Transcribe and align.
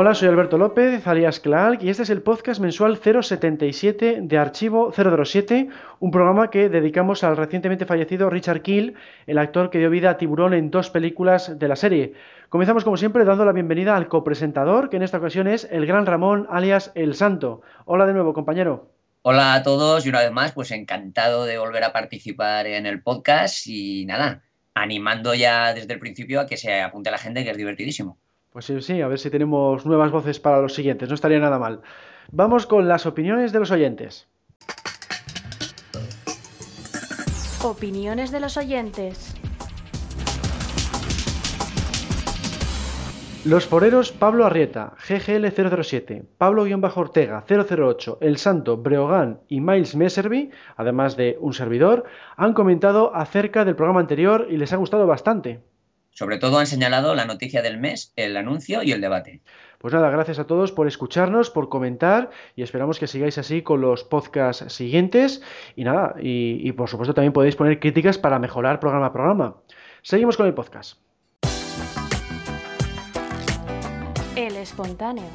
Hola, 0.00 0.14
soy 0.14 0.28
Alberto 0.28 0.58
López, 0.58 1.04
alias 1.08 1.40
Clark, 1.40 1.82
y 1.82 1.88
este 1.88 2.04
es 2.04 2.10
el 2.10 2.22
podcast 2.22 2.60
mensual 2.60 3.00
077 3.02 4.20
de 4.22 4.38
Archivo 4.38 4.92
007, 4.92 5.70
un 5.98 6.12
programa 6.12 6.50
que 6.50 6.68
dedicamos 6.68 7.24
al 7.24 7.36
recientemente 7.36 7.84
fallecido 7.84 8.30
Richard 8.30 8.62
Keel, 8.62 8.94
el 9.26 9.38
actor 9.38 9.70
que 9.70 9.78
dio 9.78 9.90
vida 9.90 10.10
a 10.10 10.16
Tiburón 10.16 10.54
en 10.54 10.70
dos 10.70 10.90
películas 10.90 11.58
de 11.58 11.66
la 11.66 11.74
serie. 11.74 12.14
Comenzamos 12.48 12.84
como 12.84 12.96
siempre 12.96 13.24
dando 13.24 13.44
la 13.44 13.50
bienvenida 13.50 13.96
al 13.96 14.06
copresentador, 14.06 14.88
que 14.88 14.98
en 14.98 15.02
esta 15.02 15.18
ocasión 15.18 15.48
es 15.48 15.66
el 15.68 15.84
gran 15.84 16.06
Ramón, 16.06 16.46
alias 16.48 16.92
El 16.94 17.16
Santo. 17.16 17.62
Hola 17.84 18.06
de 18.06 18.12
nuevo, 18.12 18.34
compañero. 18.34 18.92
Hola 19.22 19.54
a 19.54 19.64
todos 19.64 20.06
y 20.06 20.10
una 20.10 20.20
vez 20.20 20.30
más, 20.30 20.52
pues 20.52 20.70
encantado 20.70 21.44
de 21.44 21.58
volver 21.58 21.82
a 21.82 21.92
participar 21.92 22.68
en 22.68 22.86
el 22.86 23.02
podcast 23.02 23.66
y 23.66 24.06
nada, 24.06 24.44
animando 24.74 25.34
ya 25.34 25.74
desde 25.74 25.92
el 25.92 25.98
principio 25.98 26.38
a 26.40 26.46
que 26.46 26.56
se 26.56 26.82
apunte 26.82 27.10
la 27.10 27.18
gente, 27.18 27.42
que 27.42 27.50
es 27.50 27.56
divertidísimo. 27.56 28.16
Pues 28.58 28.66
sí, 28.66 28.82
sí, 28.82 29.00
a 29.00 29.06
ver 29.06 29.20
si 29.20 29.30
tenemos 29.30 29.86
nuevas 29.86 30.10
voces 30.10 30.40
para 30.40 30.60
los 30.60 30.74
siguientes, 30.74 31.08
no 31.08 31.14
estaría 31.14 31.38
nada 31.38 31.60
mal. 31.60 31.80
Vamos 32.32 32.66
con 32.66 32.88
las 32.88 33.06
opiniones 33.06 33.52
de 33.52 33.60
los 33.60 33.70
oyentes. 33.70 34.26
Opiniones 37.62 38.32
de 38.32 38.40
los 38.40 38.56
oyentes. 38.56 39.32
Los 43.44 43.64
foreros 43.64 44.10
Pablo 44.10 44.44
Arrieta, 44.44 44.94
GGL007, 45.06 46.24
Pablo-Ortega 46.36 47.44
008, 47.48 48.18
El 48.20 48.38
Santo, 48.38 48.76
Breogán 48.76 49.38
y 49.46 49.60
Miles 49.60 49.94
Messervy, 49.94 50.50
además 50.76 51.16
de 51.16 51.36
un 51.38 51.52
servidor, 51.52 52.06
han 52.36 52.54
comentado 52.54 53.14
acerca 53.14 53.64
del 53.64 53.76
programa 53.76 54.00
anterior 54.00 54.48
y 54.50 54.56
les 54.56 54.72
ha 54.72 54.76
gustado 54.78 55.06
bastante. 55.06 55.60
Sobre 56.18 56.38
todo 56.38 56.58
han 56.58 56.66
señalado 56.66 57.14
la 57.14 57.26
noticia 57.26 57.62
del 57.62 57.78
mes, 57.78 58.12
el 58.16 58.36
anuncio 58.36 58.82
y 58.82 58.90
el 58.90 59.00
debate. 59.00 59.40
Pues 59.78 59.94
nada, 59.94 60.10
gracias 60.10 60.40
a 60.40 60.48
todos 60.48 60.72
por 60.72 60.88
escucharnos, 60.88 61.48
por 61.48 61.68
comentar 61.68 62.30
y 62.56 62.64
esperamos 62.64 62.98
que 62.98 63.06
sigáis 63.06 63.38
así 63.38 63.62
con 63.62 63.80
los 63.80 64.02
podcasts 64.02 64.72
siguientes. 64.72 65.42
Y 65.76 65.84
nada, 65.84 66.16
y, 66.20 66.58
y 66.68 66.72
por 66.72 66.88
supuesto 66.88 67.14
también 67.14 67.32
podéis 67.32 67.54
poner 67.54 67.78
críticas 67.78 68.18
para 68.18 68.40
mejorar 68.40 68.80
programa 68.80 69.06
a 69.06 69.12
programa. 69.12 69.58
Seguimos 70.02 70.36
con 70.36 70.48
el 70.48 70.54
podcast. 70.54 70.98
El 74.34 74.56
espontáneo. 74.56 75.30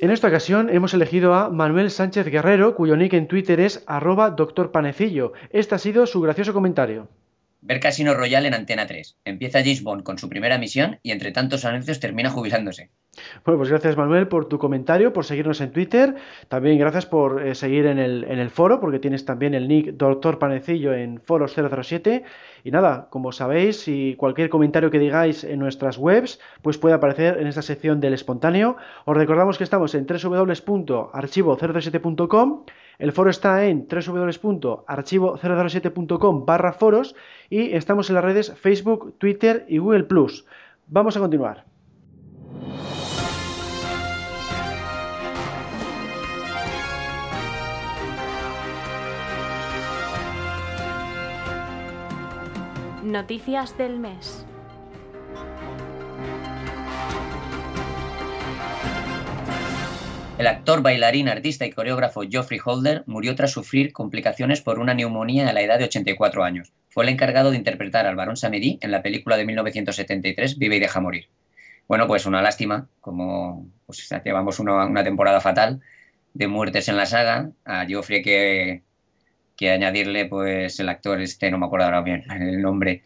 En 0.00 0.12
esta 0.12 0.28
ocasión 0.28 0.70
hemos 0.70 0.94
elegido 0.94 1.34
a 1.34 1.50
Manuel 1.50 1.90
Sánchez 1.90 2.26
Guerrero, 2.28 2.76
cuyo 2.76 2.96
nick 2.96 3.14
en 3.14 3.26
Twitter 3.26 3.58
es 3.58 3.82
arroba 3.88 4.30
doctor 4.30 4.70
Panecillo. 4.70 5.32
Este 5.50 5.74
ha 5.74 5.78
sido 5.78 6.06
su 6.06 6.20
gracioso 6.20 6.52
comentario. 6.52 7.08
Ver 7.68 7.78
Casino 7.80 8.14
Royale 8.14 8.48
en 8.48 8.54
Antena 8.54 8.86
3. 8.86 9.18
Empieza 9.26 9.60
James 9.60 9.82
Bond 9.82 10.02
con 10.02 10.16
su 10.16 10.30
primera 10.30 10.56
misión 10.56 11.00
y 11.02 11.10
entre 11.10 11.32
tantos 11.32 11.66
anuncios 11.66 12.00
termina 12.00 12.30
jubilándose. 12.30 12.88
Bueno, 13.44 13.58
pues 13.58 13.68
gracias 13.68 13.94
Manuel 13.94 14.26
por 14.26 14.48
tu 14.48 14.58
comentario, 14.58 15.12
por 15.12 15.26
seguirnos 15.26 15.60
en 15.60 15.72
Twitter. 15.72 16.14
También 16.48 16.78
gracias 16.78 17.04
por 17.04 17.46
eh, 17.46 17.54
seguir 17.54 17.84
en 17.84 17.98
el, 17.98 18.24
en 18.24 18.38
el, 18.38 18.48
foro, 18.48 18.80
porque 18.80 18.98
tienes 18.98 19.26
también 19.26 19.52
el 19.52 19.68
nick 19.68 19.98
Doctor 19.98 20.38
Panecillo 20.38 20.94
en 20.94 21.20
Foros 21.20 21.54
007. 21.54 22.24
Y 22.64 22.70
nada, 22.70 23.08
como 23.10 23.32
sabéis, 23.32 23.80
si 23.80 24.14
cualquier 24.16 24.48
comentario 24.48 24.90
que 24.90 24.98
digáis 24.98 25.44
en 25.44 25.58
nuestras 25.58 25.98
webs, 25.98 26.40
pues 26.62 26.78
puede 26.78 26.94
aparecer 26.94 27.36
en 27.38 27.48
esta 27.48 27.60
sección 27.60 28.00
del 28.00 28.14
espontáneo. 28.14 28.78
Os 29.04 29.14
recordamos 29.14 29.58
que 29.58 29.64
estamos 29.64 29.94
en 29.94 30.06
www.archivo007.com. 30.06 32.64
El 32.98 33.12
foro 33.12 33.30
está 33.30 33.64
en 33.66 33.86
www.archivo007.com 33.86 36.44
barra 36.44 36.72
foros 36.72 37.14
y 37.48 37.74
estamos 37.74 38.10
en 38.10 38.16
las 38.16 38.24
redes 38.24 38.52
Facebook, 38.54 39.14
Twitter 39.18 39.64
y 39.68 39.78
Google⁇ 39.78 40.08
Vamos 40.88 41.16
a 41.16 41.20
continuar. 41.20 41.64
Noticias 53.04 53.78
del 53.78 54.00
mes. 54.00 54.44
El 60.38 60.46
actor, 60.46 60.82
bailarín, 60.82 61.28
artista 61.28 61.66
y 61.66 61.72
coreógrafo 61.72 62.22
Geoffrey 62.22 62.60
Holder 62.64 63.02
murió 63.06 63.34
tras 63.34 63.50
sufrir 63.50 63.92
complicaciones 63.92 64.60
por 64.60 64.78
una 64.78 64.94
neumonía 64.94 65.48
a 65.48 65.52
la 65.52 65.62
edad 65.62 65.80
de 65.80 65.86
84 65.86 66.44
años. 66.44 66.72
Fue 66.90 67.02
el 67.02 67.10
encargado 67.10 67.50
de 67.50 67.56
interpretar 67.56 68.06
al 68.06 68.14
barón 68.14 68.36
Samedi 68.36 68.78
en 68.80 68.92
la 68.92 69.02
película 69.02 69.36
de 69.36 69.44
1973 69.44 70.56
Vive 70.56 70.76
y 70.76 70.78
deja 70.78 71.00
morir. 71.00 71.28
Bueno, 71.88 72.06
pues 72.06 72.24
una 72.24 72.40
lástima, 72.40 72.88
como 73.00 73.68
pues, 73.86 74.08
llevamos 74.24 74.60
una, 74.60 74.86
una 74.86 75.02
temporada 75.02 75.40
fatal 75.40 75.80
de 76.34 76.46
muertes 76.46 76.88
en 76.88 76.96
la 76.96 77.06
saga. 77.06 77.50
A 77.64 77.84
Geoffrey 77.84 78.22
que, 78.22 78.84
que 79.56 79.72
añadirle 79.72 80.26
pues 80.26 80.78
el 80.78 80.88
actor 80.88 81.20
este, 81.20 81.50
no 81.50 81.58
me 81.58 81.66
acuerdo 81.66 81.86
ahora 81.86 82.02
bien 82.02 82.24
el 82.30 82.62
nombre, 82.62 83.02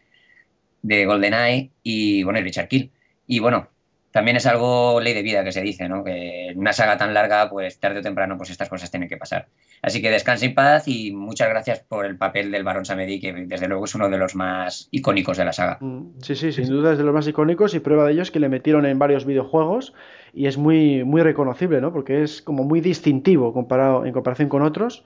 de 0.82 1.06
GoldenEye 1.06 1.70
y 1.82 2.24
bueno, 2.24 2.40
y 2.40 2.42
Richard 2.42 2.68
Kill. 2.68 2.92
Y 3.26 3.38
bueno, 3.38 3.68
también 4.12 4.36
es 4.36 4.46
algo 4.46 5.00
ley 5.00 5.14
de 5.14 5.22
vida 5.22 5.42
que 5.42 5.52
se 5.52 5.62
dice, 5.62 5.88
¿no? 5.88 6.04
Que 6.04 6.50
en 6.50 6.58
una 6.58 6.72
saga 6.74 6.98
tan 6.98 7.14
larga, 7.14 7.48
pues 7.48 7.80
tarde 7.80 8.00
o 8.00 8.02
temprano, 8.02 8.36
pues 8.36 8.50
estas 8.50 8.68
cosas 8.68 8.90
tienen 8.90 9.08
que 9.08 9.16
pasar. 9.16 9.48
Así 9.80 10.02
que 10.02 10.10
descanse 10.10 10.46
en 10.46 10.54
paz 10.54 10.86
y 10.86 11.12
muchas 11.12 11.48
gracias 11.48 11.80
por 11.80 12.04
el 12.04 12.16
papel 12.18 12.50
del 12.50 12.62
Barón 12.62 12.84
Samedi, 12.84 13.20
que 13.20 13.32
desde 13.32 13.68
luego 13.68 13.86
es 13.86 13.94
uno 13.94 14.10
de 14.10 14.18
los 14.18 14.34
más 14.34 14.88
icónicos 14.90 15.38
de 15.38 15.44
la 15.46 15.52
saga. 15.52 15.78
Sí, 16.20 16.36
sí, 16.36 16.52
sin 16.52 16.68
duda 16.68 16.92
es 16.92 16.98
de 16.98 17.04
los 17.04 17.14
más 17.14 17.26
icónicos 17.26 17.74
y 17.74 17.80
prueba 17.80 18.04
de 18.04 18.12
ello 18.12 18.22
es 18.22 18.30
que 18.30 18.38
le 18.38 18.50
metieron 18.50 18.84
en 18.84 18.98
varios 18.98 19.24
videojuegos 19.24 19.94
y 20.34 20.46
es 20.46 20.58
muy, 20.58 21.04
muy 21.04 21.22
reconocible, 21.22 21.80
¿no? 21.80 21.92
Porque 21.92 22.22
es 22.22 22.42
como 22.42 22.64
muy 22.64 22.82
distintivo 22.82 23.54
comparado, 23.54 24.04
en 24.04 24.12
comparación 24.12 24.50
con 24.50 24.62
otros. 24.62 25.04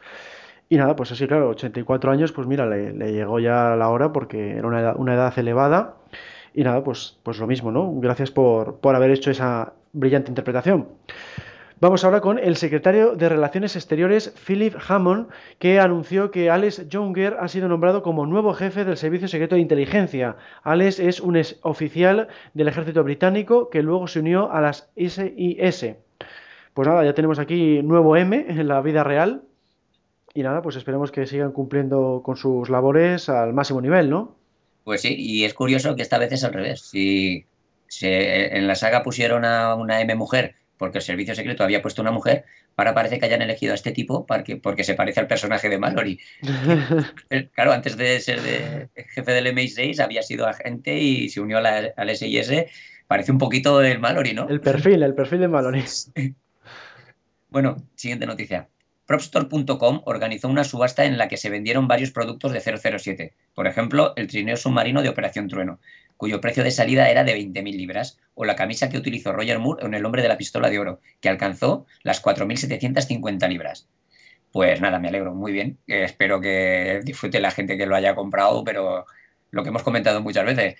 Y 0.68 0.78
nada, 0.78 0.96
pues 0.96 1.12
así, 1.12 1.28
claro, 1.28 1.50
84 1.50 2.10
años, 2.10 2.32
pues 2.32 2.48
mira, 2.48 2.66
le, 2.66 2.92
le 2.92 3.12
llegó 3.12 3.38
ya 3.38 3.76
la 3.76 3.88
hora 3.88 4.12
porque 4.12 4.56
era 4.56 4.66
una 4.66 4.80
edad, 4.80 4.94
una 4.96 5.14
edad 5.14 5.38
elevada. 5.38 5.94
Y 6.56 6.64
nada, 6.64 6.82
pues, 6.82 7.18
pues 7.22 7.38
lo 7.38 7.46
mismo, 7.46 7.70
¿no? 7.70 7.92
Gracias 8.00 8.30
por, 8.30 8.76
por 8.80 8.96
haber 8.96 9.10
hecho 9.10 9.30
esa 9.30 9.74
brillante 9.92 10.30
interpretación. 10.30 10.88
Vamos 11.78 12.02
ahora 12.02 12.22
con 12.22 12.38
el 12.38 12.56
secretario 12.56 13.14
de 13.14 13.28
Relaciones 13.28 13.76
Exteriores, 13.76 14.34
Philip 14.46 14.74
Hammond, 14.88 15.28
que 15.58 15.78
anunció 15.78 16.30
que 16.30 16.48
Alex 16.48 16.88
Younger 16.88 17.36
ha 17.38 17.48
sido 17.48 17.68
nombrado 17.68 18.02
como 18.02 18.24
nuevo 18.24 18.54
jefe 18.54 18.86
del 18.86 18.96
Servicio 18.96 19.28
Secreto 19.28 19.56
de 19.56 19.60
Inteligencia. 19.60 20.36
Alex 20.62 20.98
es 20.98 21.20
un 21.20 21.36
ex 21.36 21.58
oficial 21.60 22.28
del 22.54 22.68
ejército 22.68 23.04
británico 23.04 23.68
que 23.68 23.82
luego 23.82 24.06
se 24.06 24.20
unió 24.20 24.50
a 24.50 24.62
las 24.62 24.90
SIS. 24.96 25.96
Pues 26.72 26.88
nada, 26.88 27.04
ya 27.04 27.12
tenemos 27.12 27.38
aquí 27.38 27.82
nuevo 27.82 28.16
M 28.16 28.46
en 28.48 28.66
la 28.66 28.80
vida 28.80 29.04
real. 29.04 29.42
Y 30.32 30.42
nada, 30.42 30.62
pues 30.62 30.76
esperemos 30.76 31.12
que 31.12 31.26
sigan 31.26 31.52
cumpliendo 31.52 32.22
con 32.24 32.38
sus 32.38 32.70
labores 32.70 33.28
al 33.28 33.52
máximo 33.52 33.82
nivel, 33.82 34.08
¿no? 34.08 34.45
Pues 34.86 35.00
sí, 35.00 35.16
y 35.18 35.42
es 35.42 35.52
curioso 35.52 35.96
que 35.96 36.02
esta 36.02 36.16
vez 36.16 36.30
es 36.30 36.44
al 36.44 36.52
revés. 36.52 36.80
Si, 36.80 37.44
se, 37.88 38.56
en 38.56 38.68
la 38.68 38.76
saga 38.76 39.02
pusieron 39.02 39.44
a 39.44 39.74
una 39.74 40.00
M 40.00 40.14
mujer 40.14 40.54
porque 40.78 40.98
el 40.98 41.02
servicio 41.02 41.34
secreto 41.34 41.64
había 41.64 41.82
puesto 41.82 42.02
una 42.02 42.12
mujer, 42.12 42.44
ahora 42.76 42.94
parece 42.94 43.18
que 43.18 43.26
hayan 43.26 43.42
elegido 43.42 43.72
a 43.72 43.74
este 43.74 43.90
tipo 43.90 44.26
porque, 44.26 44.58
porque 44.58 44.84
se 44.84 44.94
parece 44.94 45.18
al 45.18 45.26
personaje 45.26 45.68
de 45.68 45.78
Mallory. 45.78 46.20
claro, 47.54 47.72
antes 47.72 47.96
de 47.96 48.20
ser 48.20 48.40
de, 48.42 48.88
jefe 49.08 49.32
del 49.32 49.48
MI6 49.48 49.98
había 49.98 50.22
sido 50.22 50.46
agente 50.46 50.96
y 50.96 51.30
se 51.30 51.40
unió 51.40 51.58
a 51.58 51.62
la, 51.62 51.92
al 51.96 52.16
SIS. 52.16 52.52
Parece 53.08 53.32
un 53.32 53.38
poquito 53.38 53.82
el 53.82 53.98
Mallory, 53.98 54.34
¿no? 54.34 54.48
El 54.48 54.60
perfil, 54.60 55.02
el 55.02 55.16
perfil 55.16 55.40
de 55.40 55.48
Mallory. 55.48 55.84
bueno, 57.50 57.76
siguiente 57.96 58.26
noticia. 58.26 58.68
Propstore.com 59.06 60.02
organizó 60.04 60.48
una 60.48 60.64
subasta 60.64 61.04
en 61.04 61.16
la 61.16 61.28
que 61.28 61.36
se 61.36 61.48
vendieron 61.48 61.86
varios 61.86 62.10
productos 62.10 62.52
de 62.52 62.60
007. 62.60 63.34
Por 63.54 63.66
ejemplo, 63.66 64.12
el 64.16 64.26
trineo 64.26 64.56
submarino 64.56 65.00
de 65.00 65.08
Operación 65.08 65.48
Trueno, 65.48 65.78
cuyo 66.16 66.40
precio 66.40 66.64
de 66.64 66.72
salida 66.72 67.08
era 67.08 67.22
de 67.22 67.36
20.000 67.36 67.76
libras, 67.76 68.18
o 68.34 68.44
la 68.44 68.56
camisa 68.56 68.88
que 68.88 68.98
utilizó 68.98 69.32
Roger 69.32 69.60
Moore 69.60 69.86
en 69.86 69.94
El 69.94 70.04
hombre 70.04 70.22
de 70.22 70.28
la 70.28 70.36
pistola 70.36 70.70
de 70.70 70.78
oro, 70.78 71.00
que 71.20 71.28
alcanzó 71.28 71.86
las 72.02 72.22
4.750 72.22 73.48
libras. 73.48 73.88
Pues 74.50 74.80
nada, 74.80 74.98
me 74.98 75.08
alegro, 75.08 75.34
muy 75.34 75.52
bien. 75.52 75.78
Eh, 75.86 76.04
espero 76.04 76.40
que 76.40 77.00
disfrute 77.04 77.40
la 77.40 77.50
gente 77.50 77.76
que 77.76 77.86
lo 77.86 77.94
haya 77.94 78.14
comprado, 78.14 78.64
pero 78.64 79.06
lo 79.50 79.62
que 79.62 79.68
hemos 79.68 79.82
comentado 79.82 80.20
muchas 80.20 80.46
veces, 80.46 80.76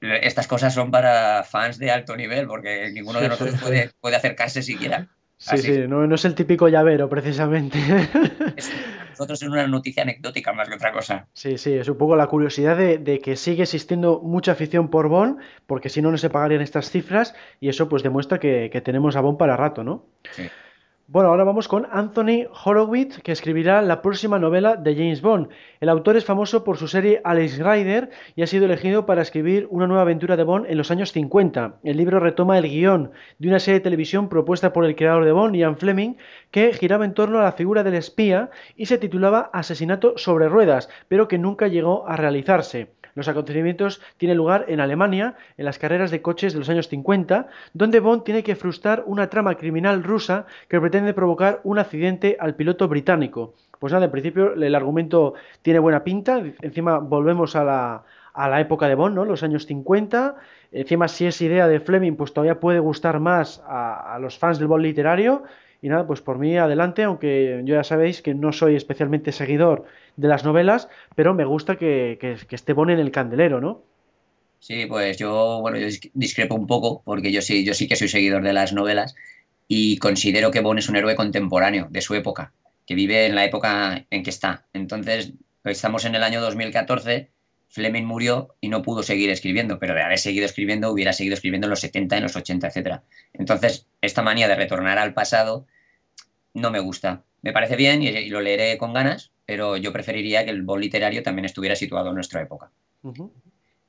estas 0.00 0.46
cosas 0.48 0.74
son 0.74 0.90
para 0.90 1.44
fans 1.44 1.78
de 1.78 1.90
alto 1.90 2.16
nivel, 2.16 2.46
porque 2.46 2.90
ninguno 2.90 3.20
de 3.20 3.28
nosotros 3.28 3.60
puede, 3.60 3.90
puede 4.00 4.16
acercarse 4.16 4.62
siquiera. 4.62 5.08
Sí, 5.36 5.58
sí, 5.58 5.78
no, 5.88 6.06
no, 6.06 6.14
es 6.14 6.24
el 6.24 6.34
típico 6.34 6.68
llavero, 6.68 7.08
precisamente. 7.08 7.78
nosotros 9.10 9.42
es 9.42 9.48
una 9.48 9.66
noticia 9.66 10.02
anecdótica 10.02 10.52
más 10.52 10.68
que 10.68 10.74
otra 10.74 10.92
cosa. 10.92 11.28
Sí, 11.32 11.58
sí, 11.58 11.72
es 11.74 11.88
un 11.88 11.98
poco 11.98 12.16
la 12.16 12.26
curiosidad 12.26 12.76
de, 12.76 13.18
que 13.20 13.36
sigue 13.36 13.62
existiendo 13.62 14.20
mucha 14.20 14.52
afición 14.52 14.88
por 14.88 15.08
Bond, 15.08 15.38
porque 15.66 15.88
si 15.88 16.02
no, 16.02 16.10
no 16.10 16.18
se 16.18 16.30
pagarían 16.30 16.62
estas 16.62 16.90
cifras, 16.90 17.34
y 17.60 17.68
eso 17.68 17.88
pues 17.88 18.02
demuestra 18.02 18.38
que, 18.38 18.70
que 18.72 18.80
tenemos 18.80 19.16
a 19.16 19.20
Bond 19.20 19.38
para 19.38 19.56
rato, 19.56 19.84
¿no? 19.84 20.06
Sí. 20.30 20.48
Bueno, 21.06 21.28
ahora 21.28 21.44
vamos 21.44 21.68
con 21.68 21.86
Anthony 21.92 22.48
Horowitz, 22.64 23.20
que 23.20 23.32
escribirá 23.32 23.82
la 23.82 24.00
próxima 24.00 24.38
novela 24.38 24.76
de 24.76 24.94
James 24.94 25.20
Bond. 25.20 25.48
El 25.80 25.90
autor 25.90 26.16
es 26.16 26.24
famoso 26.24 26.64
por 26.64 26.78
su 26.78 26.88
serie 26.88 27.20
Alex 27.24 27.58
Rider 27.58 28.08
y 28.34 28.40
ha 28.40 28.46
sido 28.46 28.64
elegido 28.64 29.04
para 29.04 29.20
escribir 29.20 29.68
una 29.70 29.86
nueva 29.86 30.00
aventura 30.00 30.38
de 30.38 30.44
Bond 30.44 30.64
en 30.66 30.78
los 30.78 30.90
años 30.90 31.12
50. 31.12 31.80
El 31.82 31.98
libro 31.98 32.20
retoma 32.20 32.56
el 32.56 32.70
guion 32.70 33.12
de 33.38 33.48
una 33.48 33.60
serie 33.60 33.80
de 33.80 33.84
televisión 33.84 34.30
propuesta 34.30 34.72
por 34.72 34.86
el 34.86 34.96
creador 34.96 35.26
de 35.26 35.32
Bond, 35.32 35.54
Ian 35.56 35.76
Fleming, 35.76 36.14
que 36.50 36.72
giraba 36.72 37.04
en 37.04 37.12
torno 37.12 37.38
a 37.38 37.44
la 37.44 37.52
figura 37.52 37.84
del 37.84 37.96
espía 37.96 38.48
y 38.74 38.86
se 38.86 38.96
titulaba 38.96 39.50
Asesinato 39.52 40.16
sobre 40.16 40.48
ruedas, 40.48 40.88
pero 41.08 41.28
que 41.28 41.36
nunca 41.36 41.68
llegó 41.68 42.08
a 42.08 42.16
realizarse. 42.16 42.94
Los 43.14 43.28
acontecimientos 43.28 44.00
tienen 44.16 44.36
lugar 44.36 44.66
en 44.68 44.80
Alemania, 44.80 45.34
en 45.56 45.64
las 45.64 45.78
carreras 45.78 46.10
de 46.10 46.22
coches 46.22 46.52
de 46.52 46.58
los 46.58 46.68
años 46.68 46.88
50, 46.88 47.48
donde 47.72 48.00
Bond 48.00 48.24
tiene 48.24 48.42
que 48.42 48.56
frustrar 48.56 49.04
una 49.06 49.30
trama 49.30 49.54
criminal 49.56 50.02
rusa 50.02 50.46
que 50.68 50.80
pretende 50.80 51.14
provocar 51.14 51.60
un 51.64 51.78
accidente 51.78 52.36
al 52.40 52.54
piloto 52.54 52.88
británico. 52.88 53.54
Pues 53.78 53.92
nada, 53.92 54.06
en 54.06 54.10
principio 54.12 54.54
el 54.54 54.74
argumento 54.74 55.34
tiene 55.62 55.78
buena 55.78 56.04
pinta, 56.04 56.42
encima 56.62 56.98
volvemos 56.98 57.54
a 57.54 57.64
la, 57.64 58.02
a 58.32 58.48
la 58.48 58.60
época 58.60 58.88
de 58.88 58.94
Bond, 58.94 59.14
¿no? 59.14 59.24
Los 59.24 59.42
años 59.42 59.66
50. 59.66 60.36
Encima, 60.72 61.06
si 61.06 61.26
es 61.26 61.40
idea 61.40 61.68
de 61.68 61.80
Fleming, 61.80 62.16
pues 62.16 62.32
todavía 62.32 62.58
puede 62.58 62.80
gustar 62.80 63.20
más 63.20 63.62
a, 63.66 64.14
a 64.14 64.18
los 64.18 64.38
fans 64.38 64.58
del 64.58 64.68
Bond 64.68 64.82
literario. 64.82 65.44
Y 65.80 65.88
nada, 65.88 66.06
pues 66.06 66.20
por 66.20 66.38
mí 66.38 66.56
adelante, 66.56 67.04
aunque 67.04 67.60
yo 67.64 67.74
ya 67.74 67.84
sabéis 67.84 68.22
que 68.22 68.34
no 68.34 68.52
soy 68.52 68.74
especialmente 68.74 69.32
seguidor 69.32 69.84
de 70.16 70.28
las 70.28 70.44
novelas, 70.44 70.88
pero 71.14 71.34
me 71.34 71.44
gusta 71.44 71.76
que, 71.76 72.18
que, 72.20 72.54
esté 72.54 72.72
Bon 72.72 72.90
en 72.90 72.98
el 72.98 73.10
candelero, 73.10 73.60
¿no? 73.60 73.82
Sí, 74.60 74.86
pues 74.86 75.18
yo, 75.18 75.60
bueno, 75.60 75.78
yo 75.78 75.88
discrepo 76.14 76.54
un 76.54 76.66
poco, 76.66 77.02
porque 77.04 77.32
yo 77.32 77.42
sí, 77.42 77.64
yo 77.64 77.74
sí 77.74 77.86
que 77.86 77.96
soy 77.96 78.08
seguidor 78.08 78.42
de 78.42 78.52
las 78.52 78.72
novelas 78.72 79.14
y 79.68 79.98
considero 79.98 80.50
que 80.50 80.60
Bon 80.60 80.78
es 80.78 80.88
un 80.88 80.96
héroe 80.96 81.16
contemporáneo 81.16 81.88
de 81.90 82.00
su 82.00 82.14
época, 82.14 82.52
que 82.86 82.94
vive 82.94 83.26
en 83.26 83.34
la 83.34 83.44
época 83.44 84.06
en 84.10 84.22
que 84.22 84.30
está. 84.30 84.66
Entonces, 84.72 85.32
estamos 85.64 86.04
en 86.04 86.14
el 86.14 86.22
año 86.22 86.40
2014, 86.40 87.30
Fleming 87.68 88.04
murió 88.04 88.54
y 88.60 88.68
no 88.68 88.82
pudo 88.82 89.02
seguir 89.02 89.30
escribiendo, 89.30 89.78
pero 89.78 89.94
de 89.94 90.02
haber 90.02 90.18
seguido 90.18 90.46
escribiendo 90.46 90.92
hubiera 90.92 91.12
seguido 91.12 91.34
escribiendo 91.34 91.66
en 91.66 91.70
los 91.70 91.80
70, 91.80 92.16
en 92.16 92.22
los 92.22 92.36
80, 92.36 92.68
etc. 92.68 93.00
Entonces, 93.32 93.88
esta 94.00 94.22
manía 94.22 94.48
de 94.48 94.54
retornar 94.54 94.98
al 94.98 95.12
pasado 95.12 95.66
no 96.52 96.70
me 96.70 96.78
gusta. 96.78 97.24
Me 97.42 97.52
parece 97.52 97.76
bien 97.76 98.02
y, 98.02 98.28
lo 98.28 98.40
leeré 98.40 98.78
con 98.78 98.92
ganas, 98.92 99.32
pero 99.46 99.76
yo 99.76 99.92
preferiría 99.92 100.44
que 100.44 100.50
el 100.50 100.62
bol 100.62 100.80
literario 100.80 101.22
también 101.22 101.44
estuviera 101.44 101.76
situado 101.76 102.08
en 102.08 102.14
nuestra 102.14 102.42
época. 102.42 102.70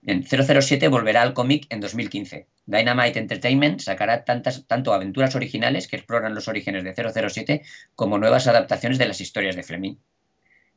En 0.06 0.24
007 0.24 0.88
volverá 0.88 1.24
al 1.24 1.34
cómic 1.34 1.66
en 1.70 1.80
2015. 1.80 2.48
Dynamite 2.68 3.20
Entertainment 3.20 3.80
sacará 3.80 4.24
tantas, 4.24 4.66
tanto 4.68 4.94
aventuras 4.94 5.36
originales 5.36 5.88
que 5.88 5.96
exploran 5.96 6.36
los 6.36 6.48
orígenes 6.48 6.84
de 6.84 6.94
007 6.94 7.64
como 7.96 8.20
nuevas 8.20 8.48
adaptaciones 8.48 9.00
de 9.00 9.08
las 9.08 9.20
historias 9.20 9.56
de 9.56 9.64
Fleming. 9.64 9.96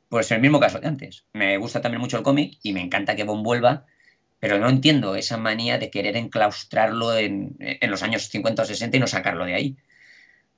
Pues 0.09 0.31
en 0.31 0.37
el 0.37 0.43
mismo 0.43 0.61
caso 0.61 0.81
de 0.81 0.89
antes. 0.89 1.27
Me 1.35 1.59
gusta 1.59 1.83
también 1.83 2.01
mucho 2.01 2.17
el 2.17 2.23
cómic 2.23 2.59
y 2.63 2.73
me 2.73 2.81
encanta 2.81 3.17
que 3.17 3.25
Bond 3.25 3.45
vuelva, 3.45 3.85
pero 4.41 4.59
no 4.59 4.71
entiendo 4.71 5.15
esa 5.15 5.37
manía 5.37 5.77
de 5.77 5.91
querer 5.91 6.17
enclaustrarlo 6.17 7.17
en, 7.17 7.57
en 7.59 7.91
los 7.91 8.03
años 8.03 8.29
50 8.29 8.63
o 8.63 8.65
60 8.65 8.97
y 8.97 9.01
no 9.01 9.07
sacarlo 9.07 9.45
de 9.45 9.55
ahí. 9.55 9.77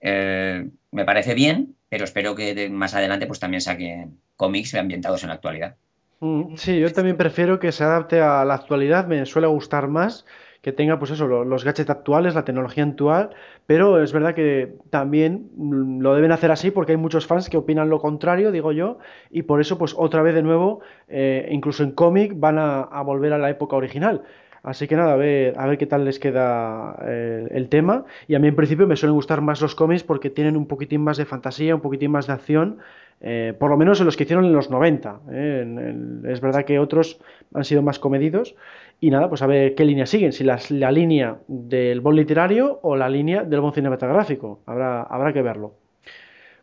Eh, 0.01 0.69
me 0.91 1.05
parece 1.05 1.35
bien, 1.35 1.77
pero 1.89 2.05
espero 2.05 2.35
que 2.35 2.69
más 2.71 2.95
adelante 2.95 3.27
pues 3.27 3.41
también 3.41 3.61
saquen 3.61 4.19
cómics 4.37 4.75
ambientados 4.75 5.23
en 5.23 5.29
la 5.29 5.35
actualidad. 5.35 5.77
Mm, 6.21 6.57
sí, 6.57 6.79
yo 6.79 6.93
también 6.93 7.17
prefiero 7.17 7.59
que 7.59 7.73
se 7.73 7.85
adapte 7.85 8.21
a 8.21 8.45
la 8.45 8.55
actualidad, 8.55 9.07
me 9.07 9.25
suele 9.27 9.47
gustar 9.47 9.89
más 9.89 10.27
que 10.63 10.73
tenga 10.73 10.99
pues 10.99 11.11
eso, 11.11 11.27
los 11.27 11.65
gadgets 11.65 11.89
actuales, 11.89 12.35
la 12.35 12.45
tecnología 12.45 12.85
actual, 12.85 13.31
pero 13.67 14.03
es 14.03 14.13
verdad 14.13 14.35
que 14.35 14.75
también 14.91 15.49
mm, 15.57 16.01
lo 16.01 16.15
deben 16.15 16.33
hacer 16.33 16.51
así 16.51 16.71
porque 16.71 16.93
hay 16.93 16.99
muchos 16.99 17.27
fans 17.27 17.49
que 17.49 17.57
opinan 17.57 17.89
lo 17.89 17.99
contrario, 17.99 18.53
digo 18.53 18.73
yo, 18.73 18.99
y 19.31 19.43
por 19.43 19.63
eso 19.63 19.79
pues 19.79 19.95
otra 19.97 20.23
vez 20.23 20.35
de 20.35 20.43
nuevo, 20.43 20.81
eh, 21.09 21.49
incluso 21.51 21.83
en 21.83 21.93
cómic 21.93 22.33
van 22.37 22.59
a 22.59 23.03
volver 23.03 23.33
a 23.33 23.39
la 23.39 23.49
época 23.49 23.77
original. 23.77 24.23
Así 24.63 24.87
que 24.87 24.97
nada, 24.97 25.15
a 25.15 25.17
ver, 25.17 25.59
a 25.59 25.67
ver 25.67 25.79
qué 25.79 25.87
tal 25.87 26.05
les 26.05 26.19
queda 26.19 26.97
eh, 27.07 27.49
el 27.51 27.69
tema. 27.69 28.05
Y 28.29 28.35
a 28.35 28.39
mí 28.39 28.49
en 28.49 28.57
principio 28.57 28.87
me 28.87 28.97
suelen 28.97 29.15
gustar 29.15 29.41
más 29.41 29.61
los 29.61 29.75
cómics 29.75 30.03
porque 30.03 30.31
tienen 30.31 30.57
un 30.57 30.67
poquitín 30.67 31.03
más 31.03 31.17
de 31.17 31.25
fantasía, 31.25 31.75
un 31.75 31.81
poquitín 31.81 32.11
más 32.11 32.27
de 32.27 32.33
acción, 32.35 32.79
eh, 33.23 33.55
por 33.59 33.71
lo 33.71 33.77
menos 33.77 34.01
en 34.01 34.07
los 34.07 34.17
que 34.17 34.25
hicieron 34.25 34.45
en 34.45 34.53
los 34.53 34.71
90. 34.71 35.21
¿eh? 35.31 36.23
es 36.29 36.41
verdad 36.41 36.65
que 36.65 36.79
otros 36.79 37.21
han 37.55 37.65
sido 37.65 37.83
más 37.83 37.99
comedidos. 37.99 38.55
Y 39.01 39.11
nada, 39.11 39.29
pues 39.31 39.41
a 39.41 39.47
ver 39.47 39.75
qué 39.75 39.85
línea 39.85 40.05
siguen, 40.05 40.33
si 40.33 40.45
la 40.45 40.93
línea 40.93 41.39
del 41.49 42.03
bol 42.03 42.17
literario 42.17 42.81
o 42.83 42.97
la 42.97 43.09
línea 43.09 43.45
del 43.45 43.61
bol 43.61 43.73
cinematográfico. 43.73 44.61
Habrá, 44.67 45.03
habrá 45.03 45.33
que 45.33 45.41
verlo. 45.41 45.75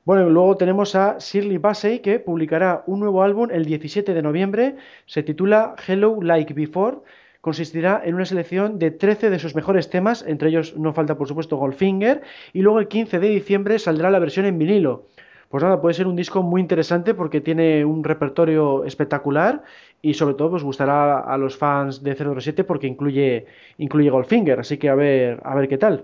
Bueno, 0.08 0.30
luego 0.30 0.56
tenemos 0.56 0.96
a 0.96 1.18
Shirley 1.20 1.58
Bassey 1.58 2.00
que 2.00 2.20
publicará 2.20 2.82
un 2.86 3.02
nuevo 3.02 3.24
álbum 3.24 3.50
el 3.52 3.66
17 3.66 4.14
de 4.14 4.22
noviembre. 4.22 4.76
Se 5.06 5.22
titula 5.22 5.76
Hello 5.86 6.20
Like 6.22 6.54
Before 6.54 7.00
consistirá 7.48 8.02
en 8.04 8.14
una 8.14 8.26
selección 8.26 8.78
de 8.78 8.92
13 8.92 9.30
de 9.30 9.40
sus 9.40 9.56
mejores 9.56 9.90
temas, 9.90 10.22
entre 10.28 10.50
ellos 10.50 10.76
no 10.76 10.92
falta 10.92 11.18
por 11.18 11.30
supuesto 11.30 11.56
Goldfinger, 11.56 12.22
y 12.52 12.60
luego 12.60 12.82
el 12.82 12.90
15 12.90 13.20
de 13.20 13.30
diciembre 13.30 13.80
saldrá 13.80 14.12
la 14.12 14.20
versión 14.20 14.46
en 14.46 14.60
vinilo. 14.60 15.08
Pues 15.48 15.64
nada, 15.64 15.80
puede 15.80 15.94
ser 15.94 16.08
un 16.08 16.18
disco 16.18 16.44
muy 16.44 16.60
interesante 16.60 17.14
porque 17.14 17.40
tiene 17.40 17.86
un 17.86 18.04
repertorio 18.04 18.84
espectacular 18.84 19.64
y 20.02 20.16
sobre 20.16 20.36
todo 20.36 20.50
pues 20.50 20.64
gustará 20.64 21.22
a 21.22 21.38
los 21.38 21.56
fans 21.56 22.04
de 22.04 22.18
007 22.18 22.66
porque 22.66 22.88
incluye, 22.88 23.46
incluye 23.78 24.10
Goldfinger, 24.10 24.60
así 24.60 24.78
que 24.78 24.90
a 24.90 24.96
ver, 24.96 25.40
a 25.46 25.56
ver 25.56 25.70
qué 25.70 25.78
tal. 25.78 26.04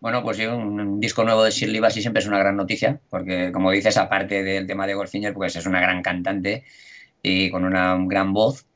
Bueno, 0.00 0.22
pues 0.22 0.36
sí, 0.36 0.44
un, 0.44 1.00
disco 1.00 1.24
nuevo 1.24 1.44
de 1.44 1.50
Shirley 1.50 1.80
Bassey 1.80 2.02
siempre 2.02 2.20
es 2.20 2.28
una 2.28 2.38
gran 2.38 2.56
noticia, 2.56 3.00
porque 3.08 3.52
como 3.52 3.70
dices, 3.70 3.96
aparte 3.96 4.42
del 4.42 4.66
tema 4.66 4.86
de 4.86 4.92
Goldfinger, 4.92 5.32
pues 5.32 5.56
es 5.56 5.64
una 5.64 5.80
gran 5.80 6.02
cantante 6.02 6.64
y 7.22 7.50
con 7.50 7.64
una 7.64 7.96
gran 8.06 8.34
voz 8.34 8.66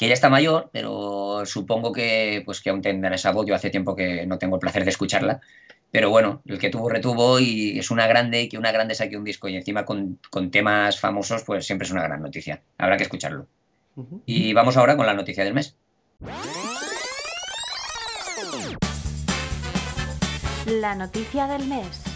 que 0.00 0.08
ya 0.08 0.14
está 0.14 0.30
mayor, 0.30 0.70
pero 0.72 1.42
supongo 1.44 1.92
que, 1.92 2.42
pues, 2.46 2.62
que 2.62 2.70
aún 2.70 2.80
tendrá 2.80 3.14
esa 3.14 3.32
voz. 3.32 3.44
Yo 3.44 3.54
hace 3.54 3.68
tiempo 3.68 3.94
que 3.94 4.24
no 4.24 4.38
tengo 4.38 4.56
el 4.56 4.60
placer 4.60 4.82
de 4.84 4.88
escucharla. 4.88 5.42
Pero 5.90 6.08
bueno, 6.08 6.40
el 6.46 6.58
que 6.58 6.70
tuvo, 6.70 6.88
retuvo 6.88 7.38
y 7.38 7.78
es 7.78 7.90
una 7.90 8.06
grande, 8.06 8.40
y 8.40 8.48
que 8.48 8.56
una 8.56 8.72
grande 8.72 8.94
saque 8.94 9.18
un 9.18 9.24
disco 9.24 9.46
y 9.50 9.56
encima 9.56 9.84
con, 9.84 10.18
temas 10.50 10.98
famosos, 10.98 11.42
pues 11.44 11.66
siempre 11.66 11.84
es 11.84 11.92
una 11.92 12.02
gran 12.02 12.22
noticia. 12.22 12.62
Habrá 12.78 12.96
que 12.96 13.02
escucharlo. 13.02 13.46
Y 14.24 14.54
vamos 14.54 14.78
ahora 14.78 14.96
con 14.96 15.04
la 15.04 15.12
noticia 15.12 15.44
del 15.44 15.52
mes. 15.52 15.76
La 20.64 20.94
noticia 20.94 21.46
del 21.46 21.66
mes. 21.66 22.09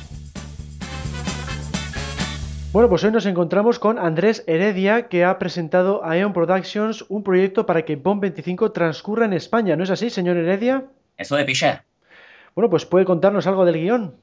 Bueno, 2.75 2.89
pues 2.89 3.05
hoy 3.05 3.13
nos 3.13 3.25
encontramos 3.25 3.79
con 3.79 4.01
Andrés 4.01 4.43
Heredia, 4.49 5.07
que 5.07 5.25
ha 5.25 5.39
presentado 5.39 6.05
a 6.05 6.19
Eon 6.19 6.33
Productions 6.33 7.05
un 7.09 7.23
proyecto 7.23 7.67
para 7.67 7.85
que 7.85 7.95
Bond 7.95 8.21
25 8.21 8.73
transcurra 8.73 9.27
en 9.27 9.33
España. 9.33 9.77
¿No 9.77 9.85
es 9.85 9.91
así, 9.91 10.11
señor 10.11 10.37
Heredia? 10.39 10.85
Eso 11.17 11.37
de 11.37 11.45
picha. 11.45 11.85
Bueno, 12.57 12.69
pues 12.69 12.85
puede 12.85 13.05
contarnos 13.05 13.47
algo 13.47 13.65
del 13.65 13.77
guion. 13.77 14.17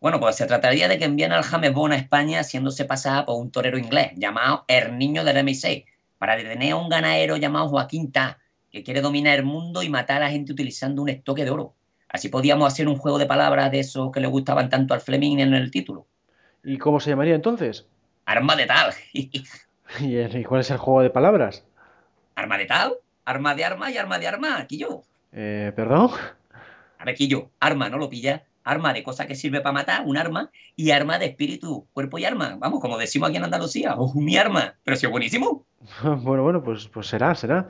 Bueno, 0.00 0.18
pues 0.18 0.34
se 0.34 0.46
trataría 0.46 0.88
de 0.88 0.98
que 0.98 1.04
envíen 1.04 1.30
al 1.30 1.44
James 1.44 1.72
Bond 1.72 1.92
a 1.94 1.98
España 1.98 2.40
haciéndose 2.40 2.84
pasar 2.84 3.26
por 3.26 3.40
un 3.40 3.52
torero 3.52 3.78
inglés 3.78 4.10
llamado 4.16 4.64
El 4.66 4.98
Niño 4.98 5.22
del 5.22 5.36
M6 5.36 5.84
para 6.18 6.34
detener 6.34 6.72
a 6.72 6.76
un 6.78 6.88
ganadero 6.88 7.36
llamado 7.36 7.68
Joaquín 7.68 8.10
Ta, 8.10 8.38
que 8.72 8.82
quiere 8.82 9.02
dominar 9.02 9.38
el 9.38 9.44
mundo 9.44 9.84
y 9.84 9.88
matar 9.88 10.16
a 10.16 10.24
la 10.24 10.30
gente 10.32 10.50
utilizando 10.50 11.00
un 11.00 11.10
estoque 11.10 11.44
de 11.44 11.52
oro. 11.52 11.76
Así 12.08 12.28
podíamos 12.28 12.72
hacer 12.72 12.88
un 12.88 12.96
juego 12.96 13.18
de 13.18 13.26
palabras 13.26 13.70
de 13.70 13.78
esos 13.78 14.10
que 14.10 14.18
le 14.18 14.26
gustaban 14.26 14.68
tanto 14.68 14.94
al 14.94 15.00
Fleming 15.00 15.38
en 15.38 15.54
el 15.54 15.70
título. 15.70 16.08
¿Y 16.68 16.76
cómo 16.76 17.00
se 17.00 17.08
llamaría 17.08 17.34
entonces? 17.34 17.86
Arma 18.26 18.54
de 18.54 18.66
tal. 18.66 18.92
¿Y 19.12 20.44
cuál 20.44 20.60
es 20.60 20.70
el 20.70 20.76
juego 20.76 21.00
de 21.00 21.08
palabras? 21.08 21.64
Arma 22.34 22.58
de 22.58 22.66
tal, 22.66 22.92
arma 23.24 23.54
de 23.54 23.64
arma 23.64 23.90
y 23.90 23.96
arma 23.96 24.18
de 24.18 24.26
arma, 24.26 24.58
aquí 24.58 24.76
yo. 24.76 25.02
Eh, 25.32 25.72
¿Perdón? 25.74 26.10
A 26.98 27.04
ver, 27.06 27.16
yo, 27.16 27.48
arma, 27.58 27.88
¿no 27.88 27.96
lo 27.96 28.10
pilla? 28.10 28.44
Arma 28.64 28.92
de 28.92 29.02
cosa 29.02 29.26
que 29.26 29.34
sirve 29.34 29.62
para 29.62 29.72
matar, 29.72 30.02
un 30.04 30.18
arma, 30.18 30.50
y 30.76 30.90
arma 30.90 31.18
de 31.18 31.24
espíritu, 31.24 31.86
cuerpo 31.94 32.18
y 32.18 32.26
arma. 32.26 32.56
Vamos, 32.58 32.80
como 32.80 32.98
decimos 32.98 33.30
aquí 33.30 33.38
en 33.38 33.44
Andalucía, 33.44 33.94
oh, 33.96 34.12
mi 34.12 34.36
arma. 34.36 34.74
Pero 34.84 34.98
si 34.98 35.06
es 35.06 35.10
buenísimo. 35.10 35.64
bueno, 36.02 36.42
bueno, 36.42 36.62
pues, 36.62 36.86
pues 36.88 37.06
será, 37.06 37.34
será. 37.34 37.66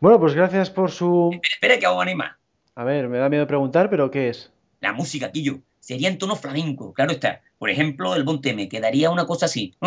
Bueno, 0.00 0.18
pues 0.18 0.34
gracias 0.34 0.68
por 0.68 0.90
su. 0.90 1.30
Espera, 1.32 1.54
espera 1.54 1.78
que 1.78 1.86
hago 1.86 2.02
anima. 2.02 2.40
A 2.74 2.82
ver, 2.82 3.06
me 3.06 3.18
da 3.18 3.28
miedo 3.28 3.46
preguntar, 3.46 3.88
pero 3.88 4.10
¿qué 4.10 4.30
es? 4.30 4.50
La 4.80 4.92
música, 4.92 5.30
Quillo. 5.30 5.60
Sería 5.78 6.08
en 6.08 6.18
tono 6.18 6.36
flamenco, 6.36 6.92
claro 6.92 7.12
está. 7.12 7.42
Por 7.62 7.70
ejemplo, 7.70 8.16
el 8.16 8.24
Bonteme 8.24 8.68
quedaría 8.68 9.08
una 9.08 9.24
cosa 9.24 9.46
así. 9.46 9.72
¿Qué 9.80 9.86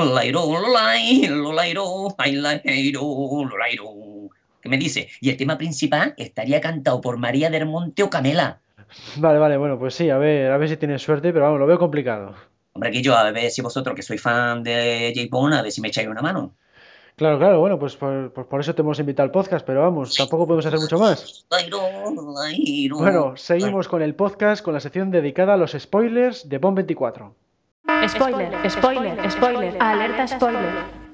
me 4.69 4.77
dice? 4.77 5.09
Y 5.19 5.29
el 5.29 5.35
tema 5.35 5.57
principal 5.57 6.13
estaría 6.15 6.61
cantado 6.61 7.01
por 7.01 7.17
María 7.17 7.49
del 7.49 7.65
Monte 7.65 8.03
o 8.03 8.09
Camela. 8.09 8.61
Vale, 9.17 9.39
vale, 9.39 9.57
bueno, 9.57 9.77
pues 9.77 9.93
sí, 9.93 10.09
a 10.09 10.17
ver, 10.17 10.53
a 10.53 10.57
ver 10.57 10.69
si 10.69 10.77
tienes 10.77 11.01
suerte, 11.01 11.33
pero 11.33 11.43
vamos, 11.43 11.59
lo 11.59 11.67
veo 11.67 11.77
complicado. 11.77 12.33
Hombre, 12.71 12.91
que 12.91 13.01
yo, 13.01 13.13
a 13.13 13.29
ver 13.31 13.51
si 13.51 13.61
vosotros 13.61 13.93
que 13.93 14.03
sois 14.03 14.21
fan 14.21 14.63
de 14.63 15.11
J. 15.13 15.27
Bond, 15.29 15.55
a 15.55 15.61
ver 15.61 15.73
si 15.73 15.81
me 15.81 15.89
echáis 15.89 16.07
una 16.07 16.21
mano. 16.21 16.53
Claro, 17.17 17.37
claro, 17.39 17.59
bueno, 17.59 17.77
pues 17.77 17.97
por, 17.97 18.31
pues 18.31 18.47
por 18.47 18.61
eso 18.61 18.73
te 18.73 18.83
hemos 18.83 18.99
invitado 18.99 19.25
al 19.25 19.31
podcast, 19.31 19.65
pero 19.65 19.81
vamos, 19.81 20.15
tampoco 20.15 20.47
podemos 20.47 20.65
hacer 20.65 20.79
mucho 20.79 20.97
más. 20.97 21.45
Bueno, 22.89 23.35
seguimos 23.35 23.89
con 23.89 24.01
el 24.01 24.15
podcast, 24.15 24.63
con 24.63 24.73
la 24.73 24.79
sección 24.79 25.11
dedicada 25.11 25.55
a 25.55 25.57
los 25.57 25.73
spoilers 25.73 26.47
de 26.47 26.57
Bond 26.57 26.77
24. 26.77 27.35
Spoiler, 28.07 28.69
spoiler, 28.69 29.31
spoiler, 29.31 29.77
alerta 29.79 30.27
spoiler. 30.27 31.05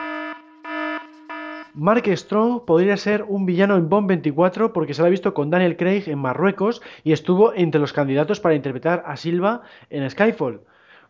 Mark 1.74 2.04
Strong 2.08 2.66
podría 2.66 2.96
ser 2.98 3.24
un 3.28 3.46
villano 3.46 3.76
en 3.76 3.90
Bond 3.90 4.08
24 4.08 4.72
porque 4.72 4.94
se 4.94 5.02
lo 5.02 5.08
ha 5.08 5.10
visto 5.10 5.34
con 5.34 5.50
Daniel 5.50 5.76
Craig 5.76 6.04
en 6.08 6.20
Marruecos 6.20 6.82
y 7.04 7.12
estuvo 7.12 7.54
entre 7.54 7.82
los 7.82 7.92
candidatos 7.92 8.40
para 8.40 8.56
interpretar 8.56 9.04
a 9.06 9.18
Silva 9.18 9.62
en 9.90 10.10
Skyfall. 10.10 10.62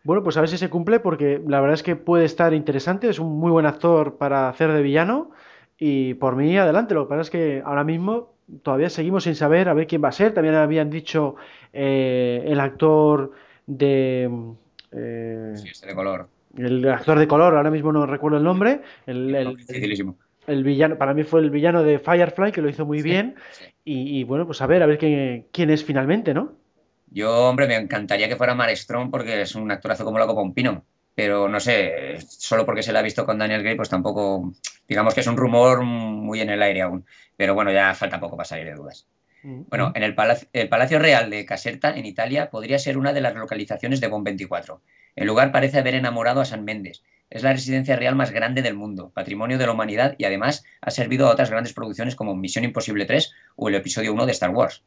Bueno, 0.04 0.24
pues 0.24 0.36
a 0.36 0.40
ver 0.40 0.48
si 0.48 0.58
se 0.58 0.68
cumple 0.68 0.98
porque 0.98 1.40
la 1.46 1.60
verdad 1.60 1.74
es 1.74 1.82
que 1.82 1.94
puede 1.94 2.24
estar 2.24 2.54
interesante, 2.54 3.08
es 3.08 3.18
un 3.18 3.38
muy 3.38 3.50
buen 3.50 3.66
actor 3.66 4.16
para 4.16 4.48
hacer 4.48 4.72
de 4.72 4.82
villano 4.82 5.30
y 5.78 6.14
por 6.14 6.36
mí 6.36 6.56
adelante, 6.56 6.94
lo 6.94 7.04
que 7.04 7.10
pasa 7.10 7.22
es 7.22 7.30
que 7.30 7.62
ahora 7.64 7.84
mismo 7.84 8.30
todavía 8.62 8.90
seguimos 8.90 9.24
sin 9.24 9.36
saber 9.36 9.68
a 9.68 9.74
ver 9.74 9.86
quién 9.86 10.02
va 10.02 10.08
a 10.08 10.12
ser, 10.12 10.34
también 10.34 10.56
habían 10.56 10.90
dicho 10.90 11.36
eh, 11.72 12.44
el 12.46 12.58
actor 12.58 13.32
de... 13.66 14.28
Eh, 14.92 15.54
sí, 15.56 15.86
de 15.86 15.94
color. 15.94 16.28
El 16.56 16.86
actor 16.88 17.18
de 17.18 17.26
color, 17.26 17.54
ahora 17.54 17.70
mismo 17.70 17.92
no 17.92 18.06
recuerdo 18.06 18.38
el 18.38 18.44
nombre. 18.44 18.82
El, 19.06 19.34
el, 19.34 19.56
el 20.46 20.64
villano, 20.64 20.98
para 20.98 21.14
mí 21.14 21.22
fue 21.22 21.40
el 21.40 21.50
villano 21.50 21.82
de 21.82 21.98
Firefly, 21.98 22.52
que 22.52 22.62
lo 22.62 22.68
hizo 22.68 22.84
muy 22.84 23.02
bien. 23.02 23.36
Y, 23.84 24.24
bueno, 24.24 24.46
pues 24.46 24.60
a 24.60 24.66
ver, 24.66 24.82
a 24.82 24.86
ver 24.86 24.98
quién, 24.98 25.70
es 25.70 25.84
finalmente, 25.84 26.34
¿no? 26.34 26.52
Yo, 27.10 27.48
hombre, 27.48 27.66
me 27.66 27.76
encantaría 27.76 28.28
que 28.28 28.36
fuera 28.36 28.54
Mark 28.54 28.76
Strong 28.76 29.10
porque 29.10 29.42
es 29.42 29.54
un 29.54 29.70
actorazo 29.70 30.04
como 30.04 30.18
loco 30.18 30.40
un 30.40 30.54
pino. 30.54 30.84
Pero 31.14 31.46
no 31.46 31.60
sé, 31.60 32.18
solo 32.26 32.64
porque 32.64 32.82
se 32.82 32.92
la 32.92 33.00
ha 33.00 33.02
visto 33.02 33.26
con 33.26 33.38
Daniel 33.38 33.62
Gray, 33.62 33.76
pues 33.76 33.90
tampoco, 33.90 34.54
digamos 34.88 35.12
que 35.12 35.20
es 35.20 35.26
un 35.26 35.36
rumor 35.36 35.82
muy 35.82 36.40
en 36.40 36.48
el 36.48 36.62
aire 36.62 36.82
aún. 36.82 37.04
Pero 37.36 37.54
bueno, 37.54 37.70
ya 37.70 37.94
falta 37.94 38.18
poco 38.18 38.36
para 38.36 38.46
salir 38.46 38.66
de 38.66 38.74
dudas. 38.74 39.06
Bueno, 39.42 39.92
en 39.94 40.02
el 40.02 40.14
Palacio, 40.14 40.48
el 40.52 40.68
Palacio 40.68 40.98
Real 40.98 41.28
de 41.30 41.44
Caserta, 41.44 41.96
en 41.96 42.06
Italia, 42.06 42.50
podría 42.50 42.78
ser 42.78 42.96
una 42.96 43.12
de 43.12 43.20
las 43.20 43.34
localizaciones 43.34 44.00
de 44.00 44.08
Bond 44.08 44.24
24. 44.24 44.80
El 45.16 45.26
lugar 45.26 45.50
parece 45.52 45.78
haber 45.78 45.94
enamorado 45.94 46.40
a 46.40 46.44
San 46.44 46.64
Méndez 46.64 47.02
es 47.32 47.42
la 47.42 47.52
residencia 47.52 47.96
real 47.96 48.14
más 48.14 48.30
grande 48.30 48.60
del 48.60 48.74
mundo, 48.74 49.10
patrimonio 49.14 49.56
de 49.56 49.64
la 49.64 49.72
humanidad 49.72 50.14
y 50.18 50.24
además 50.24 50.64
ha 50.82 50.90
servido 50.90 51.26
a 51.26 51.30
otras 51.30 51.50
grandes 51.50 51.72
producciones 51.72 52.14
como 52.14 52.36
Misión 52.36 52.64
Imposible 52.64 53.06
3 53.06 53.32
o 53.56 53.70
el 53.70 53.74
episodio 53.74 54.12
1 54.12 54.26
de 54.26 54.32
Star 54.32 54.50
Wars. 54.50 54.82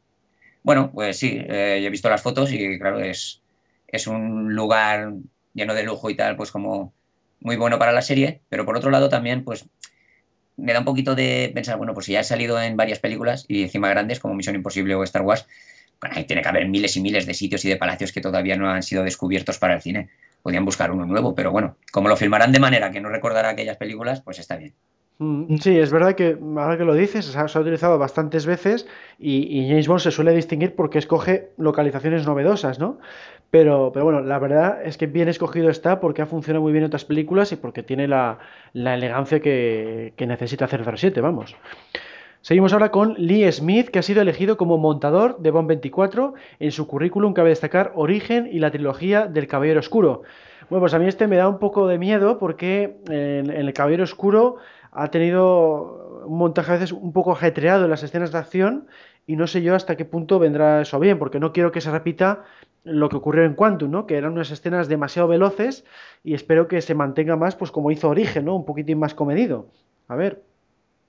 Bueno, 0.62 0.92
pues 0.92 1.18
sí, 1.18 1.40
eh, 1.40 1.82
he 1.84 1.90
visto 1.90 2.08
las 2.08 2.22
fotos 2.22 2.52
y 2.52 2.78
claro, 2.78 3.00
es, 3.00 3.42
es 3.88 4.06
un 4.06 4.54
lugar 4.54 5.14
lleno 5.54 5.74
de 5.74 5.82
lujo 5.82 6.08
y 6.08 6.14
tal, 6.14 6.36
pues 6.36 6.52
como 6.52 6.92
muy 7.40 7.56
bueno 7.56 7.80
para 7.80 7.90
la 7.90 8.02
serie, 8.02 8.42
pero 8.48 8.64
por 8.64 8.76
otro 8.76 8.90
lado 8.90 9.08
también, 9.08 9.42
pues 9.42 9.66
me 10.56 10.72
da 10.72 10.80
un 10.80 10.84
poquito 10.84 11.14
de 11.14 11.50
pensar, 11.54 11.76
bueno, 11.76 11.94
pues 11.94 12.06
si 12.06 12.12
ya 12.12 12.20
ha 12.20 12.24
salido 12.24 12.60
en 12.60 12.76
varias 12.76 12.98
películas 12.98 13.44
y 13.48 13.62
encima 13.62 13.88
grandes 13.88 14.20
como 14.20 14.34
Misión 14.34 14.56
Imposible 14.56 14.94
o 14.94 15.02
Star 15.04 15.22
Wars, 15.22 15.46
ahí 16.00 16.24
tiene 16.24 16.42
que 16.42 16.48
haber 16.48 16.68
miles 16.68 16.96
y 16.96 17.00
miles 17.00 17.26
de 17.26 17.34
sitios 17.34 17.64
y 17.64 17.68
de 17.68 17.76
palacios 17.76 18.12
que 18.12 18.20
todavía 18.20 18.56
no 18.56 18.70
han 18.70 18.82
sido 18.82 19.02
descubiertos 19.04 19.58
para 19.58 19.74
el 19.74 19.82
cine 19.82 20.10
podían 20.46 20.64
buscar 20.64 20.92
uno 20.92 21.04
nuevo, 21.06 21.34
pero 21.34 21.50
bueno, 21.50 21.74
como 21.90 22.08
lo 22.08 22.16
filmarán 22.16 22.52
de 22.52 22.60
manera 22.60 22.92
que 22.92 23.00
no 23.00 23.08
recordará 23.08 23.48
aquellas 23.48 23.78
películas, 23.78 24.20
pues 24.20 24.38
está 24.38 24.54
bien. 24.54 24.74
Mm, 25.18 25.56
sí, 25.56 25.76
es 25.76 25.90
verdad 25.90 26.14
que 26.14 26.38
ahora 26.40 26.78
que 26.78 26.84
lo 26.84 26.94
dices, 26.94 27.24
se 27.24 27.36
ha, 27.36 27.60
utilizado 27.60 27.98
bastantes 27.98 28.46
veces 28.46 28.86
y, 29.18 29.66
James 29.68 29.88
Bond 29.88 30.02
se 30.02 30.12
suele 30.12 30.32
distinguir 30.32 30.76
porque 30.76 31.00
escoge 31.00 31.50
localizaciones 31.56 32.26
novedosas, 32.26 32.78
¿no? 32.78 33.00
Pero, 33.50 33.90
pero 33.92 34.04
bueno, 34.04 34.20
la 34.20 34.38
verdad 34.38 34.82
es 34.84 34.98
que 34.98 35.06
bien 35.06 35.28
escogido 35.28 35.70
está 35.70 36.00
porque 36.00 36.22
ha 36.22 36.26
funcionado 36.26 36.62
muy 36.62 36.72
bien 36.72 36.82
en 36.82 36.88
otras 36.88 37.04
películas 37.04 37.52
y 37.52 37.56
porque 37.56 37.82
tiene 37.82 38.08
la, 38.08 38.38
elegancia 38.74 39.40
que, 39.40 40.12
que 40.16 40.26
necesita 40.26 40.64
hacer 40.64 40.84
07, 40.84 41.20
vamos. 41.20 41.56
Seguimos 42.46 42.72
ahora 42.72 42.92
con 42.92 43.14
Lee 43.18 43.50
Smith, 43.50 43.88
que 43.88 43.98
ha 43.98 44.02
sido 44.02 44.22
elegido 44.22 44.56
como 44.56 44.78
montador 44.78 45.38
de 45.38 45.50
Bond 45.50 45.66
24. 45.66 46.34
En 46.60 46.70
su 46.70 46.86
currículum 46.86 47.32
cabe 47.34 47.48
destacar 47.48 47.90
Origen 47.96 48.48
y 48.50 48.60
la 48.60 48.70
trilogía 48.70 49.26
del 49.26 49.48
Caballero 49.48 49.80
Oscuro. 49.80 50.22
Bueno, 50.70 50.80
pues 50.80 50.94
a 50.94 51.00
mí 51.00 51.08
este 51.08 51.26
me 51.26 51.34
da 51.34 51.48
un 51.48 51.58
poco 51.58 51.88
de 51.88 51.98
miedo 51.98 52.38
porque 52.38 52.98
en, 53.08 53.50
El 53.50 53.72
Caballero 53.72 54.04
Oscuro 54.04 54.58
ha 54.92 55.10
tenido 55.10 56.22
un 56.26 56.38
montaje 56.38 56.70
a 56.70 56.74
veces 56.74 56.92
un 56.92 57.12
poco 57.12 57.32
ajetreado 57.32 57.84
en 57.84 57.90
las 57.90 58.04
escenas 58.04 58.30
de 58.30 58.38
acción 58.38 58.86
y 59.26 59.34
no 59.34 59.48
sé 59.48 59.62
yo 59.62 59.74
hasta 59.74 59.96
qué 59.96 60.04
punto 60.04 60.38
vendrá 60.38 60.82
eso 60.82 61.00
bien, 61.00 61.18
porque 61.18 61.40
no 61.40 61.52
quiero 61.52 61.72
que 61.72 61.80
se 61.80 61.90
repita 61.90 62.44
lo 62.86 63.08
que 63.08 63.16
ocurrió 63.16 63.44
en 63.44 63.54
Quantum, 63.54 63.90
¿no? 63.90 64.06
Que 64.06 64.16
eran 64.16 64.32
unas 64.32 64.50
escenas 64.52 64.88
demasiado 64.88 65.26
veloces 65.26 65.84
y 66.22 66.34
espero 66.34 66.68
que 66.68 66.80
se 66.80 66.94
mantenga 66.94 67.36
más, 67.36 67.56
pues 67.56 67.72
como 67.72 67.90
hizo 67.90 68.08
Origen, 68.08 68.44
¿no? 68.44 68.54
Un 68.54 68.64
poquitín 68.64 68.98
más 68.98 69.12
comedido. 69.12 69.68
A 70.06 70.14
ver. 70.14 70.42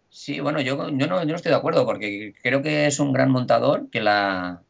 Sí, 0.09 0.39
bueno, 0.39 0.59
yo, 0.59 0.89
yo, 0.89 1.07
no, 1.07 1.21
estoy 1.21 1.51
de 1.51 1.57
acuerdo 1.57 1.85
porque 1.85 2.33
creo 2.41 2.63
que 2.63 2.87
es 2.87 2.99
un 2.99 3.13
gran 3.13 3.29
montador, 3.29 3.89
que, 3.91 4.01
la, 4.01 4.63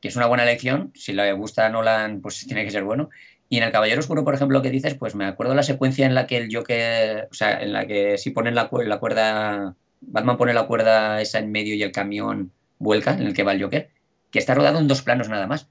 que 0.00 0.08
es 0.08 0.16
una 0.16 0.26
buena 0.26 0.44
elección. 0.44 0.92
Si 0.94 1.12
le 1.12 1.32
gusta 1.32 1.66
a 1.66 1.68
Nolan, 1.68 2.20
pues 2.20 2.46
tiene 2.46 2.64
que 2.64 2.70
ser 2.70 2.84
bueno. 2.84 3.10
Y 3.48 3.58
en 3.58 3.64
El 3.64 3.72
Caballero 3.72 3.98
Oscuro, 3.98 4.22
por 4.22 4.34
ejemplo, 4.34 4.58
lo 4.58 4.62
que 4.62 4.70
dices, 4.70 4.94
pues 4.94 5.16
me 5.16 5.24
acuerdo 5.24 5.54
la 5.54 5.64
secuencia 5.64 6.06
en 6.06 6.14
la 6.14 6.28
que 6.28 6.36
el 6.36 6.54
Joker, 6.54 7.28
o 7.30 7.34
sea, 7.34 7.60
en 7.60 7.72
la 7.72 7.86
que 7.86 8.18
si 8.18 8.30
ponen 8.30 8.54
la, 8.54 8.70
la 8.70 8.98
cuerda, 9.00 9.74
Batman 10.00 10.36
pone 10.36 10.54
la 10.54 10.68
cuerda 10.68 11.20
esa 11.20 11.40
en 11.40 11.50
medio 11.50 11.74
y 11.74 11.82
el 11.82 11.92
camión 11.92 12.52
vuelca, 12.78 13.14
en 13.14 13.22
el 13.22 13.34
que 13.34 13.42
va 13.42 13.52
el 13.52 13.62
Joker, 13.62 13.90
que 14.30 14.38
está 14.38 14.54
rodado 14.54 14.78
en 14.78 14.86
dos 14.86 15.02
planos 15.02 15.28
nada 15.28 15.48
más 15.48 15.68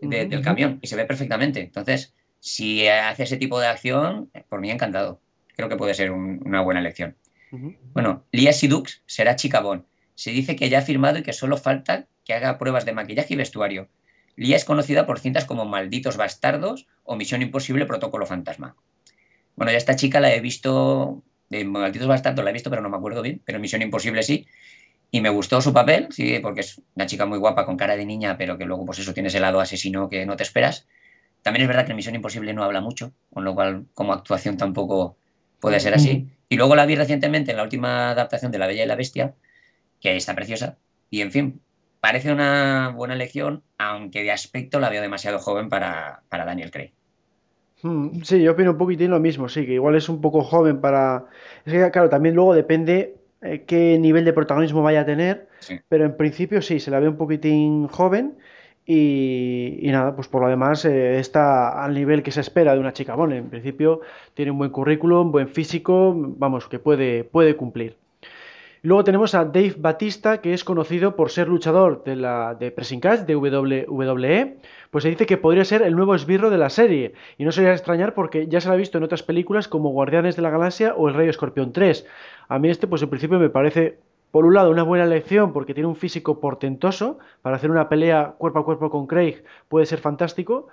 del 0.00 0.42
camión 0.42 0.78
y 0.82 0.86
se 0.86 0.96
ve 0.96 1.04
perfectamente. 1.04 1.60
Entonces, 1.60 2.14
si 2.40 2.86
hace 2.88 3.24
ese 3.24 3.36
tipo 3.36 3.60
de 3.60 3.66
acción, 3.66 4.30
por 4.48 4.60
mí 4.60 4.70
encantado. 4.70 5.20
Creo 5.56 5.68
que 5.68 5.76
puede 5.76 5.94
ser 5.94 6.10
una 6.10 6.62
buena 6.62 6.80
elección. 6.80 7.16
Bueno, 7.92 8.24
Lia 8.32 8.52
Sidux 8.52 9.02
será 9.06 9.36
chica 9.36 9.60
Bond. 9.60 9.84
Se 10.14 10.30
dice 10.30 10.56
que 10.56 10.68
ya 10.68 10.78
ha 10.78 10.82
firmado 10.82 11.18
y 11.18 11.22
que 11.22 11.32
solo 11.32 11.56
falta 11.56 12.06
que 12.24 12.34
haga 12.34 12.58
pruebas 12.58 12.84
de 12.84 12.92
maquillaje 12.92 13.34
y 13.34 13.36
vestuario. 13.36 13.88
Lia 14.36 14.56
es 14.56 14.64
conocida 14.64 15.06
por 15.06 15.18
cintas 15.18 15.44
como 15.44 15.64
Malditos 15.64 16.16
Bastardos 16.16 16.86
o 17.04 17.16
Misión 17.16 17.42
Imposible 17.42 17.86
Protocolo 17.86 18.26
Fantasma. 18.26 18.76
Bueno, 19.56 19.72
ya 19.72 19.78
esta 19.78 19.96
chica 19.96 20.20
la 20.20 20.32
he 20.34 20.40
visto, 20.40 21.22
de 21.50 21.64
Malditos 21.64 22.08
Bastardos 22.08 22.44
la 22.44 22.50
he 22.50 22.54
visto, 22.54 22.70
pero 22.70 22.80
no 22.80 22.88
me 22.88 22.96
acuerdo 22.96 23.20
bien, 23.20 23.42
pero 23.44 23.58
Misión 23.58 23.82
Imposible 23.82 24.22
sí. 24.22 24.46
Y 25.10 25.20
me 25.20 25.28
gustó 25.28 25.60
su 25.60 25.72
papel, 25.72 26.08
sí, 26.10 26.38
porque 26.40 26.60
es 26.60 26.80
una 26.94 27.06
chica 27.06 27.26
muy 27.26 27.38
guapa 27.38 27.66
con 27.66 27.76
cara 27.76 27.96
de 27.96 28.06
niña, 28.06 28.36
pero 28.38 28.56
que 28.56 28.64
luego, 28.64 28.84
pues 28.84 29.00
eso, 29.00 29.12
tiene 29.12 29.28
ese 29.28 29.40
lado 29.40 29.60
asesino 29.60 30.08
que 30.08 30.24
no 30.24 30.36
te 30.36 30.44
esperas. 30.44 30.86
También 31.42 31.62
es 31.62 31.68
verdad 31.68 31.84
que 31.84 31.92
en 31.92 31.96
Misión 31.96 32.14
Imposible 32.14 32.52
no 32.52 32.62
habla 32.62 32.80
mucho, 32.80 33.12
con 33.32 33.44
lo 33.44 33.54
cual, 33.54 33.86
como 33.94 34.12
actuación 34.12 34.56
tampoco 34.56 35.16
puede 35.58 35.80
ser 35.80 35.94
así. 35.94 36.28
Y 36.48 36.56
luego 36.56 36.74
la 36.74 36.86
vi 36.86 36.96
recientemente 36.96 37.50
en 37.50 37.56
la 37.56 37.62
última 37.62 38.10
adaptación 38.10 38.52
de 38.52 38.58
La 38.58 38.66
Bella 38.66 38.84
y 38.84 38.86
la 38.86 38.96
Bestia, 38.96 39.34
que 40.00 40.16
está 40.16 40.34
preciosa. 40.34 40.76
Y 41.10 41.22
en 41.22 41.32
fin, 41.32 41.60
parece 42.00 42.32
una 42.32 42.92
buena 42.94 43.14
elección, 43.14 43.62
aunque 43.78 44.22
de 44.22 44.32
aspecto 44.32 44.80
la 44.80 44.90
veo 44.90 45.02
demasiado 45.02 45.38
joven 45.38 45.68
para, 45.68 46.22
Daniel 46.30 46.70
Craig. 46.70 46.92
Hmm, 47.82 48.22
sí, 48.22 48.42
yo 48.42 48.52
opino 48.52 48.72
un 48.72 48.78
poquitín 48.78 49.10
lo 49.10 49.20
mismo, 49.20 49.48
sí, 49.48 49.64
que 49.64 49.74
igual 49.74 49.96
es 49.96 50.08
un 50.08 50.20
poco 50.20 50.42
joven 50.42 50.80
para... 50.80 51.26
Es 51.64 51.72
que, 51.72 51.90
claro, 51.90 52.08
también 52.08 52.34
luego 52.34 52.54
depende 52.54 53.19
eh, 53.42 53.64
qué 53.66 53.98
nivel 53.98 54.24
de 54.24 54.32
protagonismo 54.32 54.82
vaya 54.82 55.00
a 55.02 55.06
tener, 55.06 55.48
pero 55.88 56.04
en 56.04 56.16
principio 56.16 56.60
sí, 56.62 56.80
se 56.80 56.90
la 56.90 57.00
ve 57.00 57.08
un 57.08 57.16
poquitín 57.16 57.88
joven 57.88 58.34
y, 58.86 59.80
nada, 59.84 60.16
pues 60.16 60.28
por 60.28 60.42
lo 60.42 60.48
demás 60.48 60.84
eh, 60.84 61.18
está 61.18 61.84
al 61.84 61.94
nivel 61.94 62.22
que 62.22 62.32
se 62.32 62.40
espera 62.40 62.74
de 62.74 62.80
una 62.80 62.92
chica. 62.92 63.14
En 63.14 63.48
principio 63.48 64.00
tiene 64.34 64.50
un 64.50 64.58
buen 64.58 64.70
currículum, 64.70 65.30
buen 65.30 65.48
físico, 65.48 66.12
vamos, 66.16 66.66
que 66.66 66.78
puede, 66.78 67.24
puede 67.24 67.56
cumplir. 67.56 67.96
Luego 68.82 69.04
tenemos 69.04 69.34
a 69.34 69.44
Dave 69.44 69.74
Batista, 69.76 70.40
que 70.40 70.54
es 70.54 70.64
conocido 70.64 71.14
por 71.14 71.30
ser 71.30 71.48
luchador 71.48 72.02
de, 72.02 72.16
la, 72.16 72.54
de 72.54 72.70
Pressing 72.70 73.00
Catch, 73.00 73.20
de 73.26 73.36
WWE. 73.36 74.56
Pues 74.90 75.02
se 75.02 75.10
dice 75.10 75.26
que 75.26 75.36
podría 75.36 75.66
ser 75.66 75.82
el 75.82 75.94
nuevo 75.94 76.14
esbirro 76.14 76.48
de 76.48 76.56
la 76.56 76.70
serie. 76.70 77.12
Y 77.36 77.44
no 77.44 77.52
sería 77.52 77.72
extrañar 77.72 78.14
porque 78.14 78.46
ya 78.48 78.60
se 78.60 78.68
lo 78.68 78.74
ha 78.74 78.78
visto 78.78 78.96
en 78.96 79.04
otras 79.04 79.22
películas 79.22 79.68
como 79.68 79.90
Guardianes 79.90 80.36
de 80.36 80.42
la 80.42 80.48
Galaxia 80.48 80.94
o 80.96 81.08
El 81.08 81.14
Rey 81.14 81.28
Escorpión 81.28 81.74
3. 81.74 82.06
A 82.48 82.58
mí 82.58 82.70
este, 82.70 82.86
pues 82.86 83.02
en 83.02 83.10
principio 83.10 83.38
me 83.38 83.50
parece 83.50 83.98
por 84.30 84.46
un 84.46 84.54
lado, 84.54 84.70
una 84.70 84.84
buena 84.84 85.04
elección 85.04 85.52
porque 85.52 85.74
tiene 85.74 85.88
un 85.88 85.96
físico 85.96 86.40
portentoso. 86.40 87.18
Para 87.42 87.56
hacer 87.56 87.70
una 87.70 87.90
pelea 87.90 88.34
cuerpo 88.38 88.60
a 88.60 88.64
cuerpo 88.64 88.88
con 88.88 89.06
Craig 89.06 89.42
puede 89.68 89.84
ser 89.84 89.98
fantástico. 89.98 90.68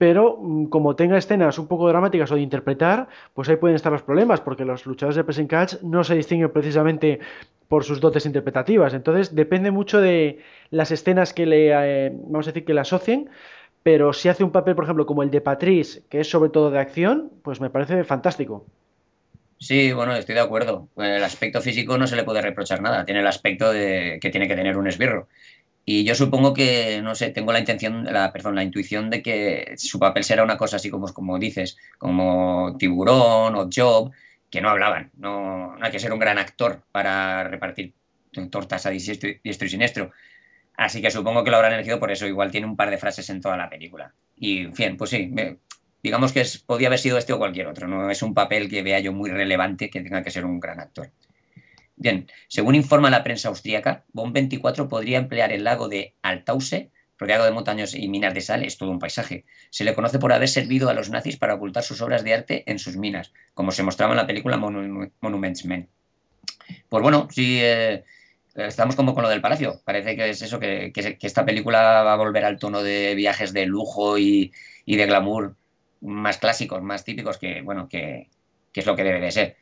Pero 0.00 0.38
mm, 0.40 0.64
como 0.72 0.96
tenga 0.96 1.18
escenas 1.18 1.58
un 1.58 1.66
poco 1.66 1.86
dramáticas 1.86 2.32
o 2.32 2.36
de 2.36 2.40
interpretar, 2.40 3.08
pues 3.34 3.50
ahí 3.50 3.56
pueden 3.56 3.76
estar 3.76 3.92
los 3.92 4.02
problemas, 4.02 4.40
porque 4.40 4.64
los 4.64 4.86
luchadores 4.86 5.16
de 5.16 5.24
pressing 5.24 5.46
catch 5.46 5.74
no 5.82 6.04
se 6.04 6.14
distinguen 6.14 6.50
precisamente 6.50 7.20
por 7.68 7.84
sus 7.84 8.00
dotes 8.00 8.24
interpretativas. 8.24 8.94
Entonces 8.94 9.34
depende 9.34 9.70
mucho 9.70 10.00
de 10.00 10.38
las 10.70 10.90
escenas 10.90 11.34
que 11.34 11.44
le, 11.44 11.68
eh, 11.68 12.12
vamos 12.14 12.46
a 12.46 12.50
decir, 12.50 12.64
que 12.64 12.72
le 12.72 12.80
asocien. 12.80 13.28
Pero 13.82 14.14
si 14.14 14.30
hace 14.30 14.42
un 14.42 14.52
papel, 14.52 14.74
por 14.74 14.84
ejemplo, 14.84 15.04
como 15.04 15.22
el 15.22 15.30
de 15.30 15.42
Patrice, 15.42 16.02
que 16.08 16.20
es 16.20 16.30
sobre 16.30 16.48
todo 16.48 16.70
de 16.70 16.78
acción, 16.78 17.30
pues 17.42 17.60
me 17.60 17.68
parece 17.68 18.02
fantástico. 18.04 18.64
Sí, 19.58 19.92
bueno, 19.92 20.14
estoy 20.14 20.34
de 20.34 20.40
acuerdo. 20.40 20.88
El 20.96 21.22
aspecto 21.22 21.60
físico 21.60 21.98
no 21.98 22.06
se 22.06 22.16
le 22.16 22.24
puede 22.24 22.40
reprochar 22.40 22.80
nada. 22.80 23.04
Tiene 23.04 23.20
el 23.20 23.26
aspecto 23.26 23.70
de 23.70 24.18
que 24.18 24.30
tiene 24.30 24.48
que 24.48 24.56
tener 24.56 24.78
un 24.78 24.88
esbirro. 24.88 25.28
Y 25.92 26.04
yo 26.04 26.14
supongo 26.14 26.54
que, 26.54 27.02
no 27.02 27.16
sé, 27.16 27.30
tengo 27.30 27.52
la 27.52 27.58
intención, 27.58 28.04
la, 28.04 28.32
perdón, 28.32 28.54
la 28.54 28.62
intuición 28.62 29.10
de 29.10 29.24
que 29.24 29.74
su 29.76 29.98
papel 29.98 30.22
será 30.22 30.44
una 30.44 30.56
cosa 30.56 30.76
así 30.76 30.88
como, 30.88 31.12
como 31.12 31.36
dices, 31.36 31.78
como 31.98 32.76
Tiburón 32.78 33.56
o 33.56 33.68
Job, 33.74 34.12
que 34.50 34.60
no 34.60 34.70
hablaban. 34.70 35.10
No, 35.16 35.74
hay 35.80 35.90
que 35.90 35.98
ser 35.98 36.12
un 36.12 36.20
gran 36.20 36.38
actor 36.38 36.84
para 36.92 37.42
repartir 37.42 37.92
tortas 38.50 38.86
a 38.86 38.90
diestro 38.90 39.30
y 39.42 39.52
siniestro. 39.52 40.12
Así 40.76 41.02
que 41.02 41.10
supongo 41.10 41.42
que 41.42 41.50
lo 41.50 41.56
habrán 41.56 41.72
elegido 41.72 41.98
por 41.98 42.12
eso. 42.12 42.24
Igual 42.24 42.52
tiene 42.52 42.68
un 42.68 42.76
par 42.76 42.90
de 42.90 42.98
frases 42.98 43.28
en 43.28 43.40
toda 43.40 43.56
la 43.56 43.68
película. 43.68 44.14
Y, 44.36 44.58
en 44.66 44.76
fin, 44.76 44.96
pues 44.96 45.10
sí, 45.10 45.34
digamos 46.04 46.32
que 46.32 46.42
es, 46.42 46.58
podía 46.58 46.86
haber 46.86 47.00
sido 47.00 47.18
este 47.18 47.32
o 47.32 47.38
cualquier 47.38 47.66
otro. 47.66 47.88
No 47.88 48.08
es 48.10 48.22
un 48.22 48.32
papel 48.32 48.68
que 48.70 48.84
vea 48.84 49.00
yo 49.00 49.12
muy 49.12 49.30
relevante 49.30 49.90
que 49.90 50.02
tenga 50.02 50.22
que 50.22 50.30
ser 50.30 50.44
un 50.44 50.60
gran 50.60 50.78
actor. 50.78 51.10
Bien, 52.00 52.30
según 52.48 52.76
informa 52.76 53.10
la 53.10 53.22
prensa 53.22 53.50
austríaca, 53.50 54.04
Bon 54.14 54.32
24 54.32 54.88
podría 54.88 55.18
emplear 55.18 55.52
el 55.52 55.64
lago 55.64 55.86
de 55.86 56.14
Altause, 56.22 56.88
rodeado 57.18 57.44
de 57.44 57.50
montañas 57.50 57.94
y 57.94 58.08
minas 58.08 58.32
de 58.32 58.40
sal, 58.40 58.64
es 58.64 58.78
todo 58.78 58.90
un 58.90 58.98
paisaje. 58.98 59.44
Se 59.68 59.84
le 59.84 59.94
conoce 59.94 60.18
por 60.18 60.32
haber 60.32 60.48
servido 60.48 60.88
a 60.88 60.94
los 60.94 61.10
nazis 61.10 61.36
para 61.36 61.52
ocultar 61.52 61.82
sus 61.82 62.00
obras 62.00 62.24
de 62.24 62.32
arte 62.32 62.64
en 62.70 62.78
sus 62.78 62.96
minas, 62.96 63.34
como 63.52 63.70
se 63.70 63.82
mostraba 63.82 64.14
en 64.14 64.16
la 64.16 64.26
película 64.26 64.56
Monuments 64.56 65.66
Men. 65.66 65.90
Pues 66.88 67.02
bueno, 67.02 67.28
sí, 67.30 67.58
eh, 67.60 68.02
estamos 68.54 68.96
como 68.96 69.12
con 69.12 69.22
lo 69.22 69.28
del 69.28 69.42
palacio. 69.42 69.82
Parece 69.84 70.16
que 70.16 70.30
es 70.30 70.40
eso, 70.40 70.58
que, 70.58 70.92
esta 70.94 71.44
película 71.44 72.02
va 72.02 72.14
a 72.14 72.16
volver 72.16 72.46
al 72.46 72.58
tono 72.58 72.82
de 72.82 73.14
viajes 73.14 73.52
de 73.52 73.66
lujo 73.66 74.16
y, 74.16 74.52
de 74.86 75.06
glamour 75.06 75.54
más 76.00 76.38
clásicos, 76.38 76.80
más 76.80 77.04
típicos, 77.04 77.36
que 77.36 77.60
bueno, 77.60 77.90
que, 77.90 78.30
es 78.72 78.86
lo 78.86 78.96
que 78.96 79.04
debe 79.04 79.20
de 79.20 79.30
ser. 79.30 79.56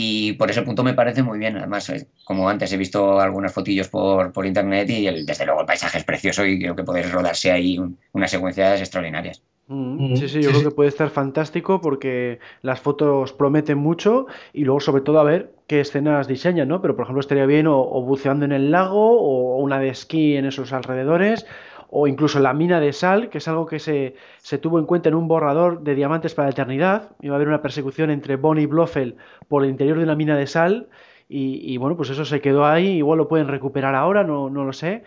Y 0.00 0.34
por 0.34 0.48
ese 0.48 0.62
punto 0.62 0.84
me 0.84 0.94
parece 0.94 1.24
muy 1.24 1.40
bien. 1.40 1.56
Además, 1.56 1.90
eh, 1.90 2.06
como 2.22 2.48
antes 2.48 2.72
he 2.72 2.76
visto 2.76 3.18
algunas 3.18 3.52
fotillos 3.52 3.88
por, 3.88 4.46
internet 4.46 4.88
y 4.90 5.24
desde 5.24 5.44
luego 5.44 5.62
el 5.62 5.66
paisaje 5.66 5.98
es 5.98 6.04
precioso 6.04 6.46
y 6.46 6.60
creo 6.60 6.76
que 6.76 6.84
podéis 6.84 7.10
rodarse 7.10 7.50
ahí 7.50 7.80
unas 8.12 8.30
secuencias 8.30 8.80
extraordinarias. 8.80 9.42
Mm, 9.66 10.14
sí, 10.14 10.28
sí, 10.28 10.40
yo 10.40 10.50
creo 10.50 10.62
que 10.62 10.70
puede 10.70 10.88
estar 10.88 11.10
fantástico 11.10 11.80
porque 11.80 12.38
las 12.62 12.80
fotos 12.80 13.32
prometen 13.32 13.78
mucho 13.78 14.28
y 14.52 14.62
luego 14.62 14.78
sobre 14.78 15.02
todo 15.02 15.18
a 15.18 15.24
ver 15.24 15.50
qué 15.66 15.80
escenas 15.80 16.28
diseñan, 16.28 16.68
¿no? 16.68 16.80
Pero 16.80 16.94
por 16.94 17.02
ejemplo 17.02 17.20
estaría 17.20 17.46
bien 17.46 17.66
o, 17.66 17.84
buceando 18.02 18.44
en 18.44 18.52
el 18.52 18.70
lago 18.70 19.20
o 19.20 19.56
una 19.56 19.80
de 19.80 19.88
esquí 19.88 20.36
en 20.36 20.46
esos 20.46 20.72
alrededores 20.72 21.44
o 21.90 22.06
incluso 22.06 22.38
la 22.40 22.52
mina 22.52 22.80
de 22.80 22.92
sal, 22.92 23.30
que 23.30 23.38
es 23.38 23.48
algo 23.48 23.66
que 23.66 23.78
se, 23.78 24.14
se, 24.38 24.58
tuvo 24.58 24.78
en 24.78 24.86
cuenta 24.86 25.08
en 25.08 25.14
un 25.14 25.28
borrador 25.28 25.82
de 25.82 25.94
Diamantes 25.94 26.34
para 26.34 26.48
la 26.48 26.52
Eternidad. 26.52 27.10
Iba 27.20 27.34
a 27.34 27.36
haber 27.36 27.48
una 27.48 27.62
persecución 27.62 28.10
entre 28.10 28.36
Bonnie 28.36 28.64
y 28.64 28.66
Blofeld 28.66 29.16
por 29.48 29.64
el 29.64 29.70
interior 29.70 29.96
de 29.98 30.04
una 30.04 30.14
mina 30.14 30.36
de 30.36 30.46
sal 30.46 30.88
y, 31.30 31.76
bueno, 31.76 31.96
pues 31.96 32.08
eso 32.10 32.24
se 32.24 32.40
quedó 32.40 32.64
ahí, 32.64 32.88
igual 32.96 33.18
lo 33.18 33.28
pueden 33.28 33.48
recuperar 33.48 33.94
ahora, 33.94 34.24
no, 34.24 34.48
no 34.48 34.64
lo 34.64 34.72
sé. 34.72 35.04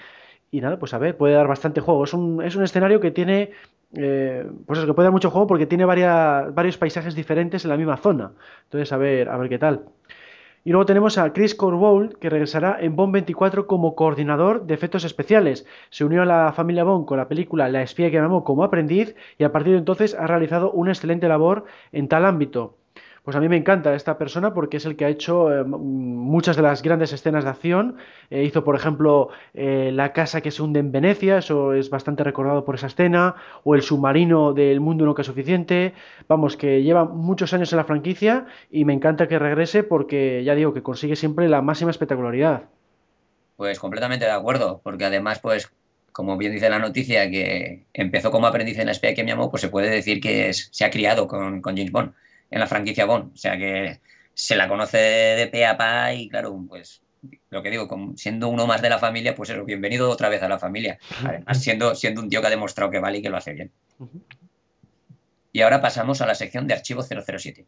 Y 0.52 0.62
nada, 0.62 0.78
pues 0.78 0.94
a 0.94 1.00
ver, 1.00 1.18
puede 1.18 1.34
dar 1.34 1.48
bastante 1.48 1.82
juego. 1.82 2.04
Es 2.04 2.14
un, 2.14 2.44
es 2.44 2.56
un 2.56 2.64
escenario 2.64 3.00
que 3.00 3.10
tiene 3.10 3.52
eh, 3.94 4.50
pues 4.66 4.80
es 4.80 4.86
que 4.86 4.94
puede 4.94 5.08
dar 5.08 5.12
mucho 5.12 5.32
juego 5.32 5.48
porque 5.48 5.66
tiene 5.66 5.84
varios 5.86 6.78
paisajes 6.78 7.14
diferentes 7.16 7.66
en 7.66 7.70
la 7.72 7.78
misma 7.78 7.98
zona. 7.98 8.32
Entonces, 8.64 8.92
a 8.94 8.98
ver, 8.98 9.30
a 9.30 9.38
ver 9.38 9.50
qué 9.50 9.60
tal. 9.60 9.86
Y 10.64 10.72
luego 10.72 10.86
tenemos 10.86 11.18
a 11.18 11.34
Chris 11.34 11.56
Corbould, 11.56 12.14
que 12.20 12.30
regresará 12.30 12.78
en 12.80 12.96
Bond 12.96 13.14
24 13.14 13.66
como 13.66 13.96
coordinador 13.96 14.68
de 14.68 14.76
efectos 14.76 15.04
especiales. 15.04 15.66
Se 15.90 16.06
unió 16.06 16.22
a 16.22 16.26
la 16.26 16.54
familia 16.54 16.84
Bond 16.84 17.08
con 17.08 17.18
la 17.18 17.28
película 17.28 17.68
La 17.68 17.82
espía 17.82 18.12
que 18.12 18.20
amó 18.20 18.44
como 18.44 18.64
aprendiz 18.64 19.16
y 19.40 19.44
a 19.44 19.52
partir 19.52 19.74
de 19.74 19.80
entonces 19.80 20.14
ha 20.14 20.28
realizado 20.28 20.72
una 20.72 20.92
excelente 20.92 21.28
labor 21.28 21.66
en 21.92 22.08
tal 22.08 22.26
ámbito. 22.26 22.81
Pues 23.24 23.38
a 23.38 23.40
mí 23.40 23.48
me 23.48 23.58
encanta 23.58 23.94
esta 23.94 24.18
persona 24.18 24.54
porque 24.54 24.78
es 24.78 24.86
el 24.86 24.96
que 24.96 25.06
ha 25.06 25.10
hecho 25.10 25.54
eh, 25.54 25.64
muchas 25.64 26.56
de 26.56 26.64
las 26.64 26.82
grandes 26.82 27.14
escenas 27.14 27.44
de 27.44 27.52
acción. 27.52 27.98
Eh, 28.32 28.44
hizo, 28.44 28.64
por 28.64 28.76
ejemplo, 28.76 29.30
eh, 29.54 29.92
La 29.94 30.12
casa 30.12 30.42
que 30.42 30.50
se 30.50 30.64
hunde 30.64 30.80
en 30.80 30.92
Venecia, 30.92 31.38
eso 31.38 31.74
es 31.74 31.92
bastante 31.92 32.24
recordado 32.24 32.66
por 32.66 32.76
esa 32.76 32.88
escena, 32.88 33.36
o 33.64 33.76
El 33.76 33.84
submarino 33.84 34.54
del 34.54 34.80
mundo 34.80 35.06
nunca 35.06 35.24
suficiente. 35.24 35.94
Vamos, 36.28 36.58
que 36.58 36.82
lleva 36.82 37.06
muchos 37.06 37.54
años 37.54 37.72
en 37.72 37.78
la 37.78 37.84
franquicia 37.84 38.48
y 38.72 38.86
me 38.86 38.94
encanta 38.94 39.28
que 39.28 39.38
regrese 39.38 39.84
porque 39.84 40.44
ya 40.44 40.56
digo 40.56 40.74
que 40.74 40.82
consigue 40.82 41.16
siempre 41.16 41.48
la 41.48 41.62
máxima 41.62 41.92
espectacularidad. 41.92 42.64
Pues 43.56 43.80
completamente 43.80 44.26
de 44.26 44.32
acuerdo, 44.32 44.82
porque 44.84 45.06
además, 45.06 45.38
pues 45.40 45.72
como 46.12 46.38
bien 46.38 46.54
dice 46.54 46.72
la 46.72 46.80
noticia, 46.80 47.30
que 47.30 47.86
empezó 47.94 48.32
como 48.32 48.48
aprendiz 48.48 48.80
en 48.80 48.88
la 48.88 48.94
espía 48.94 49.14
que 49.14 49.24
me 49.24 49.32
amó, 49.32 49.52
pues 49.52 49.62
se 49.62 49.70
puede 49.70 49.92
decir 49.92 50.20
que 50.20 50.52
se 50.54 50.84
ha 50.84 50.90
criado 50.90 51.28
con 51.28 51.62
James 51.62 51.92
Bond 51.92 52.14
en 52.52 52.60
la 52.60 52.68
franquicia 52.68 53.06
Bond. 53.06 53.34
O 53.34 53.38
sea 53.38 53.58
que 53.58 54.02
se 54.34 54.56
la 54.56 54.68
conoce 54.68 54.98
de 54.98 55.48
pe 55.48 55.66
a 55.66 55.78
pa 55.78 56.14
y 56.14 56.30
claro, 56.30 56.58
pues 56.68 57.02
lo 57.50 57.62
que 57.62 57.70
digo, 57.70 57.88
siendo 58.16 58.48
uno 58.48 58.68
más 58.68 58.82
de 58.82 58.90
la 58.90 59.00
familia, 59.00 59.36
pues 59.36 59.50
eso, 59.50 59.64
bienvenido 59.64 60.10
otra 60.10 60.30
vez 60.30 60.42
a 60.44 60.50
la 60.50 60.60
familia. 60.60 61.00
Además, 61.24 61.62
siendo, 61.62 61.96
siendo 61.96 62.22
un 62.22 62.30
tío 62.30 62.42
que 62.42 62.48
ha 62.48 62.52
demostrado 62.52 62.92
que 62.92 63.00
vale 63.00 63.20
y 63.20 63.22
que 63.22 63.30
lo 63.30 63.38
hace 63.38 63.54
bien. 63.54 63.72
Y 65.52 65.62
ahora 65.62 65.82
pasamos 65.82 66.22
a 66.22 66.26
la 66.26 66.36
sección 66.36 66.68
de 66.68 66.74
Archivo 66.74 67.04
007. 67.04 67.66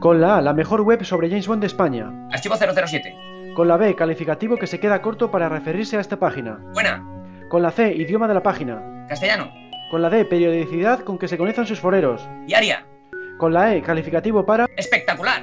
Con 0.00 0.20
la 0.20 0.38
A, 0.38 0.42
la 0.42 0.54
mejor 0.54 0.82
web 0.82 1.04
sobre 1.04 1.28
James 1.28 1.46
Bond 1.46 1.60
de 1.60 1.66
España. 1.66 2.28
Archivo 2.30 2.56
007. 2.56 3.14
Con 3.54 3.68
la 3.68 3.76
B, 3.76 3.94
calificativo 3.94 4.56
que 4.56 4.66
se 4.66 4.80
queda 4.80 5.02
corto 5.02 5.30
para 5.30 5.48
referirse 5.48 5.96
a 5.96 6.00
esta 6.00 6.18
página. 6.18 6.58
Buena. 6.72 7.04
Con 7.48 7.62
la 7.62 7.70
C, 7.70 7.94
idioma 7.94 8.26
de 8.26 8.34
la 8.34 8.42
página. 8.42 9.06
Castellano. 9.08 9.52
Con 9.90 10.02
la 10.02 10.10
D, 10.10 10.24
periodicidad 10.24 11.00
con 11.00 11.18
que 11.18 11.28
se 11.28 11.38
conectan 11.38 11.66
sus 11.66 11.80
foreros. 11.80 12.26
Diaria. 12.46 12.86
Con 13.36 13.52
la 13.52 13.74
E, 13.74 13.82
calificativo 13.82 14.46
para... 14.46 14.66
¡Espectacular! 14.76 15.42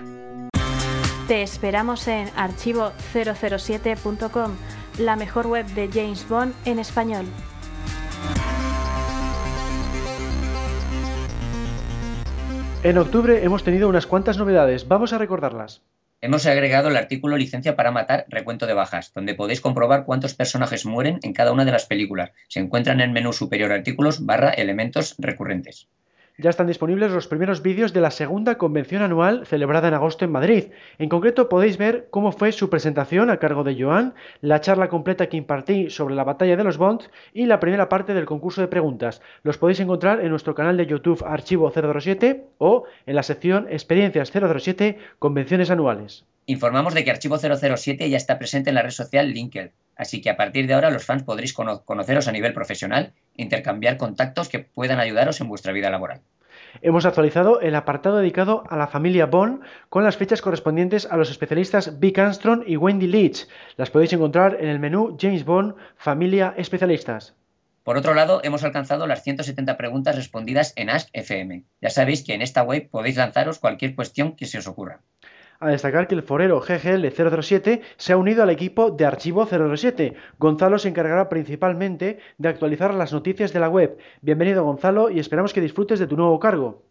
Te 1.27 1.43
esperamos 1.43 2.07
en 2.07 2.27
archivo007.com, 2.29 4.51
la 4.99 5.15
mejor 5.15 5.47
web 5.47 5.65
de 5.67 5.87
James 5.87 6.27
Bond 6.27 6.53
en 6.65 6.79
español. 6.79 7.25
En 12.83 12.97
octubre 12.97 13.43
hemos 13.43 13.63
tenido 13.63 13.87
unas 13.87 14.07
cuantas 14.07 14.37
novedades, 14.37 14.87
vamos 14.87 15.13
a 15.13 15.17
recordarlas. 15.17 15.81
Hemos 16.21 16.45
agregado 16.45 16.89
el 16.89 16.97
artículo 16.97 17.37
Licencia 17.37 17.75
para 17.75 17.91
matar, 17.91 18.25
recuento 18.29 18.67
de 18.67 18.73
bajas, 18.73 19.11
donde 19.13 19.35
podéis 19.35 19.61
comprobar 19.61 20.05
cuántos 20.05 20.33
personajes 20.33 20.85
mueren 20.85 21.19
en 21.23 21.33
cada 21.33 21.51
una 21.51 21.65
de 21.65 21.71
las 21.71 21.85
películas. 21.85 22.31
Se 22.47 22.59
encuentra 22.59 22.93
en 22.93 23.01
el 23.01 23.11
menú 23.11 23.33
superior 23.33 23.71
artículos 23.71 24.25
barra 24.25 24.51
elementos 24.51 25.15
recurrentes 25.17 25.87
ya 26.41 26.49
están 26.49 26.67
disponibles 26.67 27.11
los 27.11 27.27
primeros 27.27 27.61
vídeos 27.61 27.93
de 27.93 28.01
la 28.01 28.09
segunda 28.09 28.57
convención 28.57 29.03
anual 29.03 29.45
celebrada 29.45 29.87
en 29.87 29.93
agosto 29.93 30.25
en 30.25 30.31
Madrid. 30.31 30.71
En 30.97 31.07
concreto 31.07 31.47
podéis 31.47 31.77
ver 31.77 32.07
cómo 32.09 32.31
fue 32.31 32.51
su 32.51 32.69
presentación 32.69 33.29
a 33.29 33.37
cargo 33.37 33.63
de 33.63 33.81
Joan, 33.81 34.15
la 34.41 34.59
charla 34.59 34.89
completa 34.89 35.29
que 35.29 35.37
impartí 35.37 35.89
sobre 35.89 36.15
la 36.15 36.23
batalla 36.23 36.57
de 36.57 36.63
los 36.63 36.77
Bonds 36.77 37.09
y 37.33 37.45
la 37.45 37.59
primera 37.59 37.89
parte 37.89 38.15
del 38.15 38.25
concurso 38.25 38.61
de 38.61 38.67
preguntas. 38.67 39.21
Los 39.43 39.59
podéis 39.59 39.79
encontrar 39.79 40.19
en 40.21 40.29
nuestro 40.29 40.55
canal 40.55 40.77
de 40.77 40.87
YouTube 40.87 41.23
Archivo 41.25 41.71
007 41.71 42.47
o 42.57 42.85
en 43.05 43.15
la 43.15 43.23
sección 43.23 43.67
Experiencias 43.69 44.31
007 44.31 44.97
Convenciones 45.19 45.69
Anuales. 45.69 46.25
Informamos 46.51 46.93
de 46.93 47.05
que 47.05 47.11
Archivo 47.11 47.37
007 47.37 48.09
ya 48.09 48.17
está 48.17 48.37
presente 48.37 48.71
en 48.71 48.75
la 48.75 48.81
red 48.81 48.91
social 48.91 49.29
LinkedIn, 49.29 49.71
así 49.95 50.19
que 50.21 50.29
a 50.29 50.35
partir 50.35 50.67
de 50.67 50.73
ahora 50.73 50.91
los 50.91 51.05
fans 51.05 51.23
podréis 51.23 51.53
conoceros 51.53 52.27
a 52.27 52.33
nivel 52.33 52.51
profesional 52.51 53.13
e 53.37 53.43
intercambiar 53.43 53.95
contactos 53.95 54.49
que 54.49 54.59
puedan 54.59 54.99
ayudaros 54.99 55.39
en 55.39 55.47
vuestra 55.47 55.71
vida 55.71 55.89
laboral. 55.89 56.19
Hemos 56.81 57.05
actualizado 57.05 57.61
el 57.61 57.73
apartado 57.73 58.17
dedicado 58.17 58.65
a 58.69 58.75
la 58.75 58.87
familia 58.87 59.27
Bond 59.27 59.61
con 59.87 60.03
las 60.03 60.17
fechas 60.17 60.41
correspondientes 60.41 61.07
a 61.09 61.15
los 61.15 61.31
especialistas 61.31 62.01
Vic 62.01 62.19
Armstrong 62.19 62.63
y 62.67 62.75
Wendy 62.75 63.07
Leach. 63.07 63.47
Las 63.77 63.89
podéis 63.89 64.11
encontrar 64.11 64.57
en 64.59 64.67
el 64.67 64.79
menú 64.79 65.17
James 65.17 65.45
Bond 65.45 65.75
Familia 65.95 66.53
Especialistas. 66.57 67.33
Por 67.85 67.95
otro 67.95 68.13
lado, 68.13 68.41
hemos 68.43 68.65
alcanzado 68.65 69.07
las 69.07 69.23
170 69.23 69.77
preguntas 69.77 70.17
respondidas 70.17 70.73
en 70.75 70.89
Ask 70.89 71.07
FM. 71.13 71.63
Ya 71.79 71.89
sabéis 71.89 72.25
que 72.25 72.33
en 72.33 72.41
esta 72.41 72.61
web 72.61 72.89
podéis 72.91 73.15
lanzaros 73.15 73.57
cualquier 73.57 73.95
cuestión 73.95 74.35
que 74.35 74.47
se 74.47 74.57
os 74.57 74.67
ocurra 74.67 74.99
a 75.61 75.69
destacar 75.69 76.07
que 76.07 76.15
el 76.15 76.23
forero 76.23 76.59
GGL 76.59 77.07
007 77.41 77.81
se 77.95 78.13
ha 78.13 78.17
unido 78.17 78.43
al 78.43 78.49
equipo 78.49 78.91
de 78.91 79.05
Archivo 79.05 79.45
007. 79.45 80.15
Gonzalo 80.39 80.79
se 80.79 80.89
encargará 80.89 81.29
principalmente 81.29 82.17
de 82.37 82.49
actualizar 82.49 82.93
las 82.93 83.13
noticias 83.13 83.53
de 83.53 83.59
la 83.59 83.69
web. 83.69 83.97
Bienvenido 84.21 84.63
Gonzalo 84.63 85.11
y 85.11 85.19
esperamos 85.19 85.53
que 85.53 85.61
disfrutes 85.61 85.99
de 85.99 86.07
tu 86.07 86.17
nuevo 86.17 86.39
cargo. 86.39 86.83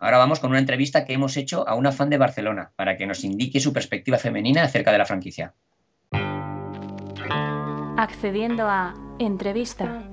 Ahora 0.00 0.18
vamos 0.18 0.40
con 0.40 0.50
una 0.50 0.58
entrevista 0.58 1.04
que 1.04 1.12
hemos 1.12 1.36
hecho 1.36 1.66
a 1.68 1.74
una 1.74 1.92
fan 1.92 2.10
de 2.10 2.18
Barcelona 2.18 2.72
para 2.76 2.96
que 2.96 3.06
nos 3.06 3.24
indique 3.24 3.60
su 3.60 3.72
perspectiva 3.72 4.18
femenina 4.18 4.64
acerca 4.64 4.92
de 4.92 4.98
la 4.98 5.06
franquicia. 5.06 5.54
Accediendo 7.96 8.68
a 8.68 8.94
entrevista. 9.18 10.08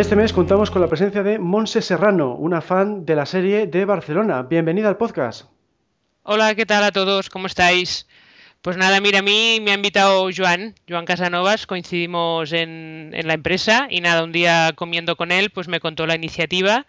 Este 0.00 0.16
mes 0.16 0.32
contamos 0.32 0.70
con 0.70 0.80
la 0.80 0.88
presencia 0.88 1.22
de 1.22 1.38
Monse 1.38 1.82
Serrano, 1.82 2.34
una 2.34 2.62
fan 2.62 3.04
de 3.04 3.14
la 3.14 3.26
serie 3.26 3.66
de 3.66 3.84
Barcelona. 3.84 4.42
Bienvenida 4.44 4.88
al 4.88 4.96
podcast. 4.96 5.50
Hola, 6.22 6.54
¿qué 6.54 6.64
tal 6.64 6.84
a 6.84 6.90
todos? 6.90 7.28
¿Cómo 7.28 7.46
estáis? 7.46 8.08
Pues 8.62 8.78
nada, 8.78 8.98
mira, 9.02 9.18
a 9.18 9.22
mí 9.22 9.58
me 9.60 9.72
ha 9.72 9.74
invitado 9.74 10.30
Joan, 10.34 10.74
Joan 10.88 11.04
Casanovas, 11.04 11.66
coincidimos 11.66 12.54
en, 12.54 13.10
la 13.12 13.34
empresa 13.34 13.88
y 13.90 14.00
nada, 14.00 14.24
un 14.24 14.32
día 14.32 14.72
comiendo 14.74 15.16
con 15.16 15.32
él, 15.32 15.50
pues 15.50 15.68
me 15.68 15.80
contó 15.80 16.06
la 16.06 16.14
iniciativa 16.14 16.86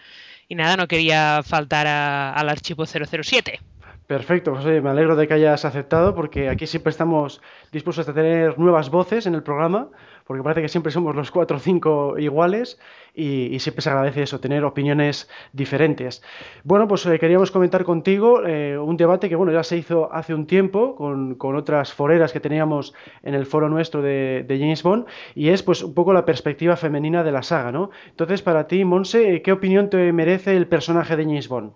y 0.48 0.56
nada, 0.56 0.78
no 0.78 0.88
quería 0.88 1.42
faltar 1.44 1.88
al 1.88 2.48
archivo 2.48 2.86
007. 2.86 3.60
Perfecto, 4.08 4.54
pues 4.54 4.66
me 4.82 4.90
alegro 4.90 5.18
de 5.18 5.28
que 5.28 5.34
hayas 5.34 5.66
aceptado 5.66 6.16
porque 6.16 6.48
aquí 6.48 6.66
siempre 6.66 6.92
estamos 6.92 7.42
dispuestos 7.74 8.08
a 8.08 8.14
tener 8.14 8.58
nuevas 8.58 8.90
voces 8.90 9.26
en 9.26 9.36
el 9.36 9.44
programa, 9.44 9.90
porque 10.32 10.44
parece 10.44 10.62
que 10.62 10.70
siempre 10.70 10.94
somos 10.94 11.14
los 11.14 11.30
cuatro 11.30 11.58
o 11.58 11.60
cinco 11.60 12.18
iguales 12.18 12.80
y, 13.14 13.60
siempre 13.60 13.82
se 13.82 13.90
agradece 13.90 14.24
eso, 14.24 14.40
tener 14.40 14.64
opiniones 14.64 15.28
diferentes. 15.52 16.24
Bueno, 16.64 16.88
pues 16.88 17.06
eh, 17.06 17.20
queríamos 17.20 17.52
comentar 17.52 17.84
contigo 17.84 18.42
eh, 18.48 18.78
un 18.78 18.96
debate 18.96 19.28
que 19.28 19.36
bueno 19.36 19.52
ya 19.52 19.62
se 19.62 19.76
hizo 19.76 20.10
hace 20.14 20.34
un 20.34 20.48
tiempo 20.48 20.96
con, 20.96 21.36
otras 21.58 21.92
foreras 21.92 22.32
que 22.32 22.40
teníamos 22.40 22.94
en 23.24 23.34
el 23.34 23.46
foro 23.46 23.68
nuestro 23.68 24.02
de, 24.02 24.46
James 24.48 24.84
Bond 24.84 25.06
y 25.36 25.50
es 25.50 25.64
pues 25.64 25.84
un 25.84 25.94
poco 25.94 26.14
la 26.14 26.24
perspectiva 26.24 26.78
femenina 26.78 27.26
de 27.26 27.34
la 27.34 27.44
saga, 27.44 27.74
¿no? 27.74 27.90
Entonces, 28.08 28.42
para 28.42 28.68
ti, 28.68 28.86
Monse, 28.86 29.42
¿qué 29.42 29.52
opinión 29.52 29.90
te 29.90 30.14
merece 30.14 30.56
el 30.56 30.68
personaje 30.68 31.18
de 31.18 31.26
James 31.26 31.50
Bond? 31.50 31.74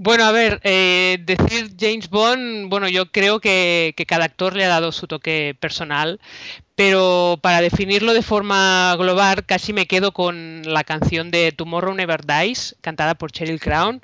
Bueno, 0.00 0.26
a 0.26 0.30
ver, 0.30 0.60
eh, 0.62 1.18
decir 1.24 1.74
James 1.76 2.08
Bond, 2.08 2.70
bueno, 2.70 2.88
yo 2.88 3.10
creo 3.10 3.40
que, 3.40 3.92
cada 4.06 4.26
actor 4.26 4.54
le 4.54 4.64
ha 4.64 4.68
dado 4.68 4.92
su 4.92 5.08
toque 5.08 5.56
personal, 5.58 6.20
pero 6.78 7.40
para 7.42 7.60
definirlo 7.60 8.14
de 8.14 8.22
forma 8.22 8.94
global 8.96 9.44
casi 9.44 9.72
me 9.72 9.88
quedo 9.88 10.12
con 10.12 10.62
la 10.62 10.84
canción 10.84 11.32
de 11.32 11.50
Tomorrow 11.50 11.92
Never 11.92 12.24
Dies, 12.24 12.76
cantada 12.80 13.16
por 13.16 13.32
Cheryl 13.32 13.58
Crown, 13.58 14.00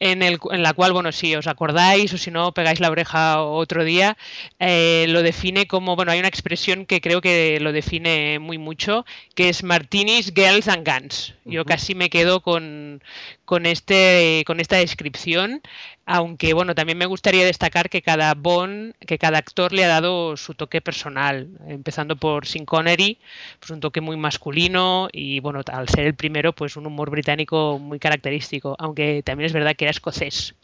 en, 0.00 0.22
el, 0.22 0.38
en, 0.50 0.62
la 0.62 0.72
cual, 0.72 0.94
bueno, 0.94 1.12
si 1.12 1.34
os 1.34 1.46
acordáis 1.46 2.14
o 2.14 2.18
si 2.18 2.30
no 2.30 2.52
pegáis 2.52 2.80
la 2.80 2.90
oreja 2.90 3.42
otro 3.42 3.84
día, 3.84 4.16
eh, 4.58 5.04
lo 5.08 5.22
define 5.22 5.66
como, 5.66 5.96
bueno, 5.96 6.12
hay 6.12 6.18
una 6.18 6.28
expresión 6.28 6.86
que 6.86 7.02
creo 7.02 7.20
que 7.20 7.58
lo 7.60 7.72
define 7.72 8.38
muy 8.38 8.56
mucho, 8.56 9.04
que 9.34 9.50
es 9.50 9.62
Martinis, 9.62 10.32
Girls 10.34 10.68
and 10.68 10.88
Guns. 10.88 11.34
Yo 11.44 11.66
casi 11.66 11.94
me 11.94 12.08
quedo 12.08 12.40
con, 12.40 13.02
con, 13.44 13.66
este, 13.66 14.42
con 14.46 14.60
esta 14.60 14.76
descripción 14.76 15.62
aunque 16.06 16.52
bueno, 16.52 16.74
también 16.74 16.98
me 16.98 17.06
gustaría 17.06 17.46
destacar 17.46 17.88
que 17.88 18.02
cada 18.02 18.34
Bond, 18.34 18.94
que 19.00 19.18
cada 19.18 19.38
actor 19.38 19.72
le 19.72 19.84
ha 19.84 19.88
dado 19.88 20.36
su 20.36 20.54
toque 20.54 20.80
personal, 20.80 21.48
empezando 21.66 22.16
por 22.16 22.46
Sin 22.46 22.66
Connery, 22.66 23.18
pues 23.58 23.70
un 23.70 23.80
toque 23.80 24.00
muy 24.00 24.16
masculino 24.16 25.08
y 25.12 25.40
bueno, 25.40 25.62
al 25.72 25.88
ser 25.88 26.06
el 26.06 26.14
primero, 26.14 26.52
pues 26.52 26.76
un 26.76 26.86
humor 26.86 27.10
británico 27.10 27.78
muy 27.78 27.98
característico, 27.98 28.76
aunque 28.78 29.22
también 29.22 29.46
es 29.46 29.52
verdad 29.52 29.74
que 29.76 29.84
era 29.84 29.92
escocés. 29.92 30.54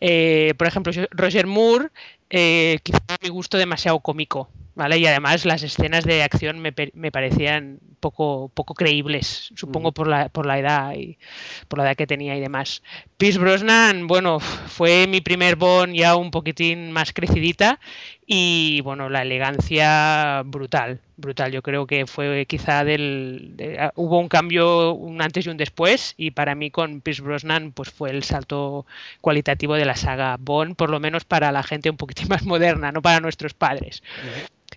Eh, 0.00 0.54
por 0.56 0.66
ejemplo, 0.66 0.92
Roger 1.10 1.46
Moore, 1.46 1.88
eh, 2.30 2.78
quizá 2.82 2.98
a 3.08 3.18
mi 3.22 3.28
gusto 3.28 3.58
demasiado 3.58 4.00
cómico, 4.00 4.48
¿vale? 4.78 4.96
Y 4.98 5.06
además 5.06 5.44
las 5.44 5.64
escenas 5.64 6.04
de 6.04 6.22
acción 6.22 6.60
me, 6.60 6.72
me 6.94 7.10
parecían 7.10 7.80
poco, 7.98 8.48
poco 8.54 8.74
creíbles, 8.74 9.50
supongo 9.56 9.90
por 9.90 10.06
la, 10.06 10.28
por 10.28 10.46
la 10.46 10.56
edad 10.56 10.94
y 10.94 11.18
por 11.66 11.80
la 11.80 11.86
edad 11.86 11.96
que 11.96 12.06
tenía 12.06 12.36
y 12.36 12.40
demás. 12.40 12.84
Pierce 13.16 13.40
Brosnan, 13.40 14.06
bueno, 14.06 14.38
fue 14.38 15.08
mi 15.08 15.20
primer 15.20 15.56
Bond 15.56 15.94
ya 15.94 16.14
un 16.14 16.30
poquitín 16.30 16.92
más 16.92 17.12
crecidita 17.12 17.80
y 18.24 18.80
bueno, 18.82 19.08
la 19.08 19.22
elegancia 19.22 20.42
brutal, 20.46 21.00
brutal. 21.16 21.50
Yo 21.50 21.62
creo 21.62 21.88
que 21.88 22.06
fue 22.06 22.46
quizá 22.46 22.84
del... 22.84 23.56
Ah, 23.80 23.90
hubo 23.96 24.20
un 24.20 24.28
cambio, 24.28 24.92
un 24.92 25.20
antes 25.20 25.46
y 25.46 25.48
un 25.48 25.56
después 25.56 26.14
y 26.16 26.30
para 26.30 26.54
mí 26.54 26.70
con 26.70 27.00
Pierce 27.00 27.22
Brosnan 27.22 27.72
pues 27.72 27.90
fue 27.90 28.10
el 28.10 28.22
salto 28.22 28.86
cualitativo 29.20 29.74
de 29.74 29.86
la 29.86 29.96
saga 29.96 30.36
Bond, 30.38 30.76
por 30.76 30.88
lo 30.88 31.00
menos 31.00 31.24
para 31.24 31.50
la 31.50 31.64
gente 31.64 31.90
un 31.90 31.96
poquitín 31.96 32.28
más 32.28 32.44
moderna, 32.44 32.92
no 32.92 33.02
para 33.02 33.18
nuestros 33.18 33.54
padres. 33.54 34.04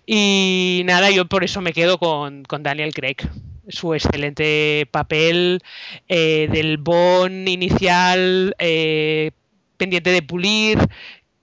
Y 0.06 0.82
nada, 0.84 1.10
yo 1.10 1.26
por 1.26 1.44
eso 1.44 1.60
me 1.60 1.72
quedo 1.72 1.98
con, 1.98 2.44
Daniel 2.60 2.94
Craig. 2.94 3.16
Su 3.68 3.94
excelente 3.94 4.88
papel 4.90 5.62
eh, 6.08 6.48
del 6.50 6.78
Bond 6.78 7.48
inicial, 7.48 8.56
eh, 8.58 9.30
pendiente 9.76 10.10
de 10.10 10.22
pulir, 10.22 10.78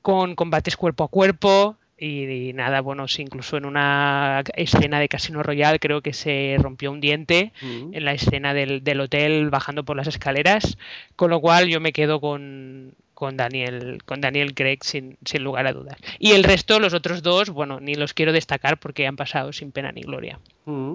con 0.01 0.35
combates 0.35 0.75
cuerpo 0.75 1.05
a 1.05 1.07
cuerpo. 1.07 1.77
Y, 1.97 2.53
nada, 2.53 2.79
bueno, 2.79 3.05
incluso 3.17 3.57
en 3.57 3.65
una 3.65 4.41
escena 4.55 4.99
de 4.99 5.09
Casino 5.09 5.43
Royale 5.43 5.79
creo 5.79 6.01
que 6.01 6.13
se 6.13 6.55
rompió 6.57 6.91
un 6.93 7.01
diente 7.01 7.51
en 7.61 8.05
la 8.05 8.13
escena 8.13 8.53
del, 8.53 8.85
del 8.85 9.01
hotel 9.01 9.49
bajando 9.49 9.83
por 9.83 9.97
las 9.97 10.07
escaleras, 10.07 10.77
con 11.17 11.29
lo 11.29 11.41
cual 11.41 11.67
yo 11.67 11.81
me 11.81 11.91
quedo 11.91 12.21
con, 12.21 12.95
con 13.19 13.35
Daniel, 13.35 14.01
con 14.05 14.21
Daniel 14.21 14.53
Craig 14.53 14.79
sin, 14.81 15.17
sin, 15.25 15.43
lugar 15.43 15.67
a 15.67 15.73
dudas. 15.73 15.97
Y 16.19 16.31
el 16.31 16.45
resto, 16.45 16.79
los 16.79 16.93
otros 16.93 17.21
dos, 17.21 17.49
bueno, 17.49 17.81
ni 17.81 17.95
los 17.95 18.13
quiero 18.13 18.31
destacar 18.31 18.79
porque 18.79 19.05
han 19.05 19.17
pasado 19.17 19.51
sin 19.51 19.73
pena 19.73 19.91
ni 19.91 20.03
gloria. 20.03 20.39
Mm. 20.63 20.93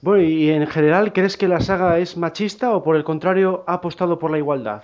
Bueno, 0.00 0.24
y 0.24 0.50
en 0.50 0.66
general, 0.66 1.12
¿crees 1.12 1.36
que 1.36 1.46
la 1.46 1.60
saga 1.60 2.00
es 2.00 2.16
machista 2.16 2.72
o 2.72 2.82
por 2.82 2.96
el 2.96 3.04
contrario 3.04 3.62
ha 3.68 3.74
apostado 3.74 4.18
por 4.18 4.32
la 4.32 4.38
igualdad? 4.38 4.82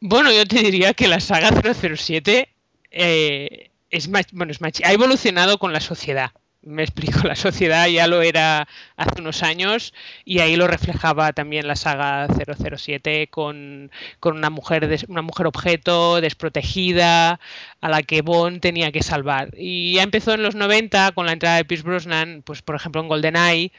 Bueno, 0.00 0.32
yo 0.32 0.44
te 0.46 0.60
diría 0.62 0.94
que 0.94 1.06
la 1.06 1.20
saga 1.20 1.50
007 1.96 2.48
eh, 2.90 3.70
es, 3.88 4.10
bueno, 4.32 4.50
es 4.50 4.60
ha 4.84 4.92
evolucionado 4.92 5.58
con 5.58 5.72
la 5.72 5.80
sociedad 5.80 6.32
me 6.64 6.82
explico, 6.82 7.20
la 7.26 7.36
sociedad 7.36 7.86
ya 7.88 8.06
lo 8.06 8.22
era 8.22 8.66
hace 8.96 9.20
unos 9.20 9.42
años 9.42 9.94
y 10.24 10.40
ahí 10.40 10.56
lo 10.56 10.66
reflejaba 10.66 11.32
también 11.32 11.66
la 11.66 11.76
saga 11.76 12.26
007 12.28 13.28
con, 13.28 13.90
con 14.20 14.36
una, 14.36 14.50
mujer 14.50 15.04
una 15.08 15.22
mujer 15.22 15.46
objeto 15.46 16.20
desprotegida 16.20 17.40
a 17.80 17.88
la 17.88 18.02
que 18.02 18.22
Bond 18.22 18.60
tenía 18.60 18.92
que 18.92 19.02
salvar. 19.02 19.50
Y 19.56 19.94
ya 19.94 20.02
empezó 20.02 20.34
en 20.34 20.42
los 20.42 20.54
90 20.54 21.12
con 21.12 21.26
la 21.26 21.32
entrada 21.32 21.56
de 21.56 21.64
Pierce 21.64 21.86
Brosnan, 21.86 22.42
pues 22.44 22.62
por 22.62 22.76
ejemplo 22.76 23.00
en 23.00 23.08
GoldenEye, 23.08 23.72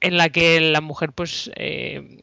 en 0.00 0.16
la 0.16 0.28
que 0.28 0.60
la 0.60 0.80
mujer 0.80 1.12
pues 1.12 1.50
eh, 1.56 2.20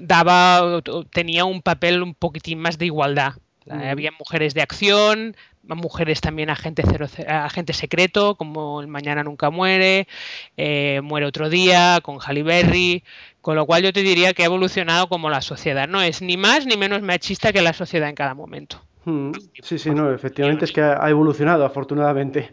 daba 0.00 0.82
tenía 1.12 1.44
un 1.44 1.62
papel 1.62 2.02
un 2.02 2.14
poquitín 2.14 2.60
más 2.60 2.78
de 2.78 2.86
igualdad. 2.86 3.34
Había 3.68 4.10
mujeres 4.18 4.54
de 4.54 4.62
acción, 4.62 5.36
mujeres 5.62 6.20
también 6.20 6.50
agente, 6.50 6.82
cero, 6.86 7.06
agente 7.28 7.72
secreto, 7.72 8.34
como 8.34 8.80
El 8.80 8.88
Mañana 8.88 9.22
Nunca 9.22 9.50
Muere, 9.50 10.08
eh, 10.56 11.00
Muere 11.02 11.26
Otro 11.26 11.48
Día, 11.48 12.00
con 12.02 12.18
Halle 12.18 12.42
Berry, 12.42 13.04
con 13.40 13.56
lo 13.56 13.66
cual 13.66 13.82
yo 13.82 13.92
te 13.92 14.02
diría 14.02 14.32
que 14.32 14.42
ha 14.42 14.46
evolucionado 14.46 15.08
como 15.08 15.30
la 15.30 15.42
sociedad, 15.42 15.88
no 15.88 16.02
es 16.02 16.22
ni 16.22 16.36
más 16.36 16.66
ni 16.66 16.76
menos 16.76 17.02
machista 17.02 17.52
que 17.52 17.62
la 17.62 17.72
sociedad 17.72 18.08
en 18.08 18.14
cada 18.14 18.34
momento. 18.34 18.82
Hmm. 19.04 19.32
Sí, 19.62 19.78
sí, 19.78 19.90
no, 19.90 20.12
efectivamente 20.12 20.64
es 20.64 20.72
que 20.72 20.82
ha 20.82 21.08
evolucionado, 21.08 21.64
afortunadamente. 21.64 22.52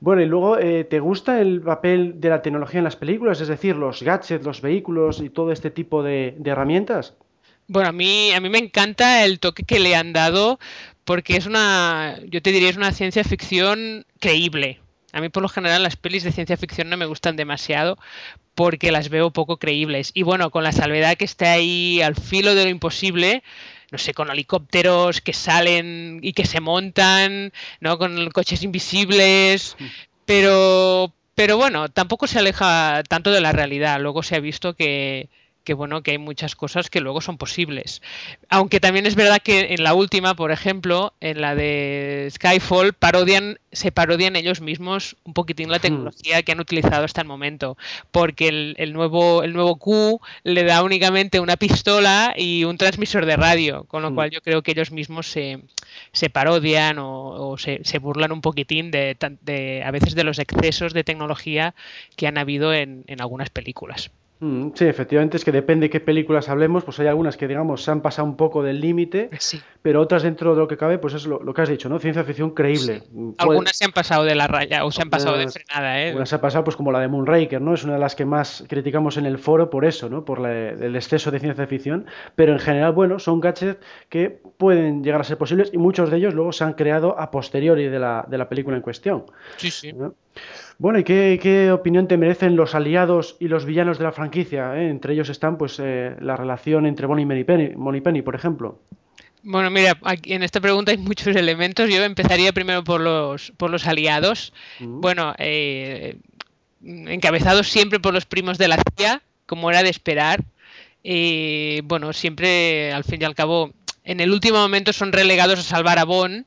Bueno, 0.00 0.22
y 0.22 0.26
luego, 0.26 0.58
eh, 0.58 0.84
¿te 0.84 1.00
gusta 1.00 1.40
el 1.40 1.60
papel 1.60 2.20
de 2.20 2.28
la 2.28 2.40
tecnología 2.40 2.78
en 2.78 2.84
las 2.84 2.96
películas? 2.96 3.40
Es 3.40 3.48
decir, 3.48 3.74
los 3.74 4.02
gadgets, 4.02 4.44
los 4.44 4.60
vehículos 4.60 5.20
y 5.20 5.30
todo 5.30 5.50
este 5.50 5.70
tipo 5.70 6.02
de, 6.02 6.34
de 6.38 6.50
herramientas. 6.50 7.14
Bueno, 7.66 7.90
a 7.90 7.92
mí, 7.92 8.32
a 8.32 8.40
mí 8.40 8.48
me 8.48 8.58
encanta 8.58 9.24
el 9.24 9.40
toque 9.40 9.64
que 9.64 9.78
le 9.78 9.94
han 9.94 10.14
dado 10.14 10.58
porque 11.08 11.38
es 11.38 11.46
una, 11.46 12.18
yo 12.26 12.42
te 12.42 12.52
diría, 12.52 12.68
es 12.68 12.76
una 12.76 12.92
ciencia 12.92 13.24
ficción 13.24 14.04
creíble. 14.20 14.78
A 15.14 15.22
mí 15.22 15.30
por 15.30 15.42
lo 15.42 15.48
general 15.48 15.82
las 15.82 15.96
pelis 15.96 16.22
de 16.22 16.32
ciencia 16.32 16.58
ficción 16.58 16.90
no 16.90 16.98
me 16.98 17.06
gustan 17.06 17.34
demasiado 17.34 17.96
porque 18.54 18.92
las 18.92 19.08
veo 19.08 19.30
poco 19.30 19.56
creíbles. 19.56 20.10
Y 20.12 20.22
bueno, 20.22 20.50
con 20.50 20.64
la 20.64 20.72
salvedad 20.72 21.16
que 21.16 21.24
está 21.24 21.52
ahí 21.52 22.02
al 22.02 22.14
filo 22.14 22.54
de 22.54 22.64
lo 22.64 22.70
imposible, 22.70 23.42
no 23.90 23.96
sé, 23.96 24.12
con 24.12 24.30
helicópteros 24.30 25.22
que 25.22 25.32
salen 25.32 26.20
y 26.20 26.34
que 26.34 26.44
se 26.44 26.60
montan, 26.60 27.54
¿no? 27.80 27.96
Con 27.96 28.28
coches 28.28 28.62
invisibles, 28.62 29.78
pero 30.26 31.14
pero 31.34 31.56
bueno, 31.56 31.88
tampoco 31.88 32.26
se 32.26 32.38
aleja 32.38 33.02
tanto 33.08 33.30
de 33.30 33.40
la 33.40 33.52
realidad. 33.52 33.98
Luego 33.98 34.22
se 34.22 34.36
ha 34.36 34.40
visto 34.40 34.74
que, 34.74 35.30
que 35.68 35.74
bueno, 35.74 36.02
que 36.02 36.12
hay 36.12 36.18
muchas 36.18 36.56
cosas 36.56 36.88
que 36.88 37.02
luego 37.02 37.20
son 37.20 37.36
posibles. 37.36 38.00
Aunque 38.48 38.80
también 38.80 39.04
es 39.04 39.16
verdad 39.16 39.42
que 39.44 39.74
en 39.74 39.82
la 39.82 39.92
última, 39.92 40.34
por 40.34 40.50
ejemplo, 40.50 41.12
en 41.20 41.42
la 41.42 41.54
de 41.54 42.26
Skyfall, 42.30 42.94
parodian, 42.94 43.58
se 43.70 43.92
parodian 43.92 44.34
ellos 44.34 44.62
mismos 44.62 45.18
un 45.24 45.34
poquitín 45.34 45.70
la 45.70 45.78
tecnología 45.78 46.42
que 46.42 46.52
han 46.52 46.60
utilizado 46.60 47.04
hasta 47.04 47.20
el 47.20 47.26
momento. 47.26 47.76
Porque 48.12 48.48
el, 48.48 48.92
nuevo, 48.94 49.42
el 49.42 49.52
nuevo 49.52 49.76
Q 49.76 50.22
le 50.42 50.64
da 50.64 50.82
únicamente 50.82 51.38
una 51.38 51.58
pistola 51.58 52.32
y 52.34 52.64
un 52.64 52.78
transmisor 52.78 53.26
de 53.26 53.36
radio. 53.36 53.84
Con 53.84 54.00
lo 54.00 54.10
hmm. 54.10 54.14
cual 54.14 54.30
yo 54.30 54.40
creo 54.40 54.62
que 54.62 54.70
ellos 54.70 54.90
mismos 54.90 55.26
se, 55.26 55.60
se 56.12 56.30
parodian 56.30 56.96
o, 56.98 57.56
se, 57.58 57.80
se, 57.84 57.98
burlan 57.98 58.32
un 58.32 58.40
poquitín 58.40 58.90
de, 58.90 59.18
de, 59.42 59.82
a 59.84 59.90
veces 59.90 60.14
de 60.14 60.24
los 60.24 60.38
excesos 60.38 60.94
de 60.94 61.04
tecnología 61.04 61.74
que 62.16 62.26
han 62.26 62.38
habido 62.38 62.72
en, 62.72 63.04
en 63.06 63.20
algunas 63.20 63.50
películas. 63.50 64.10
Mm, 64.40 64.70
sí, 64.74 64.84
efectivamente 64.84 65.36
es 65.36 65.44
que 65.44 65.50
depende 65.50 65.86
de 65.86 65.90
qué 65.90 66.00
películas 66.00 66.48
hablemos, 66.48 66.84
pues 66.84 67.00
hay 67.00 67.08
algunas 67.08 67.36
que 67.36 67.48
digamos 67.48 67.82
se 67.82 67.90
han 67.90 68.02
pasado 68.02 68.28
un 68.28 68.36
poco 68.36 68.62
del 68.62 68.80
límite, 68.80 69.30
pero 69.82 70.00
otras 70.00 70.22
dentro 70.22 70.54
de 70.54 70.60
lo 70.60 70.68
que 70.68 70.76
cabe, 70.76 70.98
pues 70.98 71.14
es 71.14 71.26
lo, 71.26 71.52
que 71.52 71.62
has 71.62 71.68
dicho, 71.68 71.88
¿no? 71.88 71.98
Ciencia 71.98 72.22
ficción 72.22 72.50
creíble. 72.50 73.02
Mm, 73.10 73.30
algunas 73.38 73.76
se 73.76 73.84
han 73.84 73.92
pasado 73.92 74.24
de 74.24 74.36
la 74.36 74.46
raya 74.46 74.84
o 74.84 74.92
se 74.92 75.02
han 75.02 75.10
pasado 75.10 75.36
de 75.36 75.48
frenada, 75.48 76.00
¿eh? 76.00 76.08
Algunas 76.08 76.28
se 76.28 76.34
han 76.36 76.40
pasado 76.40 76.62
pues 76.62 76.76
como 76.76 76.92
la 76.92 77.00
de 77.00 77.08
Moonraker, 77.08 77.60
¿no? 77.60 77.74
Es 77.74 77.82
una 77.82 77.94
de 77.94 77.98
las 77.98 78.14
que 78.14 78.24
más 78.24 78.64
criticamos 78.68 79.16
en 79.16 79.26
el 79.26 79.38
foro 79.38 79.70
por 79.70 79.84
eso, 79.84 80.08
¿no? 80.08 80.24
Por 80.24 80.46
el 80.46 80.94
exceso 80.94 81.30
de 81.32 81.40
ciencia 81.40 81.66
ficción, 81.66 82.06
pero 82.36 82.52
en 82.52 82.60
general, 82.60 82.92
bueno, 82.92 83.18
son 83.18 83.40
gadgets 83.40 83.80
que 84.08 84.40
pueden 84.56 85.02
llegar 85.02 85.20
a 85.20 85.24
ser 85.24 85.36
posibles 85.36 85.70
y 85.72 85.78
muchos 85.78 86.10
de 86.10 86.16
ellos 86.16 86.34
luego 86.34 86.52
se 86.52 86.62
han 86.62 86.74
creado 86.74 87.18
a 87.18 87.30
posteriori 87.32 87.88
de 87.88 87.98
la, 87.98 88.24
de 88.28 88.38
la 88.38 88.48
película 88.48 88.76
en 88.76 88.82
cuestión. 88.82 89.24
Sí, 89.56 89.70
sí. 89.70 89.92
Bueno, 90.80 91.00
¿y 91.00 91.04
qué, 91.04 91.72
opinión 91.72 92.06
te 92.06 92.16
merecen 92.16 92.54
los 92.54 92.76
aliados 92.76 93.36
y 93.40 93.48
los 93.48 93.64
villanos 93.64 93.98
de 93.98 94.04
la 94.04 94.12
franquicia? 94.12 94.76
Eh? 94.76 94.88
Entre 94.90 95.12
ellos 95.12 95.28
están 95.28 95.58
pues 95.58 95.80
eh, 95.82 96.14
la 96.20 96.36
relación 96.36 96.86
entre 96.86 97.08
Bonnie 97.08 97.26
y 97.40 97.44
Penny, 97.44 98.00
Penny, 98.00 98.22
por 98.22 98.36
ejemplo. 98.36 98.78
Bueno, 99.42 99.70
mira, 99.70 99.98
en 100.24 100.44
esta 100.44 100.60
pregunta 100.60 100.92
hay 100.92 100.98
muchos 100.98 101.34
elementos. 101.34 101.90
Yo 101.90 102.04
empezaría 102.04 102.52
primero 102.52 102.84
por 102.84 103.00
los, 103.00 103.52
por 103.56 103.70
los 103.70 103.88
aliados. 103.88 104.52
Bueno, 104.78 105.34
eh, 105.38 106.16
encabezados 106.84 107.68
siempre 107.68 107.98
por 107.98 108.14
los 108.14 108.26
primos 108.26 108.56
de 108.56 108.68
la 108.68 108.78
CIA, 108.96 109.22
como 109.46 109.70
era 109.70 109.82
de 109.82 109.90
esperar. 109.90 110.44
Bueno, 111.84 112.12
siempre, 112.12 112.92
al 112.92 113.02
fin 113.02 113.22
y 113.22 113.24
al 113.24 113.34
cabo, 113.34 113.72
en 114.04 114.20
el 114.20 114.30
último 114.30 114.58
momento 114.58 114.92
son 114.92 115.12
relegados 115.12 115.58
a 115.58 115.62
salvar 115.62 115.98
a 115.98 116.04
Bond 116.04 116.44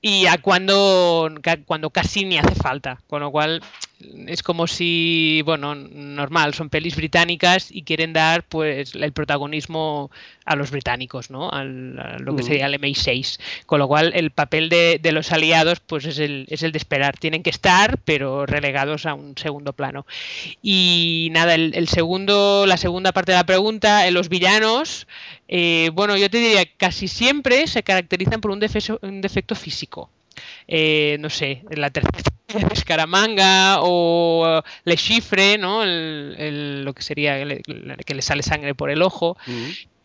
y 0.00 0.26
a 0.26 0.38
cuando, 0.38 1.28
cuando 1.66 1.90
casi 1.90 2.24
ni 2.24 2.38
hace 2.38 2.54
falta. 2.54 3.00
Con 3.08 3.20
lo 3.20 3.30
cual 3.30 3.62
es 4.28 4.44
como 4.44 4.68
si, 4.68 5.42
bueno, 5.44 5.74
normal, 5.74 6.54
son 6.54 6.70
pelis 6.70 6.94
británicas 6.94 7.68
y 7.70 7.82
quieren 7.82 8.12
dar 8.12 8.44
pues 8.44 8.94
el 8.94 9.12
protagonismo 9.12 10.10
a 10.44 10.54
los 10.54 10.70
británicos, 10.70 11.30
¿no? 11.30 11.50
a 11.50 11.64
lo 11.64 12.36
que 12.36 12.44
sería 12.44 12.66
el 12.66 12.80
MI6. 12.80 13.40
Con 13.66 13.80
lo 13.80 13.88
cual 13.88 14.12
el 14.14 14.30
papel 14.30 14.68
de, 14.68 15.00
los 15.12 15.32
aliados 15.32 15.80
pues 15.80 16.04
es 16.04 16.18
el, 16.18 16.46
es 16.48 16.62
el 16.62 16.70
de 16.70 16.78
esperar. 16.78 17.18
Tienen 17.18 17.42
que 17.42 17.50
estar, 17.50 17.98
pero 18.04 18.46
relegados 18.46 19.04
a 19.04 19.14
un 19.14 19.36
segundo 19.36 19.72
plano. 19.72 20.06
Y 20.62 21.30
nada, 21.32 21.54
el, 21.54 21.88
segundo, 21.88 22.66
la 22.66 22.76
segunda 22.76 23.10
parte 23.10 23.32
de 23.32 23.38
la 23.38 23.46
pregunta, 23.46 24.06
eh, 24.06 24.12
los 24.12 24.28
villanos, 24.28 25.08
eh, 25.48 25.90
bueno, 25.94 26.16
yo 26.16 26.28
te 26.28 26.38
diría, 26.38 26.64
casi 26.76 27.08
siempre 27.08 27.66
se 27.66 27.82
caracterizan 27.82 28.40
por 28.40 28.50
un 28.50 28.60
defecto, 28.60 28.98
un 29.02 29.20
defecto 29.20 29.54
físico. 29.54 30.10
Eh, 30.68 31.16
no 31.20 31.30
sé, 31.30 31.64
la 31.70 31.90
tercera 31.90 32.22
Escaramanga 32.72 33.78
o 33.80 34.62
Le 34.84 34.96
Chifre, 34.96 35.58
¿no? 35.58 35.84
lo 35.84 36.92
que 36.92 37.02
sería 37.02 37.44
que 38.06 38.14
le 38.14 38.22
sale 38.22 38.42
sangre 38.42 38.74
por 38.74 38.90
el 38.90 39.02
ojo. 39.02 39.36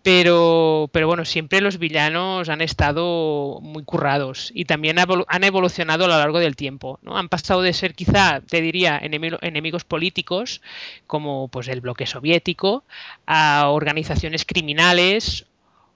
Pero, 0.03 0.89
pero 0.91 1.07
bueno, 1.07 1.23
siempre 1.23 1.61
los 1.61 1.79
villanos 1.79 2.49
han 2.49 2.59
estado 2.59 3.59
muy 3.61 3.83
currados 3.83 4.51
y 4.53 4.65
también 4.65 4.97
han 4.99 5.43
evolucionado 5.45 6.03
a 6.03 6.07
lo 6.09 6.17
largo 6.17 6.39
del 6.39 6.57
tiempo. 6.57 6.99
¿no? 7.01 7.17
Han 7.17 7.29
pasado 7.29 7.61
de 7.61 7.71
ser 7.71 7.95
quizá, 7.95 8.41
te 8.41 8.59
diría, 8.59 8.99
enemigos 9.01 9.85
políticos, 9.85 10.61
como 11.07 11.47
pues 11.47 11.69
el 11.69 11.79
bloque 11.79 12.05
soviético, 12.05 12.83
a 13.25 13.69
organizaciones 13.69 14.43
criminales 14.43 15.45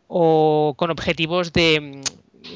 o 0.08 0.74
con 0.78 0.90
objetivos 0.90 1.52
de 1.52 2.02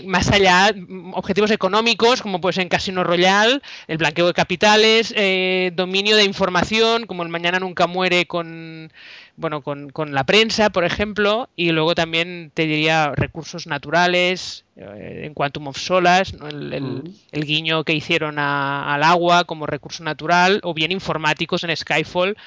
más 0.06 0.32
allá, 0.32 0.74
objetivos 1.13 1.52
económicos, 1.52 2.22
como 2.22 2.41
pues 2.41 2.58
en 2.58 2.70
Casino 2.70 3.04
Royal, 3.04 3.62
el 3.88 3.98
blanqueo 3.98 4.28
de 4.28 4.34
capitales, 4.34 5.13
eh, 5.15 5.72
dominio 5.76 6.15
de 6.15 6.24
información, 6.24 7.06
como 7.06 7.24
el 7.24 7.30
Mañana 7.30 7.60
Nunca 7.60 7.88
Muere 7.88 8.26
con, 8.26 8.91
bueno, 9.36 9.62
con, 9.62 9.91
la 10.13 10.24
prensa, 10.26 10.70
por 10.70 10.86
ejemplo, 10.86 11.50
y 11.56 11.72
luego 11.72 11.96
también 11.96 12.52
te 12.54 12.65
diría 12.65 13.12
recursos 13.15 13.67
naturales, 13.67 14.65
eh, 14.76 15.24
en 15.26 15.34
Quantum 15.34 15.67
of 15.67 15.78
Solas, 15.78 16.34
el, 16.34 17.13
guiño 17.32 17.84
que 17.84 17.94
hicieron 17.94 18.39
al 18.39 19.04
agua 19.04 19.44
como 19.46 19.65
recurso 19.65 20.04
natural, 20.04 20.60
o 20.63 20.74
bien 20.74 20.91
informáticos 20.91 21.63
en 21.63 21.76
Skyfall, 21.76 22.38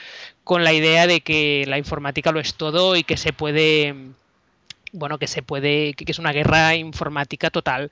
con 0.44 0.64
la 0.64 0.72
idea 0.72 1.06
de 1.06 1.20
que 1.20 1.64
la 1.66 1.78
informática 1.78 2.32
lo 2.32 2.40
es 2.40 2.54
todo 2.54 2.96
y 2.96 3.04
que 3.04 3.16
se 3.16 3.32
puede 3.32 3.94
bueno, 4.94 5.18
que 5.18 5.26
se 5.26 5.42
puede, 5.42 5.92
que, 5.94 6.10
es 6.10 6.18
una 6.18 6.32
guerra 6.32 6.74
informática 6.76 7.50
total. 7.50 7.90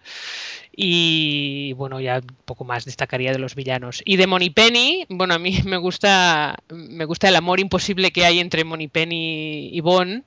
Y 0.75 1.75
bueno, 1.75 2.01
ya 2.01 2.19
un 2.19 2.37
poco 2.45 2.65
más 2.65 2.85
destacaría 2.85 3.33
de 3.33 3.39
los 3.39 3.55
villanos. 3.55 4.03
Y 4.05 4.17
de 4.17 4.29
Penny 4.55 5.05
bueno, 5.09 5.35
a 5.35 5.39
mí 5.39 5.59
me 5.65 5.77
gusta, 5.77 6.57
me 6.71 7.05
gusta 7.05 7.29
el 7.29 7.37
amor 7.37 7.61
imposible 7.61 8.13
que 8.13 8.25
hay 8.25 8.39
entre 8.39 8.65
Penny 8.89 9.69
y 9.73 9.81
Bond. 9.81 10.25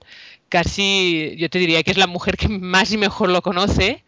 Casi, 0.49 1.35
yo 1.37 1.49
te 1.49 1.59
diría 1.59 1.81
que 1.81 1.91
es 1.91 1.97
la 1.97 2.07
mujer 2.07 2.37
que 2.37 2.49
más 2.49 2.91
y 2.91 2.97
mejor 2.97 3.29
lo 3.29 3.41
conoce. 3.41 4.03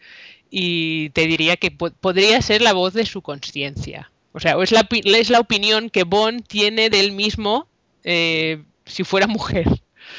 Y 0.50 1.10
te 1.10 1.28
diría 1.28 1.58
que 1.58 1.72
podría 1.72 2.42
ser 2.42 2.62
la 2.62 2.74
voz 2.74 2.94
de 2.94 3.06
su 3.06 3.22
conciencia. 3.22 4.12
O 4.32 4.40
sea, 4.40 4.56
es 4.62 4.72
la, 4.72 4.88
es 4.92 5.30
la 5.30 5.40
opinión 5.40 5.90
que 5.90 6.04
Bond 6.04 6.46
tiene 6.48 6.90
de 6.90 7.00
él 7.00 7.12
mismo 7.12 7.68
eh, 8.04 8.64
si 8.86 9.04
fuera 9.04 9.28
mujer. 9.28 9.68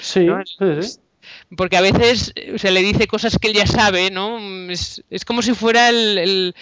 Sí, 0.02 0.26
sí 0.82 0.98
porque 1.57 1.77
a 1.77 1.81
veces 1.81 2.33
se 2.57 2.70
le 2.70 2.83
dice 2.83 3.07
cosas 3.07 3.38
que 3.38 3.48
él 3.48 3.55
ya 3.55 3.66
sabe, 3.66 4.11
¿no? 4.11 4.38
Es, 4.70 5.03
como 5.27 5.42
si 5.42 5.55
fuera 5.55 5.88
el, 5.88 6.55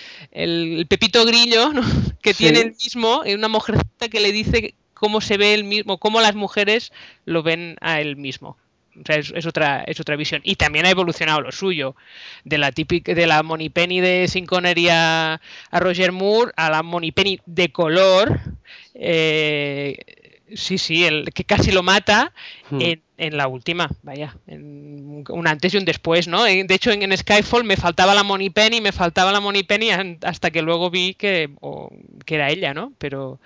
pepito 0.89 1.25
grillo 1.25 1.73
que 2.23 2.35
tiene 2.35 2.61
el 2.61 2.73
mismo, 2.73 3.23
una 3.23 3.49
mujercita 3.49 4.09
que 4.09 4.21
le 4.21 4.33
dice 4.33 4.75
cómo 4.95 5.21
se 5.21 5.37
ve 5.37 5.55
el 5.55 5.65
mismo, 5.65 5.99
cómo 5.99 6.21
las 6.21 6.35
mujeres 6.35 6.93
lo 7.25 7.43
ven 7.43 7.77
a 7.81 8.01
él 8.01 8.17
mismo. 8.17 8.57
O 8.99 9.05
sea, 9.05 9.17
es, 9.17 9.47
otra, 9.47 9.85
es 9.87 10.01
otra 10.01 10.17
visión. 10.17 10.41
Y 10.43 10.57
también 10.57 10.87
ha 10.87 10.91
evolucionado 10.91 11.41
lo 11.41 11.53
suyo. 11.53 11.95
De 12.45 12.59
la 12.59 12.73
típica, 12.73 13.15
de 13.15 13.27
la 13.27 13.43
Money 13.43 13.69
Penny 13.69 14.01
de 14.01 14.27
Sin 14.29 14.47
a, 14.91 15.41
a 15.71 15.81
Roger 15.81 16.12
Moore 16.12 16.53
a 16.57 16.71
la 16.71 16.83
Money 16.83 17.12
Penny 17.12 17.41
de 17.45 17.71
color. 17.71 18.41
Eh, 18.95 19.99
Sí, 20.55 20.79
sí, 20.79 21.05
el 21.05 21.33
que 21.35 21.45
casi 21.45 21.73
lo 21.73 21.83
mata 21.83 22.33
hmm. 22.71 22.79
en, 23.17 23.37
la 23.37 23.49
última, 23.49 23.91
vaya, 24.03 24.37
en 24.47 25.25
un 25.29 25.49
antes 25.49 25.75
y 25.75 25.77
un 25.77 25.85
después, 25.85 26.29
¿no? 26.29 26.45
De 26.45 26.67
hecho, 26.71 26.93
en, 26.93 27.17
Skyfall 27.17 27.65
me 27.65 27.77
faltaba 27.77 28.15
la 28.15 28.23
Money 28.23 28.51
Penny, 28.51 28.81
me 28.81 28.93
faltaba 28.93 29.33
la 29.33 29.41
Money 29.41 29.65
Penny 29.65 29.91
hasta 30.23 30.51
que 30.51 30.63
luego 30.63 30.91
vi 30.91 31.15
que, 31.15 31.51
que 32.25 32.35
era 32.37 32.51
ella, 32.51 32.75
¿no? 32.75 32.93
Pero, 32.99 33.41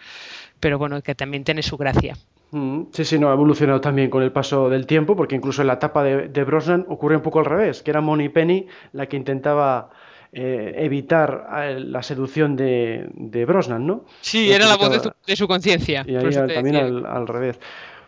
pero 0.60 0.78
bueno, 0.78 1.00
que 1.02 1.14
también 1.14 1.44
tiene 1.44 1.62
su 1.62 1.78
gracia. 1.78 2.16
Hmm. 2.50 2.84
Sí, 2.92 3.04
sí, 3.04 3.18
no, 3.18 3.30
ha 3.30 3.32
evolucionado 3.32 3.80
también 3.80 4.10
con 4.10 4.22
el 4.22 4.32
paso 4.32 4.68
del 4.68 4.86
tiempo, 4.86 5.16
porque 5.16 5.36
incluso 5.36 5.62
en 5.62 5.68
la 5.68 5.74
etapa 5.74 6.02
de, 6.02 6.28
de 6.28 6.44
Brosnan 6.44 6.84
ocurre 6.88 7.16
un 7.16 7.22
poco 7.22 7.38
al 7.38 7.46
revés, 7.46 7.82
que 7.82 7.90
era 7.92 8.02
Money 8.02 8.28
Penny 8.28 8.66
la 8.92 9.06
que 9.06 9.16
intentaba 9.16 9.90
eh, 10.32 10.74
evitar 10.76 11.48
eh, 11.56 11.80
la 11.80 12.02
seducción 12.04 12.54
de, 12.54 13.44
Brosnan, 13.46 13.86
¿no? 13.86 14.04
Sí, 14.20 14.52
era 14.52 14.66
la 14.66 14.76
voz 14.76 15.02
de, 15.26 15.36
su 15.36 15.48
conciencia. 15.48 16.04
Y 16.06 16.14
ahí 16.14 16.30
también 16.32 16.76
al, 16.76 17.26
revés. 17.26 17.58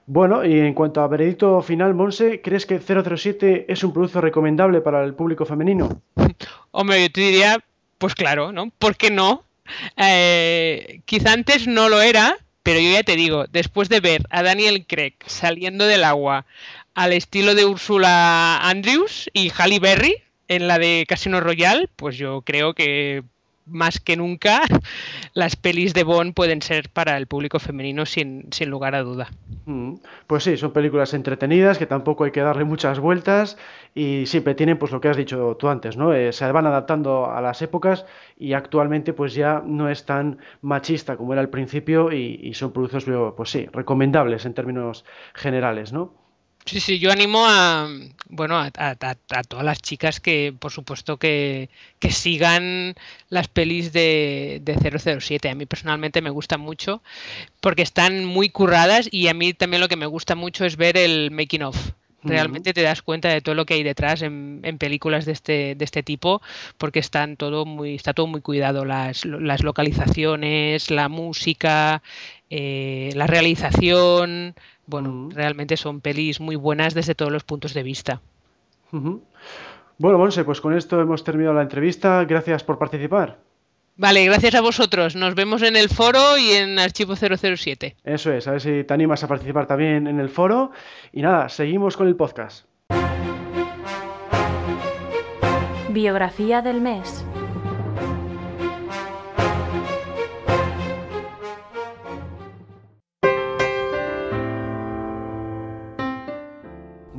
Bueno, 0.06 0.44
y 0.44 0.58
en 0.58 0.74
cuanto 0.74 1.00
a 1.00 1.08
veredicto 1.08 1.62
final, 1.62 1.94
Monse, 1.94 2.40
¿crees 2.40 2.66
que 2.66 2.78
007 2.78 3.66
es 3.68 3.82
un 3.82 3.92
producto 3.92 4.20
recomendable 4.20 4.80
para 4.80 5.04
el 5.04 5.14
público 5.14 5.44
femenino? 5.44 6.00
Hombre, 6.70 7.02
yo 7.02 7.10
te 7.10 7.20
diría, 7.20 7.58
pues 7.98 8.14
claro, 8.14 8.52
¿no? 8.52 8.70
¿Por 8.78 8.96
qué 8.96 9.10
no? 9.10 9.44
Eh, 9.96 11.00
quizá 11.04 11.32
antes 11.32 11.66
no 11.66 11.88
lo 11.88 12.02
era, 12.02 12.36
pero 12.62 12.78
yo 12.78 12.92
ya 12.92 13.02
te 13.02 13.16
digo, 13.16 13.46
después 13.50 13.88
de 13.88 14.00
ver 14.00 14.22
a 14.30 14.42
Daniel 14.42 14.86
Craig 14.86 15.14
saliendo 15.26 15.86
del 15.86 16.04
agua 16.04 16.46
al 16.94 17.12
estilo 17.12 17.54
de 17.54 17.64
Ursula 17.64 18.58
Andrews 18.62 19.30
y 19.32 19.50
Halle 19.50 19.80
Berry, 19.80 20.22
en 20.54 20.68
la 20.68 20.78
de 20.78 21.04
Casino 21.08 21.40
Royale, 21.40 21.88
pues 21.96 22.16
yo 22.16 22.42
creo 22.42 22.74
que 22.74 23.22
más 23.66 24.00
que 24.00 24.16
nunca 24.16 24.62
las 25.34 25.56
pelis 25.56 25.94
de 25.94 26.04
Bond 26.04 26.34
pueden 26.34 26.62
ser 26.62 26.88
para 26.88 27.16
el 27.16 27.26
público 27.26 27.58
femenino 27.58 28.06
sin, 28.06 28.48
lugar 28.66 28.94
a 28.94 29.02
duda. 29.02 29.28
Mm, 29.66 29.94
pues 30.26 30.44
sí, 30.44 30.56
son 30.56 30.72
películas 30.72 31.14
entretenidas 31.14 31.78
que 31.78 31.86
tampoco 31.86 32.24
hay 32.24 32.30
que 32.30 32.40
darle 32.40 32.64
muchas 32.64 32.98
vueltas 32.98 33.56
y 33.94 34.26
siempre 34.26 34.54
tienen 34.54 34.78
pues 34.78 34.92
lo 34.92 35.00
que 35.00 35.08
has 35.08 35.16
dicho 35.16 35.56
tú 35.58 35.68
antes, 35.68 35.96
¿no? 35.96 36.12
Eh, 36.12 36.32
se 36.32 36.50
van 36.50 36.66
adaptando 36.66 37.30
a 37.30 37.40
las 37.40 37.62
épocas 37.62 38.06
y 38.38 38.52
actualmente 38.52 39.12
pues 39.12 39.34
ya 39.34 39.62
no 39.64 39.88
es 39.88 40.04
tan 40.04 40.38
machista 40.60 41.16
como 41.16 41.32
era 41.32 41.42
al 41.42 41.50
principio 41.50 42.12
y, 42.12 42.40
y 42.42 42.54
son 42.54 42.72
productos 42.72 43.04
pues 43.36 43.50
sí, 43.50 43.66
recomendables 43.72 44.44
en 44.44 44.54
términos 44.54 45.04
generales, 45.34 45.92
¿no? 45.92 46.21
Sí, 46.64 46.78
sí, 46.80 46.98
yo 47.00 47.10
animo 47.10 47.44
a, 47.44 47.88
bueno, 48.28 48.56
a, 48.58 48.94
todas 49.48 49.64
las 49.64 49.82
chicas 49.82 50.20
que, 50.20 50.54
por 50.58 50.70
supuesto, 50.70 51.16
que, 51.16 51.68
sigan 52.10 52.94
las 53.28 53.48
pelis 53.48 53.92
de, 53.92 54.60
de 54.62 55.00
007. 55.20 55.50
A 55.50 55.54
mí 55.54 55.66
personalmente 55.66 56.22
me 56.22 56.30
gustan 56.30 56.60
mucho 56.60 57.02
porque 57.60 57.82
están 57.82 58.24
muy 58.24 58.48
curradas 58.48 59.08
y 59.10 59.28
a 59.28 59.34
mí 59.34 59.54
también 59.54 59.80
lo 59.80 59.88
que 59.88 59.96
me 59.96 60.06
gusta 60.06 60.34
mucho 60.34 60.64
es 60.64 60.76
ver 60.76 60.96
el 60.96 61.30
making 61.30 61.62
of. 61.62 61.76
Realmente 62.24 62.72
te 62.72 62.82
das 62.82 63.02
cuenta 63.02 63.28
de 63.28 63.40
todo 63.40 63.54
lo 63.54 63.66
que 63.66 63.74
hay 63.74 63.82
detrás 63.82 64.22
en, 64.22 64.60
películas 64.78 65.24
de 65.24 65.32
este, 65.32 65.74
de 65.74 65.84
este 65.84 66.02
tipo, 66.02 66.40
porque 66.78 67.00
están 67.00 67.36
todo 67.36 67.64
muy, 67.64 67.94
está 67.94 68.14
todo 68.14 68.26
muy 68.26 68.40
cuidado. 68.40 68.84
Las, 68.84 69.24
las 69.24 69.62
localizaciones, 69.62 70.90
la 70.90 71.08
música, 71.08 72.02
eh, 72.50 73.10
la 73.14 73.26
realización, 73.26 74.54
bueno, 74.86 75.30
realmente 75.32 75.76
son 75.76 76.00
pelis 76.00 76.40
muy 76.40 76.56
buenas 76.56 76.94
desde 76.94 77.14
todos 77.14 77.32
los 77.32 77.44
puntos 77.44 77.74
de 77.74 77.82
vista. 77.82 78.20
Bueno, 79.98 80.18
Monse, 80.18 80.44
pues 80.44 80.60
con 80.60 80.74
esto 80.74 81.00
hemos 81.00 81.24
terminado 81.24 81.54
la 81.54 81.62
entrevista. 81.62 82.24
Gracias 82.24 82.62
por 82.62 82.78
participar. 82.78 83.38
Vale, 83.96 84.24
gracias 84.24 84.54
a 84.54 84.60
vosotros. 84.60 85.16
Nos 85.16 85.34
vemos 85.34 85.62
en 85.62 85.76
el 85.76 85.88
foro 85.88 86.38
y 86.38 86.52
en 86.52 86.78
Archivo 86.78 87.14
007. 87.14 87.96
Eso 88.04 88.32
es, 88.32 88.48
a 88.48 88.52
ver 88.52 88.60
si 88.60 88.84
te 88.84 88.94
animas 88.94 89.22
a 89.22 89.28
participar 89.28 89.66
también 89.66 90.06
en 90.06 90.18
el 90.18 90.28
foro. 90.28 90.72
Y 91.12 91.22
nada, 91.22 91.48
seguimos 91.48 91.96
con 91.96 92.08
el 92.08 92.16
podcast. 92.16 92.66
Biografía 95.90 96.62
del 96.62 96.80
mes. 96.80 97.21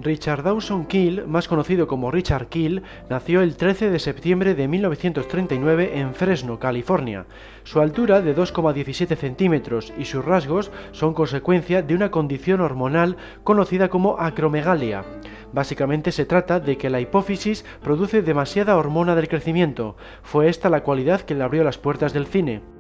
Richard 0.04 0.44
Dawson 0.44 0.86
Keel, 0.86 1.26
más 1.28 1.48
conocido 1.48 1.88
como 1.88 2.12
Richard 2.12 2.48
Keel, 2.48 2.84
nació 3.10 3.42
el 3.42 3.56
13 3.56 3.90
de 3.90 4.00
septiembre 4.00 4.54
de 4.54 4.68
1939 4.68 5.98
en 5.98 6.14
Fresno, 6.14 6.60
California. 6.60 7.26
Su 7.64 7.80
altura 7.80 8.22
de 8.22 8.36
2,17 8.36 9.16
centímetros 9.16 9.94
y 9.98 10.04
sus 10.04 10.26
rasgos 10.26 10.72
son 10.92 11.14
consecuencia 11.14 11.82
de 11.82 11.96
una 11.96 12.12
condición 12.12 12.60
hormonal 12.60 13.16
conocida 13.46 13.88
como 13.88 14.20
acromegalia. 14.20 15.06
Básicamente 15.54 16.12
se 16.12 16.26
trata 16.26 16.60
de 16.60 16.78
que 16.78 16.90
la 16.90 17.00
hipófisis 17.00 17.64
produce 17.82 18.22
demasiada 18.22 18.76
hormona 18.76 19.16
del 19.16 19.30
crecimiento. 19.30 19.96
Fue 20.22 20.50
esta 20.50 20.70
la 20.70 20.84
cualidad 20.84 21.22
que 21.22 21.36
le 21.36 21.44
abrió 21.44 21.64
las 21.64 21.78
puertas 21.78 22.12
del 22.12 22.28
cine. 22.28 22.73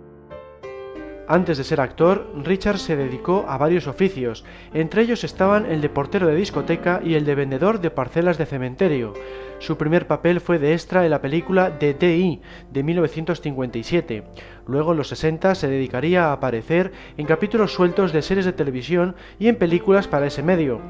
Antes 1.27 1.57
de 1.57 1.63
ser 1.63 1.79
actor, 1.79 2.29
Richard 2.43 2.79
se 2.79 2.97
dedicó 2.97 3.45
a 3.47 3.57
varios 3.57 3.87
oficios, 3.87 4.43
entre 4.73 5.03
ellos 5.03 5.23
estaban 5.23 5.65
el 5.65 5.79
de 5.79 5.87
portero 5.87 6.27
de 6.27 6.35
discoteca 6.35 6.99
y 7.01 7.13
el 7.13 7.23
de 7.23 7.35
vendedor 7.35 7.79
de 7.79 7.91
parcelas 7.91 8.37
de 8.37 8.45
cementerio. 8.45 9.13
Su 9.59 9.77
primer 9.77 10.05
papel 10.05 10.41
fue 10.41 10.59
de 10.59 10.73
extra 10.73 11.05
en 11.05 11.11
la 11.11 11.21
película 11.21 11.79
The 11.79 11.93
D.I. 11.93 12.41
de 12.69 12.83
1957. 12.83 14.23
Luego 14.67 14.91
en 14.91 14.97
los 14.97 15.07
60 15.07 15.55
se 15.55 15.69
dedicaría 15.69 16.25
a 16.25 16.33
aparecer 16.33 16.91
en 17.15 17.25
capítulos 17.25 17.71
sueltos 17.71 18.11
de 18.11 18.21
series 18.21 18.45
de 18.45 18.51
televisión 18.51 19.15
y 19.39 19.47
en 19.47 19.55
películas 19.55 20.09
para 20.09 20.27
ese 20.27 20.43
medio. 20.43 20.81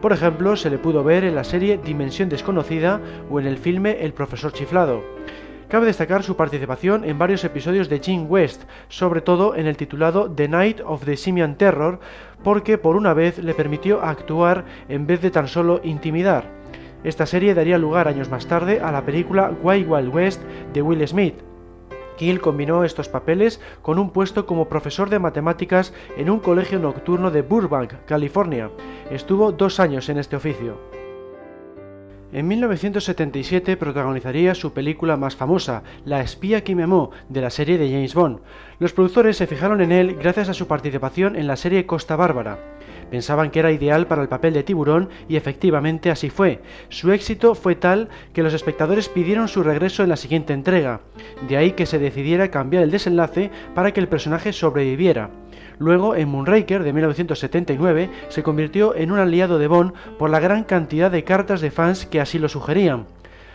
Por 0.00 0.14
ejemplo, 0.14 0.56
se 0.56 0.70
le 0.70 0.78
pudo 0.78 1.04
ver 1.04 1.24
en 1.24 1.34
la 1.34 1.44
serie 1.44 1.78
Dimensión 1.78 2.30
desconocida 2.30 2.98
o 3.30 3.38
en 3.38 3.46
el 3.46 3.58
filme 3.58 4.02
El 4.02 4.14
profesor 4.14 4.54
chiflado. 4.54 5.04
Cabe 5.72 5.86
destacar 5.86 6.22
su 6.22 6.36
participación 6.36 7.02
en 7.02 7.18
varios 7.18 7.44
episodios 7.44 7.88
de 7.88 7.98
Jim 7.98 8.26
West, 8.28 8.64
sobre 8.90 9.22
todo 9.22 9.56
en 9.56 9.66
el 9.66 9.78
titulado 9.78 10.30
The 10.30 10.46
Night 10.46 10.82
of 10.84 11.06
the 11.06 11.16
Simian 11.16 11.56
Terror, 11.56 11.98
porque 12.44 12.76
por 12.76 12.94
una 12.94 13.14
vez 13.14 13.38
le 13.38 13.54
permitió 13.54 14.02
actuar 14.02 14.66
en 14.90 15.06
vez 15.06 15.22
de 15.22 15.30
tan 15.30 15.48
solo 15.48 15.80
intimidar. 15.82 16.44
Esta 17.04 17.24
serie 17.24 17.54
daría 17.54 17.78
lugar 17.78 18.06
años 18.06 18.28
más 18.28 18.46
tarde 18.46 18.82
a 18.82 18.92
la 18.92 19.06
película 19.06 19.50
Wild 19.62 19.90
Wild 19.90 20.14
West 20.14 20.42
de 20.74 20.82
Will 20.82 21.08
Smith. 21.08 21.36
Kill 22.18 22.42
combinó 22.42 22.84
estos 22.84 23.08
papeles 23.08 23.58
con 23.80 23.98
un 23.98 24.10
puesto 24.10 24.44
como 24.44 24.68
profesor 24.68 25.08
de 25.08 25.20
matemáticas 25.20 25.94
en 26.18 26.28
un 26.28 26.40
colegio 26.40 26.80
nocturno 26.80 27.30
de 27.30 27.40
Burbank, 27.40 27.94
California. 28.04 28.68
Estuvo 29.10 29.52
dos 29.52 29.80
años 29.80 30.10
en 30.10 30.18
este 30.18 30.36
oficio. 30.36 30.91
En 32.34 32.48
1977 32.48 33.76
protagonizaría 33.76 34.54
su 34.54 34.72
película 34.72 35.18
más 35.18 35.36
famosa, 35.36 35.82
La 36.06 36.22
espía 36.22 36.64
que 36.64 36.74
me 36.74 36.84
amó, 36.84 37.10
de 37.28 37.42
la 37.42 37.50
serie 37.50 37.76
de 37.76 37.90
James 37.90 38.14
Bond. 38.14 38.38
Los 38.78 38.94
productores 38.94 39.36
se 39.36 39.46
fijaron 39.46 39.82
en 39.82 39.92
él 39.92 40.16
gracias 40.16 40.48
a 40.48 40.54
su 40.54 40.66
participación 40.66 41.36
en 41.36 41.46
la 41.46 41.56
serie 41.56 41.84
Costa 41.84 42.16
Bárbara. 42.16 42.58
Pensaban 43.10 43.50
que 43.50 43.58
era 43.58 43.70
ideal 43.70 44.06
para 44.06 44.22
el 44.22 44.28
papel 44.28 44.54
de 44.54 44.62
tiburón 44.62 45.10
y 45.28 45.36
efectivamente 45.36 46.10
así 46.10 46.30
fue. 46.30 46.62
Su 46.88 47.12
éxito 47.12 47.54
fue 47.54 47.74
tal 47.74 48.08
que 48.32 48.42
los 48.42 48.54
espectadores 48.54 49.10
pidieron 49.10 49.46
su 49.46 49.62
regreso 49.62 50.02
en 50.02 50.08
la 50.08 50.16
siguiente 50.16 50.54
entrega. 50.54 51.02
De 51.46 51.58
ahí 51.58 51.72
que 51.72 51.84
se 51.84 51.98
decidiera 51.98 52.50
cambiar 52.50 52.82
el 52.82 52.90
desenlace 52.90 53.50
para 53.74 53.92
que 53.92 54.00
el 54.00 54.08
personaje 54.08 54.54
sobreviviera. 54.54 55.28
Luego, 55.82 56.14
en 56.14 56.28
Moonraker 56.28 56.84
de 56.84 56.92
1979, 56.92 58.08
se 58.28 58.44
convirtió 58.44 58.94
en 58.94 59.10
un 59.10 59.18
aliado 59.18 59.58
de 59.58 59.66
Bond 59.66 59.92
por 60.16 60.30
la 60.30 60.38
gran 60.38 60.62
cantidad 60.62 61.10
de 61.10 61.24
cartas 61.24 61.60
de 61.60 61.72
fans 61.72 62.06
que 62.06 62.20
así 62.20 62.38
lo 62.38 62.48
sugerían. 62.48 63.06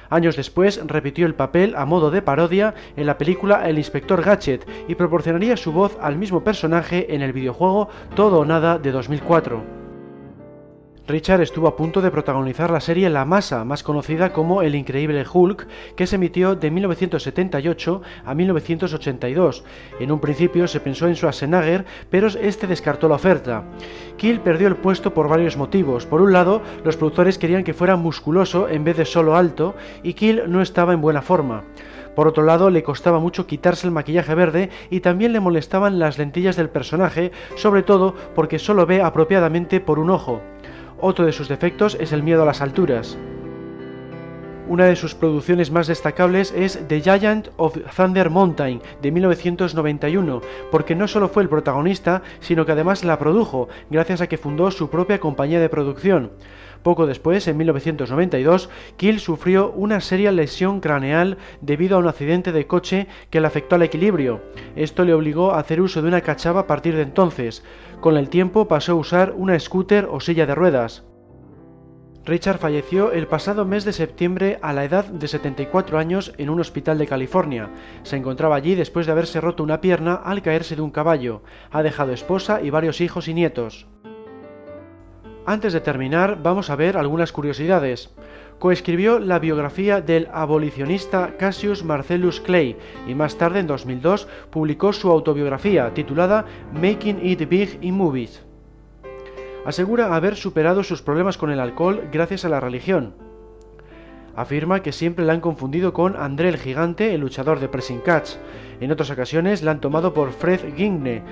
Años 0.10 0.36
después 0.36 0.82
repitió 0.86 1.26
el 1.26 1.36
papel 1.36 1.74
a 1.78 1.86
modo 1.86 2.12
de 2.12 2.22
parodia 2.22 2.76
en 2.98 3.06
la 3.06 3.18
película 3.18 3.70
El 3.70 3.78
Inspector 3.78 4.22
Gadget 4.22 4.68
y 4.90 4.96
proporcionaría 4.96 5.56
su 5.56 5.72
voz 5.72 5.98
al 6.02 6.18
mismo 6.18 6.44
personaje 6.44 7.16
en 7.16 7.22
el 7.22 7.32
videojuego 7.32 7.88
Todo 8.14 8.40
o 8.40 8.46
Nada 8.46 8.78
de 8.78 8.92
2004. 8.92 9.87
Richard 11.08 11.40
estuvo 11.40 11.70
a 11.70 11.78
punto 11.78 12.02
de 12.02 12.12
protagonizar 12.12 12.70
la 12.70 12.82
serie 12.82 13.10
La 13.10 13.24
Masa, 13.24 13.64
más 13.64 13.82
conocida 13.82 14.34
como 14.34 14.62
El 14.62 14.76
Increíble 14.76 15.26
Hulk, 15.32 15.66
que 15.96 16.06
se 16.06 16.18
emitió 16.18 16.56
de 16.56 16.70
1978 16.70 18.02
a 18.26 18.36
1982. 18.36 19.64
En 20.02 20.12
un 20.12 20.20
principio 20.20 20.68
se 20.68 20.82
pensó 20.82 21.08
en 21.08 21.16
Schwarzenegger, 21.16 21.86
pero 22.10 22.28
este 22.28 22.68
descartó 22.68 23.08
la 23.08 23.16
oferta. 23.16 23.64
Kill 24.18 24.42
perdió 24.42 24.68
el 24.68 24.76
puesto 24.76 25.14
por 25.14 25.30
varios 25.30 25.56
motivos. 25.56 26.06
Por 26.06 26.22
un 26.22 26.34
lado, 26.34 26.62
los 26.84 26.98
productores 26.98 27.38
querían 27.38 27.64
que 27.64 27.74
fuera 27.74 27.96
musculoso 27.96 28.68
en 28.68 28.84
vez 28.84 28.98
de 28.98 29.06
solo 29.06 29.38
alto, 29.38 29.76
y 30.04 30.14
Kill 30.14 30.44
no 30.48 30.62
estaba 30.62 30.92
en 30.92 31.00
buena 31.00 31.22
forma. 31.22 31.64
Por 32.18 32.28
otro 32.28 32.44
lado, 32.44 32.72
le 32.72 32.82
costaba 32.82 33.20
mucho 33.20 33.46
quitarse 33.46 33.86
el 33.86 33.94
maquillaje 33.94 34.34
verde 34.34 34.72
y 34.90 35.02
también 35.02 35.34
le 35.34 35.40
molestaban 35.40 36.00
las 36.00 36.18
lentillas 36.18 36.56
del 36.56 36.68
personaje, 36.68 37.32
sobre 37.56 37.84
todo 37.84 38.16
porque 38.34 38.58
solo 38.58 38.88
ve 38.88 39.04
apropiadamente 39.04 39.80
por 39.80 40.00
un 40.00 40.10
ojo. 40.10 40.42
Otro 41.00 41.26
de 41.26 41.32
sus 41.32 41.48
defectos 41.48 41.96
es 42.00 42.12
el 42.12 42.24
miedo 42.24 42.42
a 42.42 42.46
las 42.46 42.62
alturas. 42.62 43.18
Una 44.68 44.86
de 44.86 44.96
sus 44.96 45.16
producciones 45.16 45.72
más 45.72 45.88
destacables 45.88 46.52
es 46.52 46.86
The 46.90 47.02
Giant 47.02 47.50
of 47.56 47.78
Thunder 47.96 48.30
Mountain 48.30 48.82
de 49.02 49.12
1991, 49.12 50.42
porque 50.72 50.96
no 50.96 51.08
solo 51.08 51.30
fue 51.30 51.44
el 51.44 51.50
protagonista, 51.50 52.22
sino 52.42 52.66
que 52.66 52.74
además 52.74 53.06
la 53.06 53.18
produjo, 53.18 53.70
gracias 53.90 54.20
a 54.20 54.28
que 54.28 54.38
fundó 54.38 54.70
su 54.72 54.90
propia 54.90 55.20
compañía 55.20 55.62
de 55.62 55.70
producción. 55.70 56.32
Poco 56.84 57.06
después, 57.06 57.48
en 57.48 57.58
1992, 57.58 58.70
Kill 58.98 59.20
sufrió 59.20 59.72
una 59.72 60.02
seria 60.02 60.32
lesión 60.32 60.80
craneal 60.80 61.38
debido 61.62 61.96
a 61.96 62.00
un 62.00 62.08
accidente 62.08 62.52
de 62.52 62.68
coche 62.68 63.08
que 63.30 63.40
le 63.40 63.48
afectó 63.48 63.76
al 63.76 63.84
equilibrio. 63.84 64.42
Esto 64.76 65.06
le 65.06 65.14
obligó 65.14 65.52
a 65.52 65.60
hacer 65.60 65.80
uso 65.80 66.02
de 66.02 66.08
una 66.08 66.22
cachava 66.22 66.62
a 66.62 66.68
partir 66.68 66.96
de 66.96 67.04
entonces. 67.04 67.64
Con 68.00 68.16
el 68.16 68.30
tiempo 68.30 68.68
pasó 68.68 68.92
a 68.92 68.96
usar 68.96 69.34
una 69.36 69.60
scooter 69.60 70.08
o 70.12 70.20
silla 70.20 70.46
de 70.46 70.54
ruedas. 70.54 71.04
Richard 72.26 72.60
falleció 72.60 73.12
el 73.14 73.26
pasado 73.26 73.66
mes 73.66 73.86
de 73.86 73.94
septiembre 73.94 74.60
a 74.62 74.74
la 74.74 74.84
edad 74.84 75.06
de 75.06 75.28
74 75.28 75.98
años 75.98 76.34
en 76.38 76.50
un 76.50 76.60
hospital 76.60 76.98
de 76.98 77.08
California. 77.08 77.70
Se 78.04 78.18
encontraba 78.18 78.58
allí 78.58 78.76
después 78.76 79.06
de 79.06 79.14
haberse 79.14 79.40
roto 79.40 79.64
una 79.64 79.82
pierna 79.82 80.14
al 80.16 80.42
caerse 80.42 80.76
de 80.76 80.82
un 80.82 80.92
caballo. 80.92 81.42
Ha 81.72 81.84
dejado 81.84 82.12
esposa 82.12 82.62
y 82.62 82.70
varios 82.70 83.02
hijos 83.02 83.30
y 83.30 83.34
nietos. 83.34 83.88
Antes 85.46 85.72
de 85.72 85.80
terminar, 85.80 86.44
vamos 86.44 86.70
a 86.70 86.76
ver 86.76 86.98
algunas 86.98 87.32
curiosidades. 87.32 88.14
Coescribió 88.60 89.20
la 89.20 89.38
biografía 89.38 90.02
del 90.02 90.30
abolicionista 90.34 91.36
Cassius 91.38 91.84
Marcellus 91.84 92.42
Clay 92.42 92.76
y 93.08 93.14
más 93.14 93.38
tarde, 93.38 93.60
en 93.60 93.68
2002, 93.68 94.28
publicó 94.50 94.94
su 94.94 95.12
autobiografía 95.12 95.94
titulada 95.94 96.46
Making 96.74 97.20
It 97.24 97.48
Big 97.48 97.78
in 97.82 97.96
Movies. 97.96 98.44
Asegura 99.64 100.16
haber 100.16 100.36
superado 100.36 100.82
sus 100.82 101.04
problemas 101.04 101.38
con 101.38 101.52
el 101.52 101.60
alcohol 101.60 102.10
gracias 102.12 102.46
a 102.46 102.50
la 102.50 102.60
religión. 102.60 103.14
Afirma 104.36 104.82
que 104.82 104.92
siempre 104.92 105.26
la 105.26 105.34
han 105.34 105.42
confundido 105.42 105.94
con 105.94 106.16
André 106.16 106.50
el 106.50 106.58
Gigante, 106.58 107.14
el 107.14 107.22
luchador 107.22 107.60
de 107.60 107.70
Pressing 107.70 108.02
Catch. 108.02 108.36
En 108.80 108.92
otras 108.92 109.10
ocasiones 109.10 109.64
la 109.64 109.72
han 109.72 109.82
tomado 109.82 110.14
por 110.14 110.32
Fred 110.32 110.76
Gigne, 110.76 111.24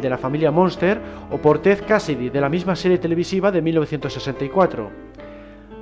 de 0.00 0.10
la 0.10 0.18
familia 0.18 0.50
Monster, 0.50 0.98
o 1.30 1.36
por 1.38 1.60
Ted 1.60 1.84
Cassidy, 1.86 2.30
de 2.30 2.40
la 2.40 2.48
misma 2.48 2.74
serie 2.74 2.96
televisiva 2.96 3.52
de 3.52 3.60
1964. 3.60 5.11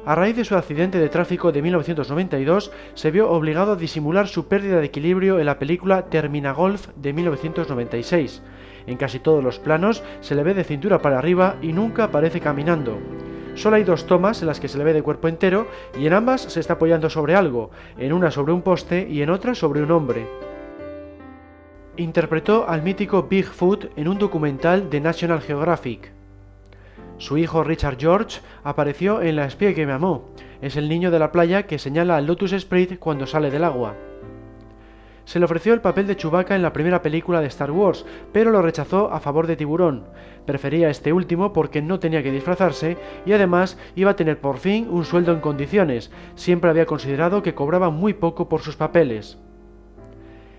A 0.06 0.14
raíz 0.14 0.34
de 0.34 0.46
su 0.46 0.56
accidente 0.56 0.98
de 0.98 1.10
tráfico 1.10 1.52
de 1.52 1.60
1992, 1.60 2.72
se 2.94 3.10
vio 3.10 3.30
obligado 3.30 3.72
a 3.72 3.76
disimular 3.76 4.28
su 4.28 4.48
pérdida 4.48 4.78
de 4.80 4.86
equilibrio 4.86 5.38
en 5.38 5.44
la 5.44 5.58
película 5.58 6.06
Termina 6.06 6.52
Golf 6.52 6.88
de 6.96 7.12
1996. 7.12 8.42
En 8.86 8.96
casi 8.96 9.18
todos 9.18 9.44
los 9.44 9.58
planos 9.58 10.02
se 10.20 10.34
le 10.34 10.42
ve 10.42 10.54
de 10.54 10.64
cintura 10.64 11.02
para 11.02 11.18
arriba 11.18 11.56
y 11.60 11.74
nunca 11.74 12.04
aparece 12.04 12.40
caminando. 12.40 12.98
Solo 13.54 13.76
hay 13.76 13.84
dos 13.84 14.06
tomas 14.06 14.40
en 14.40 14.48
las 14.48 14.58
que 14.58 14.68
se 14.68 14.78
le 14.78 14.84
ve 14.84 14.94
de 14.94 15.02
cuerpo 15.02 15.28
entero 15.28 15.66
y 15.98 16.06
en 16.06 16.14
ambas 16.14 16.40
se 16.40 16.60
está 16.60 16.74
apoyando 16.74 17.10
sobre 17.10 17.34
algo, 17.34 17.70
en 17.98 18.14
una 18.14 18.30
sobre 18.30 18.54
un 18.54 18.62
poste 18.62 19.06
y 19.06 19.20
en 19.20 19.28
otra 19.28 19.54
sobre 19.54 19.82
un 19.82 19.90
hombre. 19.90 20.26
Interpretó 21.96 22.66
al 22.66 22.82
mítico 22.82 23.24
Bigfoot 23.24 23.90
en 23.96 24.08
un 24.08 24.18
documental 24.18 24.88
de 24.88 25.00
National 25.00 25.42
Geographic. 25.42 26.19
Su 27.20 27.37
hijo 27.37 27.62
Richard 27.62 27.98
George 28.00 28.40
apareció 28.64 29.20
en 29.20 29.37
La 29.37 29.44
espía 29.44 29.74
que 29.74 29.85
me 29.85 29.92
amó. 29.92 30.30
Es 30.62 30.76
el 30.76 30.88
niño 30.88 31.11
de 31.11 31.18
la 31.18 31.33
playa 31.33 31.66
que 31.66 31.78
señala 31.78 32.16
al 32.16 32.24
Lotus 32.24 32.54
Esprit 32.54 32.98
cuando 32.98 33.26
sale 33.26 33.50
del 33.50 33.64
agua. 33.64 33.94
Se 35.26 35.38
le 35.38 35.44
ofreció 35.44 35.74
el 35.74 35.83
papel 35.83 36.06
de 36.06 36.16
Chewbacca 36.16 36.56
en 36.56 36.62
la 36.62 36.72
primera 36.72 37.02
película 37.02 37.42
de 37.42 37.48
Star 37.48 37.72
Wars, 37.72 38.06
pero 38.33 38.50
lo 38.50 38.62
rechazó 38.62 39.12
a 39.12 39.20
favor 39.20 39.46
de 39.46 39.56
Tiburón. 39.56 40.06
Prefería 40.46 40.88
este 40.88 41.12
último 41.12 41.52
porque 41.52 41.83
no 41.83 42.01
tenía 42.01 42.22
que 42.22 42.32
disfrazarse 42.32 42.97
y 43.26 43.34
además 43.34 43.78
iba 43.97 44.12
a 44.12 44.16
tener 44.16 44.40
por 44.40 44.57
fin 44.57 44.88
un 44.90 45.05
sueldo 45.05 45.32
en 45.32 45.40
condiciones. 45.40 46.11
Siempre 46.36 46.70
había 46.70 46.86
considerado 46.86 47.42
que 47.42 47.55
cobraba 47.55 47.90
muy 47.90 48.14
poco 48.14 48.49
por 48.49 48.62
sus 48.62 48.76
papeles. 48.76 49.38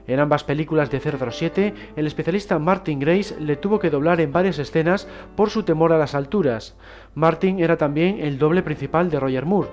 En 0.07 0.19
ambas 0.19 0.43
películas 0.43 0.89
de 0.89 0.99
007, 0.99 1.73
el 1.95 2.07
especialista 2.07 2.59
Martin 2.59 2.99
Grace 2.99 3.39
le 3.39 3.55
tuvo 3.55 3.79
que 3.79 3.89
doblar 3.89 4.19
en 4.19 4.31
varias 4.31 4.59
escenas 4.59 5.07
por 5.35 5.49
su 5.49 5.63
temor 5.63 5.93
a 5.93 5.97
las 5.97 6.15
alturas. 6.15 6.75
Martin 7.13 7.59
era 7.59 7.77
también 7.77 8.19
el 8.19 8.37
doble 8.37 8.63
principal 8.63 9.09
de 9.09 9.19
Roger 9.19 9.45
Moore. 9.45 9.69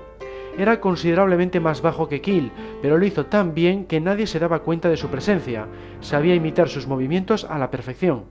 Era 0.58 0.80
considerablemente 0.80 1.60
más 1.60 1.82
bajo 1.82 2.08
que 2.08 2.20
Kill, 2.20 2.50
pero 2.82 2.98
lo 2.98 3.06
hizo 3.06 3.26
tan 3.26 3.54
bien 3.54 3.84
que 3.84 4.00
nadie 4.00 4.26
se 4.26 4.40
daba 4.40 4.60
cuenta 4.60 4.88
de 4.88 4.96
su 4.96 5.08
presencia. 5.08 5.66
Sabía 6.00 6.34
imitar 6.34 6.68
sus 6.68 6.88
movimientos 6.88 7.44
a 7.44 7.58
la 7.58 7.70
perfección. 7.70 8.24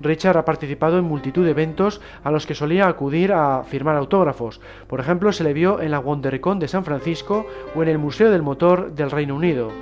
Richard 0.00 0.36
ha 0.36 0.44
participado 0.44 0.98
en 0.98 1.04
multitud 1.04 1.44
de 1.44 1.52
eventos 1.52 2.02
a 2.22 2.30
los 2.30 2.46
que 2.46 2.54
solía 2.54 2.86
acudir 2.86 3.32
a 3.32 3.62
firmar 3.64 3.96
autógrafos. 3.96 4.60
Por 4.86 5.00
ejemplo, 5.00 5.32
se 5.32 5.44
le 5.44 5.54
vio 5.54 5.80
en 5.80 5.90
la 5.90 6.00
WonderCon 6.00 6.58
de 6.58 6.68
San 6.68 6.84
Francisco 6.84 7.46
o 7.74 7.82
en 7.82 7.88
el 7.88 7.98
Museo 7.98 8.30
del 8.30 8.42
Motor 8.42 8.92
del 8.92 9.10
Reino 9.10 9.34
Unido. 9.34 9.72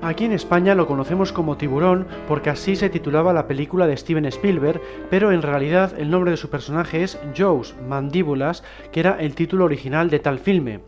Aquí 0.00 0.24
en 0.24 0.32
España 0.32 0.76
lo 0.76 0.86
conocemos 0.86 1.32
como 1.32 1.56
Tiburón 1.56 2.06
porque 2.28 2.50
así 2.50 2.76
se 2.76 2.88
titulaba 2.88 3.32
la 3.32 3.48
película 3.48 3.88
de 3.88 3.96
Steven 3.96 4.26
Spielberg, 4.26 4.80
pero 5.10 5.32
en 5.32 5.42
realidad 5.42 5.92
el 5.98 6.08
nombre 6.08 6.30
de 6.30 6.36
su 6.36 6.50
personaje 6.50 7.02
es 7.02 7.18
Jaws, 7.36 7.74
Mandíbulas, 7.88 8.62
que 8.92 9.00
era 9.00 9.18
el 9.18 9.34
título 9.34 9.64
original 9.64 10.08
de 10.08 10.20
tal 10.20 10.38
filme. 10.38 10.80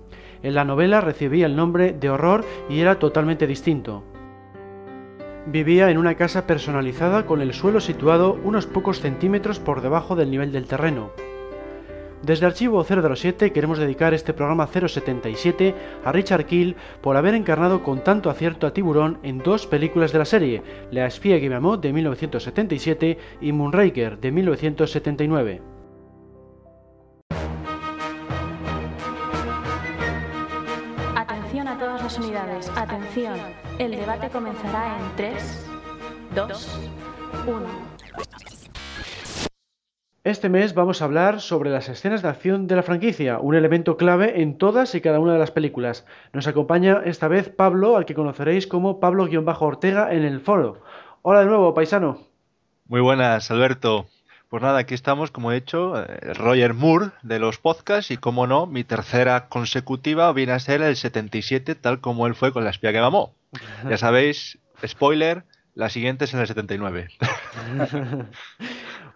En 0.44 0.54
la 0.54 0.64
novela 0.64 1.00
recibía 1.00 1.46
el 1.46 1.56
nombre 1.56 1.92
de 1.92 2.08
Horror 2.08 2.44
y 2.68 2.78
era 2.78 3.00
totalmente 3.00 3.48
distinto. 3.48 4.04
Vivía 5.46 5.90
en 5.90 5.98
una 5.98 6.14
casa 6.14 6.46
personalizada 6.46 7.26
con 7.26 7.40
el 7.40 7.52
suelo 7.52 7.80
situado 7.80 8.38
unos 8.44 8.66
pocos 8.66 9.00
centímetros 9.00 9.58
por 9.58 9.80
debajo 9.80 10.14
del 10.14 10.30
nivel 10.30 10.52
del 10.52 10.66
terreno. 10.66 11.10
Desde 12.22 12.44
Archivo 12.44 12.84
007 12.84 13.50
queremos 13.50 13.78
dedicar 13.78 14.12
este 14.12 14.34
programa 14.34 14.66
077 14.66 15.74
a 16.04 16.12
Richard 16.12 16.44
Kill 16.44 16.76
por 17.00 17.16
haber 17.16 17.34
encarnado 17.34 17.82
con 17.82 18.04
tanto 18.04 18.28
acierto 18.28 18.66
a 18.66 18.74
Tiburón 18.74 19.18
en 19.22 19.38
dos 19.38 19.66
películas 19.66 20.12
de 20.12 20.18
la 20.18 20.26
serie, 20.26 20.62
La 20.90 21.06
espía 21.06 21.40
que 21.40 21.48
me 21.48 21.54
amó 21.54 21.78
de 21.78 21.92
1977 21.94 23.18
y 23.40 23.52
Moonraker 23.52 24.18
de 24.18 24.32
1979. 24.32 25.62
Atención 31.16 31.68
a 31.68 31.78
todas 31.78 32.02
las 32.02 32.18
unidades, 32.18 32.70
atención. 32.76 33.38
El 33.78 33.92
debate 33.92 34.28
comenzará 34.28 34.98
en 34.98 35.16
3, 35.16 35.70
2, 36.34 36.80
1. 37.46 37.99
Este 40.22 40.50
mes 40.50 40.74
vamos 40.74 41.00
a 41.00 41.06
hablar 41.06 41.40
sobre 41.40 41.70
las 41.70 41.88
escenas 41.88 42.20
de 42.20 42.28
acción 42.28 42.66
de 42.66 42.76
la 42.76 42.82
franquicia, 42.82 43.38
un 43.38 43.54
elemento 43.54 43.96
clave 43.96 44.42
en 44.42 44.58
todas 44.58 44.94
y 44.94 45.00
cada 45.00 45.18
una 45.18 45.32
de 45.32 45.38
las 45.38 45.50
películas. 45.50 46.04
Nos 46.34 46.46
acompaña 46.46 47.00
esta 47.06 47.26
vez 47.26 47.48
Pablo, 47.48 47.96
al 47.96 48.04
que 48.04 48.12
conoceréis 48.14 48.66
como 48.66 49.00
Pablo-Ortega 49.00 50.12
en 50.12 50.24
el 50.24 50.42
foro. 50.42 50.82
Hola 51.22 51.40
de 51.40 51.46
nuevo, 51.46 51.72
paisano. 51.72 52.20
Muy 52.86 53.00
buenas, 53.00 53.50
Alberto. 53.50 54.08
Pues 54.50 54.62
nada, 54.62 54.80
aquí 54.80 54.92
estamos, 54.92 55.30
como 55.30 55.52
he 55.52 55.60
dicho, 55.60 55.98
eh, 55.98 56.34
Roger 56.34 56.74
Moore 56.74 57.12
de 57.22 57.38
los 57.38 57.56
podcasts 57.56 58.10
y, 58.10 58.18
como 58.18 58.46
no, 58.46 58.66
mi 58.66 58.84
tercera 58.84 59.48
consecutiva 59.48 60.30
viene 60.34 60.52
a 60.52 60.58
ser 60.58 60.82
el 60.82 60.96
77, 60.96 61.76
tal 61.76 62.00
como 62.00 62.26
él 62.26 62.34
fue 62.34 62.52
con 62.52 62.64
la 62.64 62.70
espía 62.70 62.92
que 62.92 63.00
mamó. 63.00 63.32
Ya 63.88 63.96
sabéis, 63.96 64.58
spoiler, 64.86 65.44
la 65.74 65.88
siguiente 65.88 66.26
es 66.26 66.34
en 66.34 66.40
el 66.40 66.46
79. 66.46 67.08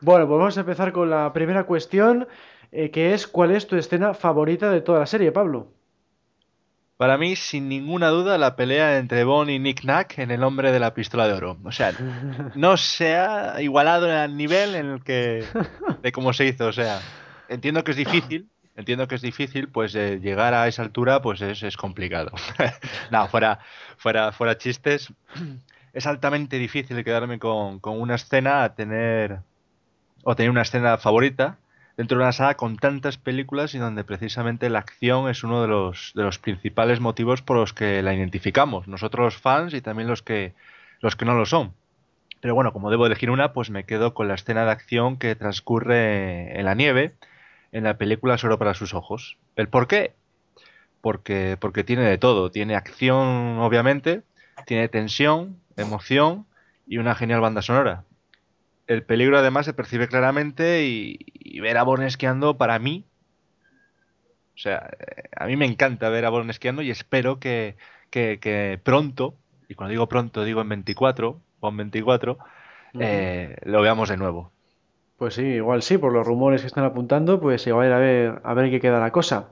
bueno, 0.05 0.28
pues 0.28 0.38
vamos 0.38 0.57
a 0.57 0.61
empezar 0.61 0.92
con 0.92 1.11
la 1.11 1.32
primera 1.32 1.64
cuestión, 1.64 2.28
eh, 2.72 2.90
que 2.90 3.14
es 3.14 3.26
¿cuál 3.26 3.50
es 3.50 3.66
tu 3.66 3.76
escena 3.76 4.14
favorita 4.14 4.70
de 4.70 4.80
toda 4.80 5.00
la 5.00 5.07
serie, 5.07 5.32
Pablo? 5.32 5.72
Para 6.96 7.18
mí, 7.18 7.34
sin 7.34 7.68
ninguna 7.68 8.09
duda, 8.09 8.38
la 8.38 8.55
pelea 8.55 8.98
entre 8.98 9.24
Bond 9.24 9.50
y 9.50 9.59
Nick 9.59 9.82
Nack 9.84 10.18
en 10.18 10.30
El 10.30 10.44
hombre 10.44 10.70
de 10.70 10.78
la 10.78 10.94
pistola 10.94 11.26
de 11.26 11.32
oro. 11.32 11.59
O 11.64 11.72
sea, 11.72 11.92
no 12.55 12.76
se 12.76 13.16
ha 13.16 13.61
igualado 13.61 14.11
al 14.11 14.36
nivel 14.36 14.74
en 14.74 14.86
el 14.86 15.02
que 15.02 15.44
de 16.02 16.12
cómo 16.12 16.32
se 16.32 16.46
hizo. 16.46 16.66
O 16.66 16.72
sea, 16.72 17.00
entiendo 17.48 17.82
que 17.82 17.90
es 17.90 17.96
difícil, 17.96 18.48
entiendo 18.76 19.09
que 19.09 19.16
es 19.16 19.22
difícil, 19.22 19.68
pues 19.68 19.94
eh, 19.94 20.20
llegar 20.20 20.55
a 20.55 20.68
esa 20.68 20.82
altura, 20.82 21.20
pues 21.20 21.40
es, 21.40 21.62
es 21.62 21.76
complicado. 21.76 22.30
no, 23.11 23.26
fuera, 23.28 23.59
fuera, 23.96 24.30
fuera 24.32 24.57
chistes 24.57 25.12
es 25.94 26.07
altamente 26.07 26.59
difícil 26.59 27.02
quedarme 27.05 27.38
con, 27.38 27.80
una 27.82 28.16
escena 28.16 28.64
a 28.64 28.74
tener 28.74 29.40
o 30.24 30.34
tener 30.34 30.50
una 30.50 30.62
escena 30.62 30.98
favorita 30.98 31.58
dentro 31.96 32.18
de 32.18 32.24
una 32.24 32.32
saga 32.32 32.56
con 32.56 32.76
tantas 32.76 33.18
películas 33.18 33.74
y 33.74 33.78
donde 33.78 34.04
precisamente 34.04 34.68
la 34.68 34.80
acción 34.80 35.28
es 35.28 35.44
uno 35.44 35.62
de 35.62 35.68
los, 35.68 36.12
de 36.14 36.24
los 36.24 36.38
principales 36.38 37.00
motivos 37.00 37.42
por 37.42 37.56
los 37.56 37.72
que 37.72 38.02
la 38.02 38.14
identificamos, 38.14 38.88
nosotros 38.88 39.24
los 39.24 39.36
fans 39.36 39.74
y 39.74 39.80
también 39.80 40.08
los 40.08 40.22
que, 40.22 40.54
los 41.00 41.14
que 41.14 41.24
no 41.24 41.34
lo 41.34 41.46
son. 41.46 41.72
Pero 42.40 42.54
bueno, 42.54 42.72
como 42.72 42.90
debo 42.90 43.06
elegir 43.06 43.30
una, 43.30 43.52
pues 43.52 43.70
me 43.70 43.84
quedo 43.84 44.12
con 44.12 44.28
la 44.28 44.34
escena 44.34 44.64
de 44.64 44.72
acción 44.72 45.18
que 45.18 45.36
transcurre 45.36 46.58
en 46.58 46.64
la 46.64 46.74
nieve 46.74 47.14
en 47.72 47.84
la 47.84 47.98
película 47.98 48.38
Solo 48.38 48.58
para 48.58 48.74
sus 48.74 48.94
ojos. 48.94 49.36
¿El 49.56 49.68
por 49.68 49.88
qué? 49.88 50.14
Porque, 51.00 51.56
porque 51.60 51.84
tiene 51.84 52.02
de 52.02 52.18
todo. 52.18 52.50
Tiene 52.50 52.76
acción, 52.76 53.58
obviamente, 53.58 54.22
tiene 54.64 54.88
tensión, 54.88 55.58
emoción 55.76 56.46
y 56.86 56.98
una 56.98 57.14
genial 57.14 57.40
banda 57.40 57.62
sonora. 57.62 58.04
El 58.87 59.03
peligro 59.03 59.39
además 59.39 59.66
se 59.66 59.72
percibe 59.72 60.09
claramente 60.09 60.85
y, 60.85 61.61
ver 61.61 61.78
a 61.78 61.82
Born 61.82 62.03
esquiando 62.03 62.59
para 62.59 62.78
mí, 62.78 63.07
o 64.55 64.59
sea, 64.59 64.91
eh, 64.99 65.22
a 65.37 65.47
mí 65.47 65.57
me 65.57 65.66
encanta 65.66 66.09
ver 66.11 66.24
a 66.24 66.30
Born 66.30 66.51
esquiando 66.51 66.82
y 66.82 66.91
espero 66.91 67.39
que, 67.41 67.76
pronto, 68.82 69.35
y 69.68 69.74
cuando 69.74 69.91
digo 69.91 70.09
pronto 70.09 70.45
digo 70.45 70.61
en 70.61 70.68
24, 70.68 71.41
o 71.61 71.68
en 71.68 71.76
24, 71.76 72.39
lo 72.93 73.82
veamos 73.82 74.09
de 74.09 74.16
nuevo. 74.16 74.53
Pues 75.16 75.35
sí, 75.35 75.43
igual 75.43 75.82
sí, 75.82 75.97
por 75.97 76.12
los 76.12 76.26
rumores 76.26 76.61
que 76.61 76.66
están 76.66 76.85
apuntando, 76.85 77.41
pues 77.41 77.66
igual 77.66 77.93
a 77.93 77.99
ver, 77.99 78.41
a 78.43 78.55
ver 78.55 78.70
qué 78.70 78.80
queda 78.80 78.99
la 78.99 79.12
cosa. 79.12 79.49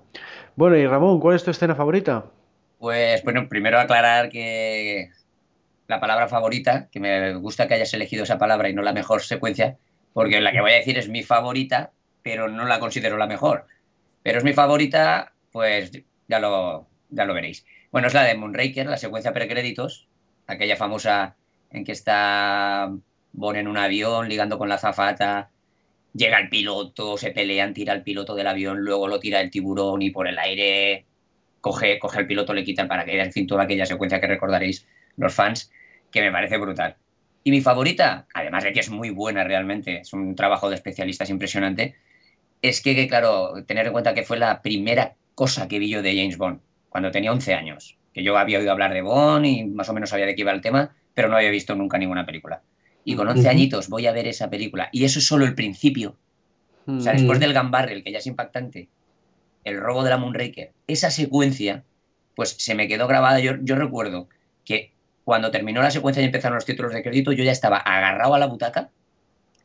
Bueno, 0.57 0.77
y 0.77 0.87
Ramón, 0.87 1.21
¿cuál 1.21 1.37
es 1.37 1.45
tu 1.45 1.51
escena 1.51 1.75
favorita? 1.75 2.27
Pues 2.79 3.23
bueno, 3.23 3.49
primero 3.49 3.79
aclarar 3.79 4.29
que 4.29 5.11
la 5.93 6.01
palabra 6.01 6.27
favorita, 6.27 6.89
que 6.91 7.01
me 7.01 7.35
gusta 7.35 7.69
que 7.69 7.75
hayas 7.75 7.93
elegido 7.93 8.25
esa 8.25 8.39
palabra 8.39 8.71
y 8.71 8.75
no 8.75 8.81
la 8.81 8.95
mejor 8.95 9.23
secuencia, 9.23 9.77
porque 10.15 10.41
la 10.41 10.51
que 10.51 10.63
voy 10.63 10.73
a 10.73 10.77
decir 10.77 10.97
es 10.97 11.09
mi 11.11 11.23
favorita, 11.23 11.93
pero 12.23 12.49
no 12.49 12.65
la 12.65 12.81
considero 12.81 13.19
la 13.19 13.27
mejor. 13.27 13.67
Pero 14.23 14.39
es 14.39 14.45
mi 14.45 14.55
favorita, 14.55 15.35
pues 15.51 15.93
ya 16.29 16.41
lo, 16.41 16.89
ya 17.11 17.27
lo 17.27 17.35
veréis. 17.35 17.67
Bueno, 17.91 18.09
es 18.09 18.15
la 18.15 18.23
de 18.23 18.35
Moonraker, 18.35 18.87
la 18.87 18.97
secuencia 18.97 19.35
precréditos, 19.35 20.09
aquella 20.47 20.77
famosa 20.77 21.37
en 21.71 21.85
que 21.85 21.93
está 21.93 22.91
Bon 23.33 23.57
en 23.57 23.69
un 23.69 23.77
avión 23.77 24.29
ligando 24.29 24.57
con 24.57 24.71
la 24.71 24.79
zafata, 24.79 25.51
llega 26.15 26.39
el 26.39 26.49
piloto, 26.49 27.19
se 27.19 27.33
pelean, 27.33 27.75
tira 27.75 27.93
el 27.93 28.03
piloto 28.03 28.35
del 28.35 28.47
avión, 28.47 28.81
luego 28.81 29.09
lo 29.09 29.21
tira 29.21 29.41
el 29.41 29.51
tiburón 29.51 30.01
y 30.01 30.11
por 30.11 30.27
el 30.27 30.39
aire 30.39 31.05
coge, 31.61 31.99
coge 31.99 32.19
al 32.19 32.27
piloto, 32.27 32.55
le 32.55 32.65
quita 32.65 32.83
el 32.83 32.89
paracaídas, 32.89 33.27
en 33.27 33.33
fin, 33.33 33.47
toda 33.47 33.65
aquella 33.65 33.87
secuencia 33.87 34.21
que 34.21 34.27
recordaréis 34.27 34.87
los 35.17 35.35
fans 35.35 35.71
que 36.13 36.21
me 36.21 36.31
parece 36.31 36.59
brutal. 36.59 36.97
Y 37.45 37.51
mi 37.51 37.61
favorita, 37.61 38.27
además 38.33 38.63
de 38.63 38.73
que 38.73 38.81
es 38.81 38.91
muy 38.91 39.11
buena 39.11 39.43
realmente, 39.43 40.01
es 40.01 40.13
un 40.13 40.37
trabajo 40.37 40.69
de 40.69 40.77
especialistas 40.77 41.31
impresionante, 41.31 41.97
es 42.61 42.81
que, 42.81 43.09
claro, 43.09 43.65
tener 43.67 43.87
en 43.87 43.93
cuenta 43.93 44.15
que 44.15 44.23
fue 44.23 44.39
la 44.39 44.63
primera 44.63 45.17
cosa 45.35 45.67
que 45.67 45.81
vi 45.81 45.89
yo 45.89 46.03
de 46.03 46.15
James 46.15 46.39
Bond, 46.39 46.61
cuando 46.89 47.11
tenía 47.11 47.33
11 47.33 47.55
años, 47.55 47.99
que 48.15 48.23
yo 48.23 48.39
había 48.39 48.59
oído 48.59 48.71
hablar 48.71 48.93
de 48.93 49.03
Bond 49.03 49.47
y 49.47 49.65
más 49.65 49.89
o 49.89 49.95
menos 49.95 50.11
sabía 50.11 50.27
de 50.27 50.37
qué 50.37 50.43
iba 50.43 50.53
el 50.53 50.61
tema, 50.61 50.95
pero 51.15 51.29
no 51.29 51.37
había 51.37 51.51
visto 51.51 51.75
nunca 51.75 51.99
ninguna 51.99 52.25
película. 52.25 52.63
Y 53.05 53.17
con 53.17 53.27
11 53.27 53.49
añitos 53.49 53.89
voy 53.89 54.07
a 54.07 54.13
ver 54.13 54.29
esa 54.29 54.49
película, 54.49 54.89
y 54.93 55.05
eso 55.05 55.19
es 55.19 55.27
solo 55.27 55.45
el 55.45 55.57
principio. 55.57 56.17
O 56.87 57.01
sea, 57.01 57.13
después 57.13 57.41
del 57.41 57.55
Gun 57.55 57.71
Barrel, 57.71 58.05
que 58.05 58.13
ya 58.13 58.19
es 58.19 58.27
impactante, 58.27 58.89
el 59.65 59.81
robo 59.81 60.05
de 60.05 60.11
la 60.11 60.19
Moonraker, 60.19 60.73
esa 60.87 61.11
secuencia, 61.11 61.85
pues 62.35 62.57
se 62.59 62.75
me 62.75 62.89
quedó 62.89 63.07
grabada. 63.07 63.41
Yo, 63.41 63.55
yo 63.63 63.77
recuerdo 63.77 64.29
cuando 65.25 65.51
terminó 65.51 65.83
la 65.83 65.91
secuencia 65.91 66.23
y 66.23 66.27
empezaron 66.27 66.57
los 66.57 66.65
títulos 66.65 66.93
de 66.93 67.03
crédito, 67.03 67.33
yo 67.33 67.45
ya 67.45 67.53
estaba 67.53 67.77
agarrado 67.77 68.35
a 68.35 68.39
la 68.39 68.47
butaca 68.47 68.91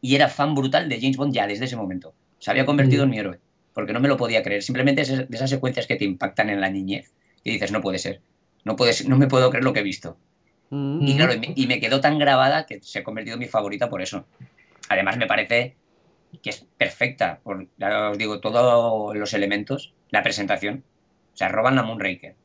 y 0.02 0.16
era 0.16 0.30
fan 0.30 0.54
brutal 0.56 0.90
de 0.90 1.00
James 1.00 1.18
Bond 1.18 1.34
ya 1.34 1.48
desde 1.48 1.66
ese 1.66 1.76
momento. 1.76 2.14
Se 2.40 2.52
había 2.52 2.66
convertido 2.66 3.04
en 3.04 3.10
mi 3.10 3.20
héroe, 3.20 3.40
porque 3.74 3.94
no 3.94 4.00
me 4.00 4.08
lo 4.08 4.18
podía 4.18 4.44
creer. 4.44 4.62
Simplemente 4.62 5.04
de 5.04 5.28
esas 5.32 5.50
secuencias 5.50 5.88
que 5.88 5.96
te 5.96 6.06
impactan 6.06 6.50
en 6.50 6.62
la 6.62 6.70
niñez 6.70 7.12
y 7.44 7.52
dices, 7.52 7.72
no 7.72 7.82
puede 7.82 7.98
ser, 7.98 8.22
no, 8.64 8.76
puede 8.76 8.94
no 9.08 9.18
me 9.18 9.28
puedo 9.28 9.50
creer 9.50 9.64
lo 9.64 9.74
que 9.74 9.80
he 9.80 9.84
visto. 9.84 10.18
Y 10.70 11.16
claro, 11.16 11.34
y 11.56 11.66
me, 11.68 11.80
quedó 11.80 12.02
tan 12.02 12.20
grabada 12.20 12.66
que 12.66 12.82
se 12.82 13.00
ha 13.00 13.04
convertido 13.04 13.36
en 13.36 13.40
mi 13.40 13.48
favorita 13.48 13.90
por 13.90 14.02
eso. 14.02 14.26
Además, 14.90 15.18
me 15.18 15.26
parece 15.26 15.76
que 16.44 16.50
es 16.50 16.66
perfecta, 16.78 17.40
por, 17.42 17.68
ya 17.78 18.10
os 18.10 18.18
digo, 18.18 18.42
todos 18.42 19.16
los 19.16 19.34
elementos, 19.34 19.94
la 20.10 20.24
presentación. 20.24 20.84
O 21.34 21.38
sea, 21.38 21.48
roban 21.48 21.76
la 21.76 21.84
Moonraker, 21.84 22.36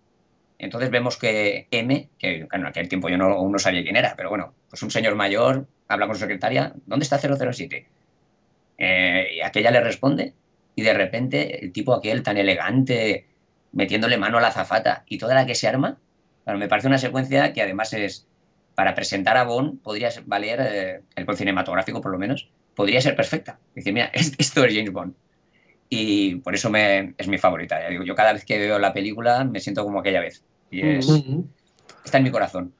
entonces 0.63 0.91
vemos 0.91 1.17
que 1.17 1.67
M, 1.73 2.09
que 2.19 2.47
en 2.51 2.67
aquel 2.67 2.89
tiempo 2.89 3.09
yo 3.09 3.19
no, 3.19 3.49
no 3.49 3.59
sabía 3.59 3.83
quién 3.83 3.97
era, 3.97 4.15
pero 4.17 4.29
bueno, 4.29 4.55
pues 4.71 4.81
un 4.85 4.93
señor 4.93 5.17
mayor 5.17 5.67
habla 5.89 6.07
con 6.07 6.15
su 6.15 6.21
secretaria, 6.21 6.73
¿dónde 6.87 7.03
está 7.03 7.19
007? 7.19 7.89
Eh, 8.79 9.27
y 9.35 9.41
aquella 9.41 9.73
le 9.73 9.81
responde 9.81 10.35
y 10.77 10.83
de 10.83 10.95
repente 10.95 11.65
el 11.65 11.73
tipo 11.73 11.93
aquel 11.95 12.23
tan 12.23 12.37
elegante, 12.37 13.27
metiéndole 13.73 14.17
mano 14.19 14.39
a 14.39 14.41
la 14.41 14.53
zafata 14.53 15.03
y 15.09 15.19
toda 15.19 15.35
la 15.35 15.47
que 15.47 15.57
se 15.57 15.67
arma, 15.67 15.99
me 16.47 16.69
parece 16.69 16.87
una 16.87 16.99
secuencia 16.99 17.53
que 17.53 17.63
además 17.63 17.93
es, 17.93 18.29
para 18.77 18.95
presentar 18.95 19.37
a 19.37 19.43
Bond, 19.43 19.83
podría 19.83 20.11
valer, 20.27 20.61
eh, 20.61 21.01
el 21.17 21.37
cinematográfico 21.37 22.01
por 22.01 22.13
lo 22.13 22.19
menos, 22.19 22.49
podría 22.77 23.01
ser 23.01 23.17
perfecta. 23.17 23.59
Decir, 23.75 23.93
mira, 23.93 24.11
esto 24.13 24.65
es 24.65 24.75
James 24.75 24.93
Bond. 24.93 25.15
Y 25.89 26.37
por 26.37 26.55
eso 26.55 26.71
me, 26.71 27.15
es 27.19 27.27
mi 27.27 27.37
favorita. 27.37 27.91
yo 27.91 28.15
cada 28.15 28.33
vez 28.33 28.45
que 28.45 28.59
veo 28.59 28.79
la 28.79 28.93
película 28.93 29.45
me 29.45 29.59
siento 29.59 29.83
como 29.83 29.99
aquella 29.99 30.21
vez. 30.21 30.45
Y 30.73 30.81
es, 30.81 31.09
está 32.05 32.19
en 32.19 32.25
mi 32.25 32.31
corazón. 32.31 32.73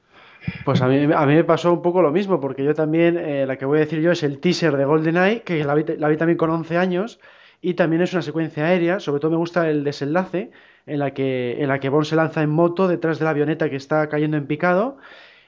Pues 0.65 0.81
a 0.81 0.87
mí, 0.87 1.07
a 1.13 1.25
mí 1.25 1.35
me 1.35 1.43
pasó 1.45 1.71
un 1.71 1.81
poco 1.81 2.01
lo 2.01 2.11
mismo, 2.11 2.41
porque 2.41 2.65
yo 2.65 2.73
también, 2.73 3.17
eh, 3.17 3.45
la 3.45 3.57
que 3.57 3.65
voy 3.65 3.77
a 3.77 3.81
decir 3.81 4.01
yo 4.01 4.11
es 4.11 4.23
el 4.23 4.39
teaser 4.39 4.75
de 4.75 4.83
GoldenEye, 4.83 5.43
que 5.43 5.63
la 5.63 5.73
vi, 5.73 5.85
la 5.97 6.09
vi 6.09 6.17
también 6.17 6.37
con 6.37 6.49
11 6.49 6.77
años, 6.77 7.19
y 7.61 7.75
también 7.75 8.01
es 8.01 8.11
una 8.11 8.21
secuencia 8.21 8.65
aérea, 8.65 8.99
sobre 8.99 9.21
todo 9.21 9.31
me 9.31 9.37
gusta 9.37 9.69
el 9.69 9.85
desenlace, 9.85 10.51
en 10.85 10.99
la 10.99 11.13
que, 11.13 11.61
en 11.61 11.69
la 11.69 11.79
que 11.79 11.87
Bond 11.87 12.05
se 12.05 12.17
lanza 12.17 12.41
en 12.41 12.49
moto 12.49 12.89
detrás 12.89 13.19
de 13.19 13.25
la 13.25 13.31
avioneta 13.31 13.69
que 13.69 13.77
está 13.77 14.09
cayendo 14.09 14.35
en 14.35 14.47
picado, 14.47 14.97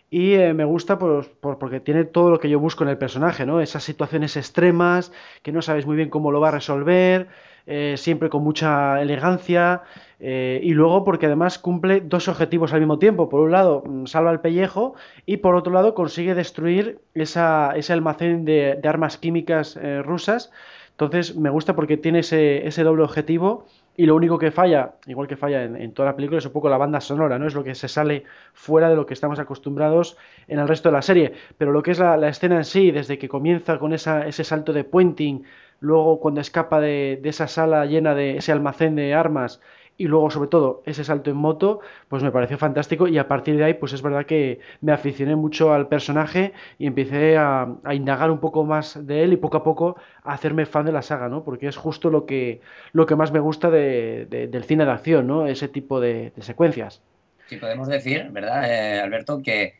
y 0.09 0.35
eh, 0.35 0.53
me 0.53 0.63
gusta 0.63 0.97
pues, 0.97 1.27
por, 1.27 1.57
porque 1.57 1.81
tiene 1.81 2.05
todo 2.05 2.29
lo 2.29 2.39
que 2.39 2.49
yo 2.49 2.59
busco 2.59 2.83
en 2.83 2.89
el 2.89 2.97
personaje, 2.97 3.45
¿no? 3.45 3.59
Esas 3.59 3.83
situaciones 3.83 4.37
extremas, 4.37 5.11
que 5.41 5.51
no 5.51 5.61
sabes 5.61 5.85
muy 5.85 5.97
bien 5.97 6.09
cómo 6.09 6.31
lo 6.31 6.39
va 6.39 6.49
a 6.49 6.51
resolver, 6.51 7.27
eh, 7.65 7.95
siempre 7.97 8.29
con 8.29 8.43
mucha 8.43 9.01
elegancia, 9.01 9.81
eh, 10.19 10.59
y 10.63 10.73
luego 10.73 11.03
porque 11.03 11.25
además 11.25 11.59
cumple 11.59 12.01
dos 12.01 12.27
objetivos 12.27 12.73
al 12.73 12.79
mismo 12.79 12.99
tiempo. 12.99 13.29
Por 13.29 13.41
un 13.41 13.51
lado, 13.51 13.83
mm, 13.85 14.05
salva 14.05 14.31
el 14.31 14.39
pellejo 14.39 14.95
y 15.25 15.37
por 15.37 15.55
otro 15.55 15.73
lado 15.73 15.93
consigue 15.93 16.35
destruir 16.35 16.99
ese 17.13 17.93
almacén 17.93 18.45
de, 18.45 18.79
armas 18.83 19.17
químicas 19.17 19.77
eh, 19.77 20.01
rusas. 20.01 20.51
Entonces 20.91 21.35
me 21.35 21.49
gusta 21.49 21.75
porque 21.75 21.97
tiene 21.97 22.19
ese, 22.19 22.65
ese 22.65 22.83
doble 22.83 23.03
objetivo 23.03 23.65
y 23.97 24.05
lo 24.05 24.15
único 24.15 24.37
que 24.37 24.51
falla, 24.51 24.95
igual 25.07 25.27
que 25.27 25.37
falla 25.37 25.63
en, 25.63 25.93
toda 25.93 26.09
la 26.09 26.15
película, 26.15 26.39
es 26.39 26.45
un 26.45 26.51
poco 26.51 26.69
la 26.69 26.77
banda 26.77 27.01
sonora, 27.01 27.39
¿no? 27.39 27.47
Es 27.47 27.53
lo 27.53 27.63
que 27.63 27.75
se 27.75 27.87
sale 27.87 28.23
fuera 28.53 28.89
de 28.89 28.95
lo 28.95 29.05
que 29.05 29.13
estamos 29.13 29.39
acostumbrados 29.39 30.17
en 30.47 30.59
el 30.59 30.67
resto 30.67 30.89
de 30.89 30.93
la 30.93 31.01
serie. 31.01 31.33
Pero 31.57 31.71
lo 31.71 31.81
que 31.81 31.91
es 31.91 31.99
la, 31.99 32.27
escena 32.27 32.57
en 32.57 32.65
sí, 32.65 32.91
desde 32.91 33.17
que 33.17 33.29
comienza 33.29 33.77
con 33.77 33.93
esa, 33.93 34.27
ese 34.27 34.43
salto 34.43 34.73
de 34.73 34.83
puenting, 34.83 35.43
luego 35.79 36.19
cuando 36.19 36.41
escapa 36.41 36.81
de 36.81 37.21
esa 37.23 37.47
sala 37.47 37.85
llena 37.85 38.15
de 38.15 38.37
ese 38.37 38.51
almacén 38.51 38.95
de 38.95 39.13
armas 39.13 39.61
y 39.97 40.07
luego 40.07 40.29
sobre 40.29 40.49
todo 40.49 40.83
ese 40.85 41.03
salto 41.03 41.29
en 41.29 41.37
moto 41.37 41.79
pues 42.09 42.21
me 42.21 42.31
pareció 42.31 42.57
fantástico 42.57 43.07
y 43.07 43.17
a 43.17 43.27
partir 43.27 43.57
de 43.57 43.63
ahí 43.63 43.73
pues 43.75 43.93
es 43.93 44.01
verdad 44.01 44.25
que 44.25 44.59
me 44.81 44.91
aficioné 44.91 45.35
mucho 45.35 45.73
al 45.73 45.87
personaje 45.87 46.53
y 46.77 46.87
empecé 46.87 47.37
a, 47.37 47.67
indagar 47.93 48.29
un 48.31 48.39
poco 48.39 48.65
más 48.65 49.05
de 49.05 49.23
él 49.23 49.33
y 49.33 49.37
poco 49.37 49.57
a 49.57 49.63
poco 49.63 49.97
a 50.23 50.33
hacerme 50.33 50.65
fan 50.65 50.85
de 50.85 50.91
la 50.91 51.01
saga 51.01 51.29
no 51.29 51.43
porque 51.43 51.67
es 51.67 51.77
justo 51.77 52.09
lo 52.09 52.25
que 52.25 52.61
lo 52.91 53.05
que 53.05 53.15
más 53.15 53.31
me 53.31 53.39
gusta 53.39 53.69
de, 53.69 54.27
de, 54.29 54.47
del 54.47 54.63
cine 54.65 54.85
de 54.85 54.91
acción 54.91 55.27
no 55.27 55.47
ese 55.47 55.67
tipo 55.67 55.99
de, 55.99 56.33
secuencias. 56.41 57.01
Sí 57.47 57.57
podemos 57.57 57.87
decir 57.87 58.29
verdad 58.31 58.69
eh, 58.69 58.99
Alberto 58.99 59.41
que 59.41 59.75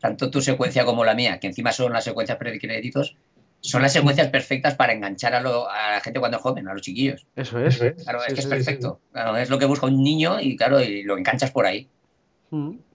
tanto 0.00 0.30
tu 0.30 0.40
secuencia 0.40 0.84
como 0.84 1.04
la 1.04 1.14
mía 1.14 1.40
que 1.40 1.48
encima 1.48 1.72
son 1.72 1.92
las 1.92 2.04
secuencias 2.04 2.38
precréditos 2.38 3.16
son 3.66 3.82
las 3.82 3.92
secuencias 3.92 4.28
perfectas 4.28 4.76
para 4.76 4.92
enganchar 4.92 5.34
a, 5.34 5.40
lo, 5.40 5.68
a, 5.68 5.92
la 5.92 6.00
gente 6.00 6.20
cuando 6.20 6.36
es 6.36 6.42
joven, 6.42 6.68
a 6.68 6.72
los 6.72 6.82
chiquillos. 6.82 7.26
Eso 7.34 7.58
es. 7.58 7.78
Claro, 7.78 8.20
es 8.20 8.26
sí, 8.28 8.34
que 8.34 8.40
es 8.40 8.46
perfecto. 8.46 9.00
Sí, 9.00 9.06
sí. 9.06 9.12
Claro, 9.12 9.36
es 9.36 9.50
lo 9.50 9.58
que 9.58 9.66
busca 9.66 9.86
un 9.86 10.02
niño 10.02 10.40
y 10.40 10.56
claro, 10.56 10.80
y 10.80 11.02
lo 11.02 11.18
enganchas 11.18 11.50
por 11.50 11.66
ahí. 11.66 11.88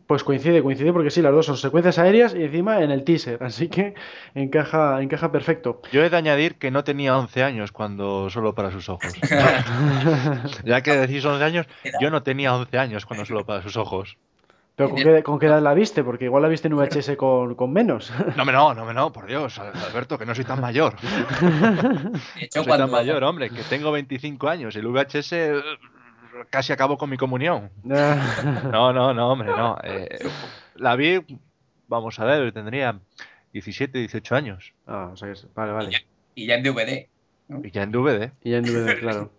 Pues 0.08 0.24
coincide, 0.24 0.64
coincide 0.64 0.94
porque 0.94 1.10
sí, 1.10 1.22
las 1.22 1.34
dos 1.34 1.46
son 1.46 1.58
secuencias 1.58 2.00
aéreas 2.00 2.34
y 2.34 2.44
encima 2.44 2.82
en 2.82 2.92
el 2.92 3.04
teaser, 3.04 3.44
así 3.44 3.68
que 3.68 3.96
encaja, 4.34 5.02
encaja 5.02 5.32
perfecto. 5.32 5.82
Yo 5.92 6.04
he 6.04 6.10
de 6.10 6.18
añadir 6.18 6.56
que 6.56 6.72
no 6.72 6.84
tenía 6.84 7.18
11 7.18 7.44
años 7.44 7.72
cuando 7.72 8.30
solo 8.30 8.56
para 8.56 8.72
sus 8.72 8.88
ojos. 8.88 9.14
ya 10.66 10.82
que 10.82 10.96
decís 10.96 11.24
11 11.24 11.44
años, 11.44 11.68
yo 12.00 12.10
no 12.12 12.24
tenía 12.24 12.56
11 12.56 12.78
años 12.78 13.06
cuando 13.06 13.26
solo 13.26 13.46
para 13.46 13.62
sus 13.62 13.76
ojos. 13.78 14.18
¿Pero 14.82 14.90
con 14.90 15.04
qué, 15.04 15.24
con 15.24 15.40
qué, 15.40 15.46
edad 15.46 15.62
la 15.62 15.74
viste? 15.74 16.04
Porque 16.04 16.26
igual 16.26 16.42
la 16.42 16.50
viste 16.50 16.68
en 16.68 16.74
VHS 16.78 17.16
con, 17.18 17.56
con 17.56 17.72
menos. 17.72 18.12
No, 18.36 18.46
me 18.46 18.52
no, 18.52 18.74
no, 18.74 18.86
me 18.86 18.94
no, 18.94 19.12
por 19.12 19.28
Dios, 19.28 19.60
Alberto, 19.60 20.18
que 20.18 20.26
no 20.26 20.34
soy 20.34 20.46
tan 20.46 20.60
mayor. 20.60 20.96
De 21.02 22.46
hecho, 22.46 22.60
no 22.60 22.64
soy 22.64 22.66
cuando... 22.66 22.86
tan 22.86 22.92
mayor, 22.92 23.24
hombre, 23.24 23.50
que 23.50 23.64
tengo 23.64 23.92
25 23.92 24.50
años. 24.50 24.76
El 24.76 24.88
VHS 24.88 25.36
casi 26.50 26.74
acabó 26.74 26.98
con 26.98 27.10
mi 27.10 27.18
comunión. 27.18 27.70
No, 27.84 28.94
no, 28.94 29.14
no, 29.14 29.32
hombre, 29.32 29.50
no. 29.50 29.78
Eh, 29.84 30.20
la 30.76 30.96
vi, 30.96 31.20
vamos 31.88 32.20
a 32.20 32.26
ver, 32.26 32.52
tendría 32.52 33.00
17, 33.54 34.00
18 34.00 34.36
años. 34.36 34.74
Ah, 34.88 35.10
o 35.14 35.18
sea 35.18 35.32
que 35.32 35.40
vale, 35.54 35.72
vale. 35.74 35.90
Y 35.90 35.92
ya, 35.92 36.00
y 36.36 36.46
ya 36.48 36.56
en 36.56 36.64
DVD. 36.64 37.08
¿no? 37.50 37.62
Y 37.64 37.72
ya 37.72 37.84
en 37.84 37.92
DVD. 37.92 38.32
Y 38.44 38.52
ya 38.52 38.58
en 38.58 38.64
DVD, 38.64 39.00
claro. 39.00 39.32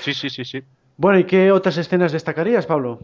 Sí, 0.00 0.14
sí, 0.14 0.30
sí, 0.30 0.44
sí. 0.44 0.62
Bueno, 0.96 1.18
¿y 1.18 1.24
qué 1.24 1.50
otras 1.50 1.78
escenas 1.78 2.12
destacarías, 2.12 2.66
Pablo? 2.66 3.00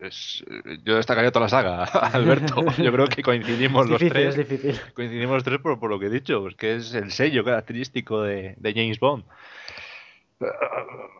Es, 0.00 0.44
yo 0.84 0.96
destacaría 0.96 1.30
toda 1.30 1.46
la 1.46 1.48
saga, 1.48 1.84
Alberto. 2.12 2.64
Yo 2.78 2.92
creo 2.92 3.06
que 3.06 3.22
coincidimos 3.22 3.86
difícil, 3.86 4.08
los 4.08 4.12
tres. 4.12 4.28
Es 4.28 4.48
difícil. 4.48 4.80
Coincidimos 4.94 5.34
los 5.34 5.44
tres 5.44 5.60
por, 5.60 5.78
por, 5.78 5.90
lo 5.90 5.98
que 5.98 6.06
he 6.06 6.10
dicho, 6.10 6.40
pues 6.42 6.54
que 6.54 6.76
es 6.76 6.94
el 6.94 7.10
sello 7.10 7.44
característico 7.44 8.22
de, 8.22 8.54
de, 8.56 8.72
James 8.72 8.98
Bond. 8.98 9.24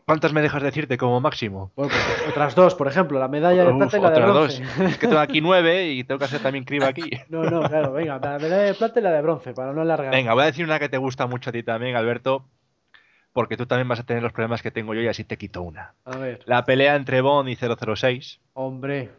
¿Cuántas 0.07 0.33
me 0.33 0.41
dejas 0.41 0.63
decirte 0.63 0.97
como 0.97 1.21
máximo? 1.21 1.71
Bueno, 1.77 1.93
pues 1.93 2.29
otras 2.29 2.55
dos, 2.55 2.75
por 2.75 2.89
ejemplo, 2.89 3.19
la 3.19 3.29
medalla 3.29 3.65
de 3.65 3.75
plata 3.75 3.99
y 3.99 4.01
la 4.01 4.11
de 4.11 4.21
bronce. 4.21 4.63
Dos. 4.63 4.91
Es 4.91 4.99
que 4.99 5.07
tengo 5.07 5.21
aquí 5.21 5.41
nueve 5.41 5.91
y 5.91 6.05
tengo 6.05 6.19
que 6.19 6.25
hacer 6.25 6.41
también 6.41 6.65
criba 6.65 6.89
aquí. 6.89 7.11
No, 7.29 7.45
no, 7.45 7.63
claro, 7.69 7.93
venga, 7.93 8.19
la 8.19 8.39
medalla 8.39 8.63
de 8.63 8.75
plata 8.75 8.99
y 8.99 9.03
la 9.03 9.13
de 9.13 9.23
bronce, 9.23 9.53
para 9.53 9.73
no 9.73 9.83
alargar. 9.83 10.11
Venga, 10.11 10.33
voy 10.33 10.43
a 10.43 10.47
decir 10.47 10.65
una 10.65 10.79
que 10.79 10.89
te 10.89 10.97
gusta 10.97 11.27
mucho 11.27 11.51
a 11.51 11.53
ti 11.53 11.63
también, 11.63 11.97
Alberto, 11.97 12.45
porque 13.33 13.57
tú 13.57 13.67
también 13.67 13.89
vas 13.89 14.01
a 14.01 14.05
tener 14.05 14.23
los 14.23 14.33
problemas 14.33 14.63
que 14.63 14.71
tengo 14.71 14.95
yo 14.95 15.03
y 15.03 15.09
así 15.09 15.25
te 15.25 15.37
quito 15.37 15.63
una. 15.63 15.95
A 16.05 16.17
ver. 16.17 16.43
La 16.47 16.65
pelea 16.65 16.97
entre 16.97 17.21
Bond 17.21 17.49
y 17.49 17.57
006. 17.57 18.41
Hombre. 18.55 19.11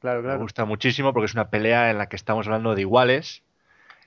Claro, 0.00 0.22
claro. 0.22 0.38
Me 0.38 0.44
gusta 0.44 0.64
muchísimo 0.64 1.12
porque 1.12 1.26
es 1.26 1.34
una 1.34 1.50
pelea 1.50 1.90
en 1.90 1.98
la 1.98 2.08
que 2.08 2.16
estamos 2.16 2.46
hablando 2.46 2.74
de 2.74 2.82
iguales 2.82 3.42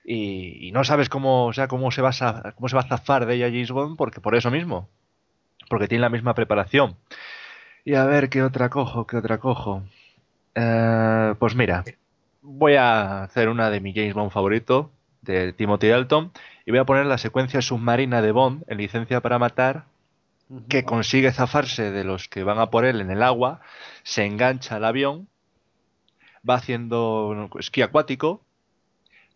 y, 0.04 0.68
y 0.68 0.72
no 0.72 0.84
sabes 0.84 1.10
cómo, 1.10 1.48
o 1.48 1.54
sea, 1.54 1.68
cómo 1.68 1.92
se 1.92 2.02
va 2.02 2.12
a 2.12 2.54
cómo 2.54 2.70
se 2.70 2.76
va 2.76 2.82
a 2.82 2.88
zafar 2.88 3.26
de 3.26 3.36
ella 3.36 3.48
James 3.48 3.72
Bond 3.72 3.98
porque 3.98 4.22
por 4.22 4.36
eso 4.36 4.52
mismo. 4.52 4.90
Porque 5.70 5.88
tiene 5.88 6.02
la 6.02 6.10
misma 6.10 6.34
preparación. 6.34 6.96
Y 7.86 7.96
a 7.96 8.06
ver 8.06 8.30
qué 8.30 8.44
otra 8.44 8.70
cojo, 8.70 9.06
qué 9.06 9.18
otra 9.18 9.38
cojo. 9.40 9.84
Eh, 10.56 11.36
pues 11.38 11.56
mira, 11.56 11.84
voy 12.42 12.76
a 12.76 13.24
hacer 13.24 13.50
una 13.50 13.70
de 13.70 13.80
mi 13.80 13.94
James 13.94 14.14
Bond 14.14 14.32
favorito, 14.32 14.92
de 15.22 15.54
Timothy 15.54 15.88
Dalton, 15.88 16.32
y 16.66 16.72
voy 16.72 16.80
a 16.80 16.86
poner 16.86 17.06
la 17.06 17.18
secuencia 17.18 17.62
submarina 17.62 18.22
de 18.22 18.32
Bond 18.32 18.64
en 18.68 18.78
licencia 18.78 19.22
para 19.22 19.40
matar, 19.40 19.86
que 20.68 20.84
consigue 20.84 21.32
zafarse 21.32 21.92
de 21.92 22.04
los 22.04 22.28
que 22.28 22.44
van 22.44 22.58
a 22.58 22.72
por 22.72 22.84
él 22.86 23.02
en 23.02 23.12
el 23.12 23.22
agua, 23.22 23.62
se 24.04 24.26
engancha 24.26 24.78
al 24.78 24.86
avión, 24.86 25.28
va 26.48 26.56
haciendo 26.56 27.50
esquí 27.60 27.84
acuático 27.84 28.42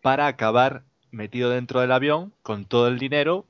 para 0.02 0.26
acabar 0.26 0.82
metido 1.12 1.50
dentro 1.50 1.80
del 1.80 1.92
avión 1.92 2.32
con 2.42 2.64
todo 2.64 2.88
el 2.88 2.98
dinero 2.98 3.46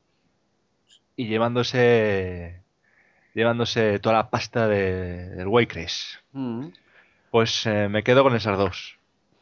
y 1.17 1.27
llevándose 1.27 2.63
llevándose 3.35 3.99
toda 3.99 4.17
la 4.17 4.31
pasta 4.31 4.69
de, 4.69 5.31
del 5.31 5.49
Waycrash. 5.49 6.17
Mm. 6.33 6.69
Pues 7.31 7.67
eh, 7.67 7.89
me 7.89 8.05
quedo 8.05 8.23
con 8.23 8.37
esas 8.37 8.57
dos. 8.57 8.94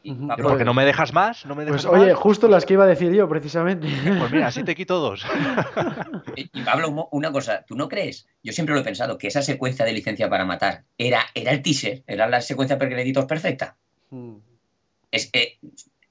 Porque 0.03 0.43
pues, 0.43 0.65
no 0.65 0.73
me 0.73 0.83
dejas 0.83 1.13
más, 1.13 1.45
no 1.45 1.55
me 1.55 1.63
dejas 1.63 1.85
pues, 1.85 2.01
oye, 2.01 2.13
justo 2.13 2.49
las 2.49 2.65
que 2.65 2.73
iba 2.73 2.83
a 2.83 2.87
decir 2.87 3.13
yo, 3.13 3.29
precisamente. 3.29 3.87
Pues 4.19 4.31
mira, 4.31 4.47
así 4.47 4.63
te 4.63 4.75
quito 4.75 4.99
dos. 4.99 5.25
y 6.35 6.61
Pablo, 6.61 7.07
una 7.11 7.31
cosa, 7.31 7.63
¿tú 7.65 7.75
no 7.75 7.87
crees? 7.87 8.27
Yo 8.43 8.51
siempre 8.51 8.75
lo 8.75 8.81
he 8.81 8.83
pensado, 8.83 9.17
que 9.17 9.27
esa 9.27 9.41
secuencia 9.41 9.85
de 9.85 9.93
licencia 9.93 10.29
para 10.29 10.43
matar 10.43 10.83
era, 10.97 11.25
era 11.33 11.51
el 11.51 11.61
teaser, 11.61 12.03
era 12.05 12.27
la 12.27 12.41
secuencia 12.41 12.77
precréditos 12.77 13.25
perfecta. 13.25 13.77
Mm. 14.09 14.35
Es, 15.09 15.29
eh, 15.31 15.59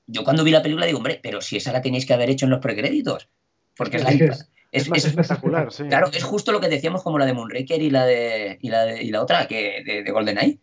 yo 0.07 0.25
cuando 0.25 0.43
vi 0.43 0.53
la 0.53 0.63
película 0.63 0.87
digo, 0.87 0.99
hombre, 0.99 1.21
pero 1.23 1.43
si 1.43 1.59
esa 1.59 1.73
la 1.73 1.83
tenéis 1.83 2.07
que 2.07 2.15
haber 2.15 2.31
hecho 2.31 2.47
en 2.47 2.51
los 2.53 2.61
precréditos. 2.61 3.29
Porque 3.77 3.99
es 3.99 4.05
la... 4.05 4.11
Es, 4.11 4.49
es, 4.73 4.89
es, 4.91 5.05
espectacular, 5.05 5.71
sí. 5.73 5.85
Claro, 5.85 6.09
es 6.11 6.25
justo 6.25 6.51
lo 6.51 6.61
que 6.61 6.69
decíamos 6.69 7.03
como 7.03 7.19
la 7.19 7.27
de 7.27 7.35
Moonraker 7.35 7.83
y 7.83 7.91
la 7.91 8.07
de 8.07 8.57
y 8.63 8.71
la, 8.71 8.85
de, 8.87 9.03
y 9.03 9.11
la 9.11 9.21
otra, 9.21 9.47
que 9.47 9.83
de, 9.85 10.03
de 10.03 10.11
GoldenEye 10.11 10.61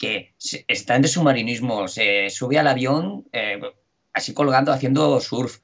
que 0.00 0.34
está 0.40 0.96
en 0.96 1.06
submarinismo, 1.06 1.86
se 1.86 2.30
sube 2.30 2.58
al 2.58 2.66
avión 2.66 3.26
eh, 3.32 3.60
así 4.14 4.32
colgando 4.32 4.72
haciendo 4.72 5.20
surf. 5.20 5.58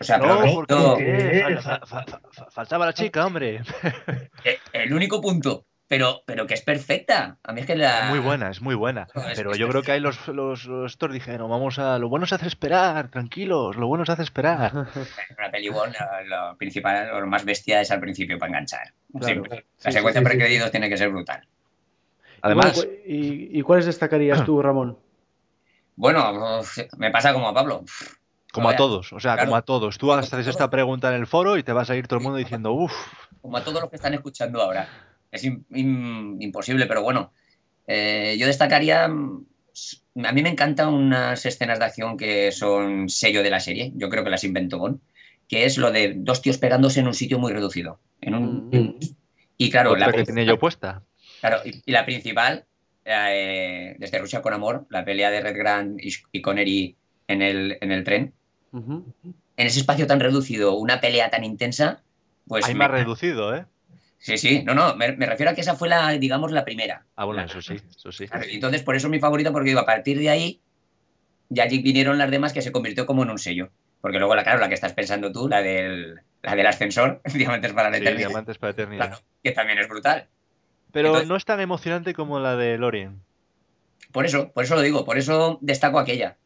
O 0.00 0.04
sea, 0.04 0.18
no, 0.18 0.40
perfecto. 0.40 0.98
¿por 0.98 1.62
fa, 1.62 1.80
fa, 1.86 2.04
fa, 2.32 2.50
faltaba 2.50 2.84
la 2.84 2.92
chica, 2.92 3.24
hombre. 3.24 3.62
Eh, 4.44 4.58
el 4.74 4.92
único 4.92 5.22
punto, 5.22 5.64
pero, 5.86 6.22
pero 6.26 6.46
que 6.46 6.52
es 6.52 6.60
perfecta. 6.60 7.38
A 7.42 7.52
mí 7.52 7.62
es 7.62 7.66
que 7.66 7.76
la... 7.76 8.10
Muy 8.10 8.18
buena, 8.18 8.50
es 8.50 8.60
muy 8.60 8.74
buena. 8.74 9.08
No, 9.14 9.26
es, 9.26 9.38
pero 9.38 9.52
es, 9.52 9.58
yo 9.58 9.68
creo 9.68 9.82
que 9.82 9.92
ahí 9.92 10.00
los, 10.00 10.28
los, 10.28 10.66
los 10.66 10.92
estos 10.92 11.10
dijeron, 11.10 11.48
vamos 11.48 11.78
a... 11.78 11.98
Lo 11.98 12.10
bueno 12.10 12.26
se 12.26 12.34
hace 12.34 12.46
esperar, 12.46 13.10
tranquilos, 13.10 13.76
lo 13.76 13.86
bueno 13.86 14.04
se 14.04 14.12
hace 14.12 14.22
esperar. 14.22 14.72
La 15.38 15.50
peli 15.50 15.70
bueno, 15.70 15.94
lo, 16.26 16.50
lo, 16.50 16.56
principal, 16.58 17.08
lo 17.18 17.26
más 17.26 17.46
bestia 17.46 17.80
es 17.80 17.90
al 17.90 18.00
principio 18.00 18.36
para 18.38 18.50
enganchar. 18.50 18.92
Claro. 19.18 19.44
La 19.44 19.56
sí, 19.78 19.92
secuencia 19.92 20.22
sí, 20.22 20.58
sí. 20.60 20.70
tiene 20.70 20.90
que 20.90 20.98
ser 20.98 21.08
brutal. 21.08 21.48
Además. 22.42 22.86
¿Y, 23.06 23.58
¿Y, 23.58 23.62
cuáles 23.62 23.86
destacarías 23.86 24.44
tú, 24.44 24.60
Ramón? 24.62 24.98
Bueno, 25.98 26.62
me 26.96 27.10
pasa 27.10 27.32
como 27.32 27.48
a 27.48 27.54
Pablo. 27.54 27.84
Como 28.52 28.68
a 28.68 28.76
todos, 28.76 29.12
o 29.12 29.18
sea, 29.18 29.34
claro. 29.34 29.48
como 29.48 29.56
a 29.56 29.62
todos. 29.62 29.98
Tú 29.98 30.12
haces 30.12 30.46
esta 30.46 30.70
pregunta 30.70 31.08
en 31.08 31.16
el 31.16 31.26
foro 31.26 31.58
y 31.58 31.64
te 31.64 31.72
vas 31.72 31.90
a 31.90 31.96
ir 31.96 32.06
todo 32.06 32.18
el 32.18 32.22
mundo 32.22 32.38
diciendo, 32.38 32.72
uff. 32.72 32.92
Como 33.42 33.56
a 33.56 33.64
todos 33.64 33.80
los 33.80 33.90
que 33.90 33.96
están 33.96 34.14
escuchando 34.14 34.62
ahora. 34.62 34.88
Es 35.30 35.42
in, 35.42 35.66
in, 35.74 36.40
imposible, 36.40 36.86
pero 36.86 37.02
bueno. 37.02 37.32
Eh, 37.88 38.36
yo 38.38 38.46
destacaría. 38.46 39.04
A 39.04 39.08
mí 39.08 40.42
me 40.42 40.48
encantan 40.48 40.94
unas 40.94 41.44
escenas 41.44 41.78
de 41.80 41.84
acción 41.84 42.16
que 42.16 42.52
son 42.52 43.08
sello 43.08 43.42
de 43.42 43.50
la 43.50 43.58
serie. 43.60 43.92
Yo 43.96 44.08
creo 44.08 44.22
que 44.22 44.30
las 44.30 44.44
inventó 44.44 44.78
Bond. 44.78 45.00
Que 45.48 45.64
es 45.64 45.78
lo 45.78 45.90
de 45.90 46.14
dos 46.16 46.42
tíos 46.42 46.58
pegándose 46.58 47.00
en 47.00 47.08
un 47.08 47.14
sitio 47.14 47.38
muy 47.38 47.52
reducido. 47.52 47.98
En 48.20 48.34
un, 48.34 48.68
mm. 48.68 48.98
Y 49.56 49.70
claro, 49.70 49.96
la 49.96 50.12
que 50.12 50.24
tenía 50.24 50.44
yo 50.44 50.58
puesta. 50.58 51.02
Claro, 51.40 51.60
y, 51.64 51.82
y 51.84 51.92
la 51.92 52.04
principal, 52.04 52.64
eh, 53.04 53.94
desde 53.98 54.18
Rusia 54.18 54.42
con 54.42 54.52
Amor, 54.54 54.86
la 54.90 55.04
pelea 55.04 55.30
de 55.30 55.40
Red 55.40 55.56
Grant 55.56 56.00
y, 56.04 56.12
y 56.32 56.42
Connery 56.42 56.96
en 57.28 57.42
el, 57.42 57.78
en 57.80 57.92
el 57.92 58.04
tren. 58.04 58.34
En 58.72 59.66
ese 59.66 59.80
espacio 59.80 60.06
tan 60.06 60.20
reducido, 60.20 60.74
una 60.76 61.00
pelea 61.00 61.30
tan 61.30 61.44
intensa, 61.44 62.02
pues... 62.46 62.64
Hay 62.66 62.74
me- 62.74 62.78
más 62.80 62.90
reducido, 62.90 63.54
¿eh? 63.56 63.66
Sí, 64.20 64.36
sí, 64.36 64.62
no, 64.64 64.74
no, 64.74 64.96
me, 64.96 65.12
me 65.12 65.26
refiero 65.26 65.52
a 65.52 65.54
que 65.54 65.60
esa 65.60 65.76
fue 65.76 65.88
la, 65.88 66.10
digamos, 66.12 66.50
la 66.52 66.64
primera. 66.64 67.06
Ah, 67.16 67.24
bueno, 67.24 67.42
eso 67.42 67.62
sí, 67.62 67.74
eso 67.96 68.10
sí. 68.10 68.26
Claro, 68.26 68.44
entonces 68.48 68.82
por 68.82 68.96
eso 68.96 69.06
es 69.06 69.10
mi 69.12 69.20
favorito, 69.20 69.52
porque 69.52 69.68
digo, 69.70 69.80
a 69.80 69.86
partir 69.86 70.18
de 70.18 70.28
ahí 70.28 70.60
ya 71.48 71.64
allí 71.64 71.78
vinieron 71.80 72.18
las 72.18 72.30
demás 72.30 72.52
que 72.52 72.62
se 72.62 72.72
convirtió 72.72 73.06
como 73.06 73.22
en 73.22 73.30
un 73.30 73.38
sello. 73.38 73.70
Porque 74.00 74.18
luego, 74.18 74.34
la, 74.34 74.42
claro, 74.44 74.58
la 74.60 74.68
que 74.68 74.74
estás 74.74 74.92
pensando 74.92 75.32
tú, 75.32 75.48
la 75.48 75.62
del, 75.62 76.20
la 76.42 76.54
del 76.56 76.66
ascensor, 76.66 77.20
Diamantes 77.34 77.72
para 77.72 77.90
la 77.90 77.96
Sí, 77.96 78.02
Eternidad, 78.02 78.28
Diamantes 78.28 78.58
para 78.58 78.70
Eternidad. 78.72 79.06
claro, 79.08 79.22
que 79.42 79.52
también 79.52 79.78
es 79.78 79.88
brutal. 79.88 80.28
Pero 80.92 81.08
Entonces- 81.08 81.28
no 81.28 81.36
es 81.36 81.44
tan 81.44 81.60
emocionante 81.60 82.14
como 82.14 82.38
la 82.40 82.56
de 82.56 82.78
Lorien. 82.78 83.20
Por 84.12 84.24
eso, 84.24 84.50
por 84.52 84.64
eso 84.64 84.74
lo 84.74 84.80
digo, 84.80 85.04
por 85.04 85.18
eso 85.18 85.58
destaco 85.60 85.98
aquella. 85.98 86.36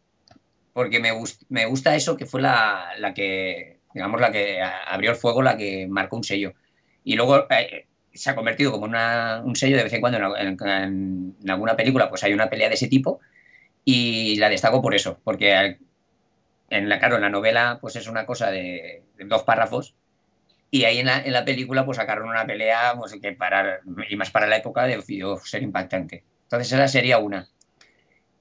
Porque 0.72 1.00
me, 1.00 1.12
gust- 1.12 1.44
me 1.48 1.66
gusta 1.66 1.94
eso 1.94 2.16
que 2.16 2.26
fue 2.26 2.40
la, 2.42 2.90
la 2.98 3.14
que, 3.14 3.78
digamos, 3.94 4.20
la 4.20 4.32
que 4.32 4.60
abrió 4.62 5.10
el 5.10 5.16
fuego, 5.16 5.42
la 5.42 5.56
que 5.56 5.86
marcó 5.88 6.16
un 6.16 6.24
sello. 6.24 6.54
Y 7.04 7.14
luego 7.14 7.46
eh, 7.50 7.86
se 8.12 8.30
ha 8.30 8.34
convertido 8.34 8.72
como 8.72 8.84
una- 8.86 9.42
un 9.44 9.54
sello 9.54 9.76
de 9.76 9.84
vez 9.84 9.92
en 9.92 10.00
cuando 10.00 10.36
en, 10.36 10.56
en- 10.60 11.36
alguna 11.50 11.76
película, 11.76 12.08
pues 12.08 12.24
hay 12.24 12.32
una 12.32 12.48
pelea 12.50 12.68
de 12.68 12.74
ese 12.74 12.88
tipo. 12.88 13.20
Y 13.84 14.36
la 14.36 14.48
destaco 14.48 14.80
por 14.80 14.94
eso, 14.94 15.18
porque 15.24 15.78
en 16.70 16.88
la, 16.88 16.98
claro, 16.98 17.16
en 17.16 17.22
la 17.22 17.30
novela, 17.30 17.78
pues 17.80 17.96
es 17.96 18.06
una 18.08 18.24
cosa 18.26 18.50
de, 18.50 19.02
de 19.16 19.24
dos 19.24 19.42
párrafos. 19.42 19.94
Y 20.74 20.84
ahí 20.84 21.00
en 21.00 21.06
la, 21.06 21.44
película, 21.44 21.84
pues 21.84 21.98
sacaron 21.98 22.30
una 22.30 22.46
pelea, 22.46 22.94
pues 22.96 23.14
que 23.20 23.32
para, 23.32 23.80
y 24.08 24.16
más 24.16 24.30
para 24.30 24.46
la 24.46 24.56
época, 24.56 24.86
debió 24.86 25.36
ser 25.36 25.62
impactante. 25.62 26.24
Entonces 26.44 26.72
esa 26.72 26.88
sería 26.88 27.18
una. 27.18 27.46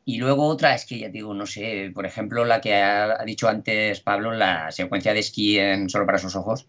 Y 0.05 0.17
luego 0.17 0.47
otra 0.47 0.73
es 0.73 0.85
que 0.85 0.97
ya 0.97 1.09
digo, 1.09 1.33
no 1.33 1.45
sé, 1.45 1.91
por 1.93 2.05
ejemplo, 2.05 2.45
la 2.45 2.61
que 2.61 2.75
ha, 2.75 3.21
dicho 3.25 3.49
antes 3.49 3.99
Pablo, 3.99 4.31
la 4.31 4.71
secuencia 4.71 5.13
de 5.13 5.19
esquí 5.19 5.59
en 5.59 5.89
Solo 5.89 6.05
para 6.05 6.19
sus 6.19 6.37
ojos, 6.37 6.67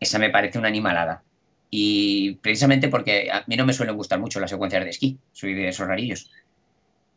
esa 0.00 0.18
me 0.18 0.30
parece 0.30 0.58
una 0.58 0.68
animalada. 0.68 1.22
Y 1.68 2.36
precisamente 2.36 2.88
porque 2.88 3.30
a 3.30 3.44
mí 3.46 3.56
no 3.56 3.66
me 3.66 3.74
suelen 3.74 3.98
gustar 3.98 4.18
mucho 4.18 4.40
las 4.40 4.48
secuencias 4.48 4.82
de 4.82 4.90
esquí, 4.90 5.18
soy 5.32 5.52
de 5.52 5.68
esos 5.68 5.86
rarillos. 5.86 6.30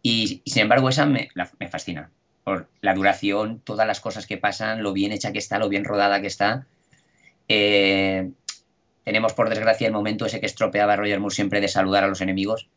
Y, 0.01 0.41
sin 0.45 0.63
embargo 0.63 0.89
esa 0.89 1.05
me, 1.05 1.29
me 1.59 1.69
fascina, 1.69 2.11
por 2.43 2.67
la 2.81 2.93
duración, 2.93 3.61
todas 3.61 3.87
las 3.87 4.01
cosas 4.01 4.27
que 4.27 4.37
pasan, 4.37 4.83
lo 4.83 4.91
bien 4.91 5.13
hecha 5.13 5.31
que 5.31 5.39
está, 5.39 5.59
lo 5.59 5.69
bien 5.69 5.85
rodada 5.85 6.19
que 6.19 6.27
está. 6.27 6.67
Eh, 7.47 8.31
tenemos 9.03 9.33
por 9.33 9.49
desgracia 9.49 9.87
el 9.87 9.93
momento 9.93 10.25
ese 10.25 10.39
que 10.39 10.45
estropeaba 10.45 10.93
a 10.93 10.95
Roger 10.97 11.19
Moore 11.19 11.33
siempre 11.35 11.61
de 11.61 11.67
saludar 11.67 12.03
a 12.03 12.07
los 12.07 12.21
enemigos. 12.21 12.69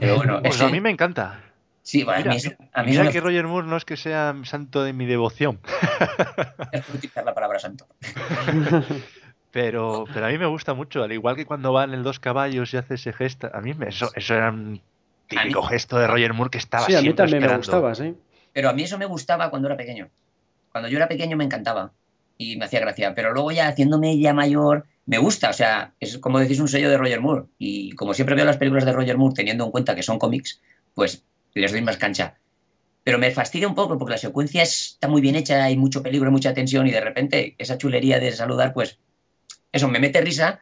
Pero 0.00 0.16
bueno, 0.16 0.40
Pues 0.42 0.56
ese- 0.56 0.64
a 0.64 0.68
mí 0.68 0.80
me 0.80 0.90
encanta. 0.90 1.40
Sí, 1.84 2.04
bueno, 2.04 2.20
Mira, 2.20 2.32
a 2.32 2.34
mí, 2.34 2.40
a 2.74 2.82
mí 2.82 2.90
Mira 2.90 3.02
eso 3.02 3.04
me 3.04 3.12
que 3.12 3.20
Roger 3.20 3.46
Moore 3.46 3.66
no 3.66 3.76
es 3.76 3.84
que 3.84 3.96
sea 3.96 4.36
santo 4.44 4.84
de 4.84 4.92
mi 4.92 5.04
devoción, 5.06 5.60
es 6.72 6.82
por 6.82 6.94
utilizar 6.96 7.24
la 7.24 7.34
palabra 7.34 7.58
santo. 7.58 7.86
pero, 9.50 10.06
pero 10.12 10.26
a 10.26 10.28
mí 10.28 10.38
me 10.38 10.46
gusta 10.46 10.74
mucho. 10.74 11.02
Al 11.02 11.12
igual 11.12 11.34
que 11.36 11.44
cuando 11.44 11.72
va 11.72 11.84
en 11.84 11.92
el 11.92 12.02
dos 12.02 12.20
caballos 12.20 12.72
y 12.72 12.76
hace 12.76 12.94
ese 12.94 13.12
gesto, 13.12 13.50
a 13.52 13.60
mí 13.60 13.74
me- 13.74 13.88
eso, 13.88 14.10
eso 14.14 14.34
era 14.34 14.50
un 14.50 14.80
típico 15.28 15.62
mí- 15.62 15.68
gesto 15.68 15.98
de 15.98 16.06
Roger 16.06 16.34
Moore 16.34 16.50
que 16.50 16.58
estaba 16.58 16.86
Sí, 16.86 16.94
a 16.94 17.02
mí 17.02 17.12
también 17.14 17.42
me 17.42 17.56
gustaba, 17.56 17.94
sí. 17.94 18.14
Pero 18.52 18.68
a 18.68 18.72
mí 18.72 18.82
eso 18.82 18.98
me 18.98 19.06
gustaba 19.06 19.50
cuando 19.50 19.68
era 19.68 19.76
pequeño. 19.76 20.08
Cuando 20.70 20.88
yo 20.88 20.96
era 20.98 21.08
pequeño 21.08 21.36
me 21.36 21.44
encantaba 21.44 21.92
y 22.42 22.56
me 22.56 22.64
hacía 22.64 22.80
gracia. 22.80 23.14
Pero 23.14 23.32
luego 23.32 23.52
ya 23.52 23.68
haciéndome 23.68 24.18
ya 24.18 24.34
mayor, 24.34 24.86
me 25.06 25.18
gusta. 25.18 25.50
O 25.50 25.52
sea, 25.52 25.94
es 26.00 26.18
como 26.18 26.38
decís 26.38 26.60
un 26.60 26.68
sello 26.68 26.90
de 26.90 26.98
Roger 26.98 27.20
Moore. 27.20 27.46
Y 27.58 27.92
como 27.92 28.14
siempre 28.14 28.34
veo 28.34 28.44
las 28.44 28.56
películas 28.56 28.84
de 28.84 28.92
Roger 28.92 29.16
Moore 29.18 29.34
teniendo 29.34 29.64
en 29.64 29.70
cuenta 29.70 29.94
que 29.94 30.02
son 30.02 30.18
cómics, 30.18 30.60
pues 30.94 31.24
les 31.54 31.72
doy 31.72 31.82
más 31.82 31.96
cancha. 31.96 32.38
Pero 33.04 33.18
me 33.18 33.30
fastidia 33.30 33.68
un 33.68 33.74
poco 33.74 33.98
porque 33.98 34.12
la 34.12 34.18
secuencia 34.18 34.62
está 34.62 35.08
muy 35.08 35.20
bien 35.20 35.34
hecha, 35.34 35.64
hay 35.64 35.76
mucho 35.76 36.02
peligro, 36.02 36.30
mucha 36.30 36.54
tensión 36.54 36.86
y 36.86 36.92
de 36.92 37.00
repente 37.00 37.56
esa 37.58 37.76
chulería 37.76 38.20
de 38.20 38.30
saludar, 38.32 38.72
pues 38.72 39.00
eso 39.72 39.88
me 39.88 39.98
mete 39.98 40.20
risa 40.20 40.60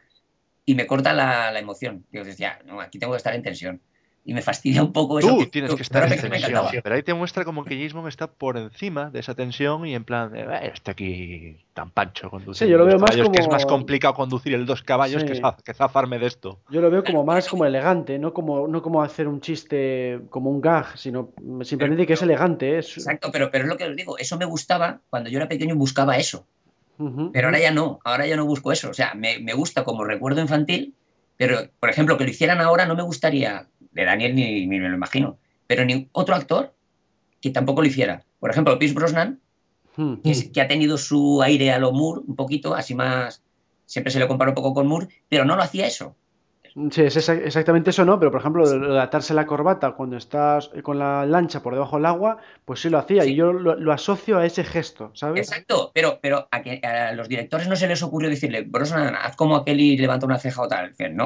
y 0.64 0.74
me 0.74 0.86
corta 0.86 1.12
la, 1.12 1.50
la 1.50 1.58
emoción. 1.58 2.06
Yo 2.12 2.24
decía, 2.24 2.60
no, 2.64 2.80
aquí 2.80 2.98
tengo 2.98 3.12
que 3.12 3.18
estar 3.18 3.34
en 3.34 3.42
tensión. 3.42 3.82
Y 4.22 4.34
me 4.34 4.42
fastidia 4.42 4.82
un 4.82 4.92
poco 4.92 5.18
eso. 5.18 5.28
Tú 5.34 5.46
tienes 5.46 5.74
que 5.74 5.82
estar 5.82 6.02
Pero 6.02 6.14
en 6.14 6.30
tensión. 6.30 6.64
Pero 6.82 6.94
ahí 6.94 7.02
te 7.02 7.14
muestra 7.14 7.42
como 7.44 7.64
que 7.64 7.74
James 7.74 7.94
Bond 7.94 8.06
está 8.08 8.26
por 8.26 8.58
encima 8.58 9.08
de 9.10 9.18
esa 9.20 9.34
tensión 9.34 9.86
y 9.86 9.94
en 9.94 10.04
plan, 10.04 10.30
de, 10.30 10.40
"Eh, 10.42 10.70
está 10.74 10.92
aquí 10.92 11.56
tan 11.72 11.90
pancho 11.90 12.28
conduciendo 12.28 12.54
Sí, 12.54 12.68
yo 12.70 12.76
lo 12.76 12.84
veo 12.84 12.98
más 12.98 13.10
caballos, 13.12 13.30
que 13.30 13.38
es 13.38 13.46
como- 13.46 13.54
más 13.56 13.64
complicado 13.64 14.12
conducir 14.14 14.52
el 14.52 14.66
dos 14.66 14.82
caballos 14.82 15.24
que, 15.24 15.34
Sí. 15.36 15.40
za- 15.40 15.56
que 15.64 15.72
zafarme 15.72 16.18
de 16.18 16.26
esto. 16.26 16.60
Yo 16.68 16.82
lo 16.82 16.90
veo 16.90 17.02
como 17.02 17.24
más 17.24 17.48
como 17.48 17.64
elegante, 17.64 18.18
no 18.18 18.34
como, 18.34 18.68
no 18.68 18.82
como 18.82 19.02
hacer 19.02 19.26
un 19.26 19.40
chiste 19.40 20.20
como 20.28 20.50
un 20.50 20.60
gag, 20.60 20.98
sino 20.98 21.30
simplemente 21.62 22.06
que 22.06 22.12
es 22.12 22.22
elegante. 22.22 22.76
Es... 22.78 22.98
Exacto, 22.98 23.30
pero, 23.32 23.50
pero 23.50 23.64
es 23.64 23.70
lo 23.70 23.78
que 23.78 23.84
os 23.86 23.96
digo, 23.96 24.18
eso 24.18 24.36
me 24.36 24.44
gustaba, 24.44 25.00
cuando 25.08 25.30
yo 25.30 25.38
era 25.38 25.48
pequeño 25.48 25.76
buscaba 25.76 26.18
eso, 26.18 26.46
pero 27.32 27.48
ahora 27.48 27.58
ya 27.58 27.70
no, 27.70 27.98
ahora 28.04 28.26
ya 28.26 28.36
no 28.36 28.44
busco 28.44 28.70
eso, 28.70 28.90
o 28.90 28.94
sea, 28.94 29.14
me, 29.14 29.38
me 29.38 29.54
gusta 29.54 29.82
como 29.84 30.04
recuerdo 30.04 30.42
infantil, 30.42 30.94
pero 31.38 31.56
por 31.80 31.88
ejemplo, 31.88 32.18
que 32.18 32.24
lo 32.24 32.30
hicieran 32.30 32.60
ahora 32.60 32.84
no 32.84 32.94
me 32.94 33.02
gustaría, 33.02 33.66
de 33.92 34.04
Daniel 34.04 34.34
ni, 34.34 34.66
ni 34.66 34.78
me 34.78 34.88
lo 34.88 34.94
imagino, 34.94 35.38
pero 35.66 35.84
ni 35.84 36.08
otro 36.12 36.34
actor 36.34 36.74
que 37.40 37.50
tampoco 37.50 37.82
lo 37.82 37.88
hiciera. 37.88 38.24
Por 38.38 38.50
ejemplo, 38.50 38.78
Pierce 38.78 38.94
Brosnan, 38.94 39.40
Ujú. 39.96 40.20
que, 40.22 40.30
es- 40.30 40.48
que 40.50 40.60
ha 40.60 40.68
tenido 40.68 40.98
su 40.98 41.42
aire 41.42 41.72
a 41.72 41.78
lo 41.78 41.92
Moore 41.92 42.22
un 42.26 42.36
poquito, 42.36 42.74
así 42.74 42.94
más, 42.94 43.42
siempre 43.86 44.12
se 44.12 44.18
le 44.18 44.28
compara 44.28 44.50
un 44.50 44.54
poco 44.54 44.74
con 44.74 44.86
Moore, 44.86 45.08
pero 45.28 45.44
no 45.44 45.56
lo 45.56 45.62
hacía 45.62 45.86
eso. 45.86 46.16
Sí, 46.92 47.02
es 47.02 47.16
exa- 47.16 47.42
exactamente 47.44 47.90
eso, 47.90 48.04
¿no? 48.04 48.20
Pero 48.20 48.30
por 48.30 48.40
ejemplo, 48.40 48.64
lo 48.64 48.94
de 48.94 49.00
atarse 49.00 49.34
la 49.34 49.44
corbata 49.44 49.90
cuando 49.92 50.16
estás 50.16 50.70
con 50.84 51.00
la 51.00 51.26
lancha 51.26 51.62
por 51.64 51.74
debajo 51.74 51.96
del 51.96 52.06
agua, 52.06 52.38
pues 52.64 52.78
sí 52.80 52.88
lo 52.88 52.98
hacía. 52.98 53.24
Sí. 53.24 53.32
Y 53.32 53.34
yo 53.34 53.52
lo, 53.52 53.74
lo 53.74 53.92
asocio 53.92 54.38
a 54.38 54.46
ese 54.46 54.62
gesto, 54.62 55.10
¿sabes? 55.14 55.48
Exacto, 55.48 55.90
pero, 55.92 56.20
pero 56.22 56.46
a, 56.48 56.62
que, 56.62 56.78
a 56.86 57.12
los 57.12 57.28
directores 57.28 57.66
no 57.66 57.74
se 57.74 57.88
les 57.88 58.00
ocurrió 58.04 58.30
decirle, 58.30 58.62
Brosnan, 58.62 59.16
haz 59.16 59.34
como 59.34 59.56
aquel 59.56 59.80
y 59.80 59.96
levanta 59.96 60.26
una 60.26 60.38
ceja 60.38 60.62
o 60.62 60.68
tal. 60.68 60.90
Dicen, 60.90 61.16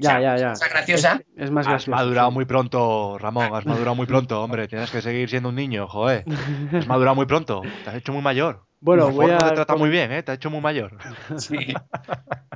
O 0.00 0.02
Ya, 0.02 0.10
sea, 0.10 0.20
ya, 0.20 0.36
ya. 0.36 0.48
Cosa 0.50 0.68
graciosa. 0.68 1.20
Es 1.36 1.50
más 1.50 1.66
Has 1.66 1.70
gracioso. 1.72 1.90
madurado 1.96 2.28
sí. 2.30 2.34
muy 2.34 2.44
pronto, 2.46 3.18
Ramón, 3.18 3.54
has 3.54 3.66
madurado 3.66 3.94
muy 3.94 4.06
pronto, 4.06 4.42
hombre. 4.42 4.66
Tienes 4.68 4.90
que 4.90 5.02
seguir 5.02 5.28
siendo 5.28 5.50
un 5.50 5.54
niño, 5.56 5.86
joder. 5.88 6.24
Has 6.72 6.86
madurado 6.88 7.14
muy 7.14 7.26
pronto, 7.26 7.62
te 7.84 7.90
has 7.90 7.96
hecho 7.96 8.12
muy 8.12 8.22
mayor. 8.22 8.64
Bueno, 8.82 9.10
voy 9.10 9.26
no 9.26 9.36
te 9.36 9.44
a, 9.44 9.52
trata 9.54 9.76
muy 9.76 9.90
bien, 9.90 10.10
¿eh? 10.10 10.22
Te 10.22 10.32
ha 10.32 10.34
hecho 10.36 10.48
muy 10.50 10.60
mayor. 10.60 10.96
Sí. 11.36 11.56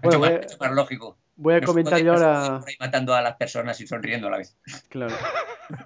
Bueno, 0.02 0.18
Mucho 0.18 0.36
voy 0.58 0.68
a- 0.68 0.72
lógico. 0.72 1.16
voy 1.36 1.54
a 1.54 1.60
No 1.60 1.66
comentar 1.66 1.98
yo 2.02 2.12
ahora. 2.12 2.58
por 2.60 2.68
ahí 2.68 2.74
matando 2.78 3.14
a 3.14 3.22
las 3.22 3.36
personas 3.36 3.80
y 3.80 3.86
sonriendo 3.86 4.26
a 4.28 4.30
la 4.32 4.36
vez. 4.36 4.54
Claro. 4.90 5.14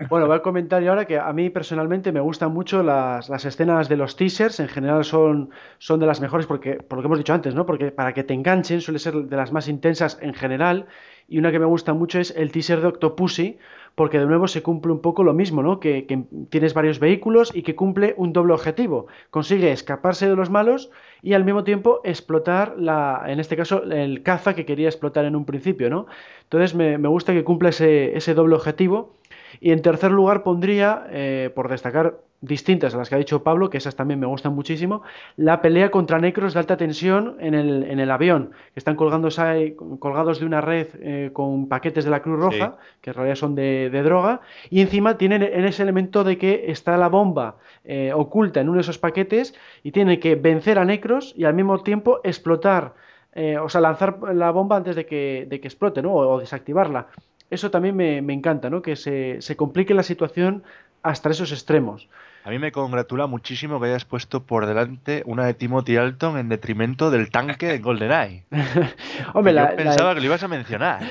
Bueno, 0.08 0.26
voy 0.26 0.36
a 0.36 0.42
comentar 0.42 0.82
yo 0.82 0.90
ahora 0.90 1.04
que 1.04 1.20
a 1.20 1.32
mí 1.32 1.50
personalmente 1.50 2.10
me 2.10 2.18
gustan 2.18 2.52
mucho 2.52 2.82
las, 2.82 3.28
las 3.28 3.44
escenas 3.44 3.88
de 3.88 3.96
los 3.96 4.16
teasers. 4.16 4.58
En 4.58 4.66
general 4.66 5.04
son, 5.04 5.50
son 5.78 6.00
de 6.00 6.06
las 6.06 6.20
mejores 6.20 6.46
porque, 6.46 6.74
por 6.82 6.98
lo 6.98 7.02
que 7.02 7.06
hemos 7.06 7.18
dicho 7.18 7.32
antes, 7.32 7.54
¿no? 7.54 7.64
Porque 7.64 7.92
para 7.92 8.12
que 8.12 8.24
te 8.24 8.34
enganchen 8.34 8.80
suele 8.80 8.98
ser 8.98 9.14
de 9.14 9.36
las 9.36 9.52
más 9.52 9.68
intensas 9.68 10.18
en 10.20 10.34
general. 10.34 10.86
Y 11.28 11.38
una 11.38 11.52
que 11.52 11.58
me 11.58 11.66
gusta 11.66 11.92
mucho 11.92 12.18
es 12.18 12.34
el 12.36 12.50
teaser 12.50 12.80
de 12.80 12.86
Octopussy, 12.88 13.58
porque 13.94 14.18
de 14.18 14.26
nuevo 14.26 14.46
se 14.48 14.62
cumple 14.62 14.92
un 14.92 15.00
poco 15.00 15.24
lo 15.24 15.34
mismo, 15.34 15.62
¿no? 15.62 15.78
Que, 15.80 16.06
tienes 16.48 16.72
varios 16.72 17.00
vehículos 17.00 17.54
y 17.54 17.62
que 17.62 17.74
cumple 17.74 18.14
un 18.16 18.32
doble 18.32 18.54
objetivo. 18.54 19.08
Consigue 19.30 19.72
escaparse 19.72 20.28
de 20.28 20.36
los 20.36 20.50
malos 20.50 20.90
y 21.20 21.34
al 21.34 21.44
mismo 21.44 21.64
tiempo 21.64 22.00
explotar 22.04 22.76
la, 22.78 23.24
en 23.26 23.40
este 23.40 23.56
caso, 23.56 23.82
el 23.82 24.22
caza 24.22 24.54
que 24.54 24.64
quería 24.64 24.88
explotar 24.88 25.26
en 25.26 25.36
un 25.36 25.44
principio, 25.44 25.90
¿no? 25.90 26.06
Entonces 26.44 26.74
me, 26.74 26.96
me 26.96 27.08
gusta 27.08 27.34
que 27.34 27.44
cumpla 27.44 27.68
ese, 27.68 28.16
ese 28.16 28.34
doble 28.34 28.54
objetivo. 28.54 29.14
Y 29.60 29.72
en 29.72 29.82
tercer 29.82 30.12
lugar 30.12 30.42
pondría, 30.44 31.06
eh, 31.10 31.50
por 31.54 31.68
destacar 31.68 32.20
distintas 32.40 32.94
a 32.94 32.98
las 32.98 33.08
que 33.08 33.16
ha 33.16 33.18
dicho 33.18 33.42
Pablo, 33.42 33.68
que 33.68 33.78
esas 33.78 33.96
también 33.96 34.20
me 34.20 34.26
gustan 34.26 34.54
muchísimo, 34.54 35.02
la 35.36 35.60
pelea 35.60 35.90
contra 35.90 36.20
necros 36.20 36.54
de 36.54 36.60
alta 36.60 36.76
tensión 36.76 37.36
en 37.40 37.54
el, 37.54 37.82
en 37.84 37.98
el 37.98 38.10
avión, 38.10 38.52
que 38.74 38.78
están 38.78 38.94
colgándose 38.94 39.74
colgados 39.98 40.38
de 40.38 40.46
una 40.46 40.60
red 40.60 40.86
eh, 41.00 41.30
con 41.32 41.68
paquetes 41.68 42.04
de 42.04 42.10
la 42.10 42.22
Cruz 42.22 42.38
Roja, 42.38 42.76
que 43.00 43.10
en 43.10 43.14
realidad 43.14 43.34
son 43.34 43.54
de, 43.54 43.90
de 43.90 44.02
droga, 44.02 44.40
y 44.70 44.80
encima 44.80 45.18
tienen 45.18 45.42
en 45.42 45.64
ese 45.64 45.82
elemento 45.82 46.22
de 46.22 46.38
que 46.38 46.70
está 46.70 46.96
la 46.96 47.08
bomba 47.08 47.56
eh, 47.84 48.12
oculta 48.14 48.60
en 48.60 48.68
uno 48.68 48.76
de 48.76 48.82
esos 48.82 48.98
paquetes 48.98 49.54
y 49.82 49.90
tienen 49.90 50.20
que 50.20 50.36
vencer 50.36 50.78
a 50.78 50.84
necros 50.84 51.34
y 51.36 51.44
al 51.44 51.54
mismo 51.54 51.82
tiempo 51.82 52.20
explotar, 52.22 52.94
eh, 53.34 53.58
o 53.58 53.68
sea, 53.68 53.80
lanzar 53.80 54.18
la 54.34 54.50
bomba 54.52 54.76
antes 54.76 54.94
de 54.94 55.06
que, 55.06 55.46
de 55.48 55.60
que 55.60 55.68
explote, 55.68 56.02
¿no? 56.02 56.12
O, 56.12 56.34
o 56.34 56.38
desactivarla. 56.38 57.08
Eso 57.50 57.70
también 57.70 57.96
me, 57.96 58.22
me 58.22 58.34
encanta, 58.34 58.70
¿no? 58.70 58.82
Que 58.82 58.94
se, 58.94 59.40
se 59.40 59.56
complique 59.56 59.94
la 59.94 60.02
situación 60.02 60.62
hasta 61.02 61.30
esos 61.30 61.52
extremos. 61.52 62.08
A 62.44 62.50
mí 62.50 62.58
me 62.58 62.72
congratula 62.72 63.26
muchísimo 63.26 63.78
que 63.80 63.86
hayas 63.88 64.04
puesto 64.04 64.42
por 64.44 64.66
delante 64.66 65.22
una 65.26 65.44
de 65.44 65.54
Timothy 65.54 65.96
Alton 65.96 66.38
en 66.38 66.48
detrimento 66.48 67.10
del 67.10 67.30
tanque 67.30 67.66
de 67.66 67.78
GoldenEye. 67.78 68.44
Hombre, 69.34 69.52
la- 69.52 69.62
yo 69.62 69.70
la- 69.70 69.76
pensaba 69.76 70.14
que 70.14 70.20
lo 70.20 70.26
ibas 70.26 70.42
a 70.42 70.48
mencionar. 70.48 71.02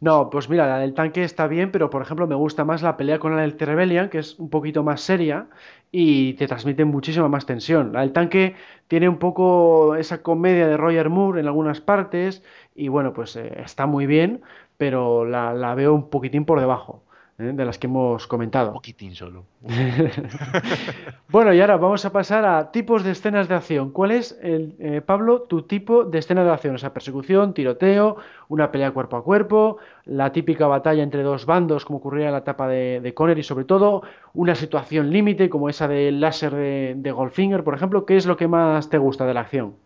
No, 0.00 0.28
pues 0.30 0.48
mira, 0.50 0.66
la 0.66 0.78
del 0.78 0.92
tanque 0.94 1.22
está 1.24 1.46
bien, 1.46 1.70
pero 1.70 1.88
por 1.90 2.02
ejemplo 2.02 2.26
me 2.26 2.34
gusta 2.34 2.64
más 2.64 2.82
la 2.82 2.96
pelea 2.96 3.18
con 3.18 3.34
la 3.34 3.42
del 3.42 3.58
Rebellion, 3.58 4.08
que 4.10 4.18
es 4.18 4.38
un 4.38 4.50
poquito 4.50 4.82
más 4.82 5.00
seria 5.00 5.46
y 5.90 6.34
te 6.34 6.46
transmite 6.46 6.84
muchísima 6.84 7.28
más 7.28 7.46
tensión. 7.46 7.92
La 7.92 8.00
del 8.00 8.12
tanque 8.12 8.54
tiene 8.88 9.08
un 9.08 9.18
poco 9.18 9.96
esa 9.96 10.22
comedia 10.22 10.66
de 10.66 10.76
Roger 10.76 11.08
Moore 11.08 11.40
en 11.40 11.46
algunas 11.46 11.80
partes 11.80 12.42
y 12.74 12.88
bueno, 12.88 13.12
pues 13.14 13.36
eh, 13.36 13.52
está 13.64 13.86
muy 13.86 14.06
bien, 14.06 14.42
pero 14.76 15.24
la, 15.24 15.54
la 15.54 15.74
veo 15.74 15.94
un 15.94 16.10
poquitín 16.10 16.44
por 16.44 16.60
debajo. 16.60 17.02
¿Eh? 17.38 17.52
de 17.54 17.64
las 17.64 17.78
que 17.78 17.86
hemos 17.86 18.26
comentado. 18.26 18.68
Un 18.68 18.74
poquitín 18.74 19.14
solo. 19.14 19.44
bueno, 21.28 21.52
y 21.52 21.60
ahora 21.60 21.76
vamos 21.76 22.04
a 22.04 22.12
pasar 22.12 22.44
a 22.44 22.70
tipos 22.70 23.04
de 23.04 23.12
escenas 23.12 23.48
de 23.48 23.54
acción. 23.54 23.90
¿Cuál 23.90 24.12
es, 24.12 24.38
el, 24.42 24.74
eh, 24.78 25.00
Pablo, 25.00 25.42
tu 25.42 25.62
tipo 25.62 26.04
de 26.04 26.18
escena 26.18 26.44
de 26.44 26.50
acción? 26.50 26.74
O 26.74 26.78
sea, 26.78 26.92
persecución, 26.92 27.54
tiroteo, 27.54 28.16
una 28.48 28.70
pelea 28.70 28.92
cuerpo 28.92 29.16
a 29.16 29.24
cuerpo, 29.24 29.78
la 30.04 30.32
típica 30.32 30.66
batalla 30.66 31.02
entre 31.02 31.22
dos 31.22 31.46
bandos, 31.46 31.84
como 31.84 31.98
ocurría 31.98 32.26
en 32.26 32.32
la 32.32 32.38
etapa 32.38 32.68
de, 32.68 33.00
de 33.00 33.14
Conner, 33.14 33.38
y 33.38 33.42
sobre 33.42 33.64
todo 33.64 34.02
una 34.34 34.54
situación 34.54 35.10
límite, 35.10 35.50
como 35.50 35.68
esa 35.68 35.88
del 35.88 36.20
láser 36.20 36.54
de, 36.54 36.94
de 36.96 37.12
Goldfinger, 37.12 37.64
por 37.64 37.74
ejemplo. 37.74 38.06
¿Qué 38.06 38.16
es 38.16 38.26
lo 38.26 38.36
que 38.36 38.48
más 38.48 38.88
te 38.88 38.98
gusta 38.98 39.26
de 39.26 39.34
la 39.34 39.40
acción? 39.40 39.85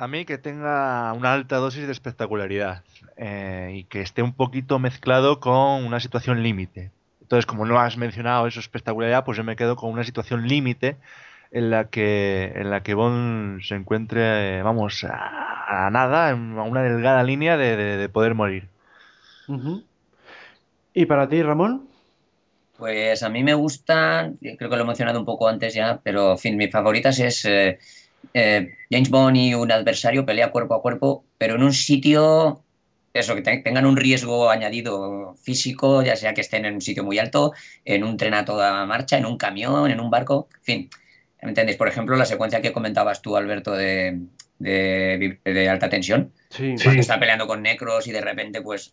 A 0.00 0.06
mí 0.06 0.24
que 0.24 0.38
tenga 0.38 1.12
una 1.12 1.32
alta 1.32 1.56
dosis 1.56 1.86
de 1.86 1.90
espectacularidad 1.90 2.84
eh, 3.16 3.72
y 3.74 3.84
que 3.84 4.00
esté 4.00 4.22
un 4.22 4.32
poquito 4.32 4.78
mezclado 4.78 5.40
con 5.40 5.84
una 5.84 5.98
situación 5.98 6.44
límite. 6.44 6.92
Entonces, 7.20 7.46
como 7.46 7.66
no 7.66 7.80
has 7.80 7.96
mencionado 7.96 8.46
eso 8.46 8.60
espectacularidad, 8.60 9.24
pues 9.24 9.38
yo 9.38 9.42
me 9.42 9.56
quedo 9.56 9.74
con 9.74 9.90
una 9.90 10.04
situación 10.04 10.46
límite 10.46 10.98
en 11.50 11.70
la 11.70 11.88
que 11.88 12.52
en 12.54 12.70
la 12.70 12.84
que 12.84 12.94
Bond 12.94 13.62
se 13.62 13.74
encuentre, 13.74 14.62
vamos, 14.62 15.04
a, 15.04 15.90
nada, 15.90 16.30
en 16.30 16.56
una 16.56 16.82
delgada 16.82 17.24
línea 17.24 17.56
de, 17.56 18.08
poder 18.08 18.36
morir. 18.36 18.68
¿Y 20.94 21.06
para 21.06 21.28
ti, 21.28 21.42
Ramón? 21.42 21.88
Pues 22.76 23.24
a 23.24 23.30
mí 23.30 23.42
me 23.42 23.54
gusta, 23.54 24.30
creo 24.40 24.70
que 24.70 24.76
lo 24.76 24.84
he 24.84 24.86
mencionado 24.86 25.18
un 25.18 25.26
poco 25.26 25.48
antes 25.48 25.74
ya, 25.74 25.98
pero 26.04 26.30
en 26.32 26.38
fin, 26.38 26.56
mis 26.56 26.70
favoritas 26.70 27.18
es 27.18 27.44
eh, 27.46 27.80
eh, 28.34 28.74
James 28.90 29.10
Bond 29.10 29.36
y 29.36 29.54
un 29.54 29.72
adversario 29.72 30.26
pelea 30.26 30.50
cuerpo 30.50 30.74
a 30.74 30.82
cuerpo, 30.82 31.24
pero 31.38 31.54
en 31.54 31.62
un 31.62 31.72
sitio, 31.72 32.62
eso, 33.14 33.34
que 33.34 33.42
tengan 33.42 33.86
un 33.86 33.96
riesgo 33.96 34.50
añadido 34.50 35.34
físico, 35.42 36.02
ya 36.02 36.16
sea 36.16 36.34
que 36.34 36.40
estén 36.40 36.64
en 36.64 36.74
un 36.74 36.80
sitio 36.80 37.04
muy 37.04 37.18
alto, 37.18 37.52
en 37.84 38.04
un 38.04 38.16
tren 38.16 38.34
a 38.34 38.44
toda 38.44 38.84
marcha, 38.86 39.18
en 39.18 39.26
un 39.26 39.38
camión, 39.38 39.90
en 39.90 40.00
un 40.00 40.10
barco, 40.10 40.48
en 40.56 40.62
fin. 40.62 40.90
¿Me 41.42 41.50
entendéis? 41.50 41.78
Por 41.78 41.88
ejemplo, 41.88 42.16
la 42.16 42.24
secuencia 42.24 42.60
que 42.60 42.72
comentabas 42.72 43.22
tú, 43.22 43.36
Alberto, 43.36 43.72
de, 43.72 44.22
de, 44.58 45.68
alta 45.68 45.88
tensión. 45.88 46.32
Sí, 46.50 46.74
cuando 46.82 47.00
está 47.00 47.20
peleando 47.20 47.46
con 47.46 47.62
necros 47.62 48.08
y 48.08 48.12
de 48.12 48.20
repente, 48.20 48.60
pues, 48.60 48.92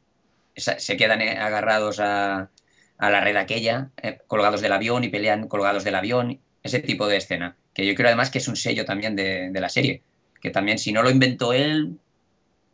se 0.56 0.96
quedan 0.96 1.22
eh, 1.22 1.38
agarrados 1.38 2.00
a, 2.00 2.50
a 2.98 3.10
la 3.10 3.22
red 3.22 3.36
aquella, 3.36 3.90
eh, 4.02 4.20
colgados 4.28 4.62
del 4.62 4.74
avión 4.74 5.04
y 5.04 5.10
pelean 5.10 5.48
colgados 5.48 5.84
del 5.84 5.96
avión. 5.96 6.40
Ese 6.66 6.80
tipo 6.80 7.08
de 7.08 7.18
escena 7.18 7.56
que 7.76 7.86
yo 7.86 7.94
creo 7.94 8.08
además 8.08 8.32
que 8.32 8.40
es 8.40 8.48
un 8.48 8.56
sello 8.56 8.86
también 8.86 9.16
de, 9.16 9.52
la 9.54 9.70
serie, 9.70 10.02
que 10.42 10.50
también 10.50 10.80
si 10.80 10.92
no 10.92 11.04
lo 11.04 11.12
inventó 11.12 11.54
él, 11.54 12.00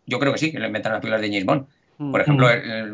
yo 0.06 0.18
creo 0.18 0.32
que 0.32 0.40
sí, 0.40 0.50
que 0.50 0.60
lo 0.60 0.68
inventaron 0.68 0.96
las 0.96 1.02
películas 1.02 1.22
de 1.22 1.28
James 1.28 1.46
Bond. 1.46 1.68
Por 1.98 2.20
mm. 2.20 2.22
ejemplo, 2.22 2.48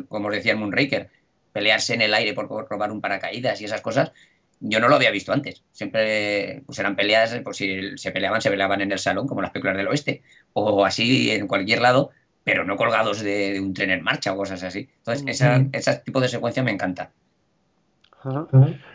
como 0.08 0.30
os 0.30 0.34
decía 0.34 0.54
el 0.54 0.58
Moonraker, 0.58 1.10
pelearse 1.54 1.94
en 1.94 2.02
el 2.02 2.16
aire 2.16 2.34
por, 2.34 2.50
robar 2.68 2.92
un 2.92 3.00
paracaídas 3.00 3.62
y 3.62 3.66
esas 3.66 3.82
cosas, 3.82 4.12
yo 4.60 4.80
no 4.80 4.88
lo 4.88 4.96
había 4.96 5.12
visto 5.12 5.34
antes. 5.34 5.62
Siempre 5.72 6.64
pues 6.66 6.80
eran 6.80 6.96
peleas, 6.96 7.40
pues 7.44 7.58
si 7.58 7.96
se 7.96 8.10
peleaban, 8.10 8.42
se 8.42 8.50
peleaban 8.50 8.82
en 8.82 8.92
el 8.92 8.98
salón, 8.98 9.28
como 9.28 9.44
las 9.44 9.52
películas 9.52 9.78
del 9.78 9.90
oeste, 9.90 10.24
o 10.54 10.84
así 10.84 11.30
en 11.30 11.46
cualquier 11.46 11.82
lado, 11.82 12.10
pero 12.44 12.66
no 12.66 12.76
colgados 12.76 13.22
de, 13.22 13.60
un 13.60 13.76
tren 13.76 13.92
en 13.92 14.02
marcha 14.02 14.34
o 14.34 14.38
cosas 14.38 14.64
así. 14.64 14.90
Entonces, 14.98 15.42
mm. 15.42 15.70
ese 15.74 15.96
tipo 15.98 16.22
de 16.22 16.28
secuencia 16.28 16.64
me 16.64 16.72
encanta. 16.72 17.12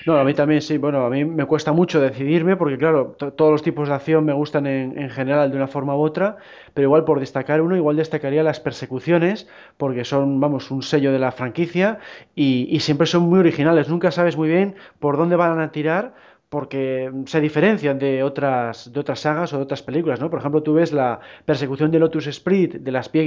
No, 0.07 0.17
a 0.17 0.25
mí 0.25 0.35
también 0.35 0.63
sí. 0.63 0.79
Bueno, 0.79 1.05
a 1.05 1.11
mí 1.11 1.25
me 1.25 1.47
cuesta 1.47 1.73
mucho 1.73 2.01
decidirme 2.01 2.57
porque, 2.57 2.79
claro, 2.79 3.17
todos 3.37 3.51
los 3.51 3.63
tipos 3.63 3.89
de 3.89 3.95
acción 3.95 4.25
me 4.25 4.33
gustan 4.33 4.67
en, 4.67 5.11
general 5.11 5.51
de 5.51 5.57
una 5.57 5.69
forma 5.69 5.97
u 5.97 6.01
otra, 6.01 6.37
pero 6.75 6.87
igual 6.87 7.05
por 7.05 7.21
destacar 7.21 7.61
uno, 7.61 7.77
igual 7.77 7.97
destacaría 7.97 8.43
las 8.43 8.61
persecuciones 8.61 9.49
porque 9.77 10.05
son, 10.05 10.41
vamos, 10.41 10.71
un 10.71 10.83
sello 10.83 11.13
de 11.13 11.19
la 11.19 11.33
franquicia 11.33 11.99
y, 12.35 12.67
y 12.71 12.81
siempre 12.81 13.07
son 13.07 13.23
muy 13.23 13.39
originales. 13.41 13.89
Nunca 13.89 14.11
sabes 14.11 14.37
muy 14.37 14.49
bien 14.49 14.75
por 14.99 15.17
dónde 15.17 15.37
van 15.37 15.61
a 15.61 15.73
tirar 15.73 16.15
porque 16.53 17.11
se 17.25 17.41
diferencian 17.41 17.99
de 17.99 18.23
otras, 18.23 18.93
de 18.93 19.01
otras 19.01 19.21
sagas 19.21 19.55
o 19.55 19.57
de 19.57 19.63
otras 19.63 19.83
películas, 19.83 20.21
¿no? 20.21 20.29
Por 20.29 20.39
ejemplo, 20.39 20.63
tú 20.63 20.75
ves 20.75 20.93
la 20.93 21.19
persecución 21.47 21.91
de 21.91 21.99
Lotus 21.99 22.27
Sprint 22.27 22.75
de 22.75 22.93
las 22.93 23.07
Spie 23.07 23.25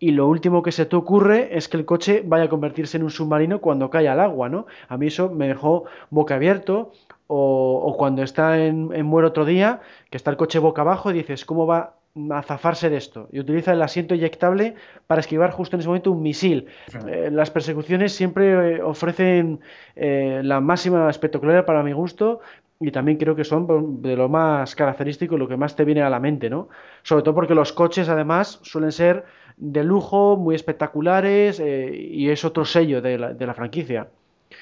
y 0.00 0.10
lo 0.10 0.26
último 0.26 0.60
que 0.60 0.72
se 0.72 0.84
te 0.84 0.96
ocurre 0.96 1.56
es 1.56 1.68
que 1.68 1.76
el 1.76 1.84
coche 1.84 2.24
vaya 2.26 2.46
a 2.46 2.48
convertirse 2.48 2.96
en 2.96 3.04
un 3.04 3.10
submarino 3.10 3.60
cuando 3.60 3.88
cae 3.88 4.08
al 4.08 4.18
agua, 4.18 4.48
¿no? 4.48 4.66
A 4.88 4.96
mí 4.96 5.06
eso 5.06 5.30
me 5.30 5.46
dejó 5.46 5.84
boca 6.10 6.34
abierto 6.34 6.90
o, 7.28 7.94
cuando 7.96 8.24
está 8.24 8.58
en, 8.58 8.90
en 8.94 9.06
Muere 9.06 9.28
otro 9.28 9.44
día, 9.44 9.80
que 10.10 10.16
está 10.16 10.32
el 10.32 10.36
coche 10.36 10.58
boca 10.58 10.82
abajo 10.82 11.12
y 11.12 11.14
dices, 11.14 11.44
¿cómo 11.44 11.68
va 11.68 11.99
a 12.30 12.42
zafarse 12.42 12.90
de 12.90 12.96
esto 12.96 13.28
y 13.32 13.40
utiliza 13.40 13.72
el 13.72 13.82
asiento 13.82 14.14
eyectable 14.14 14.74
para 15.06 15.20
esquivar 15.20 15.50
justo 15.50 15.76
en 15.76 15.80
ese 15.80 15.88
momento 15.88 16.12
un 16.12 16.22
misil. 16.22 16.66
Eh, 17.06 17.30
las 17.30 17.50
persecuciones 17.50 18.12
siempre 18.12 18.76
eh, 18.76 18.82
ofrecen 18.82 19.60
eh, 19.96 20.40
la 20.44 20.60
máxima 20.60 21.08
espectacularidad 21.08 21.64
para 21.64 21.82
mi 21.82 21.92
gusto 21.92 22.40
y 22.80 22.90
también 22.90 23.18
creo 23.18 23.36
que 23.36 23.44
son 23.44 24.02
de 24.02 24.16
lo 24.16 24.28
más 24.28 24.74
característico, 24.74 25.36
lo 25.36 25.48
que 25.48 25.56
más 25.56 25.76
te 25.76 25.84
viene 25.84 26.02
a 26.02 26.10
la 26.10 26.20
mente, 26.20 26.48
¿no? 26.48 26.68
Sobre 27.02 27.22
todo 27.22 27.34
porque 27.34 27.54
los 27.54 27.72
coches 27.72 28.08
además 28.08 28.58
suelen 28.62 28.92
ser 28.92 29.24
de 29.56 29.84
lujo, 29.84 30.36
muy 30.36 30.54
espectaculares 30.54 31.60
y 31.60 32.30
es 32.30 32.44
otro 32.44 32.64
sello 32.64 33.02
de 33.02 33.18
la, 33.18 33.34
de 33.34 33.46
la 33.46 33.52
franquicia. 33.52 34.08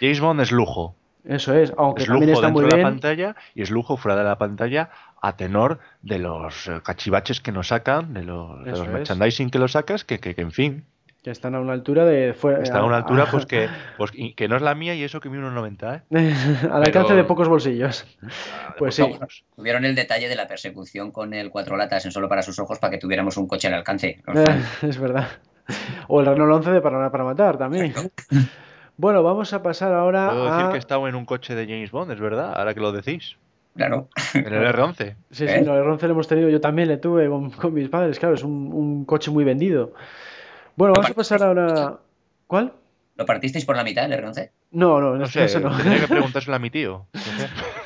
James 0.00 0.20
Bond 0.20 0.40
es 0.40 0.50
lujo. 0.50 0.96
Eso 1.28 1.54
es, 1.54 1.74
aunque 1.76 2.02
es 2.02 2.08
también 2.08 2.30
lujo 2.30 2.40
está 2.40 2.50
muy 2.50 2.62
de 2.62 2.68
bien. 2.68 2.82
la 2.82 2.88
pantalla 2.88 3.36
y 3.54 3.60
es 3.60 3.70
lujo 3.70 3.98
fuera 3.98 4.16
de 4.16 4.24
la 4.24 4.38
pantalla 4.38 4.88
a 5.20 5.36
tenor 5.36 5.78
de 6.00 6.18
los 6.18 6.68
eh, 6.68 6.80
cachivaches 6.82 7.42
que 7.42 7.52
nos 7.52 7.68
sacan, 7.68 8.14
de 8.14 8.22
los, 8.22 8.88
merchandising 8.88 9.50
que 9.50 9.58
los 9.58 9.72
sacas, 9.72 10.04
que, 10.04 10.20
que, 10.20 10.34
en 10.38 10.52
fin. 10.52 10.84
Que 11.22 11.30
están 11.30 11.54
a 11.54 11.60
una 11.60 11.74
altura 11.74 12.06
de. 12.06 12.30
están 12.30 12.80
a 12.80 12.84
una 12.84 12.96
altura, 12.96 13.26
pues 13.30 13.44
que, 13.44 13.68
pues 13.98 14.10
que 14.10 14.48
no 14.48 14.56
es 14.56 14.62
la 14.62 14.74
mía 14.74 14.94
y 14.94 15.04
eso 15.04 15.20
que 15.20 15.28
mi 15.28 15.36
1,90, 15.36 16.02
¿eh? 16.10 16.34
Al 16.72 16.82
alcance 16.84 17.14
de 17.14 17.24
pocos 17.24 17.48
bolsillos. 17.48 18.06
Ah, 18.68 18.74
pues 18.78 18.94
sí. 18.94 19.04
Tuvieron 19.56 19.84
el 19.84 19.94
detalle 19.94 20.28
de 20.28 20.36
la 20.36 20.46
persecución 20.46 21.10
con 21.10 21.34
el 21.34 21.50
cuatro 21.50 21.76
latas 21.76 22.04
en 22.06 22.12
solo 22.12 22.28
para 22.28 22.42
sus 22.42 22.58
ojos 22.58 22.78
para 22.78 22.90
que 22.92 22.98
tuviéramos 22.98 23.36
un 23.36 23.48
coche 23.48 23.68
al 23.68 23.74
alcance. 23.74 24.22
es 24.82 24.98
verdad. 24.98 25.28
O 26.06 26.20
el 26.20 26.26
Renault 26.26 26.52
11 26.54 26.70
de 26.70 26.80
Paraná 26.80 27.10
para 27.10 27.24
matar 27.24 27.58
también. 27.58 27.92
Bueno, 28.98 29.22
vamos 29.22 29.52
a 29.52 29.62
pasar 29.62 29.94
ahora 29.94 30.28
Puedo 30.28 30.52
a... 30.52 30.56
decir 30.56 30.72
que 30.72 30.78
estaba 30.78 31.08
en 31.08 31.14
un 31.14 31.24
coche 31.24 31.54
de 31.54 31.66
James 31.66 31.92
Bond, 31.92 32.10
es 32.10 32.18
verdad, 32.18 32.52
ahora 32.54 32.74
que 32.74 32.80
lo 32.80 32.90
decís. 32.90 33.36
Claro. 33.76 34.08
En 34.34 34.52
el 34.52 34.74
R11. 34.74 35.14
Sí, 35.30 35.46
sí, 35.46 35.46
¿Eh? 35.46 35.58
el 35.60 35.68
R11 35.68 36.02
lo 36.02 36.10
hemos 36.10 36.26
tenido, 36.26 36.48
yo 36.48 36.60
también 36.60 36.88
le 36.88 36.96
tuve 36.96 37.28
con, 37.28 37.72
mis 37.72 37.88
padres, 37.88 38.18
claro, 38.18 38.34
es 38.34 38.42
un, 38.42 39.04
coche 39.04 39.30
muy 39.30 39.44
vendido. 39.44 39.94
Bueno, 40.74 40.94
vamos 40.94 41.12
a 41.12 41.14
pasar 41.14 41.44
ahora... 41.44 41.98
¿Cuál? 42.48 42.72
¿Lo 43.14 43.24
partisteis 43.24 43.64
por 43.64 43.76
la 43.76 43.84
mitad 43.84 44.04
el 44.04 44.20
R11? 44.20 44.50
No, 44.72 45.00
no, 45.00 45.14
no, 45.14 45.26
sé, 45.26 45.44
eso 45.44 45.60
no. 45.60 45.76
Tendría 45.76 46.00
que 46.00 46.08
preguntárselo 46.08 46.56
a 46.56 46.58
mi 46.58 46.70
tío. 46.70 47.06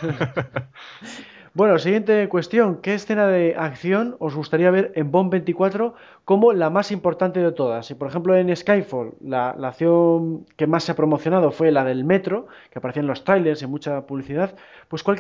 Bueno, 1.55 1.79
siguiente 1.79 2.27
cuestión. 2.31 2.81
¿Qué 2.81 2.95
escena 2.95 3.27
de 3.27 3.55
acción 3.57 4.17
os 4.21 4.35
gustaría 4.35 4.71
ver 4.71 4.91
en 4.95 5.11
Bond 5.11 5.31
24 5.31 5.95
como 6.25 6.55
la 6.55 6.71
más 6.71 6.91
importante 6.91 7.41
de 7.41 7.53
todas? 7.53 7.85
Si, 7.85 7.95
por 7.95 8.09
ejemplo, 8.09 8.35
en 8.35 8.55
Skyfall 8.57 9.13
la, 9.21 9.51
acción 9.51 10.47
que 10.57 10.67
más 10.67 10.85
se 10.85 10.93
ha 10.93 10.97
promocionado 10.97 11.51
fue 11.51 11.71
la 11.71 11.85
del 11.85 12.05
metro, 12.05 12.49
que 12.71 12.79
aparecía 12.79 13.01
en 13.01 13.07
los 13.07 13.25
trailers, 13.25 13.63
en 13.63 13.71
mucha 13.71 14.07
publicidad, 14.07 14.57
pues 14.89 15.03
¿cuál, 15.03 15.19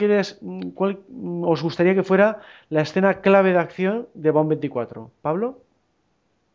cuál 0.74 1.00
os 1.42 1.62
gustaría 1.62 1.94
que 1.94 2.02
fuera 2.02 2.40
la 2.70 2.80
escena 2.80 3.20
clave 3.20 3.52
de 3.52 3.58
acción 3.58 4.08
de 4.14 4.30
Bond 4.30 4.48
24? 4.48 5.10
¿Pablo? 5.20 5.60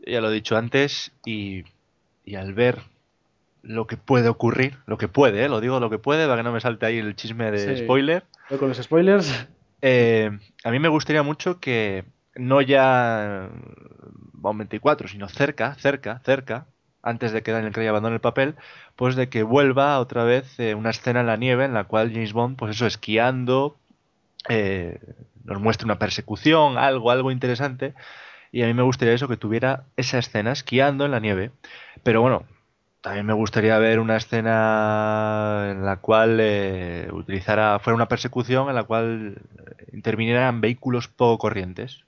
Ya 0.04 0.22
lo 0.22 0.32
he 0.32 0.34
dicho 0.34 0.58
antes 0.58 1.12
y, 1.24 1.66
al 2.36 2.56
ver 2.56 2.80
lo 3.62 3.86
que 3.86 3.98
puede 3.98 4.28
ocurrir, 4.28 4.78
lo 4.88 4.98
que 4.98 5.08
puede, 5.08 5.46
¿eh? 5.46 5.50
lo 5.50 5.62
digo 5.62 5.80
lo 5.80 5.92
que 5.92 6.00
puede, 6.00 6.26
para 6.26 6.38
que 6.38 6.44
no 6.44 6.52
me 6.52 6.62
salte 6.62 6.88
ahí 6.88 6.98
el 6.98 7.16
chisme 7.16 7.52
de 7.52 7.78
spoiler. 7.78 8.24
Con 8.58 8.70
los 8.70 8.78
spoilers. 8.78 9.48
Eh, 9.82 10.32
a 10.64 10.72
mí 10.72 10.80
me 10.80 10.88
gustaría 10.88 11.24
mucho 11.24 11.60
que 11.60 12.06
no 12.36 12.62
ya 12.62 13.50
Bond 14.34 14.60
24, 14.60 15.08
sino 15.08 15.28
cerca, 15.30 15.76
cerca, 15.76 16.20
cerca, 16.24 16.68
antes 17.02 17.32
de 17.32 17.42
que 17.44 17.52
Daniel 17.52 17.74
Craig 17.74 17.88
abandone 17.88 18.16
el 18.16 18.22
papel, 18.22 18.56
pues 18.96 19.16
de 19.16 19.30
que 19.30 19.44
vuelva 19.44 20.00
otra 20.00 20.24
vez 20.24 20.60
eh, 20.60 20.76
una 20.76 20.90
escena 20.90 21.22
en 21.22 21.28
la 21.28 21.38
nieve 21.38 21.66
en 21.66 21.74
la 21.74 21.86
cual 21.86 22.12
James 22.12 22.34
Bond, 22.34 22.58
pues 22.58 22.76
eso, 22.76 22.86
esquiando, 22.86 23.78
eh, 24.50 25.00
nos 25.44 25.62
muestre 25.62 25.86
una 25.86 26.00
persecución, 26.00 26.78
algo, 26.78 27.12
algo 27.12 27.32
interesante. 27.32 27.94
Y 28.52 28.64
a 28.64 28.68
mí 28.68 28.74
me 28.74 28.84
gustaría 28.84 29.14
eso, 29.14 29.28
que 29.28 29.38
tuviera 29.38 29.86
esa 29.98 30.20
escena 30.20 30.52
esquiando 30.52 31.06
en 31.06 31.12
la 31.12 31.20
nieve. 31.20 31.52
Pero 32.04 32.22
bueno, 32.22 32.46
también 33.02 33.26
me 33.26 33.34
gustaría 33.34 33.78
ver 33.78 34.00
una 34.00 34.18
escena 34.18 35.70
en 35.72 35.86
la 35.86 35.98
cual 35.98 36.40
eh, 36.40 37.10
utilizara, 37.12 37.80
fuera 37.80 37.96
una 37.96 38.08
persecución 38.08 38.70
en 38.70 38.76
la 38.76 38.84
cual 38.84 39.42
intervinieran 39.94 40.62
vehículos 40.62 41.08
poco 41.08 41.38
corrientes. 41.38 42.04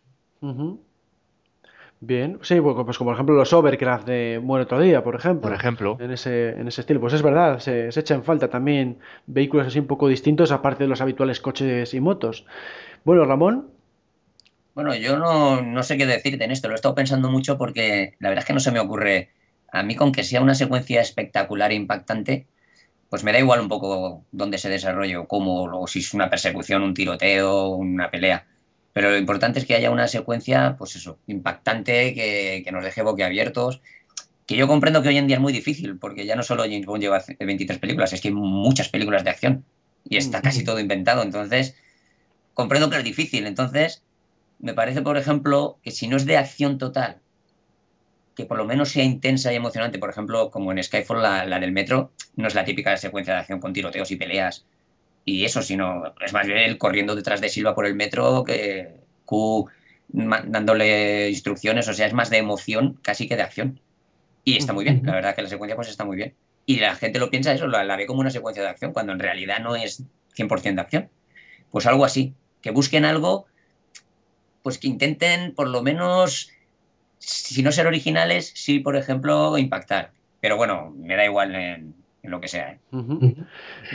Bien, 2.01 2.39
sí, 2.41 2.61
pues, 2.61 2.75
pues 2.85 2.97
como 2.97 3.09
por 3.09 3.15
ejemplo 3.15 3.35
los 3.35 3.51
Overcraft 3.51 4.07
de 4.07 4.39
Muere 4.41 4.63
otro 4.63 4.79
día, 4.79 5.03
por 5.03 5.15
ejemplo. 5.15 5.41
Por 5.41 5.53
ejemplo. 5.53 5.97
En 5.99 6.11
ese, 6.11 6.49
en 6.51 6.67
ese 6.67 6.81
estilo. 6.81 7.01
Pues 7.01 7.13
es 7.13 7.21
verdad, 7.21 7.59
se, 7.59 7.91
se 7.91 7.99
echa 7.99 8.15
en 8.15 8.23
falta 8.23 8.49
también 8.49 8.99
vehículos 9.27 9.67
así 9.67 9.79
un 9.79 9.87
poco 9.87 10.07
distintos, 10.07 10.51
aparte 10.51 10.83
de 10.83 10.89
los 10.89 11.01
habituales 11.01 11.41
coches 11.41 11.93
y 11.93 11.99
motos. 11.99 12.45
Bueno, 13.03 13.25
Ramón. 13.25 13.69
Bueno, 14.75 14.95
yo 14.95 15.19
no, 15.19 15.61
no 15.61 15.83
sé 15.83 15.97
qué 15.97 16.05
decirte 16.05 16.45
en 16.45 16.51
esto, 16.51 16.69
lo 16.69 16.73
he 16.73 16.75
estado 16.75 16.95
pensando 16.95 17.29
mucho 17.29 17.57
porque 17.57 18.15
la 18.19 18.29
verdad 18.29 18.43
es 18.43 18.47
que 18.47 18.53
no 18.53 18.61
se 18.61 18.71
me 18.71 18.79
ocurre 18.79 19.31
a 19.71 19.83
mí 19.83 19.95
con 19.95 20.11
que 20.11 20.23
sea 20.23 20.41
una 20.41 20.55
secuencia 20.55 21.01
espectacular 21.01 21.71
e 21.71 21.75
impactante, 21.75 22.47
pues 23.09 23.23
me 23.23 23.31
da 23.31 23.39
igual 23.39 23.59
un 23.59 23.67
poco 23.67 24.25
dónde 24.31 24.57
se 24.57 24.69
desarrolle 24.69 25.17
o 25.17 25.27
cómo, 25.27 25.63
o 25.63 25.87
si 25.87 25.99
es 25.99 26.13
una 26.13 26.29
persecución, 26.29 26.83
un 26.83 26.93
tiroteo, 26.93 27.69
una 27.69 28.11
pelea. 28.11 28.45
Pero 28.93 29.11
lo 29.11 29.17
importante 29.17 29.59
es 29.59 29.65
que 29.65 29.75
haya 29.75 29.91
una 29.91 30.07
secuencia, 30.07 30.75
pues 30.77 30.95
eso, 30.95 31.19
impactante, 31.27 32.13
que, 32.13 32.61
que 32.63 32.71
nos 32.71 32.83
deje 32.83 33.01
boquiabiertos. 33.01 33.81
Que 34.45 34.55
yo 34.55 34.67
comprendo 34.67 35.01
que 35.01 35.09
hoy 35.09 35.17
en 35.17 35.27
día 35.27 35.37
es 35.37 35.41
muy 35.41 35.53
difícil, 35.53 35.97
porque 35.97 36.25
ya 36.25 36.35
no 36.35 36.43
solo 36.43 36.63
James 36.63 36.85
Bond 36.85 37.01
lleva 37.01 37.23
23 37.39 37.79
películas, 37.79 38.13
es 38.13 38.21
que 38.21 38.29
hay 38.29 38.33
muchas 38.33 38.89
películas 38.89 39.23
de 39.23 39.29
acción 39.29 39.65
y 40.03 40.17
está 40.17 40.41
casi 40.41 40.63
todo 40.63 40.79
inventado. 40.79 41.23
Entonces, 41.23 41.75
comprendo 42.53 42.89
que 42.89 42.97
es 42.97 43.03
difícil. 43.03 43.45
Entonces, 43.45 44.03
me 44.59 44.73
parece, 44.73 45.01
por 45.01 45.17
ejemplo, 45.17 45.79
que 45.83 45.91
si 45.91 46.07
no 46.07 46.17
es 46.17 46.25
de 46.25 46.37
acción 46.37 46.77
total, 46.77 47.21
que 48.39 48.45
por 48.45 48.57
lo 48.57 48.63
menos 48.63 48.87
sea 48.91 49.03
intensa 49.03 49.51
y 49.51 49.57
emocionante, 49.57 49.99
por 49.99 50.09
ejemplo, 50.09 50.49
como 50.49 50.71
en 50.71 50.81
Skyfall, 50.81 51.21
la, 51.21 51.59
del 51.59 51.73
metro, 51.73 52.13
no 52.37 52.47
es 52.47 52.55
la 52.55 52.63
típica 52.63 52.95
secuencia 52.95 53.33
de 53.33 53.41
acción 53.41 53.59
con 53.59 53.73
tiroteos 53.73 54.11
y 54.11 54.15
peleas 54.15 54.65
y 55.25 55.43
eso, 55.43 55.61
sino 55.61 56.13
es 56.21 56.31
más 56.31 56.47
bien 56.47 56.59
él 56.59 56.77
corriendo 56.77 57.17
detrás 57.17 57.41
de 57.41 57.49
Silva 57.49 57.75
por 57.75 57.85
el 57.85 57.95
metro 57.95 58.45
que 58.45 59.01
Q 59.25 59.69
dándole 60.07 61.29
instrucciones, 61.29 61.89
o 61.89 61.93
sea, 61.93 62.07
es 62.07 62.13
más 62.13 62.29
de 62.29 62.37
emoción 62.37 62.97
casi 63.01 63.27
que 63.27 63.35
de 63.35 63.41
acción. 63.41 63.81
Y 64.45 64.55
está 64.55 64.71
muy 64.71 64.85
bien, 64.85 65.01
la 65.03 65.15
verdad 65.15 65.35
que 65.35 65.41
la 65.41 65.49
secuencia 65.49 65.75
pues 65.75 65.89
está 65.89 66.05
muy 66.05 66.15
bien. 66.15 66.33
Y 66.65 66.79
la 66.79 66.95
gente 66.95 67.19
lo 67.19 67.29
piensa 67.29 67.51
eso, 67.51 67.67
la, 67.67 67.97
ve 67.97 68.05
como 68.05 68.21
una 68.21 68.31
secuencia 68.31 68.63
de 68.63 68.69
acción, 68.69 68.93
cuando 68.93 69.11
en 69.11 69.19
realidad 69.19 69.59
no 69.59 69.75
es 69.75 70.01
100% 70.37 70.75
de 70.75 70.81
acción. 70.81 71.09
Pues 71.71 71.85
algo 71.87 72.05
así, 72.05 72.35
que 72.61 72.71
busquen 72.71 73.03
algo, 73.03 73.47
pues 74.63 74.77
que 74.77 74.87
intenten 74.87 75.53
por 75.53 75.67
lo 75.67 75.83
menos, 75.83 76.51
si 77.19 77.61
no 77.61 77.71
ser 77.71 77.85
originales, 77.85 78.51
sí, 78.55 78.79
por 78.79 78.95
ejemplo, 78.95 79.57
impactar. 79.57 80.11
Pero 80.41 80.57
bueno, 80.57 80.93
me 80.97 81.15
da 81.15 81.25
igual 81.25 81.53
en, 81.53 81.93
lo 82.23 82.39
que 82.41 82.47
sea. 82.47 82.71
¿eh? 82.71 83.35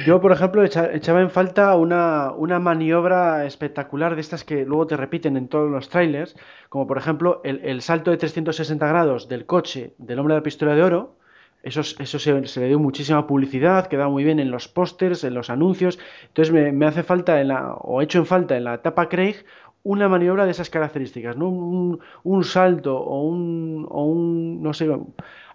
Yo, 0.07 0.21
por 0.21 0.33
ejemplo, 0.33 0.65
echaba 0.65 1.21
en 1.21 1.31
falta 1.31 1.75
una, 1.77 2.33
una, 2.33 2.59
maniobra 2.59 3.47
espectacular 3.47 4.15
de 4.15 4.21
estas 4.21 4.45
que 4.45 4.65
luego 4.65 4.87
te 4.87 4.97
repiten 4.97 5.37
en 5.37 5.49
todos 5.49 5.71
los 5.71 5.89
trailers, 5.89 6.37
como 6.69 6.87
por 6.87 6.99
ejemplo 6.99 7.41
el, 7.45 7.61
el 7.65 7.83
salto 7.83 8.11
de 8.11 8.17
360 8.17 8.87
grados 8.87 9.29
del 9.29 9.47
coche 9.47 9.95
del 9.99 10.19
hombre 10.19 10.35
de 10.35 10.41
la 10.41 10.45
pistola 10.45 10.75
de 10.75 10.83
oro, 10.83 11.17
eso, 11.65 11.81
eso 11.81 12.19
se, 12.19 12.61
le 12.61 12.69
dio 12.69 12.79
muchísima 12.79 13.27
publicidad, 13.27 13.87
quedaba 13.87 14.11
muy 14.11 14.23
bien 14.23 14.39
en 14.39 14.51
los 14.51 14.69
pósters, 14.69 15.25
en 15.25 15.33
los 15.33 15.49
anuncios. 15.49 15.99
Entonces 16.27 16.53
me, 16.53 16.87
hace 16.87 17.03
falta, 17.03 17.41
en 17.41 17.49
la, 17.49 17.73
o 17.73 18.01
he 18.01 18.05
hecho 18.05 18.19
en 18.19 18.27
falta 18.27 18.55
en 18.55 18.65
la 18.65 18.75
etapa 18.75 19.09
Craig, 19.09 19.37
una 19.85 20.09
maniobra 20.09 20.47
de 20.47 20.51
esas 20.51 20.71
características, 20.71 21.37
¿no? 21.37 21.49
Un, 21.49 22.45
salto 22.45 22.97
o 22.97 23.23
un, 23.23 23.87
o 23.91 24.05
un, 24.05 24.63
no 24.63 24.73
sé, 24.73 24.89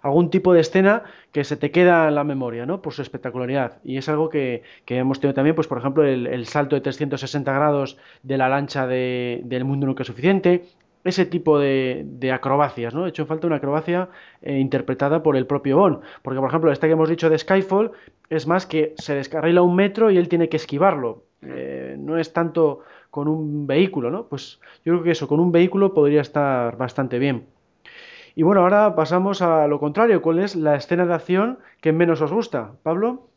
algún 0.02 0.30
tipo 0.30 0.54
de 0.54 0.60
escena 0.60 1.02
que 1.32 1.44
se 1.44 1.56
te 1.56 1.72
queda 1.72 2.08
en 2.08 2.14
la 2.14 2.24
memoria, 2.24 2.64
¿no? 2.64 2.80
Por 2.80 2.92
su 2.92 3.02
espectacularidad. 3.02 3.78
Y 3.84 3.98
es 3.98 4.08
algo 4.08 4.30
que, 4.30 4.62
hemos 4.86 5.20
tenido 5.20 5.34
también, 5.34 5.56
pues 5.56 5.66
por 5.66 5.78
ejemplo, 5.78 6.04
el, 6.04 6.46
salto 6.46 6.76
de 6.76 6.80
360 6.80 7.52
grados 7.52 7.98
de 8.22 8.38
la 8.38 8.48
lancha 8.48 8.86
de, 8.86 9.40
del 9.44 9.64
mundo 9.64 9.86
nunca 9.86 10.04
suficiente, 10.04 10.64
ese 11.02 11.26
tipo 11.26 11.58
de, 11.58 12.30
acrobacias, 12.32 12.94
¿no? 12.94 13.06
He 13.06 13.08
hecho 13.08 13.26
falta 13.26 13.48
una 13.48 13.56
acrobacia 13.56 14.10
eh, 14.42 14.58
interpretada 14.58 15.22
por 15.22 15.36
el 15.36 15.46
propio 15.46 15.78
Bond. 15.78 16.00
Porque, 16.22 16.38
por 16.38 16.48
ejemplo, 16.48 16.70
esta 16.70 16.86
que 16.86 16.92
hemos 16.92 17.08
dicho 17.08 17.30
de 17.30 17.38
Skyfall 17.38 17.90
es 18.28 18.46
más 18.46 18.66
que 18.66 18.94
se 18.96 19.14
descarrila 19.14 19.62
un 19.62 19.74
metro 19.74 20.10
y 20.10 20.18
él 20.18 20.28
tiene 20.28 20.48
que 20.48 20.56
esquivarlo. 20.56 21.24
Eh, 21.42 21.96
no 21.98 22.18
es 22.18 22.32
tanto 22.32 22.80
con 23.10 23.28
un 23.28 23.66
vehículo, 23.66 24.10
¿no? 24.10 24.24
Pues 24.24 24.60
yo 24.84 24.92
creo 24.92 25.02
que 25.02 25.10
eso, 25.10 25.28
con 25.28 25.40
un 25.40 25.52
vehículo 25.52 25.94
podría 25.94 26.20
estar 26.20 26.76
bastante 26.76 27.18
bien. 27.18 27.46
Y 28.34 28.42
bueno, 28.42 28.62
ahora 28.62 28.94
pasamos 28.94 29.42
a 29.42 29.66
lo 29.66 29.80
contrario. 29.80 30.22
¿Cuál 30.22 30.38
es 30.38 30.56
la 30.56 30.76
escena 30.76 31.04
de 31.04 31.14
acción 31.14 31.58
que 31.80 31.92
menos 31.92 32.20
os 32.20 32.32
gusta? 32.32 32.72
¿Pablo? 32.82 33.28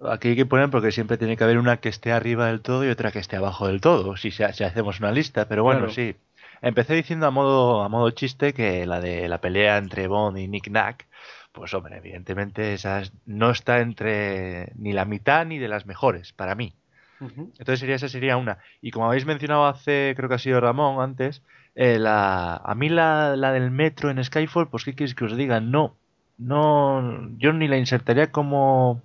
Aquí 0.00 0.28
hay 0.28 0.36
que 0.36 0.46
poner 0.46 0.70
porque 0.70 0.92
siempre 0.92 1.18
tiene 1.18 1.36
que 1.36 1.44
haber 1.44 1.58
una 1.58 1.76
que 1.76 1.90
esté 1.90 2.10
arriba 2.10 2.46
del 2.46 2.62
todo 2.62 2.84
y 2.84 2.88
otra 2.88 3.12
que 3.12 3.18
esté 3.18 3.36
abajo 3.36 3.66
del 3.66 3.82
todo, 3.82 4.16
si, 4.16 4.30
si 4.30 4.42
hacemos 4.42 4.98
una 4.98 5.12
lista, 5.12 5.46
pero 5.46 5.62
bueno, 5.62 5.90
sí. 5.90 6.16
Empecé 6.62 6.94
diciendo 6.94 7.26
a 7.26 7.30
modo, 7.30 7.82
a 7.82 7.88
modo 7.88 8.10
chiste 8.10 8.52
que 8.54 8.86
la 8.86 9.00
de 9.00 9.28
la 9.28 9.40
pelea 9.40 9.76
entre 9.78 10.08
Bond 10.08 10.38
y 10.38 10.48
Nick 10.48 10.68
Nack, 10.68 11.06
pues 11.52 11.72
hombre, 11.74 11.96
evidentemente 11.98 12.74
esa 12.74 13.02
no 13.26 13.50
está 13.50 13.80
entre 13.80 14.72
ni 14.76 14.92
la 14.92 15.04
mitad 15.04 15.44
ni 15.46 15.58
de 15.58 15.68
las 15.68 15.86
mejores 15.86 16.32
para 16.32 16.54
mí. 16.54 16.74
Entonces 17.20 17.80
sería 17.80 17.96
esa 17.96 18.08
sería 18.08 18.36
una. 18.36 18.58
Y 18.80 18.90
como 18.90 19.06
habéis 19.06 19.26
mencionado 19.26 19.66
hace, 19.66 20.14
creo 20.16 20.28
que 20.28 20.36
ha 20.36 20.38
sido 20.38 20.60
Ramón 20.60 21.02
antes, 21.02 21.42
eh, 21.74 21.98
la, 21.98 22.56
a 22.56 22.74
mí 22.74 22.88
la, 22.88 23.36
la, 23.36 23.52
del 23.52 23.70
metro 23.70 24.10
en 24.10 24.22
Skyfall, 24.22 24.68
pues 24.68 24.84
qué 24.84 24.94
quieres 24.94 25.14
que 25.14 25.24
os 25.24 25.36
diga, 25.36 25.60
no, 25.60 25.96
no, 26.38 27.30
yo 27.38 27.52
ni 27.52 27.68
la 27.68 27.76
insertaría 27.76 28.32
como 28.32 29.02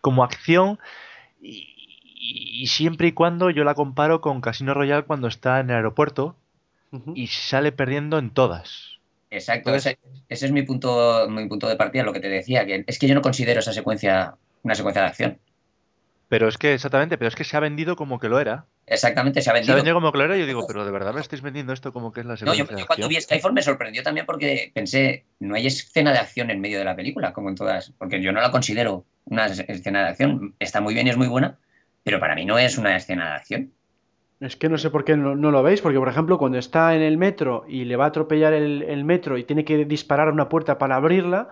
como 0.00 0.22
acción 0.22 0.78
y, 1.42 1.74
y 2.14 2.66
siempre 2.68 3.08
y 3.08 3.12
cuando 3.12 3.50
yo 3.50 3.64
la 3.64 3.74
comparo 3.74 4.20
con 4.20 4.40
Casino 4.40 4.74
Royale 4.74 5.04
cuando 5.04 5.28
está 5.28 5.60
en 5.60 5.70
el 5.70 5.76
aeropuerto 5.76 6.36
y 7.14 7.26
sale 7.26 7.72
perdiendo 7.72 8.18
en 8.18 8.30
todas. 8.30 8.98
Exacto, 9.30 9.74
ese, 9.74 9.98
es 10.28 10.52
mi 10.52 10.62
punto, 10.62 11.28
mi 11.28 11.46
punto 11.48 11.68
de 11.68 11.76
partida, 11.76 12.02
lo 12.02 12.14
que 12.14 12.20
te 12.20 12.28
decía, 12.28 12.64
que 12.64 12.84
es 12.86 12.98
que 12.98 13.06
yo 13.06 13.14
no 13.14 13.20
considero 13.20 13.60
esa 13.60 13.72
secuencia 13.72 14.36
una 14.62 14.74
secuencia 14.74 15.02
de 15.02 15.08
acción. 15.08 15.38
Pero 16.28 16.46
es 16.46 16.58
que, 16.58 16.74
exactamente, 16.74 17.16
pero 17.16 17.28
es 17.28 17.34
que 17.34 17.44
se 17.44 17.56
ha 17.56 17.60
vendido 17.60 17.96
como 17.96 18.18
que 18.18 18.28
lo 18.28 18.38
era. 18.38 18.66
Exactamente, 18.86 19.40
se 19.40 19.48
ha 19.50 19.54
vendido. 19.54 19.66
Se 19.66 19.72
ha 19.72 19.76
vendido 19.76 19.94
como 19.94 20.12
que 20.12 20.18
lo 20.18 20.24
era 20.24 20.36
y 20.36 20.40
yo 20.40 20.46
digo, 20.46 20.66
pero 20.66 20.84
de 20.84 20.90
verdad 20.90 21.14
me 21.14 21.20
estáis 21.20 21.40
vendiendo 21.42 21.72
esto 21.72 21.92
como 21.92 22.12
que 22.12 22.20
es 22.20 22.26
la 22.26 22.36
secuencia 22.36 22.64
No, 22.64 22.78
yo, 22.78 22.86
cuando 22.86 23.08
vi 23.08 23.20
Skyfall 23.20 23.52
me 23.54 23.62
sorprendió 23.62 24.02
también 24.02 24.26
porque 24.26 24.70
pensé, 24.74 25.24
no 25.40 25.54
hay 25.54 25.66
escena 25.66 26.12
de 26.12 26.18
acción 26.18 26.50
en 26.50 26.60
medio 26.60 26.78
de 26.78 26.84
la 26.84 26.96
película, 26.96 27.32
como 27.32 27.48
en 27.48 27.54
todas, 27.54 27.92
porque 27.98 28.22
yo 28.22 28.32
no 28.32 28.40
la 28.40 28.50
considero 28.50 29.06
una 29.24 29.46
escena 29.46 30.02
de 30.02 30.08
acción. 30.08 30.54
Está 30.58 30.80
muy 30.80 30.94
bien 30.94 31.06
y 31.06 31.10
es 31.10 31.16
muy 31.16 31.28
buena, 31.28 31.58
pero 32.02 32.20
para 32.20 32.34
mí 32.34 32.44
no 32.44 32.58
es 32.58 32.76
una 32.76 32.94
escena 32.94 33.30
de 33.30 33.36
acción. 33.36 33.72
Es 34.40 34.54
que 34.54 34.68
no 34.68 34.78
sé 34.78 34.90
por 34.90 35.04
qué 35.04 35.16
no, 35.16 35.34
lo 35.34 35.62
veis, 35.62 35.80
porque 35.80 35.98
por 35.98 36.08
ejemplo 36.08 36.38
cuando 36.38 36.58
está 36.58 36.94
en 36.94 37.02
el 37.02 37.18
metro 37.18 37.64
y 37.66 37.84
le 37.84 37.96
va 37.96 38.04
a 38.04 38.08
atropellar 38.08 38.52
el, 38.52 39.04
metro 39.04 39.36
y 39.36 39.44
tiene 39.44 39.64
que 39.64 39.84
disparar 39.84 40.28
a 40.28 40.32
una 40.32 40.48
puerta 40.48 40.78
para 40.78 40.94
abrirla, 40.96 41.48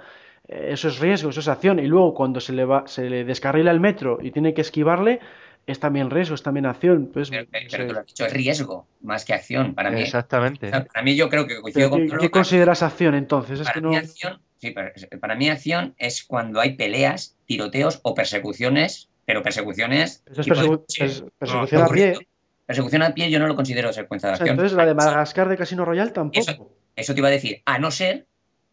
eh, 0.48 0.68
eso 0.72 0.88
es 0.88 0.98
riesgo, 0.98 1.30
eso 1.30 1.40
es 1.40 1.48
acción. 1.48 1.78
Y 1.78 1.86
luego 1.86 2.14
cuando 2.14 2.40
se 2.40 2.52
le, 2.52 2.64
va, 2.64 2.86
se 2.86 3.08
le 3.08 3.24
descarrila 3.24 3.70
el 3.70 3.80
metro 3.80 4.18
y 4.22 4.30
tiene 4.30 4.54
que 4.54 4.60
esquivarle, 4.60 5.20
es 5.66 5.80
también 5.80 6.10
riesgo, 6.10 6.34
es 6.34 6.42
también 6.42 6.66
acción. 6.66 7.10
Pues, 7.12 7.30
pero, 7.30 7.46
tú 7.86 7.92
lo 7.92 8.00
has 8.00 8.06
dicho, 8.06 8.26
es 8.26 8.32
riesgo 8.32 8.86
más 9.02 9.24
que 9.24 9.34
acción. 9.34 9.74
Para 9.74 9.90
mí, 9.90 10.00
Exactamente. 10.00 10.70
Para 10.70 11.02
mí 11.02 11.16
yo 11.16 11.28
creo 11.28 11.46
que 11.46 11.60
coincido 11.60 11.90
con 11.90 12.08
¿Qué, 12.08 12.16
¿qué 12.18 12.30
consideras 12.30 12.82
acción 12.82 13.14
entonces? 13.14 13.60
para, 13.62 13.80
mí 13.80 13.96
acción, 13.96 14.40
sí, 14.58 14.74
para 15.20 15.34
mí 15.34 15.48
acción 15.48 15.94
es 15.98 16.22
cuando 16.22 16.60
hay 16.60 16.76
peleas, 16.76 17.36
tiroteos 17.46 18.00
o 18.02 18.14
persecuciones, 18.14 19.08
pero 19.24 19.42
persecuciones... 19.42 20.22
Eso 20.30 20.40
es 20.42 21.24
persecución 21.38 21.82
a 21.82 21.88
pie. 21.88 22.28
Persecución 22.64 23.02
a 23.02 23.14
pie 23.14 23.30
yo 23.30 23.38
no 23.38 23.46
lo 23.46 23.56
considero 23.56 23.92
secuencia 23.92 24.28
de 24.28 24.34
acción. 24.34 24.50
entonces 24.50 24.76
la 24.76 24.86
de 24.86 24.94
Madagascar 24.94 25.48
de 25.48 25.56
Casino 25.56 25.84
Royal 25.84 26.12
tampoco. 26.12 26.72
Eso, 26.94 27.12
te 27.12 27.20
iba 27.20 27.28
a 27.28 27.32
decir, 27.32 27.62
a 27.64 27.78
no 27.78 27.90
ser 27.90 28.26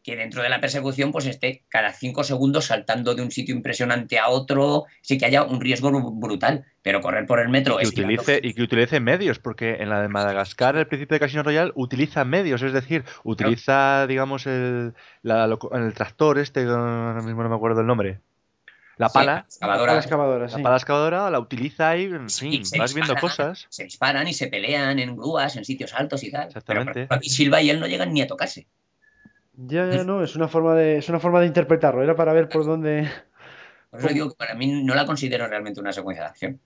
que 0.04 0.18
dentro 0.18 0.44
de 0.44 0.50
la 0.50 0.60
persecución 0.60 1.12
pues 1.12 1.26
esté 1.26 1.64
cada 1.70 1.94
cinco 1.94 2.24
segundos 2.24 2.66
saltando 2.66 3.16
de 3.16 3.22
un 3.22 3.32
sitio 3.32 3.56
impresionante 3.56 4.20
a 4.20 4.30
otro, 4.30 4.84
sí 5.02 5.18
que 5.18 5.26
haya 5.26 5.44
un 5.44 5.62
riesgo 5.62 5.92
brutal, 6.12 6.66
pero 6.82 7.02
correr 7.02 7.26
por 7.26 7.40
el 7.40 7.50
metro 7.50 7.80
y 7.80 7.84
que 7.84 8.02
utilice 8.02 8.40
y 8.44 8.54
que 8.54 8.64
utilice 8.64 9.00
medios, 9.00 9.40
porque 9.40 9.78
en 9.80 9.90
la 9.90 10.02
de 10.02 10.10
Madagascar 10.10 10.76
el 10.76 10.88
principio 10.88 11.16
de 11.16 11.22
Casino 11.22 11.44
Royal 11.44 11.72
utiliza 11.76 12.26
medios, 12.26 12.62
es 12.62 12.74
decir, 12.74 13.06
utiliza 13.24 14.06
digamos 14.08 14.46
el, 14.46 14.94
el 15.24 15.94
tractor 15.94 16.38
este, 16.38 16.64
ahora 16.64 17.22
mismo 17.22 17.42
no 17.44 17.50
me 17.50 17.56
acuerdo 17.56 17.80
el 17.80 17.88
nombre, 17.88 18.20
la 18.98 19.10
pala, 19.10 19.34
la 19.34 19.40
excavadora, 19.40 20.48
la 20.48 20.58
pala 20.60 20.76
excavadora 20.76 21.30
la 21.32 21.40
utiliza 21.40 21.90
ahí, 21.90 22.04
en 22.04 22.30
fin, 22.30 22.62
vas 22.78 22.94
viendo 22.94 23.16
cosas. 23.16 23.66
Se 23.70 23.86
disparan 23.86 24.28
y 24.28 24.34
se 24.34 24.48
pelean 24.48 25.00
en 25.00 25.16
grúas, 25.16 25.56
en 25.56 25.66
sitios 25.66 25.94
altos 25.94 26.24
y 26.24 26.32
tal. 26.32 26.48
Exactamente. 26.48 27.08
Pero, 27.08 27.22
Silva 27.24 27.62
y 27.62 27.72
él 27.72 27.80
no 27.80 27.88
llegan 27.88 28.14
ni 28.14 28.22
a 28.22 28.28
tocarse. 28.28 28.68
Ya, 29.56 29.88
ya, 29.90 30.04
no, 30.04 30.24
es 30.24 30.36
una 30.36 30.48
forma 30.48 30.74
de, 30.74 30.98
es 30.98 31.10
una 31.10 31.20
forma 31.20 31.40
de 31.40 31.48
interpretarlo, 31.48 32.04
era 32.04 32.16
para 32.16 32.34
ver 32.34 32.50
por 32.50 32.66
dónde. 32.66 33.08
Por 33.92 34.00
eso 34.00 34.10
digo 34.10 34.30
que 34.30 34.36
para 34.36 34.56
mí 34.56 34.84
no 34.84 34.96
la 34.96 35.06
considero 35.06 35.48
realmente 35.48 35.80
una 35.80 35.94
secuencia 35.94 36.24
de 36.24 36.30
acción. 36.30 36.60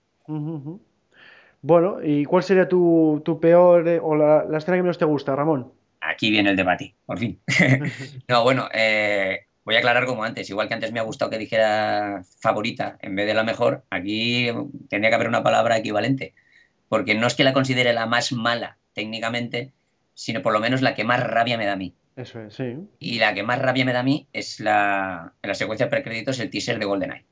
Bueno, 1.60 1.98
¿y 2.02 2.24
cuál 2.24 2.42
sería 2.42 2.68
tu, 2.68 3.38
peor 3.40 3.88
eh, 3.88 4.00
o 4.02 4.16
la, 4.16 4.44
la, 4.44 4.58
escena 4.58 4.76
que 4.76 4.82
menos 4.82 4.98
te 4.98 5.04
gusta, 5.04 5.36
Ramón? 5.36 5.72
Aquí 6.00 6.30
viene 6.30 6.50
el 6.50 6.56
debate, 6.56 6.94
por 7.04 7.18
fin. 7.18 7.40
no, 8.28 8.42
bueno, 8.42 8.68
eh, 8.72 9.46
voy 9.64 9.74
a 9.74 9.78
aclarar 9.80 10.06
como 10.06 10.24
antes, 10.24 10.48
igual 10.48 10.68
que 10.68 10.74
antes 10.74 10.92
me 10.92 11.00
ha 11.00 11.02
gustado 11.02 11.30
que 11.30 11.36
dijera 11.36 12.22
favorita 12.40 12.96
en 13.02 13.14
vez 13.16 13.26
de 13.26 13.34
la 13.34 13.44
mejor, 13.44 13.84
aquí 13.90 14.48
tendría 14.88 15.10
que 15.10 15.14
haber 15.16 15.28
una 15.28 15.42
palabra 15.42 15.76
equivalente, 15.76 16.34
porque 16.88 17.14
no 17.14 17.26
es 17.26 17.34
que 17.34 17.44
la 17.44 17.52
considere 17.52 17.92
la 17.92 18.06
más 18.06 18.32
mala 18.32 18.78
técnicamente, 18.94 19.72
sino 20.14 20.40
por 20.40 20.54
lo 20.54 20.60
menos 20.60 20.80
la 20.80 20.94
que 20.94 21.04
más 21.04 21.22
rabia 21.22 21.58
me 21.58 21.66
da 21.66 21.72
a 21.72 21.76
mí. 21.76 21.94
Eso 22.18 22.40
es, 22.42 22.54
sí. 22.54 22.76
Y 22.98 23.18
la 23.18 23.32
que 23.32 23.42
más 23.44 23.60
rabia 23.60 23.84
me 23.84 23.92
da 23.92 24.00
a 24.00 24.02
mí 24.02 24.28
es 24.32 24.58
la, 24.60 25.34
en 25.40 25.48
la 25.48 25.54
secuencia 25.54 25.88
precréditos 25.88 26.40
el 26.40 26.50
teaser 26.50 26.78
de 26.78 26.84
GoldenEye. 26.84 27.26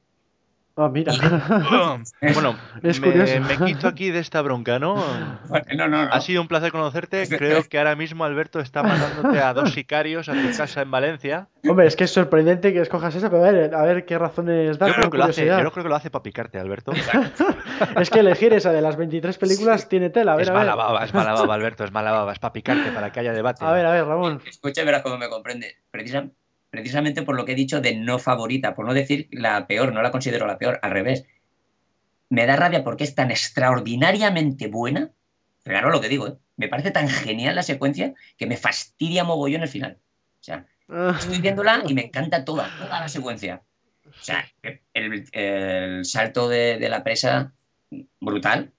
Ah, 0.79 0.91
mira. 0.91 1.12
bueno, 2.35 2.55
Es 2.83 3.01
me, 3.01 3.59
quito 3.64 3.89
aquí 3.89 4.11
de 4.11 4.18
esta 4.18 4.43
bronca, 4.43 4.79
¿no? 4.79 4.95
Bueno, 5.49 5.64
no, 5.74 5.89
no, 5.89 6.05
no. 6.05 6.12
Ha 6.12 6.20
sido 6.20 6.43
un 6.43 6.49
placer 6.49 6.70
conocerte. 6.70 7.27
Creo 7.29 7.64
que 7.64 7.79
ahora 7.79 7.97
mismo 7.97 8.24
Alberto 8.24 8.61
está 8.61 8.83
mandándote 8.83 9.41
a 9.41 9.55
dos 9.55 9.72
sicarios 9.72 10.29
a 10.29 10.35
tu 10.35 10.55
casa 10.55 10.83
en 10.83 10.91
Valencia. 10.91 11.49
Hombre, 11.66 11.87
es 11.87 11.97
que 11.97 12.05
es 12.05 12.11
sorprendente 12.12 12.74
que 12.74 12.83
escojas 12.83 13.14
esa, 13.14 13.31
pero 13.31 13.43
a 13.45 13.51
ver, 13.51 13.74
a 13.74 13.83
ver 13.85 14.05
qué 14.05 14.18
razones 14.18 14.79
da. 14.79 14.89
Yo 14.89 14.95
creo 14.95 15.11
que 15.11 15.18
lo 15.18 15.24
hace, 15.24 15.47
yo 15.47 15.72
creo 15.72 15.83
que 15.85 15.89
lo 15.89 15.97
hace 15.97 16.11
para 16.11 16.22
picarte, 16.22 16.59
Alberto. 16.59 16.93
Es 17.99 18.09
que 18.11 18.20
elegir 18.20 18.53
esa 18.55 18.72
de 18.72 18.81
las 18.81 18.97
23 18.97 19.37
películas 19.39 19.89
tiene 19.89 20.11
tela. 20.11 20.33
A 20.33 20.37
ver, 20.37 20.45
es 20.45 20.51
a 20.51 20.53
mala 20.55 20.74
ver. 20.74 20.85
baba, 20.85 21.05
es 21.05 21.12
mala 21.14 21.33
baba, 21.33 21.55
Alberto, 21.55 21.85
es 21.85 21.93
mala 21.93 22.12
baba, 22.12 22.33
es 22.33 22.39
para 22.39 22.53
picarte, 22.53 22.91
para 22.91 23.11
que 23.12 23.20
haya 23.20 23.33
debate. 23.33 23.64
A 23.64 23.72
ver, 23.72 23.85
a 23.87 23.93
ver, 23.93 24.07
Ramón. 24.07 24.41
Escucha 24.47 24.83
y 24.83 24.85
verás 24.85 25.03
cómo 25.03 25.18
me 25.18 25.29
comprende. 25.29 25.77
Precisa- 25.91 26.31
precisamente 26.71 27.23
por 27.23 27.37
lo 27.37 27.45
que 27.45 27.53
he 27.53 27.57
dicho 27.57 27.81
de 27.81 27.97
no 27.97 28.19
favorita, 28.19 28.75
por 28.75 28.87
no 28.87 28.95
decir 28.95 29.29
la 29.31 29.67
peor, 29.67 29.93
no 29.93 30.03
la 30.03 30.11
considero 30.11 30.47
la 30.47 30.59
peor, 30.59 30.79
al 30.83 30.91
revés. 30.91 31.25
Me 32.29 32.47
da 32.47 32.57
rabia 32.57 32.85
porque 32.85 33.05
es 33.05 33.14
tan 33.14 33.31
extraordinariamente 33.31 34.69
buena. 34.69 35.11
Claro 35.64 35.91
lo 35.91 36.01
que 36.01 36.09
digo, 36.09 36.29
¿eh? 36.29 36.37
me 36.57 36.69
parece 36.69 36.91
tan 36.91 37.09
genial 37.09 37.55
la 37.55 37.62
secuencia 37.62 38.14
que 38.37 38.47
me 38.47 38.57
fastidia 38.57 39.25
mogollón 39.25 39.62
el 39.62 39.69
final. 39.69 39.99
O 40.41 40.43
sea, 40.43 40.67
Ah, 40.89 41.17
estoy 41.19 41.41
viéndola 41.41 41.83
y 41.87 41.95
me 41.95 42.05
encanta 42.05 42.45
toda, 42.45 42.71
toda 42.79 43.01
la 43.01 43.09
secuencia. 43.09 43.62
O 44.07 44.23
sea, 44.23 44.47
el, 44.95 45.25
el 45.33 46.05
salto 46.05 46.49
de, 46.49 46.79
de 46.79 46.89
la 46.89 47.03
presa, 47.03 47.55
brutal. 48.21 48.73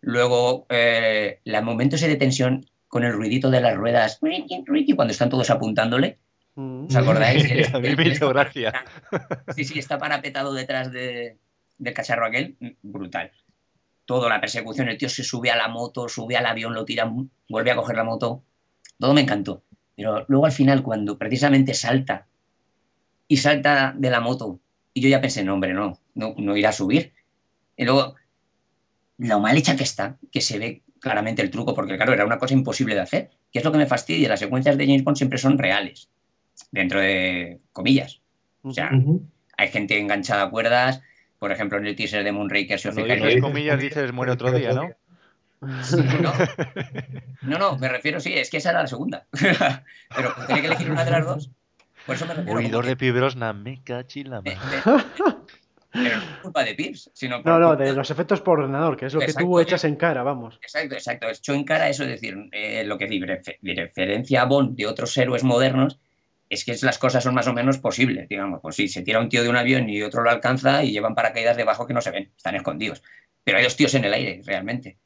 Luego, 0.00 0.66
eh, 0.68 1.40
los 1.44 1.62
momentos 1.62 2.00
de 2.00 2.16
tensión 2.16 2.66
con 2.88 3.04
el 3.04 3.12
ruidito 3.12 3.50
de 3.50 3.60
las 3.60 3.76
ruedas, 3.76 4.20
cuando 4.20 5.12
están 5.12 5.30
todos 5.30 5.50
apuntándole. 5.50 6.18
Mm. 6.54 6.86
¿Os 6.86 6.96
acordáis? 6.96 7.50
Él- 7.50 7.66
A 7.74 7.78
mí 7.80 7.88
él- 7.88 7.96
me 7.96 8.02
él 8.04 8.12
hizo 8.12 8.26
está 8.30 8.32
gracia. 8.42 8.72
parapetado- 9.10 9.54
Sí, 9.54 9.64
sí, 9.64 9.78
está 9.78 9.98
parapetado 9.98 10.52
detrás 10.54 10.90
de, 10.92 11.38
del 11.78 11.94
cacharro 11.94 12.26
aquel. 12.26 12.56
Brutal. 12.82 13.30
Todo, 14.06 14.28
la 14.28 14.40
persecución, 14.40 14.88
el 14.88 14.98
tío 14.98 15.08
se 15.08 15.24
sube 15.24 15.50
a 15.50 15.56
la 15.56 15.68
moto, 15.68 16.08
sube 16.08 16.36
al 16.36 16.44
avión, 16.46 16.74
lo 16.74 16.84
tira, 16.84 17.10
vuelve 17.48 17.70
a 17.70 17.76
coger 17.76 17.96
la 17.96 18.04
moto. 18.04 18.42
Todo 18.98 19.14
me 19.14 19.22
encantó. 19.22 19.62
Pero 19.96 20.24
luego 20.28 20.46
al 20.46 20.52
final, 20.52 20.82
cuando 20.82 21.16
precisamente 21.18 21.72
salta 21.72 22.26
y 23.28 23.38
salta 23.38 23.94
de 23.96 24.10
la 24.10 24.20
moto, 24.20 24.60
y 24.92 25.00
yo 25.00 25.08
ya 25.08 25.20
pensé, 25.20 25.42
no, 25.42 25.54
hombre, 25.54 25.72
no, 25.72 25.98
no, 26.14 26.34
no 26.36 26.56
irá 26.56 26.68
a 26.68 26.72
subir. 26.72 27.14
Y 27.76 27.84
luego, 27.84 28.14
lo 29.18 29.40
mal 29.40 29.56
hecha 29.56 29.76
que 29.76 29.84
está, 29.84 30.18
que 30.30 30.40
se 30.40 30.58
ve 30.58 30.82
claramente 31.00 31.42
el 31.42 31.50
truco, 31.50 31.74
porque 31.74 31.96
claro, 31.96 32.12
era 32.12 32.26
una 32.26 32.38
cosa 32.38 32.54
imposible 32.54 32.94
de 32.94 33.00
hacer. 33.00 33.30
¿Qué 33.52 33.60
es 33.60 33.64
lo 33.64 33.72
que 33.72 33.78
me 33.78 33.86
fastidia? 33.86 34.28
Las 34.28 34.40
secuencias 34.40 34.76
de 34.76 34.84
James 34.86 35.04
Bond 35.04 35.16
siempre 35.16 35.38
son 35.38 35.58
reales, 35.58 36.10
dentro 36.70 37.00
de 37.00 37.60
comillas. 37.72 38.20
O 38.62 38.72
sea, 38.72 38.90
hay 39.56 39.68
gente 39.68 39.98
enganchada 39.98 40.44
a 40.44 40.50
cuerdas, 40.50 41.02
por 41.38 41.52
ejemplo, 41.52 41.78
en 41.78 41.86
el 41.86 41.96
teaser 41.96 42.24
de 42.24 42.32
Moonraker 42.32 42.78
se 42.78 42.88
os 42.88 42.94
fijáis, 42.94 43.22
dices 43.22 43.42
comillas, 43.42 43.78
dices 43.78 44.12
muere 44.14 44.32
otro 44.32 44.50
día, 44.50 44.72
¿no? 44.72 44.88
¿no? 45.60 46.32
No, 47.42 47.58
no, 47.58 47.78
me 47.78 47.88
refiero, 47.88 48.20
sí, 48.20 48.32
es 48.32 48.48
que 48.48 48.56
esa 48.56 48.70
era 48.70 48.80
la 48.82 48.86
segunda. 48.86 49.26
Pero 50.16 50.34
tenía 50.46 50.62
que 50.62 50.68
elegir 50.68 50.90
una 50.90 51.04
de 51.04 51.10
las 51.10 51.26
dos. 51.26 51.50
Por 52.06 52.16
eso 52.16 52.26
me 52.26 52.34
refiero. 52.34 52.58
Oidor 52.58 52.86
de 52.86 52.96
Pibrosna, 52.96 53.52
me 53.52 53.82
cachila 53.82 54.42
Pero 54.42 54.56
no 55.92 56.22
es 56.22 56.38
culpa 56.42 56.64
de 56.64 56.74
Pierce, 56.74 57.10
sino 57.12 57.42
por 57.42 57.52
No, 57.52 57.58
no, 57.58 57.76
de 57.76 57.92
los 57.92 58.10
efectos 58.10 58.40
por 58.40 58.60
ordenador, 58.60 58.96
que 58.96 59.06
es 59.06 59.14
lo 59.14 59.20
que 59.20 59.26
Exacto, 59.26 59.46
tú 59.46 59.60
echas 59.60 59.84
en 59.84 59.96
cara, 59.96 60.22
vamos. 60.22 60.58
Exacto, 60.62 60.94
exacto. 60.94 61.28
Echó 61.28 61.54
en 61.54 61.64
cara 61.64 61.88
eso, 61.88 62.02
es 62.04 62.08
decir, 62.08 62.36
eh, 62.52 62.82
lo 62.84 62.98
que 62.98 63.06
referencia 63.62 64.42
a 64.42 64.44
Bond 64.46 64.76
de 64.76 64.86
otros 64.86 65.16
héroes 65.18 65.44
modernos, 65.44 66.00
es 66.48 66.64
que 66.64 66.76
las 66.82 66.98
cosas 66.98 67.24
son 67.24 67.34
más 67.34 67.46
o 67.46 67.52
menos 67.52 67.78
posibles, 67.78 68.28
digamos. 68.28 68.60
Pues 68.60 68.76
sí, 68.76 68.88
se 68.88 69.02
tira 69.02 69.20
un 69.20 69.28
tío 69.28 69.42
de 69.42 69.48
un 69.48 69.56
avión 69.56 69.88
y 69.88 70.02
otro 70.02 70.22
lo 70.22 70.30
alcanza 70.30 70.84
y 70.84 70.92
llevan 70.92 71.14
paracaídas 71.14 71.56
debajo 71.56 71.86
que 71.86 71.94
no 71.94 72.00
se 72.00 72.10
ven, 72.10 72.32
están 72.36 72.54
escondidos. 72.54 73.02
Pero 73.42 73.58
hay 73.58 73.64
dos 73.64 73.76
tíos 73.76 73.94
en 73.94 74.04
el 74.04 74.14
aire, 74.14 74.40
realmente. 74.44 74.98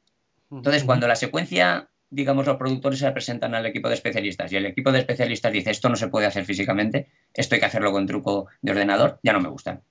Entonces, 0.51 0.83
cuando 0.83 1.07
la 1.07 1.15
secuencia, 1.15 1.89
digamos, 2.09 2.45
los 2.45 2.57
productores 2.57 2.99
se 2.99 3.05
la 3.05 3.13
presentan 3.13 3.53
al 3.55 3.65
equipo 3.65 3.87
de 3.87 3.95
especialistas 3.95 4.51
y 4.51 4.55
el 4.57 4.65
equipo 4.65 4.91
de 4.91 4.99
especialistas 4.99 5.51
dice 5.51 5.71
esto 5.71 5.89
no 5.89 5.95
se 5.95 6.07
puede 6.07 6.25
hacer 6.25 6.45
físicamente, 6.45 7.07
esto 7.33 7.55
hay 7.55 7.61
que 7.61 7.67
hacerlo 7.67 7.91
con 7.91 8.07
truco 8.07 8.47
de 8.61 8.71
ordenador, 8.71 9.19
ya 9.23 9.33
no 9.33 9.41
me 9.41 9.49
gustan. 9.49 9.81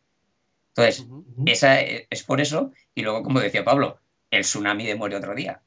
Entonces, 0.70 1.07
esa 1.46 1.80
e- 1.80 2.07
es 2.11 2.22
por 2.24 2.40
eso, 2.40 2.72
y 2.94 3.03
luego, 3.03 3.22
como 3.22 3.40
decía 3.40 3.64
Pablo, 3.64 4.01
el 4.30 4.42
tsunami 4.42 4.86
de 4.86 4.94
muere 4.94 5.16
otro 5.16 5.34
día. 5.34 5.62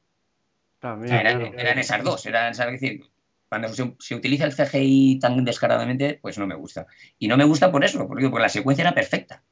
También, 0.78 1.06
O 1.06 1.08
sea, 1.08 1.20
eran, 1.20 1.40
claro. 1.40 1.58
eran 1.58 1.78
esas 1.78 2.02
dos. 2.02 2.26
Eran, 2.26 2.54
¿sabes? 2.54 2.74
Es 2.74 2.80
decir, 2.80 3.04
cuando 3.52 3.68
se, 3.68 3.94
se 3.98 4.14
utiliza 4.14 4.46
el 4.46 4.54
CGI 4.54 5.18
tan 5.20 5.44
descaradamente, 5.44 6.18
pues 6.22 6.38
no 6.38 6.46
me 6.46 6.54
gusta. 6.54 6.86
Y 7.18 7.28
no 7.28 7.36
me 7.36 7.44
gusta 7.44 7.70
por 7.70 7.84
eso, 7.84 8.08
porque, 8.08 8.30
porque 8.30 8.40
la 8.40 8.48
secuencia 8.48 8.80
era 8.80 8.94
perfecta. 8.94 9.42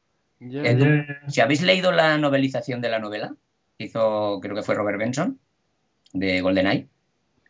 Eh. 0.41 1.07
Si 1.29 1.43
habéis 1.43 1.61
leído 1.61 1.93
la 1.93 2.17
novelización 2.17 2.81
de 2.81 2.89
la 2.89 2.99
novela, 2.99 3.35
que 3.77 3.85
hizo, 3.85 4.39
creo 4.41 4.55
que 4.57 4.63
fue 4.63 4.75
Robert 4.75 4.99
Benson, 4.99 5.39
de 6.15 6.41
GoldenEye, 6.41 6.89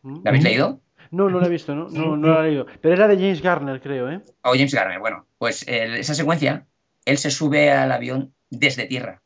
Mm. 0.03 0.23
¿la 0.25 0.29
habéis 0.31 0.43
leído? 0.43 0.81
No, 1.11 1.29
no 1.29 1.39
lo 1.39 1.45
he 1.45 1.49
visto, 1.49 1.73
no, 1.73 1.87
no, 1.87 2.17
no 2.17 2.27
lo 2.27 2.43
he 2.43 2.47
leído. 2.47 2.65
Pero 2.81 2.95
era 2.95 3.07
de 3.07 3.15
James 3.15 3.41
Garner, 3.41 3.79
creo, 3.79 4.11
¿eh? 4.11 4.19
O 4.43 4.51
James 4.51 4.73
Garner. 4.73 4.99
Bueno, 4.99 5.25
pues 5.37 5.63
esa 5.67 6.15
secuencia, 6.15 6.67
él 7.05 7.17
se 7.17 7.31
sube 7.31 7.71
al 7.71 7.93
avión 7.93 8.33
desde 8.49 8.87
tierra. 8.87 9.21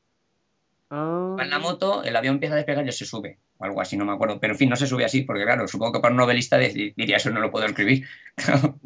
Va 1.38 1.44
en 1.44 1.50
la 1.50 1.60
moto, 1.60 2.04
el 2.04 2.16
avión 2.16 2.36
empieza 2.36 2.54
a 2.56 2.58
despegar 2.58 2.88
y 2.88 2.92
se 2.92 3.06
sube. 3.06 3.40
O 3.58 3.66
algo 3.66 3.82
así, 3.82 3.98
no 3.98 4.06
me 4.06 4.14
acuerdo. 4.14 4.40
Pero 4.40 4.54
en 4.54 4.60
fin, 4.60 4.70
no 4.70 4.76
se 4.76 4.88
sube 4.88 5.06
así, 5.06 5.24
porque 5.24 5.44
claro, 5.44 5.68
supongo 5.68 5.94
que 5.94 6.00
para 6.00 6.12
un 6.14 6.18
novelista 6.18 6.58
diría 6.58 7.18
eso 7.18 7.30
no 7.32 7.40
lo 7.40 7.52
puedo 7.52 7.66
escribir. 7.66 8.06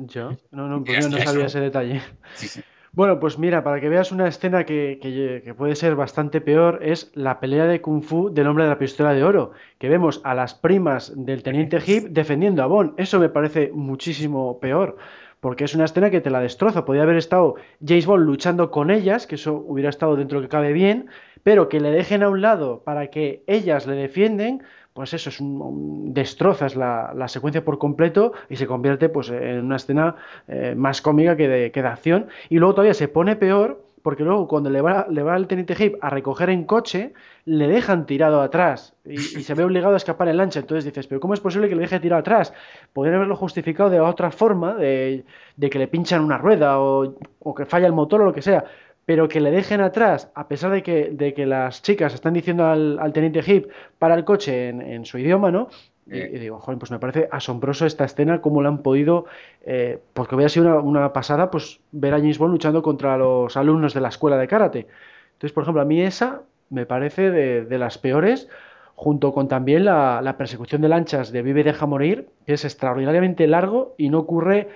No, 0.51 0.67
no, 0.67 0.83
pues 0.83 1.03
yo 1.03 1.09
no 1.09 1.17
está, 1.17 1.31
sabía 1.31 1.45
eso. 1.45 1.57
ese 1.57 1.59
detalle. 1.65 2.01
Sí, 2.35 2.47
sí. 2.47 2.61
Bueno, 2.91 3.19
pues 3.19 3.37
mira, 3.37 3.63
para 3.63 3.79
que 3.79 3.87
veas 3.89 4.11
una 4.11 4.27
escena 4.27 4.65
que, 4.65 4.97
que- 5.01 5.41
que 5.43 5.53
puede 5.53 5.75
ser 5.75 5.95
bastante 5.95 6.41
peor, 6.41 6.79
es 6.81 7.11
la 7.13 7.39
pelea 7.39 7.65
de 7.65 7.81
Kung 7.81 8.01
Fu 8.03 8.33
del 8.33 8.47
hombre 8.47 8.63
de 8.63 8.71
la 8.71 8.79
pistola 8.79 9.13
de 9.13 9.23
oro, 9.23 9.51
que 9.77 9.89
vemos 9.89 10.21
a 10.23 10.33
las 10.33 10.55
primas 10.55 11.13
del 11.15 11.43
teniente 11.43 11.77
Hip 11.85 12.07
defendiendo 12.09 12.63
a 12.63 12.65
Bond. 12.67 12.93
Eso 12.97 13.19
me 13.19 13.29
parece 13.29 13.71
muchísimo 13.73 14.59
peor, 14.59 14.97
porque 15.39 15.63
es 15.65 15.75
una 15.75 15.85
escena 15.85 16.09
que 16.09 16.21
te 16.21 16.29
la 16.29 16.41
destroza. 16.41 16.85
Podría 16.85 17.03
haber 17.03 17.17
estado 17.17 17.55
James 17.85 18.05
Bond 18.05 18.25
luchando 18.25 18.71
con 18.71 18.91
ellas, 18.91 19.27
que 19.27 19.35
eso 19.35 19.53
hubiera 19.67 19.89
estado 19.89 20.15
dentro 20.15 20.41
que 20.41 20.47
cabe 20.49 20.73
bien, 20.73 21.07
pero 21.43 21.69
que 21.69 21.79
le 21.79 21.91
dejen 21.91 22.23
a 22.23 22.29
un 22.29 22.41
lado 22.41 22.81
para 22.83 23.07
que 23.07 23.43
ellas 23.47 23.87
le 23.87 23.95
defienden, 23.95 24.61
pues 24.93 25.13
eso 25.13 25.29
es 25.29 25.39
un, 25.39 25.61
un- 25.61 26.13
destrozas 26.13 26.75
la, 26.75 27.13
secuencia 27.27 27.63
por 27.63 27.77
completo 27.77 28.33
y 28.49 28.55
se 28.57 28.67
convierte 28.67 29.07
pues 29.09 29.29
en 29.29 29.65
una 29.65 29.77
escena 29.77 30.15
eh, 30.47 30.73
más 30.75 31.01
cómica 31.01 31.37
que 31.37 31.47
de, 31.47 31.71
que 31.71 31.81
de 31.81 31.87
acción. 31.87 32.27
Y 32.49 32.57
luego 32.59 32.73
todavía 32.73 32.93
se 32.93 33.07
pone 33.07 33.35
peor 33.35 33.81
porque 34.09 34.23
luego 34.23 34.47
cuando 34.47 34.71
le 34.71 34.81
va, 34.81 35.05
le 35.07 35.21
va 35.21 35.37
el 35.37 35.45
teniente 35.45 35.75
Hip 35.77 35.97
a 36.01 36.09
recoger 36.09 36.49
en 36.49 36.63
coche, 36.63 37.13
le 37.45 37.67
dejan 37.67 38.07
tirado 38.07 38.41
atrás 38.41 38.95
y, 39.05 39.19
se 39.19 39.53
ve 39.53 39.63
obligado 39.63 39.93
a 39.93 39.97
escapar 39.97 40.27
en 40.29 40.37
lancha. 40.37 40.61
Entonces 40.61 40.83
dices, 40.83 41.05
pero 41.05 41.21
¿cómo 41.21 41.35
es 41.35 41.39
posible 41.39 41.69
que 41.69 41.75
le 41.75 41.81
deje 41.81 41.99
tirado 41.99 42.21
atrás? 42.21 42.51
Podrían 42.91 43.17
haberlo 43.17 43.35
justificado 43.35 43.91
de 43.91 43.99
otra 43.99 44.31
forma, 44.31 44.73
de, 44.73 45.23
que 45.59 45.77
le 45.77 45.87
pinchan 45.87 46.23
una 46.23 46.39
rueda 46.39 46.79
o, 46.79 47.13
que 47.55 47.67
falla 47.67 47.85
el 47.85 47.93
motor 47.93 48.23
o 48.23 48.25
lo 48.25 48.33
que 48.33 48.41
sea. 48.41 48.65
Pero 49.05 49.29
que 49.29 49.41
le 49.41 49.51
dejen 49.51 49.79
atrás, 49.79 50.31
a 50.33 50.47
pesar 50.47 50.71
de 50.71 50.81
que, 50.81 51.11
de 51.11 51.35
que 51.35 51.45
las 51.45 51.83
chicas 51.83 52.15
están 52.15 52.33
diciendo 52.33 52.65
al, 52.65 53.13
teniente 53.13 53.43
Hip 53.45 53.67
para 53.99 54.15
el 54.15 54.23
coche 54.25 54.69
en 54.69 55.05
su 55.05 55.19
idioma, 55.19 55.51
¿no? 55.51 55.69
Y, 56.09 56.17
Eh. 56.17 56.31
y 56.33 56.39
digo, 56.39 56.59
joder, 56.59 56.79
pues 56.79 56.91
me 56.91 56.99
parece 56.99 57.27
asombroso 57.31 57.85
esta 57.85 58.05
escena, 58.05 58.41
cómo 58.41 58.61
la 58.61 58.69
han 58.69 58.79
podido, 58.79 59.25
eh, 59.63 59.99
porque 60.13 60.35
hubiera 60.35 60.49
sido 60.49 60.65
una, 60.67 60.79
una 60.79 61.13
pasada, 61.13 61.51
pues 61.51 61.79
ver 61.91 62.13
a 62.13 62.17
James 62.17 62.37
Bond 62.39 62.51
luchando 62.53 62.81
contra 62.81 63.17
los 63.17 63.55
alumnos 63.57 63.93
de 63.93 64.01
la 64.01 64.09
escuela 64.09 64.37
de 64.37 64.47
karate. 64.47 64.87
Entonces, 65.33 65.53
por 65.53 65.63
ejemplo, 65.63 65.81
a 65.81 65.85
mí 65.85 66.01
esa 66.01 66.41
me 66.69 66.85
parece 66.85 67.31
de, 67.31 67.65
de 67.65 67.77
las 67.77 67.97
peores, 67.97 68.49
junto 68.95 69.31
con 69.33 69.47
también 69.47 69.85
la, 69.85 70.21
la 70.21 70.35
persecución 70.37 70.81
de 70.81 70.89
lanchas 70.89 71.31
de 71.31 71.41
Vive 71.41 71.63
Deja 71.63 71.85
Morir, 71.85 72.27
que 72.45 72.53
es 72.53 72.65
extraordinariamente 72.65 73.47
largo 73.47 73.93
y 73.97 74.09
no 74.09 74.19
ocurre 74.19 74.67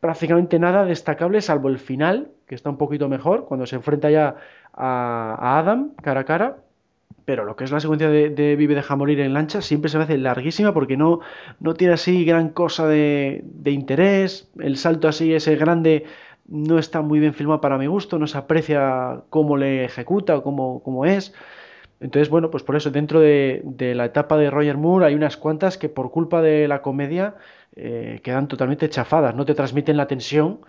prácticamente 0.00 0.58
nada 0.58 0.84
destacable, 0.84 1.40
salvo 1.40 1.68
el 1.68 1.78
final, 1.78 2.30
que 2.46 2.54
está 2.54 2.70
un 2.70 2.76
poquito 2.76 3.08
mejor, 3.08 3.46
cuando 3.46 3.66
se 3.66 3.76
enfrenta 3.76 4.10
ya 4.10 4.36
a, 4.72 5.34
a 5.40 5.58
Adam 5.58 5.92
cara 6.02 6.20
a 6.20 6.24
cara. 6.24 6.56
Pero 7.24 7.44
lo 7.44 7.56
que 7.56 7.64
es 7.64 7.70
la 7.70 7.80
secuencia 7.80 8.10
de, 8.10 8.56
Vive 8.56 8.74
Deja 8.74 8.96
Morir 8.96 9.20
en 9.20 9.32
lancha 9.32 9.62
siempre 9.62 9.90
se 9.90 9.96
me 9.96 10.04
hace 10.04 10.18
larguísima 10.18 10.74
porque 10.74 10.96
no, 10.96 11.20
no 11.58 11.74
tiene 11.74 11.94
así 11.94 12.24
gran 12.24 12.50
cosa 12.50 12.86
de, 12.86 13.42
de 13.44 13.70
interés. 13.70 14.50
El 14.58 14.76
salto 14.76 15.08
así, 15.08 15.32
ese 15.32 15.56
grande, 15.56 16.04
no 16.46 16.78
está 16.78 17.00
muy 17.00 17.20
bien 17.20 17.34
filmado 17.34 17.60
para 17.60 17.78
mi 17.78 17.86
gusto, 17.86 18.18
no 18.18 18.26
se 18.26 18.38
aprecia 18.38 19.22
cómo 19.30 19.56
le 19.56 19.84
ejecuta 19.84 20.36
o 20.36 20.42
cómo, 20.42 20.82
cómo 20.82 21.06
es. 21.06 21.32
Entonces, 22.00 22.28
bueno, 22.28 22.50
pues 22.50 22.62
por 22.62 22.76
eso 22.76 22.90
dentro 22.90 23.20
de, 23.20 23.62
de 23.64 23.94
la 23.94 24.04
etapa 24.06 24.36
de 24.36 24.50
Roger 24.50 24.76
Moore 24.76 25.06
hay 25.06 25.14
unas 25.14 25.36
cuantas 25.38 25.78
que 25.78 25.88
por 25.88 26.10
culpa 26.10 26.42
de 26.42 26.68
la 26.68 26.82
comedia 26.82 27.36
eh, 27.76 28.20
quedan 28.22 28.48
totalmente 28.48 28.88
chafadas, 28.90 29.34
no 29.34 29.44
te 29.44 29.54
transmiten 29.54 29.96
la 29.96 30.06
tensión 30.06 30.60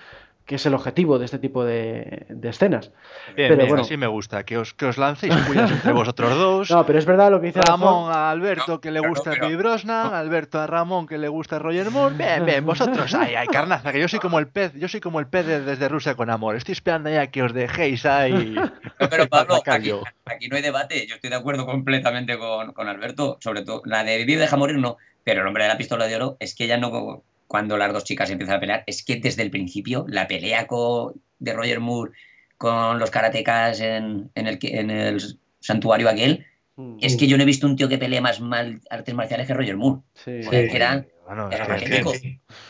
que 0.46 0.56
es 0.56 0.66
el 0.68 0.76
objetivo 0.76 1.18
de 1.18 1.26
este 1.26 1.40
tipo 1.40 1.66
de, 1.66 2.28
de 2.30 2.50
escenas. 2.50 2.92
Bien, 3.36 3.48
Pero 3.50 3.56
bien, 3.58 3.68
bueno. 3.70 3.84
así 3.84 3.98
me 3.98 4.06
gusta, 4.06 4.44
que 4.44 4.58
os, 4.60 4.76
que 4.76 4.86
os 4.86 4.98
lancéis 5.00 5.36
cuidas 5.48 5.72
entre 5.72 5.92
vosotros 5.94 6.36
dos. 6.38 6.70
No, 6.70 6.86
pero 6.86 7.00
es 7.00 7.06
verdad 7.06 7.32
lo 7.32 7.42
que 7.42 7.48
dice 7.48 7.62
Ramón 7.62 8.12
a 8.12 8.30
Alberto 8.30 8.74
No, 8.74 8.80
que 8.82 8.92
le 8.92 9.00
gusta 9.00 9.32
Pierce 9.32 9.56
Brosnan, 9.56 10.14
Alberto 10.14 10.60
a 10.60 10.68
Ramón 10.68 11.08
que 11.08 11.18
le 11.18 11.28
gusta 11.30 11.58
Roger 11.58 11.90
Moore. 11.90 12.16
Bien, 12.16 12.46
bien, 12.46 12.64
vosotros, 12.66 13.14
ay, 13.16 13.34
ay, 13.34 13.48
carnaza, 13.48 13.92
que 13.92 14.00
yo 14.00 14.08
soy 14.08 14.20
como 14.20 14.38
el 14.38 14.48
pez, 14.48 14.74
yo 14.76 14.88
soy 14.88 15.00
como 15.02 15.20
el 15.20 15.26
pez 15.28 15.48
de- 15.48 15.62
desde 15.62 15.90
Rusia 15.90 16.14
con 16.16 16.30
amor. 16.30 16.56
Estoy 16.56 16.74
esperando 16.74 17.10
ya 17.10 17.28
que 17.28 17.42
os 17.42 17.52
dejéis 17.54 18.06
ahí. 18.06 18.56
No, 18.98 19.10
pero 19.10 19.28
Pablo, 19.28 19.62
aquí 19.66 20.48
no 20.48 20.56
hay 20.56 20.62
debate. 20.62 21.06
Yo 21.06 21.16
estoy 21.16 21.30
de 21.30 21.36
acuerdo 21.36 21.66
completamente 21.66 22.38
con, 22.38 22.72
con 22.72 22.88
Alberto. 22.88 23.38
Sobre 23.42 23.64
todo, 23.64 23.82
la 23.84 24.06
de 24.06 24.18
Vivir 24.20 24.40
deja 24.40 24.56
morir 24.56 24.78
no. 24.78 24.96
Pero 25.26 25.42
el 25.42 25.48
hombre 25.48 25.64
de 25.64 25.70
la 25.70 25.78
pistola 25.78 26.08
de 26.08 26.16
oro 26.16 26.38
es 26.40 26.56
que 26.56 26.68
ya 26.68 26.78
no. 26.78 27.24
Cuando 27.48 27.78
las 27.78 27.94
dos 27.94 28.04
chicas 28.04 28.30
empiezan 28.30 28.56
a 28.58 28.60
pelear, 28.60 28.84
es 28.88 29.04
que 29.04 29.18
desde 29.18 29.44
el 29.44 29.52
principio 29.52 30.06
la 30.08 30.28
pelea 30.28 30.68
de 31.40 31.54
Roger 31.54 31.80
Moore 31.80 32.12
con 32.58 33.00
los 33.00 33.12
karatecas 33.12 33.80
en, 33.82 34.32
en, 34.36 34.48
el, 34.48 34.58
que- 34.60 34.80
en 34.80 34.90
el 34.90 35.22
santuario 35.60 36.10
aquel, 36.10 36.46
Mm, 36.78 36.98
es 37.00 37.16
que 37.16 37.26
yo 37.28 37.38
no 37.38 37.44
he 37.44 37.46
visto 37.46 37.66
un 37.68 37.78
tío 37.78 37.88
que 37.88 37.98
pelee 37.98 38.20
más 38.20 38.42
mal 38.42 38.82
artes 38.90 39.16
marciales 39.16 39.48
que 39.48 39.54
Roger 39.54 39.78
Moore. 39.78 40.02
sí. 40.14 40.42
Joder, 40.44 40.70
que 40.70 40.76
era- 40.76 41.06
Bueno, 41.26 41.50
era 41.50 41.64
es 41.78 41.84
que- 41.84 42.02
magnífico. 42.02 42.14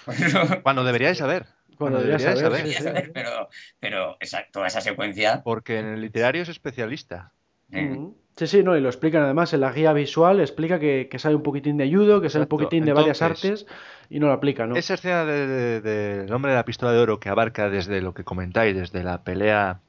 cuando 0.63 0.83
deberíais 0.83 1.17
saber. 1.17 1.47
Cuando 1.75 1.97
deberías 2.03 2.21
deberíais 2.21 2.39
saber, 2.63 2.75
saber. 2.83 3.01
sí, 3.01 3.05
sí. 3.07 3.11
pero, 3.15 3.49
pero 3.79 4.17
esa- 4.19 4.45
toda 4.51 4.67
esa 4.67 4.81
secuencia. 4.81 5.41
Porque 5.43 5.79
en 5.79 5.87
el 5.87 6.01
literario 6.01 6.43
es 6.43 6.49
especialista. 6.49 7.31
Mm. 7.69 8.09
Sí, 8.37 8.47
sí, 8.47 8.63
no, 8.63 8.75
y 8.77 8.81
lo 8.81 8.89
explican 8.89 9.23
además 9.23 9.53
en 9.53 9.61
la 9.61 9.71
guía 9.71 9.93
visual, 9.93 10.39
explica 10.41 10.79
que, 10.79 11.07
que 11.09 11.19
sabe 11.19 11.35
un 11.35 11.43
poquitín 11.43 11.77
de 11.77 11.89
judo, 11.91 12.21
que 12.21 12.29
sabe 12.29 12.43
un 12.43 12.49
Exacto. 12.49 12.49
poquitín 12.49 12.83
de 12.85 12.93
varias 12.93 13.21
artes 13.21 13.65
y 14.09 14.19
no 14.19 14.27
lo 14.27 14.33
aplica, 14.33 14.67
¿no? 14.67 14.81
Esa 14.81 14.95
escena 14.95 15.25
del 15.25 15.81
de, 15.83 16.25
de- 16.25 16.33
hombre 16.33 16.51
de 16.51 16.57
la 16.57 16.65
pistola 16.65 16.91
de 16.91 16.99
oro 16.99 17.19
que 17.19 17.29
abarca 17.29 17.69
desde 17.69 18.01
lo 18.01 18.13
que 18.13 18.23
comentáis, 18.25 18.75
desde 18.75 19.03
la 19.03 19.23
pelea 19.23 19.81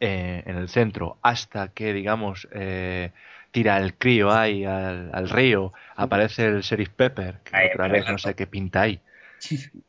eh, 0.00 0.42
en 0.46 0.56
el 0.56 0.68
centro 0.68 1.18
hasta 1.22 1.68
que, 1.74 1.92
digamos, 1.94 2.48
eh, 2.52 3.12
tira 3.52 3.78
el 3.78 3.96
crío 3.98 4.32
ahí 4.32 4.64
al, 4.64 5.10
al 5.14 5.30
río, 5.30 5.72
aparece 5.96 6.46
el 6.46 6.62
sheriff 6.62 6.90
Pepper, 6.90 7.40
que 7.44 7.58
Ahí, 7.58 7.68
otra 7.68 7.88
vez 7.88 8.08
no 8.08 8.18
sé 8.18 8.34
qué 8.36 8.46
pinta 8.48 8.82
ahí. 8.82 9.00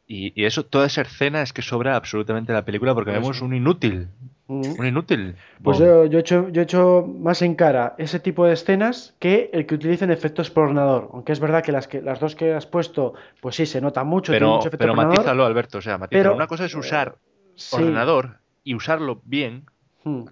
Y, 0.08 0.34
y 0.39 0.45
eso, 0.45 0.66
toda 0.66 0.86
esa 0.88 1.02
escena 1.02 1.41
es 1.41 1.54
que 1.54 1.62
sobra 1.62 1.95
absolutamente 1.95 2.54
la 2.54 2.64
película 2.66 2.93
porque 2.93 3.12
Por 3.12 3.20
vemos 3.22 3.41
un 3.41 3.54
inútil, 3.56 4.08
Mm. 4.47 4.80
un 4.80 4.86
inútil. 4.86 5.36
Pues 5.64 5.78
yo, 5.78 6.06
yo, 6.06 6.18
he 6.18 6.22
hecho, 6.22 6.49
yo 6.49 6.60
he 6.62 6.64
hecho 6.66 7.08
más 7.20 7.41
en 7.41 7.56
cara 7.56 7.95
ese 7.97 8.20
tipo 8.20 8.45
de 8.45 8.52
escenas 8.54 9.16
que 9.20 9.49
el 9.54 9.66
que 9.66 9.76
utilicen 9.76 10.12
efectos 10.12 10.49
por 10.52 10.66
ordenador. 10.66 11.10
Aunque 11.14 11.32
es 11.32 11.39
verdad 11.39 11.64
que 11.64 11.72
las, 11.72 11.88
que, 11.88 12.02
las 12.02 12.20
dos 12.20 12.36
que 12.36 12.54
has 12.54 12.66
puesto, 12.66 13.14
pues 13.39 13.56
sí, 13.56 13.66
se 13.66 13.80
nota 13.80 14.04
mucho, 14.04 14.34
tiene 14.34 14.39
pero 14.45 14.56
mucho 14.56 14.68
efecto 14.68 14.78
pero 14.80 14.93
por 14.93 14.99
ordenador. 14.99 15.18
matízalo, 15.20 15.45
Alberto, 15.45 15.78
o 15.78 15.82
sea, 15.82 15.97
matízalo. 15.97 16.24
pero, 16.24 16.36
Una 16.36 16.47
cosa 16.47 16.66
es 16.66 16.76
usar 16.76 17.16
Sí. 17.56 17.76
ordenador 17.78 18.39
y 18.64 18.74
usarlo 18.76 19.22
bien, 19.24 19.66
Mm. 20.04 20.24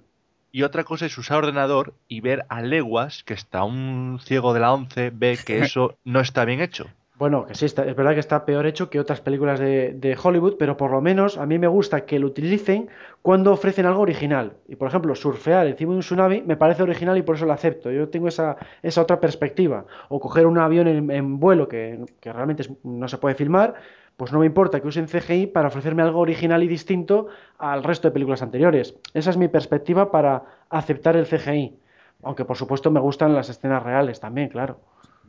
Y 0.52 0.64
otra 0.64 0.84
cosa 0.84 1.06
es 1.06 1.16
usar 1.18 1.38
ordenador 1.38 1.94
y 2.08 2.22
ver 2.22 2.44
a 2.50 2.62
leguas 2.64 3.24
que 3.24 3.36
está 3.36 3.64
un 3.64 4.20
ciego 4.24 4.54
de 4.56 4.60
la 4.60 4.74
11 4.74 5.12
ve 5.14 5.38
que 5.46 5.60
eso 5.74 5.98
no 6.04 6.20
está 6.20 6.44
bien 6.44 6.60
hecho. 6.60 6.88
Bueno, 7.20 7.46
que 7.46 7.54
sí, 7.54 7.66
está- 7.66 7.86
es 7.86 7.96
verdad 7.98 8.14
que 8.14 8.22
está 8.22 8.46
peor 8.46 8.66
hecho 8.66 8.90
que 8.90 8.98
otras 9.00 9.20
películas 9.20 9.60
de, 9.60 9.92
de 9.94 10.18
Hollywood, 10.22 10.56
pero 10.58 10.78
por 10.78 10.90
lo 10.92 11.02
menos 11.02 11.38
a 11.38 11.46
mí 11.46 11.60
me 11.60 11.68
gusta 11.68 12.06
que 12.06 12.18
lo 12.18 12.28
utilicen 12.28 12.88
cuando 13.22 13.52
ofrecen 13.52 13.86
algo 13.86 14.02
original. 14.02 14.54
Y 14.70 14.78
por 14.78 14.88
ejemplo, 14.88 15.14
surfear 15.16 15.68
encima 15.68 15.92
de 15.92 15.96
un 15.98 16.02
tsunami 16.02 16.42
me 16.44 16.56
parece 16.56 16.82
original 16.82 17.18
y 17.18 17.22
por 17.22 17.36
eso 17.36 17.46
lo 17.46 17.52
acepto. 17.52 17.92
Yo 17.92 18.08
tengo 18.08 18.30
esa, 18.30 18.56
esa 18.82 19.02
otra 19.02 19.20
perspectiva. 19.20 19.86
O 20.08 20.20
coger 20.22 20.46
un 20.48 20.58
avión 20.60 20.88
en, 20.88 21.40
vuelo 21.42 21.68
que, 21.68 22.00
realmente 22.24 22.64
no 22.84 23.08
se 23.10 23.18
puede 23.18 23.36
filmar, 23.36 23.74
pues 24.16 24.32
no 24.32 24.40
me 24.40 24.46
importa 24.46 24.80
que 24.80 24.88
usen 24.88 25.08
CGI 25.10 25.48
para 25.48 25.68
ofrecerme 25.68 26.04
algo 26.04 26.20
original 26.22 26.64
y 26.64 26.68
distinto 26.70 27.28
al 27.58 27.84
resto 27.84 28.08
de 28.08 28.14
películas 28.14 28.42
anteriores. 28.44 28.96
Esa 29.14 29.30
es 29.32 29.38
mi 29.38 29.50
perspectiva 29.50 30.10
para 30.10 30.44
aceptar 30.70 31.18
el 31.18 31.26
CGI. 31.26 31.78
Aunque 32.24 32.46
por 32.46 32.56
supuesto 32.56 32.92
me 32.92 33.02
gustan 33.02 33.36
las 33.36 33.50
escenas 33.50 33.84
reales 33.84 34.22
también, 34.22 34.48
claro. 34.50 34.80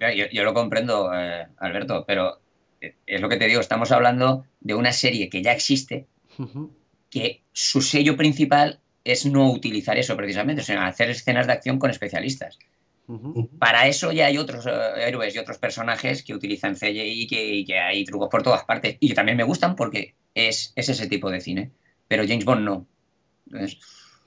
Ya, 0.01 0.15
Yo, 0.15 0.25
yo 0.33 0.45
lo 0.45 0.55
comprendo, 0.55 1.13
eh, 1.15 1.47
Alberto, 1.59 2.05
pero 2.07 2.41
eh, 2.81 2.95
es 3.07 3.21
lo 3.21 3.29
que 3.29 3.37
te 3.37 3.47
digo, 3.47 3.61
estamos 3.61 3.93
hablando 3.93 4.47
de 4.61 4.75
una 4.75 4.93
serie 4.93 5.29
que 5.29 5.43
ya 5.43 5.53
existe, 5.53 6.07
que 7.11 7.43
su 7.53 7.83
sello 7.83 8.17
principal 8.17 8.81
es 9.05 9.27
no 9.27 9.51
utilizar 9.51 9.99
eso 9.99 10.17
precisamente, 10.17 10.63
sino 10.63 10.83
hacer 10.83 11.11
escenas 11.11 11.47
de 11.47 11.53
acción 11.53 11.79
con 11.79 11.91
especialistas. 11.91 12.59
Para 13.59 13.89
eso 13.89 14.13
ya 14.13 14.27
hay 14.27 14.39
otros 14.39 14.67
eh, 14.67 14.71
héroes 15.09 15.35
y 15.35 15.39
otros 15.39 15.59
personajes 15.59 16.23
que 16.23 16.33
utilizan 16.33 16.77
CGI 16.77 17.23
y 17.23 17.27
que, 17.27 17.55
y 17.55 17.65
que 17.65 17.79
hay 17.79 18.05
trucos 18.05 18.29
por 18.31 18.43
todas 18.45 18.65
partes. 18.65 18.97
Y 19.01 19.09
que 19.09 19.15
también 19.15 19.37
me 19.37 19.43
gustan 19.43 19.75
porque 19.75 20.15
es, 20.33 20.73
es 20.77 20.89
ese 20.89 21.09
tipo 21.09 21.29
de 21.29 21.41
cine. 21.41 21.73
Pero 22.07 22.23
James 22.27 22.45
Bond 22.45 22.65
no. 22.65 22.87
Entonces, 23.47 23.79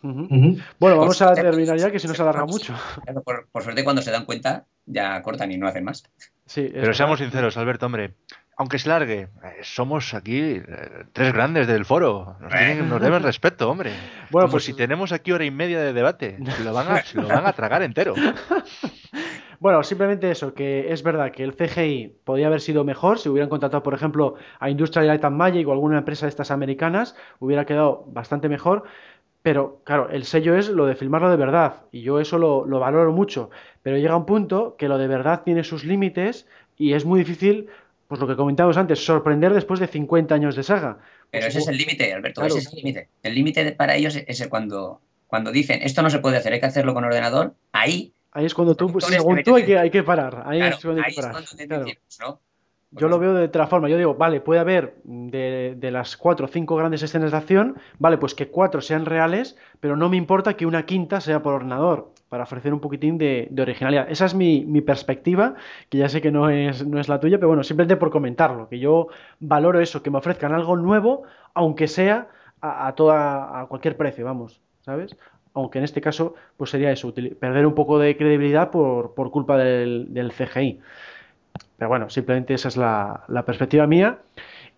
Bueno, 0.03 0.97
vamos 0.97 1.21
a 1.21 1.27
Por- 1.27 1.35
terminar 1.35 1.77
ya, 1.77 1.89
que 1.91 1.99
si 1.99 2.07
no 2.07 2.13
se 2.13 2.21
alarga 2.21 2.45
mucho. 2.45 2.75
claro, 3.03 3.23
por, 3.23 3.47
por 3.51 3.63
suerte, 3.63 3.83
cuando 3.83 4.01
se 4.01 4.11
dan 4.11 4.25
cuenta, 4.25 4.65
ya 4.85 5.21
cortan 5.21 5.51
y 5.51 5.57
no 5.57 5.67
hacen 5.67 5.83
más. 5.85 6.03
Sí, 6.45 6.69
Pero 6.73 6.93
seamos 6.93 7.19
sinceros, 7.19 7.55
Alberto, 7.57 7.85
hombre. 7.85 8.15
Aunque 8.55 8.77
se 8.77 8.87
largue, 8.89 9.21
eh, 9.21 9.29
somos 9.63 10.13
aquí 10.13 10.39
eh, 10.39 10.63
tres 11.11 11.33
grandes 11.33 11.65
del 11.65 11.85
foro. 11.85 12.35
Nos, 12.39 12.51
tienen- 12.53 12.87
nos 12.87 13.01
deben 13.01 13.23
respeto, 13.23 13.69
hombre. 13.71 13.91
Bueno, 14.29 14.45
Como 14.47 14.51
pues- 14.51 14.65
si 14.65 14.73
tenemos 14.75 15.11
aquí 15.11 15.31
hora 15.31 15.45
y 15.45 15.51
media 15.51 15.79
de 15.79 15.91
debate. 15.93 16.37
Se 16.57 16.63
lo 16.63 16.71
van 16.73 16.87
a, 16.89 17.01
se 17.03 17.19
lo 17.19 17.27
van 17.27 17.47
a 17.47 17.53
tragar 17.53 17.81
entero. 17.81 18.13
Bueno, 19.59 19.81
simplemente 19.81 20.29
eso, 20.29 20.53
que 20.53 20.91
es 20.91 21.03
verdad 21.03 21.31
que 21.31 21.41
el 21.41 21.55
CGI 21.55 22.17
podía 22.25 22.47
haber 22.47 22.59
sido 22.59 22.83
mejor 22.83 23.17
si 23.17 23.29
hubieran 23.29 23.47
contratado, 23.49 23.81
por 23.81 23.93
ejemplo, 23.93 24.35
a 24.59 24.69
Industrial 24.69 25.07
Light 25.07 25.23
and 25.23 25.37
Magic 25.37 25.65
o 25.65 25.71
alguna 25.71 25.99
empresa 25.99 26.25
de 26.25 26.31
estas 26.31 26.51
americanas, 26.51 27.15
hubiera 27.39 27.65
quedado 27.65 28.03
bastante 28.07 28.49
mejor. 28.49 28.83
Pero 29.43 29.81
claro, 29.83 30.09
el 30.09 30.23
sello 30.23 30.57
es 30.57 30.69
lo 30.69 30.85
de 30.85 30.95
filmarlo 30.95 31.29
de 31.29 31.35
verdad 31.35 31.83
y 31.91 32.01
yo 32.01 32.19
eso 32.19 32.37
lo, 32.37 32.65
lo 32.65 32.79
valoro 32.79 33.11
mucho. 33.11 33.49
Pero 33.83 33.97
llega 33.97 34.15
un 34.17 34.25
punto 34.25 34.75
que 34.77 34.87
lo 34.87 34.97
de 34.97 35.07
verdad 35.07 35.43
tiene 35.43 35.63
sus 35.63 35.83
límites 35.83 36.47
y 36.77 36.93
es 36.93 37.05
muy 37.05 37.19
difícil, 37.19 37.67
pues 38.07 38.21
lo 38.21 38.27
que 38.27 38.37
comentábamos 38.37 38.77
antes, 38.77 39.05
sorprender 39.05 39.53
después 39.53 39.79
de 39.81 39.87
50 39.87 40.33
años 40.33 40.55
de 40.55 40.63
saga. 40.63 40.97
Pero 41.29 41.43
Pues, 41.45 41.55
ese 41.55 41.59
es 41.59 41.67
el 41.67 41.77
límite, 41.77 42.13
Alberto, 42.13 42.41
Claro. 42.41 42.55
ese 42.55 42.67
es 42.67 42.73
el 42.73 42.77
límite. 42.77 43.09
El 43.21 43.35
límite 43.35 43.71
para 43.73 43.95
ellos 43.95 44.15
es 44.15 44.39
el 44.39 44.49
cuando, 44.49 45.01
cuando 45.27 45.51
dicen 45.51 45.81
esto 45.83 46.01
no 46.01 46.09
se 46.09 46.19
puede 46.19 46.37
hacer, 46.37 46.53
hay 46.53 46.59
que 46.61 46.65
hacerlo 46.65 46.93
con 46.93 47.03
ordenador, 47.03 47.53
ahí, 47.73 48.13
Ahí 48.35 48.45
es 48.45 48.55
cuando 48.55 48.75
tú, 48.75 48.91
pues, 48.91 49.05
según 49.05 49.35
que 49.35 49.43
tú, 49.43 49.55
hay 49.55 49.63
que, 49.63 49.77
hay 49.77 49.91
que 49.91 50.01
parar. 50.01 50.43
Ahí 50.47 50.57
claro, 50.57 50.75
es 50.75 50.81
cuando 50.81 51.01
hay 51.03 51.05
que 51.05 51.09
es 51.11 51.15
parar. 51.17 51.31
cuando 51.33 51.51
te 51.55 51.67
Claro. 51.67 51.85
¿no? 52.19 52.39
Yo 52.95 53.07
lo 53.07 53.17
veo 53.17 53.33
de 53.33 53.45
otra 53.45 53.65
forma. 53.65 53.89
Yo 53.89 53.97
digo, 53.97 54.13
vale, 54.15 54.39
puede 54.39 54.59
haber 54.59 54.95
de, 55.03 55.75
de 55.77 55.91
las 55.91 56.15
cuatro 56.15 56.45
o 56.45 56.47
cinco 56.49 56.75
grandes 56.75 57.01
escenas 57.01 57.31
de 57.31 57.37
acción, 57.37 57.77
vale, 57.97 58.17
pues 58.17 58.35
que 58.35 58.49
cuatro 58.49 58.81
sean 58.81 59.05
reales, 59.05 59.57
pero 59.79 59.95
no 59.95 60.09
me 60.09 60.17
importa 60.17 60.53
que 60.55 60.67
una 60.67 60.85
quinta 60.85 61.19
sea 61.19 61.41
por 61.41 61.55
ordenador, 61.55 62.11
para 62.29 62.43
ofrecer 62.43 62.71
un 62.73 62.79
poquitín 62.79 63.17
de, 63.17 63.47
de 63.49 63.61
originalidad. 63.63 64.11
Esa 64.11 64.25
es 64.25 64.35
mi, 64.35 64.63
mi 64.65 64.81
perspectiva, 64.81 65.55
que 65.89 65.97
ya 65.97 66.07
sé 66.09 66.21
que 66.21 66.31
no 66.31 66.49
es, 66.49 66.85
no 66.85 66.99
es 66.99 67.09
la 67.09 67.19
tuya, 67.19 67.37
pero 67.37 67.47
bueno, 67.47 67.63
simplemente 67.63 67.97
por 67.97 68.11
comentarlo, 68.11 68.69
que 68.69 68.77
yo 68.79 69.07
valoro 69.39 69.79
eso, 69.79 70.03
que 70.03 70.11
me 70.11 70.19
ofrezcan 70.19 70.53
algo 70.53 70.77
nuevo, 70.77 71.23
aunque 71.55 71.87
sea 71.87 72.27
a, 72.61 72.87
a 72.87 72.95
toda, 72.95 73.59
a 73.61 73.65
cualquier 73.67 73.97
precio, 73.97 74.23
vamos, 74.25 74.61
¿sabes? 74.81 75.15
Aunque 75.55 75.77
en 75.79 75.83
este 75.83 76.01
caso, 76.01 76.33
pues 76.57 76.69
sería 76.71 76.91
eso, 76.91 77.13
perder 77.39 77.65
un 77.65 77.75
poco 77.75 77.99
de 77.99 78.17
credibilidad 78.17 78.71
por, 78.71 79.13
por 79.13 79.29
culpa 79.31 79.57
del, 79.57 80.07
del 80.09 80.31
CGI. 80.31 80.79
Pero 81.83 81.89
bueno, 81.89 82.09
simplemente 82.09 82.53
esa 82.53 82.69
es 82.69 82.77
la, 82.77 83.43
perspectiva 83.45 83.85
mía. 83.87 84.19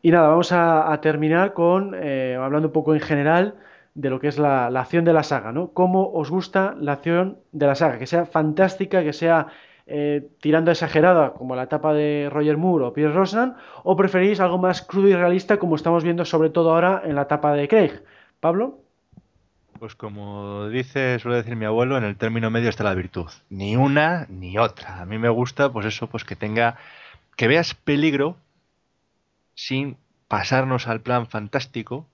Y 0.02 0.10
nada, 0.10 0.28
vamos 0.28 0.52
a, 0.52 1.00
terminar 1.04 1.54
con, 1.54 1.94
eh, 1.94 2.36
hablando 2.36 2.70
un 2.70 2.72
poco 2.72 2.96
en 2.96 3.00
general 3.00 3.54
de 3.94 4.10
lo 4.10 4.20
que 4.20 4.28
es 4.28 4.40
la, 4.40 4.66
acción 4.66 5.06
de 5.06 5.14
la 5.14 5.22
saga, 5.22 5.52
¿no? 5.52 5.70
¿Cómo 5.72 6.12
os 6.14 6.32
gusta 6.32 6.76
la 6.80 6.94
acción 6.94 7.38
de 7.52 7.68
la 7.68 7.76
saga? 7.76 8.00
Que 8.00 8.08
sea 8.08 8.26
fantástica, 8.26 9.04
que 9.04 9.14
sea 9.14 9.50
eh, 9.86 10.28
tirando 10.42 10.72
exagerada, 10.72 11.34
como 11.34 11.56
la 11.56 11.62
etapa 11.62 11.94
de 11.94 12.28
Roger 12.32 12.58
Moore 12.58 12.86
o 12.86 12.94
Pierce 12.94 13.14
Brosnan, 13.14 13.56
o 13.84 13.96
preferís 13.96 14.40
algo 14.40 14.58
más 14.58 14.82
crudo 14.82 15.08
y 15.08 15.14
realista, 15.14 15.58
como 15.58 15.76
estamos 15.76 16.04
viendo 16.04 16.26
sobre 16.26 16.50
todo 16.50 16.72
ahora 16.72 17.04
en 17.06 17.14
la 17.14 17.22
etapa 17.22 17.54
de 17.54 17.68
Craig. 17.68 18.02
Pablo. 18.40 18.80
Pues 19.86 19.94
como 19.94 20.68
dice, 20.70 21.20
suele 21.20 21.38
decir 21.38 21.56
mi 21.56 21.66
abuelo, 21.66 21.96
en 21.96 22.04
el 22.04 22.18
término 22.18 22.50
medio 22.50 22.70
está 22.70 22.84
la 22.84 22.96
virtud. 22.96 23.30
Ni 23.52 23.76
una 23.76 24.26
ni 24.30 24.58
otra. 24.58 25.00
A 25.00 25.06
mí 25.06 25.20
me 25.20 25.30
gusta, 25.30 25.72
pues 25.72 25.86
eso, 25.86 26.08
pues 26.08 26.24
que 26.24 26.36
tenga, 26.36 26.78
que 27.36 27.48
veas 27.48 27.76
peligro 27.76 28.36
sin 29.54 29.96
pasarnos 30.28 30.88
al 30.88 31.02
plan 31.02 31.28
fantástico, 31.28 32.08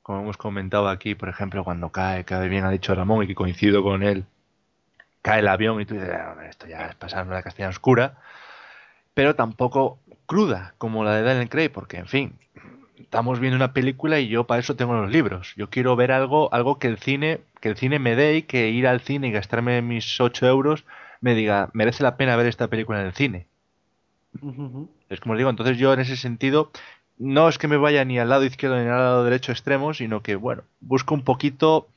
como 0.00 0.22
hemos 0.22 0.38
comentado 0.38 0.88
aquí, 0.88 1.14
por 1.14 1.28
ejemplo, 1.28 1.64
cuando 1.64 1.90
cae, 1.90 2.24
cae 2.24 2.48
bien 2.48 2.64
ha 2.64 2.70
dicho 2.70 2.94
Ramón 2.94 3.24
y 3.24 3.26
que 3.26 3.34
coincido 3.34 3.82
con 3.82 4.02
él, 4.02 4.24
cae 5.20 5.40
el 5.40 5.48
avión 5.48 5.82
y 5.82 5.84
tú 5.84 5.92
dices, 5.92 6.14
"Ah, 6.14 6.34
esto 6.48 6.66
ya 6.66 6.86
es 6.86 6.94
pasarme 6.94 7.34
la 7.34 7.42
castellana 7.42 7.72
oscura, 7.72 8.14
pero 9.12 9.34
tampoco 9.34 9.98
cruda 10.24 10.72
como 10.78 11.04
la 11.04 11.16
de 11.16 11.24
Daniel 11.24 11.50
Craig, 11.50 11.68
porque 11.68 11.98
en 11.98 12.06
fin, 12.06 12.38
estamos 13.02 13.40
viendo 13.40 13.56
una 13.56 13.72
película 13.72 14.20
y 14.20 14.28
yo 14.28 14.44
para 14.44 14.60
eso 14.60 14.76
tengo 14.76 14.94
los 14.94 15.10
libros. 15.10 15.54
Yo 15.56 15.70
quiero 15.70 15.96
ver 15.96 16.12
algo, 16.12 16.52
algo 16.52 16.78
que 16.78 16.88
el 16.88 16.98
cine, 16.98 17.40
que 17.60 17.68
el 17.68 17.76
cine 17.76 17.98
me 17.98 18.16
dé 18.16 18.36
y 18.36 18.42
que 18.42 18.70
ir 18.70 18.86
al 18.86 19.00
cine 19.00 19.28
y 19.28 19.32
gastarme 19.32 19.82
mis 19.82 20.20
8 20.20 20.46
euros 20.46 20.84
me 21.20 21.34
diga, 21.34 21.70
merece 21.72 22.02
la 22.02 22.16
pena 22.16 22.36
ver 22.36 22.46
esta 22.46 22.68
película 22.68 23.00
en 23.00 23.06
el 23.06 23.12
cine. 23.12 23.46
Es 25.08 25.20
como 25.20 25.34
os 25.34 25.38
digo, 25.38 25.50
entonces 25.50 25.78
yo 25.78 25.92
en 25.92 26.00
ese 26.00 26.16
sentido 26.16 26.70
no 27.18 27.48
es 27.48 27.58
que 27.58 27.68
me 27.68 27.76
vaya 27.76 28.04
ni 28.04 28.18
al 28.18 28.28
lado 28.28 28.44
izquierdo 28.44 28.76
ni 28.76 28.82
al 28.82 28.98
lado 28.98 29.24
derecho 29.24 29.52
extremo, 29.52 29.94
sino 29.94 30.22
que, 30.22 30.34
bueno, 30.34 30.64
busco 30.80 31.14
un 31.14 31.22
poquito 31.22 31.88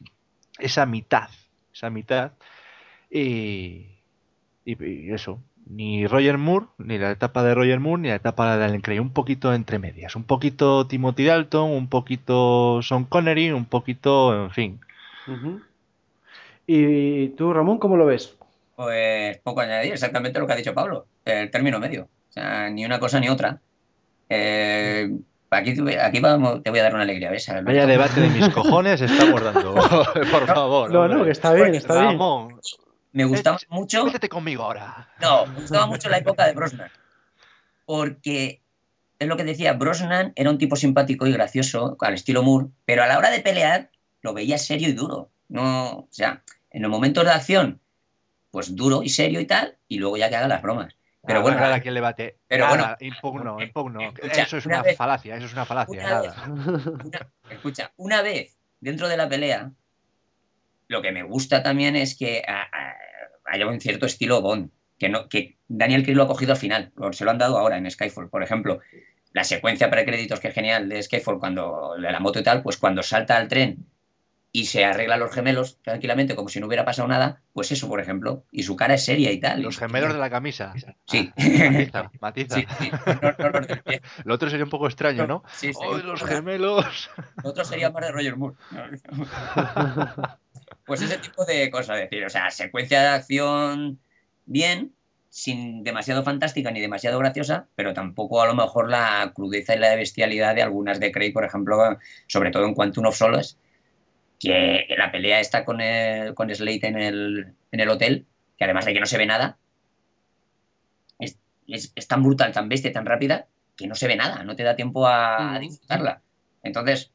esa 0.60 0.86
mitad, 0.86 1.30
esa 1.74 1.90
mitad. 1.90 2.34
Y, 3.10 3.88
y, 4.66 5.12
eso, 5.12 5.42
ni 5.68 6.08
Roger 6.08 6.38
Moore, 6.38 6.68
ni 6.78 6.98
la 6.98 7.12
etapa 7.12 7.44
de 7.44 7.56
Roger 7.56 7.80
Moore, 7.80 8.02
ni 8.02 8.10
la 8.10 8.16
etapa 8.16 8.58
de 8.58 8.66
Alan 8.66 8.82
Craig, 8.82 9.00
un 9.00 9.12
poquito 9.12 9.54
entre 9.54 9.80
medias, 9.80 10.16
un 10.16 10.24
poquito 10.24 10.88
Timothy 10.88 11.26
Dalton, 11.26 11.72
un 11.72 11.90
poquito 11.90 12.82
Sean 12.82 13.06
Connery, 13.06 13.52
un 13.52 13.66
poquito, 13.66 14.44
en 14.46 14.52
fin. 14.52 14.80
¿Y 16.68 17.30
tú, 17.30 17.54
Ramón, 17.54 17.80
cómo 17.80 17.98
lo 17.98 18.06
ves? 18.06 18.36
Pues 18.76 19.38
poco 19.40 19.62
añadir, 19.62 19.94
exactamente 19.94 20.40
lo 20.40 20.48
que 20.48 20.54
ha 20.54 20.58
dicho 20.58 20.74
Pablo, 20.74 21.06
el 21.24 21.50
término 21.50 21.80
medio. 21.80 22.04
O 22.04 22.34
sea, 22.34 22.70
ni 22.70 22.86
una 22.86 23.00
cosa 23.00 23.20
ni 23.20 23.30
otra. 23.30 23.60
Eh, 24.30 25.10
aquí, 25.50 25.76
aquí 26.00 26.20
vamos, 26.20 26.62
te 26.62 26.70
voy 26.70 26.80
a 26.80 26.84
dar 26.84 26.94
una 26.94 27.04
alegría, 27.04 27.32
¿ves? 27.32 27.50
Vaya 27.64 27.86
debate 27.86 28.22
de 28.22 28.30
mis 28.30 28.50
cojones 28.54 29.02
estamos 29.02 29.42
dando, 29.42 29.74
por 30.32 30.46
favor. 30.48 30.92
No, 30.92 31.08
no, 31.08 31.24
que 31.24 31.32
está 31.32 31.54
bien, 31.54 31.74
está 31.76 32.10
bien. 32.10 32.20
Me 33.16 33.24
gustaba 33.24 33.58
mucho. 33.70 34.06
Métete 34.06 34.28
conmigo 34.28 34.64
ahora. 34.64 35.08
No, 35.22 35.46
me 35.46 35.62
gustaba 35.62 35.86
mucho 35.86 36.10
la 36.10 36.18
época 36.18 36.46
de 36.46 36.52
Brosnan. 36.52 36.92
Porque 37.86 38.62
es 39.18 39.28
lo 39.30 39.38
que 39.38 39.46
decía, 39.46 39.72
Brosnan 39.72 40.34
era 40.36 40.50
un 40.50 40.58
tipo 40.58 40.76
simpático 40.76 41.26
y 41.26 41.32
gracioso, 41.32 41.96
al 42.02 42.14
estilo 42.14 42.44
Moore, 42.44 42.68
pero 42.84 43.04
a 43.04 43.08
la 43.08 43.18
hora 43.18 43.30
de 43.30 43.40
pelear 43.40 43.90
lo 44.22 44.34
veía 44.34 44.58
serio 44.58 44.90
y 44.90 44.92
duro. 44.92 45.30
No, 45.48 45.92
o 45.92 46.08
sea, 46.12 46.44
en 46.72 46.82
los 46.82 46.92
momentos 46.92 47.24
de 47.24 47.32
acción, 47.32 47.80
pues 48.52 48.76
duro 48.76 49.02
y 49.02 49.08
serio 49.08 49.40
y 49.40 49.46
tal, 49.46 49.78
y 49.88 50.00
luego 50.00 50.18
ya 50.18 50.28
que 50.28 50.36
haga 50.36 50.50
las 50.50 50.62
bromas. 50.62 50.98
Pero 51.26 51.42
bueno. 51.42 51.58
Pero 52.50 52.68
bueno, 52.68 52.98
impugno, 53.00 53.62
impugno. 53.62 54.00
eso 54.24 54.58
es 54.58 54.66
una, 54.66 54.84
falacia, 54.84 55.38
eso 55.38 55.46
es 55.46 55.54
una 55.54 55.66
falacia. 55.66 56.04
nada. 56.04 56.36
escucha, 57.50 57.94
una 57.96 58.22
vez 58.22 58.58
dentro 58.82 59.08
de 59.08 59.16
la 59.16 59.30
pelea, 59.30 59.72
lo 60.88 61.02
que 61.02 61.12
me 61.12 61.24
gusta 61.24 61.64
también 61.64 61.96
es 61.96 62.18
que 62.18 62.44
haya 63.46 63.68
un 63.68 63.80
cierto 63.80 64.06
estilo 64.06 64.42
Bond, 64.42 64.72
que, 64.98 65.10
no, 65.10 65.28
que 65.30 65.58
Daniel 65.68 66.04
Craig 66.04 66.16
lo 66.16 66.24
ha 66.24 66.28
cogido 66.28 66.54
al 66.54 66.60
final, 66.60 66.92
se 67.12 67.26
lo 67.26 67.32
han 67.32 67.38
dado 67.38 67.58
ahora 67.58 67.78
en 67.78 67.90
Skyfall, 67.90 68.30
por 68.30 68.44
ejemplo. 68.44 68.80
La 69.34 69.44
secuencia 69.44 69.90
pre-créditos 69.90 70.40
que 70.40 70.48
es 70.48 70.54
genial 70.54 70.88
de 70.88 71.04
Skyfall, 71.04 71.40
cuando 71.40 71.96
de 71.98 72.12
la 72.12 72.20
moto 72.20 72.40
y 72.40 72.44
tal, 72.44 72.64
pues 72.64 72.78
cuando 72.78 73.04
salta 73.04 73.36
al 73.36 73.48
tren 73.48 73.86
y 74.56 74.68
se 74.68 74.86
arregla 74.86 75.18
los 75.18 75.34
gemelos 75.34 75.80
tranquilamente 75.82 76.34
como 76.34 76.48
si 76.48 76.62
no 76.62 76.68
hubiera 76.68 76.86
pasado 76.86 77.10
nada, 77.10 77.42
pues 77.52 77.74
eso, 77.74 77.90
por 77.90 78.00
ejemplo, 78.00 78.46
y 78.54 78.64
su 78.64 78.78
cara 78.78 78.94
es 78.94 79.04
seria 79.04 79.34
y 79.34 79.38
tal. 79.42 79.62
Los 79.62 79.78
gemelos 79.78 80.14
de 80.14 80.20
la 80.20 80.30
camisa. 80.30 80.74
Sí. 81.06 81.30
matiza, 81.36 82.10
matiza. 82.22 82.62
Lo 84.24 84.34
otro 84.34 84.50
sería 84.50 84.64
un 84.64 84.70
poco 84.70 84.88
extraño, 84.88 85.28
¿no? 85.28 85.44
Sí, 85.52 85.74
sí. 85.74 86.02
los 86.06 86.24
gemelos! 86.24 87.10
Lo 87.44 87.50
otro 87.50 87.66
sería 87.66 87.90
más 87.90 88.06
de 88.06 88.12
Roger 88.14 88.38
Moore. 88.38 88.56
Pues 90.86 91.02
ese 91.02 91.18
tipo 91.18 91.44
de 91.46 91.72
cosas, 91.72 91.98
decir, 91.98 92.24
o 92.24 92.30
sea, 92.30 92.52
secuencia 92.52 93.02
de 93.02 93.08
acción 93.08 94.00
bien, 94.46 94.94
sin 95.30 95.84
demasiado 95.84 96.24
fantástica 96.24 96.70
ni 96.70 96.80
demasiado 96.80 97.18
graciosa, 97.18 97.68
pero 97.76 97.96
tampoco 97.96 98.42
a 98.42 98.46
lo 98.46 98.54
mejor 98.54 98.90
la 98.90 99.32
crudeza 99.34 99.76
y 99.76 99.80
la 99.80 99.96
bestialidad 99.96 100.54
de 100.54 100.62
algunas 100.62 101.00
de 101.00 101.12
Craig, 101.12 101.34
por 101.34 101.44
ejemplo, 101.44 101.98
sobre 102.28 102.52
todo 102.52 102.66
en 102.66 102.76
Quantum 102.76 103.08
of 103.08 103.18
Solace, 103.18 103.58
que 104.40 104.86
la 104.98 105.12
pelea 105.12 105.40
está 105.40 105.66
con, 105.66 105.82
el, 105.82 106.34
con 106.34 106.54
Slate 106.54 106.88
en 106.88 106.98
el, 106.98 107.54
en 107.72 107.80
el 107.80 107.90
hotel, 107.90 108.26
que 108.58 108.64
además 108.64 108.86
de 108.86 108.94
que 108.94 109.00
no 109.00 109.06
se 109.06 109.18
ve 109.18 109.26
nada, 109.26 109.58
es, 111.20 111.40
es, 111.96 112.08
tan 112.08 112.24
brutal, 112.24 112.52
tan 112.52 112.70
bestia, 112.70 112.92
tan 112.92 113.06
rápida, 113.06 113.48
que 113.76 113.88
no 113.88 113.96
se 113.96 114.08
ve 114.08 114.16
nada, 114.16 114.44
no 114.44 114.56
te 114.56 114.64
da 114.64 114.76
tiempo 114.76 115.08
a, 115.08 115.56
a 115.56 115.60
disfrutarla. 115.60 116.22
Entonces, 116.64 117.12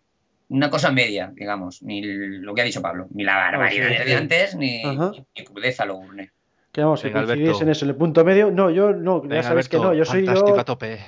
una 0.50 0.68
cosa 0.68 0.90
media, 0.90 1.32
digamos, 1.34 1.82
ni 1.82 2.02
lo 2.02 2.54
que 2.54 2.62
ha 2.62 2.64
dicho 2.64 2.82
Pablo, 2.82 3.06
ni 3.12 3.22
la 3.22 3.36
barbaridad 3.36 4.04
de 4.04 4.14
antes, 4.16 4.56
ni, 4.56 4.82
ni, 4.82 5.44
crudeza 5.44 5.84
lo 5.86 5.96
urne. 5.96 6.32
Que 6.72 6.82
vamos, 6.82 7.02
que 7.02 7.10
coincidís 7.10 7.60
en 7.62 7.68
eso, 7.68 7.84
en 7.84 7.90
el 7.90 7.96
punto 7.96 8.24
medio. 8.24 8.52
No, 8.52 8.70
yo 8.70 8.92
no, 8.92 9.24
ya 9.24 9.42
sabes 9.42 9.68
que 9.68 9.76
no, 9.76 9.92
yo 9.92 10.04
soy 10.04 10.24
yo, 10.24 10.56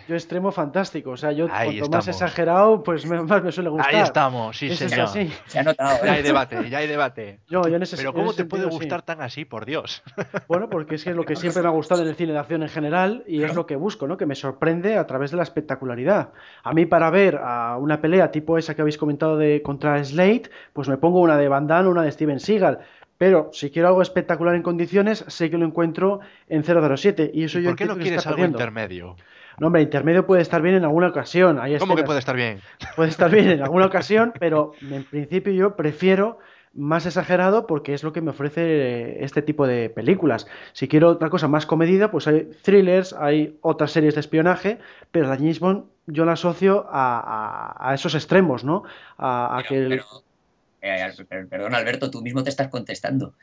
yo 0.08 0.14
extremo 0.16 0.50
fantástico. 0.50 1.10
O 1.10 1.16
sea, 1.16 1.30
yo 1.30 1.48
cuanto 1.48 1.88
más 1.88 2.08
exagerado, 2.08 2.82
pues 2.82 3.06
más 3.06 3.44
me 3.44 3.52
suele 3.52 3.70
gustar. 3.70 3.94
Ahí 3.94 4.02
estamos, 4.02 4.56
sí, 4.56 4.74
señor. 4.74 5.08
Se 5.46 5.58
ha 5.60 5.62
notado. 5.62 6.04
Ya 6.04 6.14
hay 6.14 6.20
¿eh? 6.20 6.22
debate, 6.24 6.68
ya 6.68 6.78
hay 6.78 6.88
debate. 6.88 7.40
Yo, 7.48 7.62
yo 7.68 7.76
en 7.76 7.82
ese, 7.82 7.96
Pero 7.96 8.12
¿cómo 8.12 8.32
te 8.32 8.44
puede 8.44 8.66
gustar 8.66 9.02
tan 9.02 9.20
así, 9.20 9.44
por 9.44 9.64
Dios? 9.64 10.02
Bueno, 10.48 10.68
porque 10.68 10.96
es 10.96 11.04
que 11.04 11.10
es 11.10 11.16
lo 11.16 11.24
que 11.24 11.36
siempre 11.36 11.62
me 11.62 11.68
ha 11.68 11.72
gustado 11.72 12.02
en 12.02 12.08
el 12.08 12.14
cine 12.14 12.32
de 12.32 12.38
acción 12.38 12.62
en 12.62 12.68
general 12.68 13.24
y 13.26 13.42
es 13.42 13.54
lo 13.54 13.66
que 13.66 13.76
busco, 13.76 14.06
¿no? 14.06 14.16
Que 14.16 14.26
me 14.26 14.34
sorprende 14.34 14.98
a 14.98 15.06
través 15.06 15.30
de 15.30 15.36
la 15.36 15.42
espectacularidad. 15.44 16.30
A 16.62 16.72
mí 16.72 16.84
para 16.84 17.10
ver 17.10 17.36
a 17.42 17.76
una 17.78 18.00
pelea 18.00 18.30
tipo 18.30 18.58
esa 18.58 18.74
que 18.74 18.82
habéis 18.82 18.98
comentado 18.98 19.36
de 19.36 19.62
contra 19.62 20.02
Slate, 20.02 20.50
pues 20.72 20.88
me 20.88 20.96
pongo 20.96 21.20
una 21.20 21.38
de 21.38 21.48
Van 21.48 21.66
Damme, 21.66 21.88
una 21.88 22.02
de 22.02 22.10
Steven 22.10 22.40
Seagal 22.40 22.80
pero 23.22 23.50
si 23.52 23.70
quiero 23.70 23.86
algo 23.86 24.02
espectacular 24.02 24.56
en 24.56 24.64
condiciones, 24.64 25.24
sé 25.28 25.48
que 25.48 25.56
lo 25.56 25.64
encuentro 25.64 26.18
en 26.48 26.64
007. 26.64 27.30
Y 27.32 27.44
eso 27.44 27.60
¿Y 27.60 27.62
yo 27.62 27.70
¿Por 27.70 27.78
qué 27.78 27.84
no 27.84 27.96
quieres 27.96 28.26
algo 28.26 28.44
intermedio? 28.44 29.14
No, 29.60 29.68
hombre, 29.68 29.80
intermedio 29.80 30.26
puede 30.26 30.42
estar 30.42 30.60
bien 30.60 30.74
en 30.74 30.82
alguna 30.82 31.06
ocasión. 31.06 31.60
¿Cómo 31.78 31.94
que 31.94 32.02
puede 32.02 32.18
estar 32.18 32.34
bien? 32.34 32.60
Puede 32.96 33.10
estar 33.10 33.30
bien 33.30 33.48
en 33.48 33.62
alguna 33.62 33.86
ocasión, 33.86 34.32
pero 34.40 34.72
en 34.80 35.04
principio 35.04 35.52
yo 35.52 35.76
prefiero 35.76 36.40
más 36.74 37.06
exagerado 37.06 37.68
porque 37.68 37.94
es 37.94 38.02
lo 38.02 38.12
que 38.12 38.22
me 38.22 38.30
ofrece 38.30 39.22
este 39.22 39.40
tipo 39.40 39.68
de 39.68 39.88
películas. 39.88 40.48
Si 40.72 40.88
quiero 40.88 41.10
otra 41.10 41.30
cosa 41.30 41.46
más 41.46 41.64
comedida, 41.64 42.10
pues 42.10 42.26
hay 42.26 42.50
thrillers, 42.62 43.12
hay 43.12 43.56
otras 43.60 43.92
series 43.92 44.14
de 44.14 44.20
espionaje, 44.20 44.80
pero 45.12 45.28
la 45.28 45.36
James 45.36 45.60
Bond 45.60 45.84
yo 46.06 46.24
la 46.24 46.32
asocio 46.32 46.88
a, 46.90 47.92
esos 47.94 48.16
extremos, 48.16 48.64
¿no? 48.64 48.82
A, 49.16 49.62
que 49.68 50.00
eh, 50.82 51.46
perdón, 51.48 51.74
Alberto, 51.74 52.10
tú 52.10 52.22
mismo 52.22 52.42
te 52.42 52.50
estás 52.50 52.68
contestando. 52.68 53.34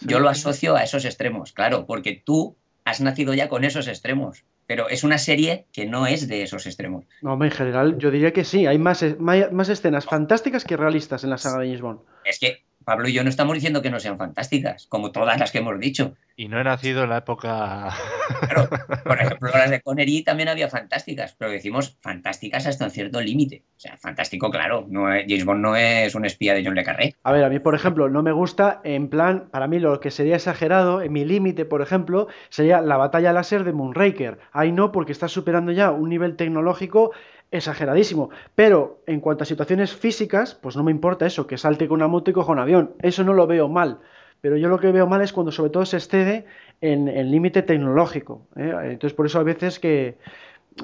Yo 0.00 0.20
lo 0.20 0.28
asocio 0.28 0.76
a 0.76 0.82
esos 0.82 1.04
extremos, 1.04 1.52
claro, 1.52 1.86
porque 1.86 2.22
tú 2.24 2.56
has 2.84 3.00
nacido 3.00 3.34
ya 3.34 3.48
con 3.48 3.64
esos 3.64 3.88
extremos, 3.88 4.44
pero 4.66 4.88
es 4.88 5.02
una 5.02 5.18
serie 5.18 5.66
que 5.72 5.86
no 5.86 6.06
es 6.06 6.28
de 6.28 6.42
esos 6.42 6.66
extremos. 6.66 7.04
No, 7.20 7.42
en 7.42 7.50
general 7.50 7.98
yo 7.98 8.10
diría 8.10 8.32
que 8.32 8.44
sí, 8.44 8.66
hay 8.66 8.78
más, 8.78 9.04
más 9.18 9.68
escenas 9.68 10.04
fantásticas 10.04 10.64
que 10.64 10.76
realistas 10.76 11.24
en 11.24 11.30
la 11.30 11.38
saga 11.38 11.58
de 11.58 11.66
James 11.66 11.80
Bond. 11.80 12.00
Es 12.24 12.38
que 12.38 12.62
Pablo 12.86 13.08
y 13.08 13.12
yo 13.12 13.24
no 13.24 13.30
estamos 13.30 13.54
diciendo 13.54 13.82
que 13.82 13.90
no 13.90 13.98
sean 13.98 14.16
fantásticas, 14.16 14.86
como 14.86 15.10
todas 15.10 15.40
las 15.40 15.50
que 15.50 15.58
hemos 15.58 15.76
dicho. 15.80 16.14
Y 16.36 16.46
no 16.46 16.60
he 16.60 16.62
nacido 16.62 17.02
en 17.02 17.10
la 17.10 17.18
época. 17.18 17.90
Claro, 18.40 18.68
por 19.04 19.20
ejemplo, 19.20 19.50
las 19.50 19.70
de 19.70 19.80
Connery 19.80 20.22
también 20.22 20.48
había 20.48 20.68
fantásticas, 20.68 21.36
pero 21.38 21.50
decimos 21.50 21.96
fantásticas 22.00 22.66
hasta 22.66 22.84
un 22.84 22.90
cierto 22.90 23.20
límite. 23.20 23.62
O 23.76 23.80
sea, 23.80 23.96
fantástico, 23.96 24.50
claro. 24.50 24.84
No 24.88 25.06
James 25.06 25.44
Bond 25.44 25.62
no 25.62 25.76
es 25.76 26.14
un 26.16 26.24
espía 26.24 26.52
de 26.52 26.64
John 26.64 26.74
Le 26.74 26.82
Carré. 26.82 27.14
A 27.22 27.30
ver, 27.30 27.44
a 27.44 27.48
mí, 27.48 27.60
por 27.60 27.76
ejemplo, 27.76 28.08
no 28.08 28.24
me 28.24 28.32
gusta, 28.32 28.80
en 28.82 29.08
plan, 29.08 29.48
para 29.50 29.68
mí 29.68 29.78
lo 29.78 30.00
que 30.00 30.10
sería 30.10 30.36
exagerado, 30.36 31.02
en 31.02 31.12
mi 31.12 31.24
límite, 31.24 31.64
por 31.64 31.82
ejemplo, 31.82 32.26
sería 32.48 32.80
la 32.80 32.96
batalla 32.96 33.32
láser 33.32 33.62
de 33.62 33.72
Moonraker. 33.72 34.38
Ahí 34.50 34.72
no, 34.72 34.90
porque 34.90 35.12
está 35.12 35.28
superando 35.28 35.70
ya 35.70 35.92
un 35.92 36.08
nivel 36.08 36.34
tecnológico 36.34 37.12
exageradísimo. 37.50 38.30
Pero 38.54 39.02
en 39.06 39.20
cuanto 39.20 39.42
a 39.42 39.46
situaciones 39.46 39.94
físicas, 39.94 40.54
pues 40.54 40.76
no 40.76 40.84
me 40.84 40.90
importa 40.90 41.26
eso, 41.26 41.46
que 41.46 41.58
salte 41.58 41.88
con 41.88 41.96
una 41.96 42.08
moto 42.08 42.30
y 42.30 42.34
coja 42.34 42.52
un 42.52 42.58
avión. 42.58 42.94
Eso 43.02 43.24
no 43.24 43.34
lo 43.34 43.46
veo 43.46 43.68
mal. 43.68 44.00
Pero 44.40 44.56
yo 44.56 44.68
lo 44.68 44.78
que 44.78 44.92
veo 44.92 45.06
mal 45.06 45.22
es 45.22 45.32
cuando 45.32 45.52
sobre 45.52 45.70
todo 45.70 45.86
se 45.86 45.96
excede 45.96 46.44
en 46.80 47.08
el 47.08 47.30
límite 47.30 47.62
tecnológico. 47.62 48.46
¿eh? 48.56 48.72
Entonces 48.84 49.14
por 49.14 49.26
eso 49.26 49.38
a 49.38 49.42
veces 49.42 49.80
que, 49.80 50.18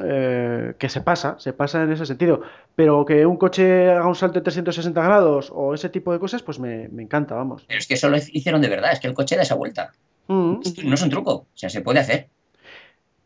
eh, 0.02 0.74
que 0.78 0.88
se 0.88 1.02
pasa, 1.02 1.36
se 1.38 1.52
pasa 1.52 1.82
en 1.82 1.92
ese 1.92 2.06
sentido. 2.06 2.42
Pero 2.74 3.04
que 3.04 3.26
un 3.26 3.36
coche 3.36 3.90
haga 3.90 4.06
un 4.06 4.14
salto 4.14 4.38
de 4.38 4.44
360 4.44 5.02
grados 5.02 5.52
o 5.54 5.74
ese 5.74 5.90
tipo 5.90 6.12
de 6.12 6.18
cosas, 6.18 6.42
pues 6.42 6.58
me, 6.58 6.84
encanta, 6.84 7.34
vamos. 7.34 7.64
Pero 7.68 7.78
es 7.78 7.86
que 7.86 7.94
eso 7.94 8.08
lo 8.08 8.16
hicieron 8.16 8.62
de 8.62 8.68
verdad, 8.68 8.92
es 8.92 9.00
que 9.00 9.08
el 9.08 9.14
coche 9.14 9.36
da 9.36 9.42
esa 9.42 9.54
vuelta. 9.54 9.92
Mm. 10.28 10.60
No 10.84 10.94
es 10.94 11.02
un 11.02 11.10
truco, 11.10 11.32
o 11.32 11.46
sea, 11.54 11.68
se 11.68 11.82
puede 11.82 11.98
hacer. 11.98 12.28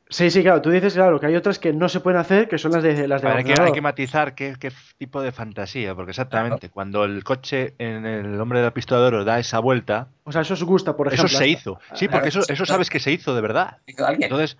Sí, 0.08 0.30
sí, 0.30 0.42
claro. 0.42 0.62
Tú 0.62 0.70
dices, 0.70 0.94
claro, 0.94 1.18
que 1.18 1.26
hay 1.26 1.34
otras 1.34 1.58
que 1.58 1.72
no 1.72 1.88
se 1.88 1.98
pueden 2.00 2.20
hacer, 2.20 2.48
que 2.48 2.58
son 2.58 2.70
las 2.72 2.82
de 2.82 3.08
las 3.08 3.22
de 3.22 3.28
hay, 3.28 3.44
que, 3.44 3.60
hay 3.60 3.72
que 3.72 3.80
matizar 3.80 4.34
qué, 4.34 4.54
tipo 4.98 5.20
de 5.20 5.32
fantasía, 5.32 5.94
porque 5.96 6.10
exactamente, 6.10 6.70
cuando 6.70 7.04
el 7.04 7.24
coche 7.24 7.74
en 7.78 8.06
el 8.06 8.40
hombre 8.40 8.60
de 8.60 8.66
la 8.66 8.74
pistola 8.74 9.00
de 9.00 9.06
oro 9.08 9.24
da 9.24 9.40
esa 9.40 9.58
vuelta... 9.58 10.08
O 10.22 10.30
sea, 10.30 10.42
eso 10.42 10.54
os 10.54 10.62
gusta, 10.62 10.96
por 10.96 11.08
ejemplo. 11.08 11.26
Eso 11.26 11.36
se 11.36 11.48
hizo. 11.48 11.80
Sí, 11.94 12.06
porque 12.08 12.28
eso, 12.28 12.40
eso 12.48 12.66
sabes 12.66 12.88
que 12.88 13.00
se 13.00 13.10
hizo 13.10 13.34
de 13.34 13.40
verdad. 13.40 13.78
Entonces, 13.86 14.56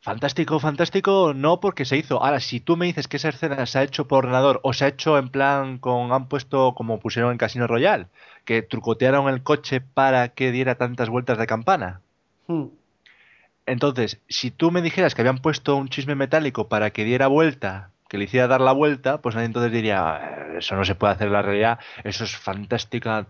fantástico, 0.00 0.60
fantástico, 0.60 1.32
no 1.34 1.58
porque 1.58 1.84
se 1.84 1.96
hizo. 1.96 2.22
Ahora, 2.22 2.38
si 2.38 2.60
tú 2.60 2.76
me 2.76 2.86
dices 2.86 3.08
que 3.08 3.16
esa 3.16 3.30
escena 3.30 3.66
se 3.66 3.80
ha 3.80 3.82
hecho 3.82 4.06
por 4.06 4.24
ordenador 4.24 4.60
o 4.62 4.72
se 4.72 4.84
ha 4.84 4.88
hecho 4.88 5.18
en 5.18 5.30
plan 5.30 5.78
con... 5.78 6.12
Han 6.12 6.28
puesto 6.28 6.76
como 6.76 7.00
pusieron 7.00 7.32
en 7.32 7.38
Casino 7.38 7.66
Royal, 7.66 8.06
que 8.44 8.62
trucotearon 8.62 9.28
el 9.28 9.42
coche 9.42 9.80
para 9.80 10.28
que 10.28 10.52
diera 10.52 10.76
tantas 10.76 11.08
vueltas 11.08 11.38
de 11.38 11.46
campana. 11.48 12.02
Hmm. 12.46 12.66
Entonces, 13.66 14.20
si 14.28 14.50
tú 14.50 14.70
me 14.70 14.80
dijeras 14.82 15.14
que 15.14 15.22
habían 15.22 15.38
puesto 15.38 15.76
un 15.76 15.88
chisme 15.88 16.14
metálico 16.14 16.68
para 16.68 16.90
que 16.90 17.04
diera 17.04 17.26
vuelta, 17.26 17.90
que 18.08 18.16
le 18.18 18.24
hiciera 18.24 18.46
dar 18.46 18.60
la 18.60 18.72
vuelta, 18.72 19.20
pues 19.20 19.34
nadie 19.34 19.46
entonces 19.46 19.72
diría, 19.72 20.20
eh, 20.22 20.58
eso 20.58 20.76
no 20.76 20.84
se 20.84 20.94
puede 20.94 21.14
hacer 21.14 21.26
en 21.26 21.32
la 21.32 21.42
realidad, 21.42 21.78
eso 22.04 22.24
es 22.24 22.36
fantástica. 22.36 23.26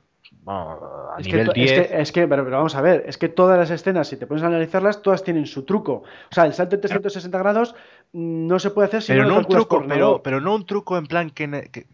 a 0.46 1.16
es 1.18 1.26
nivel 1.26 1.48
que, 1.48 1.60
10. 1.60 1.90
Es 1.92 2.12
que, 2.12 2.28
pero, 2.28 2.44
vamos 2.50 2.74
a 2.74 2.82
ver, 2.82 3.04
es 3.06 3.16
que 3.16 3.28
todas 3.30 3.58
las 3.58 3.70
escenas, 3.70 4.08
si 4.08 4.16
te 4.16 4.26
pones 4.26 4.42
a 4.44 4.48
analizarlas, 4.48 5.00
todas 5.00 5.24
tienen 5.24 5.46
su 5.46 5.64
truco. 5.64 6.02
O 6.30 6.34
sea, 6.34 6.44
el 6.44 6.52
salto 6.52 6.76
de 6.76 6.82
360 6.82 7.38
grados 7.38 7.74
no 8.12 8.58
se 8.58 8.70
puede 8.70 8.88
hacer 8.88 9.02
si 9.02 9.12
Pero 9.12 9.24
no, 9.24 9.38
un 9.38 9.46
truco, 9.46 9.84
pero, 9.88 10.22
pero 10.22 10.40
no 10.42 10.54
un 10.54 10.66
truco 10.66 10.98
en 10.98 11.06
plan 11.06 11.30
que, 11.30 11.70
que- 11.72 11.86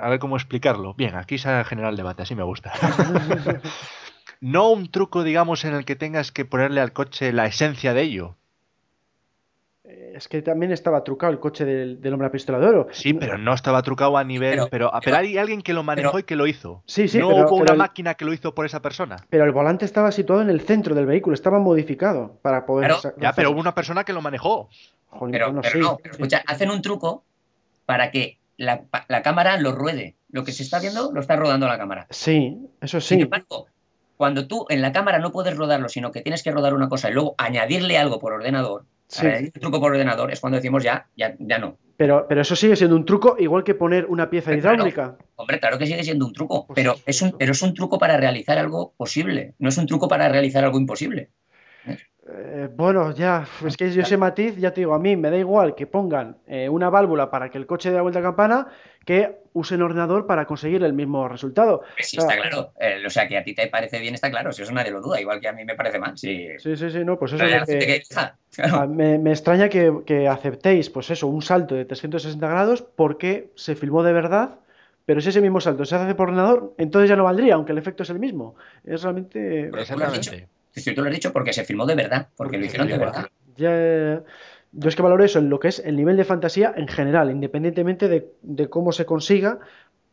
A 0.00 0.08
ver 0.08 0.18
cómo 0.18 0.36
explicarlo. 0.36 0.94
Bien, 0.94 1.14
aquí 1.16 1.36
se 1.36 1.50
ha 1.50 1.64
generado 1.64 1.90
el 1.90 1.98
debate, 1.98 2.22
así 2.22 2.34
me 2.34 2.42
gusta. 2.42 2.72
no 4.42 4.70
un 4.70 4.90
truco, 4.90 5.22
digamos, 5.22 5.64
en 5.64 5.72
el 5.72 5.86
que 5.86 5.96
tengas 5.96 6.30
que 6.32 6.44
ponerle 6.44 6.82
al 6.82 6.92
coche 6.92 7.32
la 7.32 7.46
esencia 7.46 7.94
de 7.94 8.02
ello. 8.02 8.36
Es 9.84 10.28
que 10.28 10.42
también 10.42 10.70
estaba 10.72 11.02
trucado 11.04 11.32
el 11.32 11.40
coche 11.40 11.64
del, 11.64 12.00
del 12.00 12.12
hombre 12.12 12.28
a 12.28 12.30
pistola 12.30 12.58
de 12.58 12.66
oro. 12.66 12.86
Sí, 12.92 13.14
pero 13.14 13.36
no 13.38 13.52
estaba 13.52 13.82
trucado 13.82 14.16
a 14.16 14.22
nivel. 14.24 14.50
Pero- 14.52 14.68
Pero, 14.70 14.90
pero, 14.90 15.00
pero- 15.04 15.16
hay 15.16 15.38
alguien 15.38 15.60
que 15.62 15.72
lo 15.72 15.82
manejó 15.82 16.10
pero- 16.12 16.18
y 16.20 16.22
que 16.24 16.36
lo 16.36 16.46
hizo. 16.46 16.82
Sí, 16.86 17.08
sí, 17.08 17.18
no 17.18 17.28
pero- 17.28 17.40
hubo 17.40 17.48
pero 17.58 17.62
una 17.62 17.72
el- 17.72 17.78
máquina 17.78 18.14
que 18.14 18.24
lo 18.24 18.32
hizo 18.32 18.54
por 18.54 18.64
esa 18.66 18.80
persona. 18.80 19.16
Pero 19.30 19.44
el 19.44 19.52
volante 19.52 19.84
estaba 19.84 20.12
situado 20.12 20.42
en 20.42 20.50
el 20.50 20.60
centro 20.60 20.94
del 20.94 21.06
vehículo, 21.06 21.34
estaba 21.34 21.58
modificado 21.58 22.38
para 22.42 22.64
poder... 22.66 22.92
Claro. 23.00 23.16
Ya, 23.20 23.32
pero 23.32 23.50
hubo 23.50 23.60
una 23.60 23.74
persona 23.74 24.04
que 24.04 24.12
lo 24.12 24.20
manejó. 24.22 24.68
Joder, 25.08 25.32
Pero, 25.32 25.46
bueno, 25.46 25.60
pero 25.62 25.72
sí, 25.72 25.78
no, 25.80 25.96
pero 26.02 26.14
sí. 26.14 26.20
escucha, 26.22 26.42
hacen 26.46 26.70
un 26.70 26.80
truco 26.82 27.24
para 27.84 28.10
que 28.10 28.38
la, 28.56 28.82
cámara 29.22 29.58
lo 29.58 29.72
ruede. 29.72 30.14
Lo 30.30 30.44
que 30.44 30.52
se 30.52 30.62
está 30.62 30.78
viendo 30.78 31.10
lo 31.12 31.20
está 31.20 31.36
rodando 31.36 31.66
la 31.66 31.76
cámara. 31.76 32.06
Sí, 32.10 32.56
eso 32.80 33.00
Sin 33.00 33.18
sí. 33.18 33.22
embargo, 33.24 33.66
cuando 34.22 34.46
tú 34.46 34.66
en 34.68 34.80
la 34.82 34.92
cámara 34.92 35.18
no 35.18 35.32
puedes 35.32 35.56
rodarlo, 35.56 35.88
sino 35.88 36.12
que 36.12 36.20
tienes 36.20 36.44
que 36.44 36.52
rodar 36.52 36.74
una 36.74 36.88
cosa 36.88 37.10
y 37.10 37.12
luego 37.12 37.34
añadirle 37.38 37.98
algo 37.98 38.20
por 38.20 38.32
ordenador, 38.32 38.84
Sí. 39.08 39.26
añadir 39.26 39.50
un 39.52 39.60
truco 39.60 39.80
por 39.80 39.90
ordenador, 39.90 40.30
es 40.30 40.38
cuando 40.38 40.58
decimos 40.58 40.84
ya, 40.84 41.08
ya, 41.16 41.34
ya 41.40 41.58
no. 41.58 41.76
Pero, 41.96 42.26
pero 42.28 42.42
eso 42.42 42.54
sigue 42.54 42.76
siendo 42.76 42.94
un 42.94 43.04
truco 43.04 43.34
igual 43.40 43.64
que 43.64 43.74
poner 43.74 44.06
una 44.06 44.30
pieza 44.30 44.54
hidráulica. 44.54 45.16
Hombre, 45.34 45.58
claro 45.58 45.76
que 45.76 45.86
sigue 45.88 46.04
siendo 46.04 46.24
un 46.24 46.32
truco, 46.32 46.68
Pues 46.68 46.76
pero 46.76 46.94
sí, 46.94 47.02
es 47.06 47.20
un, 47.22 47.28
eso. 47.30 47.36
pero 47.36 47.50
es 47.50 47.62
un 47.62 47.74
truco 47.74 47.98
para 47.98 48.16
realizar 48.16 48.58
algo 48.58 48.92
posible, 48.96 49.54
no 49.58 49.68
es 49.70 49.76
un 49.76 49.86
truco 49.88 50.06
para 50.06 50.28
realizar 50.28 50.62
algo 50.62 50.78
imposible. 50.78 51.30
Eh, 52.34 52.68
bueno, 52.76 53.10
ya, 53.12 53.44
es 53.66 53.76
que 53.76 53.90
yo 53.90 54.02
ese 54.02 54.16
matiz, 54.16 54.56
ya 54.56 54.72
te 54.72 54.82
digo, 54.82 54.94
a 54.94 54.98
mí 55.00 55.16
me 55.16 55.28
da 55.30 55.36
igual 55.36 55.74
que 55.74 55.88
pongan 55.88 56.36
eh, 56.46 56.68
una 56.68 56.88
válvula 56.88 57.28
para 57.28 57.50
que 57.50 57.58
el 57.58 57.66
coche 57.66 57.90
dé 57.90 57.96
la 57.96 58.02
vuelta 58.02 58.20
a 58.20 58.22
campana 58.22 58.68
que 59.04 59.36
usen 59.54 59.82
ordenador 59.82 60.26
para 60.26 60.46
conseguir 60.46 60.82
el 60.82 60.92
mismo 60.92 61.28
resultado. 61.28 61.82
Sí, 61.98 62.18
O 62.18 62.22
sea, 62.22 62.30
está 62.30 62.48
claro. 62.48 62.72
Eh, 62.80 63.02
o 63.06 63.10
sea, 63.10 63.28
que 63.28 63.36
a 63.36 63.44
ti 63.44 63.54
te 63.54 63.66
parece 63.66 64.00
bien, 64.00 64.14
está 64.14 64.30
claro, 64.30 64.52
si 64.52 64.62
eso 64.62 64.72
nadie 64.72 64.90
lo 64.90 65.00
duda, 65.00 65.20
igual 65.20 65.40
que 65.40 65.48
a 65.48 65.52
mí 65.52 65.64
me 65.64 65.74
parece 65.74 65.98
mal. 65.98 66.16
Sí, 66.16 66.48
Sí, 66.58 66.76
sí, 66.76 66.90
sí, 66.90 67.04
no, 67.04 67.18
pues 67.18 67.32
eso 67.32 67.44
es 67.44 67.64
que... 67.64 67.78
que 67.78 68.02
claro. 68.08 68.88
Me, 68.88 69.18
me 69.18 69.30
extraña 69.30 69.68
que, 69.68 69.92
que 70.06 70.28
aceptéis, 70.28 70.90
pues 70.90 71.10
eso, 71.10 71.26
un 71.26 71.42
salto 71.42 71.74
de 71.74 71.84
360 71.84 72.48
grados 72.48 72.82
porque 72.82 73.50
se 73.54 73.74
filmó 73.74 74.02
de 74.02 74.12
verdad, 74.12 74.58
pero 75.04 75.20
si 75.20 75.30
ese 75.30 75.40
mismo 75.40 75.60
salto 75.60 75.84
se 75.84 75.96
hace 75.96 76.14
por 76.14 76.28
ordenador, 76.28 76.74
entonces 76.78 77.08
ya 77.08 77.16
no 77.16 77.24
valdría, 77.24 77.54
aunque 77.54 77.72
el 77.72 77.78
efecto 77.78 78.02
es 78.02 78.10
el 78.10 78.18
mismo. 78.18 78.56
Es 78.84 79.02
realmente... 79.02 79.68
Pero 79.70 79.84
tú 79.84 79.98
lo 79.98 80.06
has 80.06 80.12
dicho. 80.12 80.30
Exactamente. 80.32 80.48
Si 80.74 80.94
tú 80.94 81.02
lo 81.02 81.08
has 81.08 81.14
dicho 81.14 81.32
porque 81.32 81.52
se 81.52 81.64
filmó 81.64 81.84
de 81.86 81.94
verdad, 81.94 82.28
porque 82.36 82.56
lo 82.58 82.64
hicieron 82.64 82.88
de 82.88 82.98
verdad. 82.98 83.26
Ya, 83.56 84.22
yo 84.72 84.88
es 84.88 84.96
que 84.96 85.02
valoro 85.02 85.24
eso 85.24 85.38
en 85.38 85.50
lo 85.50 85.60
que 85.60 85.68
es 85.68 85.78
el 85.80 85.96
nivel 85.96 86.16
de 86.16 86.24
fantasía 86.24 86.72
en 86.76 86.88
general, 86.88 87.30
independientemente 87.30 88.08
de, 88.08 88.32
de 88.42 88.68
cómo 88.68 88.92
se 88.92 89.06
consiga, 89.06 89.60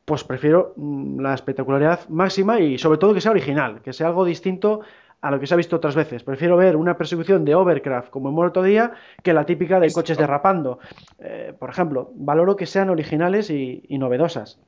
pues 0.05 0.23
prefiero 0.23 0.73
mm, 0.75 1.19
la 1.19 1.33
espectacularidad 1.33 2.07
máxima 2.09 2.59
y 2.59 2.77
sobre 2.77 2.97
todo 2.97 3.13
que 3.13 3.21
sea 3.21 3.31
original, 3.31 3.81
que 3.81 3.93
sea 3.93 4.07
algo 4.07 4.25
distinto 4.25 4.81
a 5.21 5.31
lo 5.31 5.39
que 5.39 5.47
se 5.47 5.53
ha 5.53 5.57
visto 5.57 5.75
otras 5.75 5.95
veces. 5.95 6.23
Prefiero 6.23 6.57
ver 6.57 6.75
una 6.75 6.97
persecución 6.97 7.45
de 7.45 7.55
Overcraft 7.55 8.09
como 8.09 8.29
en 8.29 8.35
Muerto 8.35 8.63
Día 8.63 8.93
que 9.21 9.33
la 9.33 9.45
típica 9.45 9.79
de 9.79 9.91
coches 9.91 10.17
derrapando. 10.17 10.79
Eh, 11.19 11.53
por 11.57 11.69
ejemplo, 11.69 12.11
valoro 12.15 12.55
que 12.55 12.65
sean 12.65 12.89
originales 12.89 13.49
y, 13.49 13.83
y 13.87 13.97
novedosas. 13.97 14.59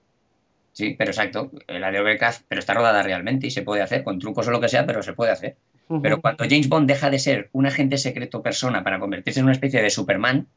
Sí, 0.73 0.95
pero 0.97 1.11
exacto. 1.11 1.51
La 1.67 1.91
de 1.91 1.99
Overcast, 1.99 2.45
pero 2.47 2.59
está 2.59 2.73
rodada 2.73 3.03
realmente 3.03 3.47
y 3.47 3.51
se 3.51 3.61
puede 3.61 3.81
hacer 3.81 4.03
con 4.03 4.19
trucos 4.19 4.47
o 4.47 4.51
lo 4.51 4.61
que 4.61 4.69
sea, 4.69 4.85
pero 4.85 5.03
se 5.03 5.13
puede 5.13 5.31
hacer. 5.31 5.57
Pero 6.01 6.21
cuando 6.21 6.45
James 6.45 6.69
Bond 6.69 6.87
deja 6.87 7.09
de 7.09 7.19
ser 7.19 7.49
un 7.51 7.65
agente 7.65 7.97
secreto 7.97 8.41
persona 8.41 8.83
para 8.83 8.99
convertirse 8.99 9.39
en 9.39 9.45
una 9.45 9.53
especie 9.53 9.81
de 9.81 9.89
Superman, 9.89 10.47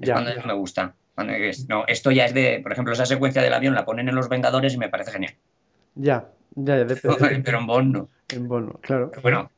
es 0.00 0.06
Ya, 0.08 0.14
cuando 0.14 0.34
ya. 0.34 0.40
no 0.40 0.46
me 0.46 0.54
gusta. 0.54 0.94
Cuando 1.14 1.34
es- 1.34 1.68
no, 1.68 1.84
esto 1.86 2.10
ya 2.10 2.24
es 2.24 2.32
de, 2.32 2.60
por 2.62 2.72
ejemplo, 2.72 2.92
esa 2.94 3.04
secuencia 3.04 3.42
del 3.42 3.52
avión 3.52 3.74
la 3.74 3.84
ponen 3.84 4.08
en 4.08 4.14
Los 4.14 4.28
Vengadores 4.28 4.72
y 4.74 4.78
me 4.78 4.88
parece 4.88 5.10
genial. 5.12 5.34
Ya, 5.94 6.28
ya, 6.54 6.76
ya, 6.78 6.84
de- 6.84 6.96
Pero 7.44 7.58
en 7.58 7.66
Bond 7.66 7.92
no. 7.96 8.08
en 8.30 8.48
Bono, 8.48 8.78
claro. 8.80 9.10
Pero 9.10 9.22
bueno, 9.22 9.50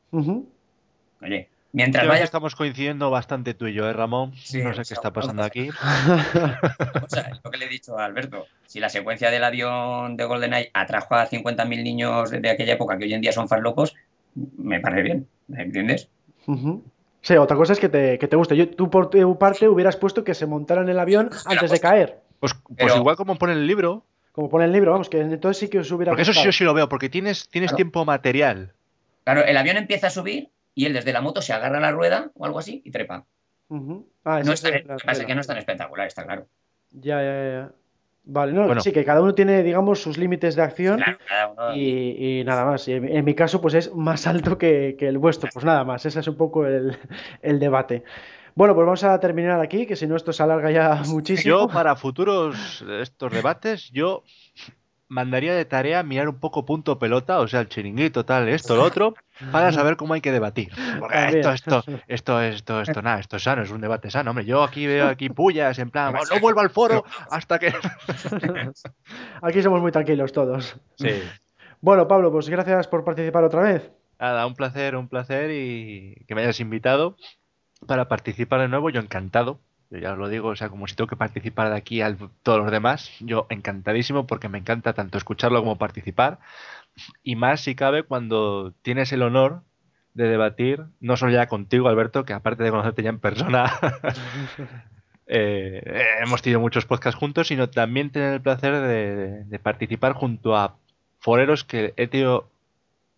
oye, 1.21 1.49
mientras 1.71 2.07
vaya 2.07 2.23
estamos 2.23 2.55
coincidiendo 2.55 3.09
bastante 3.11 3.53
tú 3.53 3.67
y 3.67 3.73
yo, 3.73 3.87
¿eh, 3.87 3.93
Ramón? 3.93 4.33
Sí, 4.35 4.61
no 4.63 4.73
sé 4.73 4.81
qué 4.87 4.93
está 4.95 5.13
pasando 5.13 5.43
aquí. 5.43 5.69
O 7.03 7.09
sea, 7.09 7.23
es 7.23 7.39
lo 7.43 7.51
que 7.51 7.57
le 7.57 7.65
he 7.65 7.69
dicho 7.69 7.97
a 7.97 8.05
Alberto. 8.05 8.47
Si 8.65 8.79
la 8.79 8.89
secuencia 8.89 9.29
del 9.31 9.43
avión 9.43 10.15
de 10.17 10.23
GoldenEye 10.25 10.71
atrajo 10.73 11.15
a 11.15 11.27
50.000 11.27 11.83
niños 11.83 12.31
de 12.31 12.49
aquella 12.49 12.73
época 12.73 12.97
que 12.97 13.05
hoy 13.05 13.13
en 13.13 13.21
día 13.21 13.31
son 13.33 13.47
farlocos, 13.49 13.95
me 14.35 14.79
parece 14.79 15.01
bien. 15.03 15.27
¿Me 15.47 15.63
entiendes? 15.63 16.09
Sí, 17.21 17.35
otra 17.35 17.55
cosa 17.57 17.73
es 17.73 17.79
que 17.79 17.89
te, 17.89 18.17
que 18.17 18.27
te 18.27 18.35
guste. 18.35 18.55
Yo, 18.57 18.69
tú 18.69 18.89
por 18.89 19.09
tu 19.09 19.37
parte 19.37 19.67
hubieras 19.67 19.95
puesto 19.95 20.23
que 20.23 20.33
se 20.33 20.45
montaran 20.47 20.85
en 20.85 20.89
el 20.91 20.99
avión 20.99 21.29
antes 21.45 21.69
de 21.71 21.79
caer. 21.79 22.19
Pues, 22.39 22.53
pues 22.55 22.77
Pero- 22.77 22.95
igual 22.97 23.15
como 23.15 23.35
pone 23.37 23.53
el 23.53 23.67
libro, 23.67 24.05
Como 24.31 24.49
pone 24.49 24.63
el 24.65 24.71
libro, 24.71 24.91
vamos, 24.93 25.09
que 25.09 25.19
entonces 25.19 25.57
sí 25.59 25.67
que 25.67 25.79
os 25.79 25.91
hubiera 25.91 26.11
porque 26.11 26.21
eso 26.23 26.31
sí 26.33 26.43
yo 26.45 26.51
sí 26.53 26.63
lo 26.63 26.73
veo, 26.73 26.87
porque 26.89 27.09
tienes, 27.09 27.49
tienes 27.49 27.69
Claro. 27.71 27.75
tiempo 27.75 28.05
material. 28.05 28.73
Claro, 29.25 29.43
el 29.43 29.57
avión 29.57 29.75
empieza 29.77 30.07
a 30.07 30.09
subir 30.09 30.49
y 30.73 30.85
él 30.85 30.93
desde 30.93 31.11
la 31.13 31.19
moto 31.21 31.41
se 31.41 31.51
agarra 31.53 31.77
a 31.79 31.81
la 31.81 31.91
rueda 31.91 32.31
o 32.35 32.45
algo 32.45 32.57
así 32.59 32.81
y 32.85 32.91
trepa. 32.91 33.25
Ujú. 33.67 34.07
Ah, 34.23 34.41
No 34.43 34.53
es 34.53 34.61
tan, 34.61 34.73
es 34.73 34.85
la- 34.85 34.93
lo 34.93 34.99
que 34.99 35.05
pasa 35.05 35.11
es 35.11 35.19
la- 35.19 35.25
que 35.25 35.35
no 35.35 35.41
es 35.41 35.47
tan 35.47 35.57
espectacular, 35.57 36.07
está 36.07 36.23
claro. 36.23 36.47
Ya, 36.91 37.21
ya, 37.21 37.43
ya. 37.51 37.71
Vale, 38.23 38.53
no, 38.53 38.65
Bueno. 38.67 38.81
sí, 38.81 38.91
que 38.91 39.03
cada 39.03 39.21
uno 39.21 39.33
tiene, 39.33 39.63
digamos, 39.63 39.99
sus 40.01 40.17
límites 40.17 40.55
de 40.55 40.61
acción 40.61 40.97
Claro, 40.97 41.17
cada 41.27 41.47
uno- 41.49 41.75
y, 41.75 42.39
y 42.39 42.43
nada 42.43 42.65
más. 42.65 42.87
Y 42.87 42.93
en, 42.93 43.07
en 43.07 43.25
mi 43.25 43.33
caso, 43.33 43.61
pues 43.61 43.73
es 43.73 43.93
más 43.95 44.27
alto 44.27 44.57
que, 44.57 44.95
que 44.97 45.07
el 45.07 45.17
vuestro. 45.17 45.49
Pues 45.51 45.65
nada 45.65 45.83
más, 45.83 46.05
ese 46.05 46.19
es 46.19 46.27
un 46.27 46.35
poco 46.37 46.65
el, 46.65 46.95
el 47.41 47.59
debate. 47.59 48.03
Bueno, 48.53 48.75
pues 48.75 48.85
vamos 48.85 49.03
a 49.05 49.17
terminar 49.19 49.61
aquí, 49.61 49.85
que 49.87 49.95
si 49.95 50.05
no 50.07 50.15
esto 50.17 50.33
se 50.33 50.43
alarga 50.43 50.69
ya 50.71 51.01
muchísimo. 51.07 51.49
Yo, 51.61 51.67
para 51.69 51.95
futuros 51.95 52.83
estos 53.01 53.31
debates, 53.31 53.89
yo 53.91 54.23
mandaría 55.11 55.53
de 55.53 55.65
tarea 55.65 56.03
mirar 56.03 56.29
un 56.29 56.39
poco 56.39 56.65
punto 56.65 56.97
pelota, 56.97 57.41
o 57.41 57.47
sea, 57.47 57.59
el 57.59 57.67
chiringuito, 57.67 58.23
tal, 58.23 58.47
esto, 58.47 58.77
lo 58.77 58.83
otro, 58.83 59.13
para 59.51 59.73
saber 59.73 59.97
cómo 59.97 60.13
hay 60.13 60.21
que 60.21 60.31
debatir. 60.31 60.71
Porque 60.99 61.39
esto, 61.39 61.51
esto, 61.51 61.83
esto, 62.07 62.41
esto, 62.41 62.81
esto, 62.81 63.01
nada, 63.01 63.19
esto 63.19 63.35
es 63.35 63.43
sano, 63.43 63.61
es 63.61 63.71
un 63.71 63.81
debate 63.81 64.09
sano. 64.09 64.31
Hombre, 64.31 64.45
yo 64.45 64.63
aquí 64.63 64.87
veo 64.87 65.09
aquí 65.09 65.29
pullas, 65.29 65.77
en 65.79 65.89
plan, 65.89 66.13
no 66.13 66.39
vuelvo 66.39 66.61
al 66.61 66.69
foro 66.69 67.03
hasta 67.29 67.59
que. 67.59 67.73
Aquí 69.41 69.61
somos 69.61 69.81
muy 69.81 69.91
tranquilos 69.91 70.31
todos. 70.31 70.77
Sí. 70.95 71.21
Bueno, 71.81 72.07
Pablo, 72.07 72.31
pues 72.31 72.47
gracias 72.47 72.87
por 72.87 73.03
participar 73.03 73.43
otra 73.43 73.63
vez. 73.63 73.91
Nada, 74.17 74.45
un 74.45 74.55
placer, 74.55 74.95
un 74.95 75.09
placer 75.09 75.51
y 75.51 76.23
que 76.27 76.35
me 76.35 76.43
hayas 76.43 76.59
invitado 76.61 77.17
para 77.85 78.07
participar 78.07 78.61
de 78.61 78.69
nuevo. 78.69 78.89
Yo 78.89 79.01
encantado. 79.01 79.59
Yo 79.91 79.97
ya 79.99 80.13
os 80.13 80.17
lo 80.17 80.29
digo, 80.29 80.49
o 80.49 80.55
sea, 80.55 80.69
como 80.69 80.87
si 80.87 80.95
tengo 80.95 81.07
que 81.09 81.17
participar 81.17 81.69
de 81.69 81.75
aquí 81.77 82.01
a 82.01 82.15
todos 82.43 82.59
los 82.59 82.71
demás, 82.71 83.11
yo 83.19 83.45
encantadísimo 83.49 84.25
porque 84.25 84.49
me 84.49 84.57
encanta 84.59 84.93
tanto 84.93 85.17
escucharlo 85.17 85.59
como 85.61 85.77
participar. 85.77 86.39
Y 87.23 87.35
más 87.37 87.61
si 87.61 87.75
cabe 87.75 88.03
cuando 88.03 88.73
tienes 88.83 89.11
el 89.13 89.23
honor 89.23 89.63
de 90.15 90.27
debatir, 90.29 90.85
no 91.01 91.17
solo 91.17 91.33
ya 91.33 91.47
contigo, 91.47 91.89
Alberto, 91.89 92.25
que 92.25 92.33
aparte 92.33 92.63
de 92.63 92.71
conocerte 92.71 93.03
ya 93.03 93.09
en 93.09 93.19
persona, 93.19 93.71
eh, 95.27 95.81
eh, 95.85 96.05
hemos 96.23 96.41
tenido 96.41 96.59
muchos 96.59 96.85
podcasts 96.85 97.19
juntos, 97.19 97.47
sino 97.47 97.69
también 97.69 98.11
tener 98.11 98.33
el 98.33 98.41
placer 98.41 98.73
de, 98.73 99.15
de- 99.15 99.43
de 99.45 99.59
participar 99.59 100.13
junto 100.13 100.55
a 100.57 100.77
foreros 101.19 101.63
que 101.63 101.93
he 101.97 102.07
tenido 102.07 102.49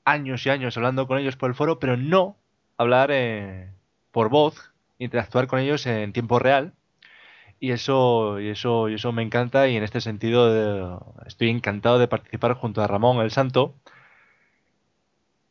años 0.05 0.45
y 0.45 0.51
años 0.51 0.77
hablando 0.77 1.07
con 1.07 1.19
ellos 1.19 1.37
por 1.37 1.49
el 1.51 1.55
foro, 1.55 1.79
pero 1.79 1.97
no 1.97 2.37
hablar 2.77 3.11
eh, 3.13 3.71
por 4.11 4.29
voz, 4.29 4.72
interactuar 5.03 5.47
con 5.47 5.59
ellos 5.59 5.85
en 5.85 6.13
tiempo 6.13 6.39
real. 6.39 6.73
Y 7.59 7.71
eso, 7.71 8.39
y 8.41 8.49
eso, 8.49 8.89
y 8.89 8.95
eso 8.95 9.11
me 9.13 9.21
encanta 9.23 9.67
y 9.69 9.77
en 9.77 9.83
este 9.83 10.01
sentido 10.01 10.49
eh, 10.51 10.99
estoy 11.25 11.49
encantado 11.49 11.97
de 11.97 12.07
participar 12.09 12.53
junto 12.55 12.81
a 12.81 12.87
Ramón 12.87 13.21
el 13.21 13.31
Santo. 13.31 13.75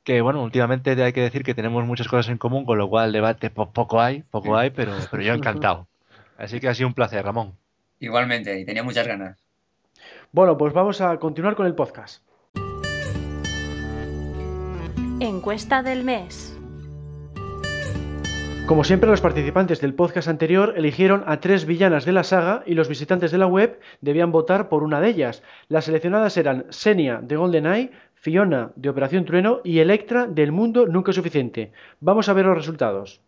Que 0.04 0.20
bueno, 0.20 0.42
últimamente 0.42 1.00
hay 1.02 1.12
que 1.12 1.20
decir 1.22 1.42
que 1.44 1.54
tenemos 1.54 1.86
muchas 1.86 2.08
cosas 2.08 2.28
en 2.30 2.36
común, 2.36 2.64
con 2.66 2.76
lo 2.76 2.88
cual 2.88 3.12
debate 3.12 3.50
po- 3.50 3.70
poco 3.72 4.00
hay, 4.00 4.22
poco 4.24 4.56
hay, 4.56 4.70
pero, 4.70 4.92
pero 5.10 5.22
yo 5.22 5.32
encantado. 5.32 5.86
Así 6.36 6.58
que 6.60 6.68
ha 6.68 6.74
sido 6.74 6.88
un 6.88 6.94
placer, 6.94 7.24
Ramón. 7.24 7.54
Igualmente, 8.00 8.58
y 8.58 8.64
tenía 8.64 8.82
muchas 8.82 9.06
ganas. 9.06 9.38
Bueno, 10.32 10.58
pues 10.58 10.72
vamos 10.74 11.00
a 11.00 11.16
continuar 11.18 11.54
con 11.54 11.66
el 11.66 11.74
podcast. 11.74 12.24
Encuesta 15.20 15.82
del 15.84 16.02
mes. 16.02 16.51
Como 18.66 18.84
siempre, 18.84 19.10
los 19.10 19.20
participantes 19.20 19.80
del 19.80 19.94
podcast 19.94 20.28
anterior 20.28 20.74
eligieron 20.76 21.24
a 21.26 21.40
tres 21.40 21.66
villanas 21.66 22.04
de 22.04 22.12
la 22.12 22.22
saga 22.22 22.62
y 22.64 22.74
los 22.74 22.88
visitantes 22.88 23.32
de 23.32 23.38
la 23.38 23.46
web 23.46 23.80
debían 24.00 24.30
votar 24.30 24.68
por 24.68 24.84
una 24.84 25.00
de 25.00 25.08
ellas. 25.08 25.42
Las 25.68 25.86
seleccionadas 25.86 26.36
eran 26.36 26.66
Senia 26.70 27.20
de 27.20 27.36
GoldenEye, 27.36 27.90
Fiona 28.14 28.70
de 28.76 28.88
Operación 28.88 29.24
Trueno 29.24 29.60
y 29.64 29.80
Electra 29.80 30.26
del 30.26 30.52
Mundo 30.52 30.86
Nunca 30.86 31.10
es 31.10 31.16
Suficiente. 31.16 31.72
Vamos 32.00 32.28
a 32.28 32.32
ver 32.32 32.46
los 32.46 32.56
resultados. 32.56 33.20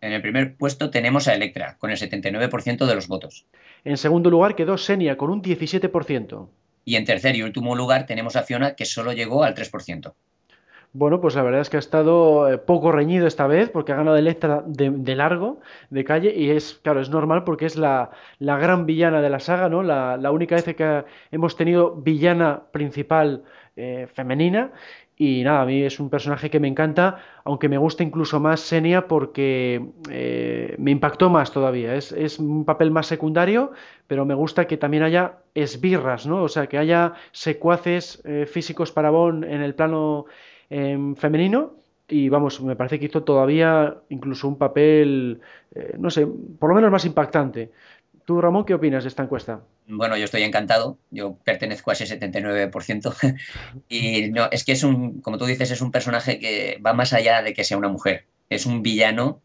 En 0.00 0.12
el 0.12 0.20
primer 0.20 0.56
puesto 0.56 0.90
tenemos 0.90 1.28
a 1.28 1.34
Electra, 1.34 1.76
con 1.78 1.92
el 1.92 1.96
79% 1.96 2.84
de 2.84 2.94
los 2.94 3.06
votos. 3.06 3.46
En 3.84 3.96
segundo 3.96 4.30
lugar 4.30 4.56
quedó 4.56 4.76
Senia 4.76 5.16
con 5.16 5.30
un 5.30 5.42
17%. 5.42 6.48
Y 6.84 6.96
en 6.96 7.04
tercer 7.04 7.36
y 7.36 7.42
último 7.42 7.76
lugar 7.76 8.06
tenemos 8.06 8.34
a 8.34 8.42
Fiona, 8.42 8.74
que 8.74 8.84
solo 8.84 9.12
llegó 9.12 9.44
al 9.44 9.54
3%. 9.54 10.12
Bueno, 10.94 11.22
pues 11.22 11.34
la 11.36 11.42
verdad 11.42 11.62
es 11.62 11.70
que 11.70 11.78
ha 11.78 11.80
estado 11.80 12.52
eh, 12.52 12.58
poco 12.58 12.92
reñido 12.92 13.26
esta 13.26 13.46
vez 13.46 13.70
porque 13.70 13.92
ha 13.92 13.96
ganado 13.96 14.18
Electra 14.18 14.62
de, 14.66 14.90
de 14.90 15.16
largo, 15.16 15.60
de 15.88 16.04
calle, 16.04 16.34
y 16.36 16.50
es, 16.50 16.74
claro, 16.82 17.00
es 17.00 17.08
normal 17.08 17.44
porque 17.44 17.64
es 17.64 17.76
la, 17.76 18.10
la 18.38 18.58
gran 18.58 18.84
villana 18.84 19.22
de 19.22 19.30
la 19.30 19.40
saga, 19.40 19.70
¿no? 19.70 19.82
La, 19.82 20.18
la 20.18 20.30
única 20.30 20.54
vez 20.54 20.64
que 20.64 21.04
hemos 21.30 21.56
tenido 21.56 21.94
villana 21.96 22.64
principal 22.72 23.42
eh, 23.76 24.06
femenina. 24.12 24.70
Y 25.16 25.42
nada, 25.44 25.62
a 25.62 25.66
mí 25.66 25.82
es 25.82 26.00
un 26.00 26.10
personaje 26.10 26.50
que 26.50 26.60
me 26.60 26.68
encanta, 26.68 27.18
aunque 27.44 27.68
me 27.68 27.78
gusta 27.78 28.02
incluso 28.02 28.40
más 28.40 28.60
Senia 28.60 29.06
porque 29.08 29.92
eh, 30.10 30.74
me 30.78 30.90
impactó 30.90 31.30
más 31.30 31.52
todavía. 31.52 31.94
Es, 31.94 32.12
es, 32.12 32.38
un 32.38 32.64
papel 32.64 32.90
más 32.90 33.06
secundario, 33.06 33.72
pero 34.08 34.24
me 34.26 34.34
gusta 34.34 34.66
que 34.66 34.76
también 34.76 35.04
haya 35.04 35.38
esbirras, 35.54 36.26
¿no? 36.26 36.42
O 36.42 36.48
sea, 36.48 36.66
que 36.66 36.76
haya 36.76 37.14
secuaces 37.30 38.22
físicos 38.46 38.90
para 38.90 39.10
Bon 39.10 39.44
en 39.44 39.62
el 39.62 39.74
plano 39.74 40.26
em, 40.72 41.14
femenino. 41.16 41.74
Y 42.08 42.28
vamos, 42.28 42.60
me 42.60 42.76
parece 42.76 42.98
que 42.98 43.06
hizo 43.06 43.22
todavía 43.22 44.02
incluso 44.08 44.48
un 44.48 44.58
papel, 44.58 45.40
eh, 45.74 45.94
no 45.98 46.10
sé, 46.10 46.26
por 46.26 46.68
lo 46.68 46.74
menos 46.74 46.90
más 46.90 47.04
impactante. 47.04 47.70
¿Tú, 48.24 48.40
Ramón, 48.40 48.64
qué 48.64 48.74
opinas 48.74 49.04
de 49.04 49.08
esta 49.08 49.22
encuesta? 49.22 49.62
Bueno, 49.86 50.16
yo 50.16 50.24
estoy 50.24 50.42
encantado. 50.42 50.98
Yo 51.10 51.36
pertenezco 51.44 51.90
a 51.90 51.94
ese 51.94 52.06
79%. 52.06 53.36
y 53.88 54.30
no, 54.30 54.48
es 54.50 54.64
que 54.64 54.72
es 54.72 54.84
un, 54.84 55.20
como 55.20 55.38
tú 55.38 55.44
dices, 55.44 55.70
es 55.70 55.80
un 55.80 55.90
personaje 55.90 56.38
que 56.38 56.80
va 56.84 56.92
más 56.92 57.12
allá 57.12 57.42
de 57.42 57.54
que 57.54 57.64
sea 57.64 57.78
una 57.78 57.88
mujer. 57.88 58.26
Es 58.48 58.66
un 58.66 58.82
villano, 58.82 59.40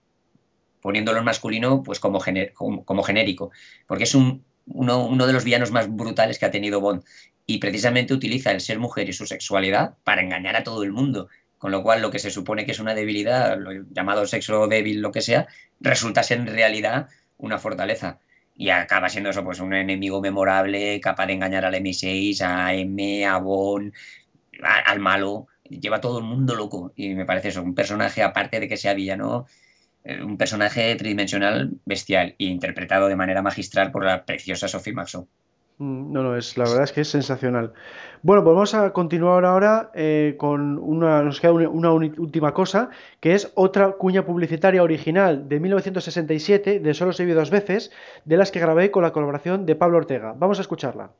poniéndolo 0.82 1.20
en 1.20 1.26
masculino, 1.26 1.84
pues 1.84 2.00
como, 2.00 2.20
como, 2.54 2.86
como 2.86 3.04
genérico. 3.04 3.52
Porque 3.88 4.04
es 4.04 4.16
un, 4.16 4.44
uno, 4.68 5.06
uno, 5.06 5.26
de 5.26 5.34
los 5.34 5.44
villanos 5.44 5.72
más 5.72 5.90
brutales 5.90 6.38
que 6.38 6.46
ha 6.46 6.52
tenido 6.52 6.82
Bond. 6.82 7.04
Y 7.48 7.58
precisamente 7.58 8.14
utiliza 8.14 8.52
el 8.52 8.62
ser 8.62 8.78
mujer 8.78 9.10
y 9.10 9.14
su 9.14 9.26
sexualidad 9.26 9.96
para 10.04 10.22
engañar 10.22 10.56
a 10.56 10.64
todo 10.64 10.84
el 10.84 10.92
mundo. 10.92 11.30
Con 11.58 11.72
lo 11.72 11.82
cual, 11.82 12.02
lo 12.04 12.12
que 12.12 12.20
se 12.20 12.30
supone 12.30 12.66
que 12.66 12.74
es 12.74 12.80
una 12.80 12.94
debilidad, 12.94 13.58
lo 13.58 13.72
llamado 13.90 14.28
sexo 14.28 14.68
débil, 14.68 15.02
lo 15.02 15.12
que 15.12 15.22
sea, 15.22 15.48
resulta 15.80 16.22
ser 16.22 16.38
en 16.40 16.48
realidad 16.48 17.08
una 17.38 17.58
fortaleza 17.58 18.20
y 18.58 18.70
acaba 18.70 19.10
siendo 19.10 19.30
eso, 19.30 19.44
pues 19.44 19.60
un 19.60 19.74
enemigo 19.74 20.20
memorable, 20.22 21.00
capaz 21.00 21.28
de 21.28 21.34
engañar 21.34 21.64
al 21.66 21.76
M6, 21.76 22.42
a 22.42 22.74
M, 22.74 23.26
a 23.26 23.38
Bon, 23.38 23.94
al 24.64 25.00
malo, 25.00 25.48
lleva 25.70 25.98
a 25.98 26.02
todo 26.02 26.20
el 26.20 26.26
mundo 26.26 26.56
loco 26.56 26.92
y 26.96 27.14
me 27.14 27.26
parece 27.26 27.50
eso, 27.50 27.62
un 27.62 27.76
personaje 27.76 28.24
aparte 28.24 28.60
de 28.60 28.68
que 28.68 28.78
sea 28.78 28.94
villano, 28.96 29.46
eh, 30.04 30.24
un 30.24 30.38
personaje 30.38 30.96
tridimensional 30.96 31.80
bestial 31.86 32.36
e 32.40 32.46
interpretado 32.46 33.08
de 33.08 33.16
manera 33.16 33.42
magistral 33.42 33.92
por 33.92 34.06
la 34.06 34.26
preciosa 34.26 34.68
Sophie 34.68 34.94
Maxo. 34.94 35.28
Mm, 35.80 36.12
no, 36.12 36.24
no, 36.24 36.36
es, 36.36 36.58
la 36.58 36.64
verdad 36.64 36.84
es 36.84 36.92
que 36.92 37.02
es 37.02 37.10
sensacional. 37.10 37.74
Bueno, 38.24 38.44
pues 38.44 38.54
vamos 38.56 38.74
a 38.74 38.92
continuar 38.94 39.46
ahora 39.46 39.92
eh, 39.94 40.36
con 40.38 40.80
una, 40.80 41.22
nos 41.22 41.40
queda 41.40 41.52
una, 41.52 41.92
última 41.92 42.54
cosa, 42.54 42.90
que 43.20 43.36
es 43.36 43.52
otra 43.56 43.92
cuña 43.92 44.26
publicitaria 44.26 44.82
original 44.82 45.48
de 45.48 45.60
1967, 45.60 46.80
de 46.80 46.94
Solo 46.94 47.14
se 47.14 47.26
vive 47.26 47.36
dos 47.36 47.52
veces, 47.52 47.92
de 48.26 48.38
las 48.38 48.52
que 48.52 48.60
grabé 48.60 48.90
con 48.90 49.04
la 49.04 49.12
colaboración 49.12 49.66
de 49.66 49.76
Pablo 49.76 49.98
Ortega. 49.98 50.34
Vamos 50.36 50.58
a 50.58 50.62
escucharla. 50.62 51.12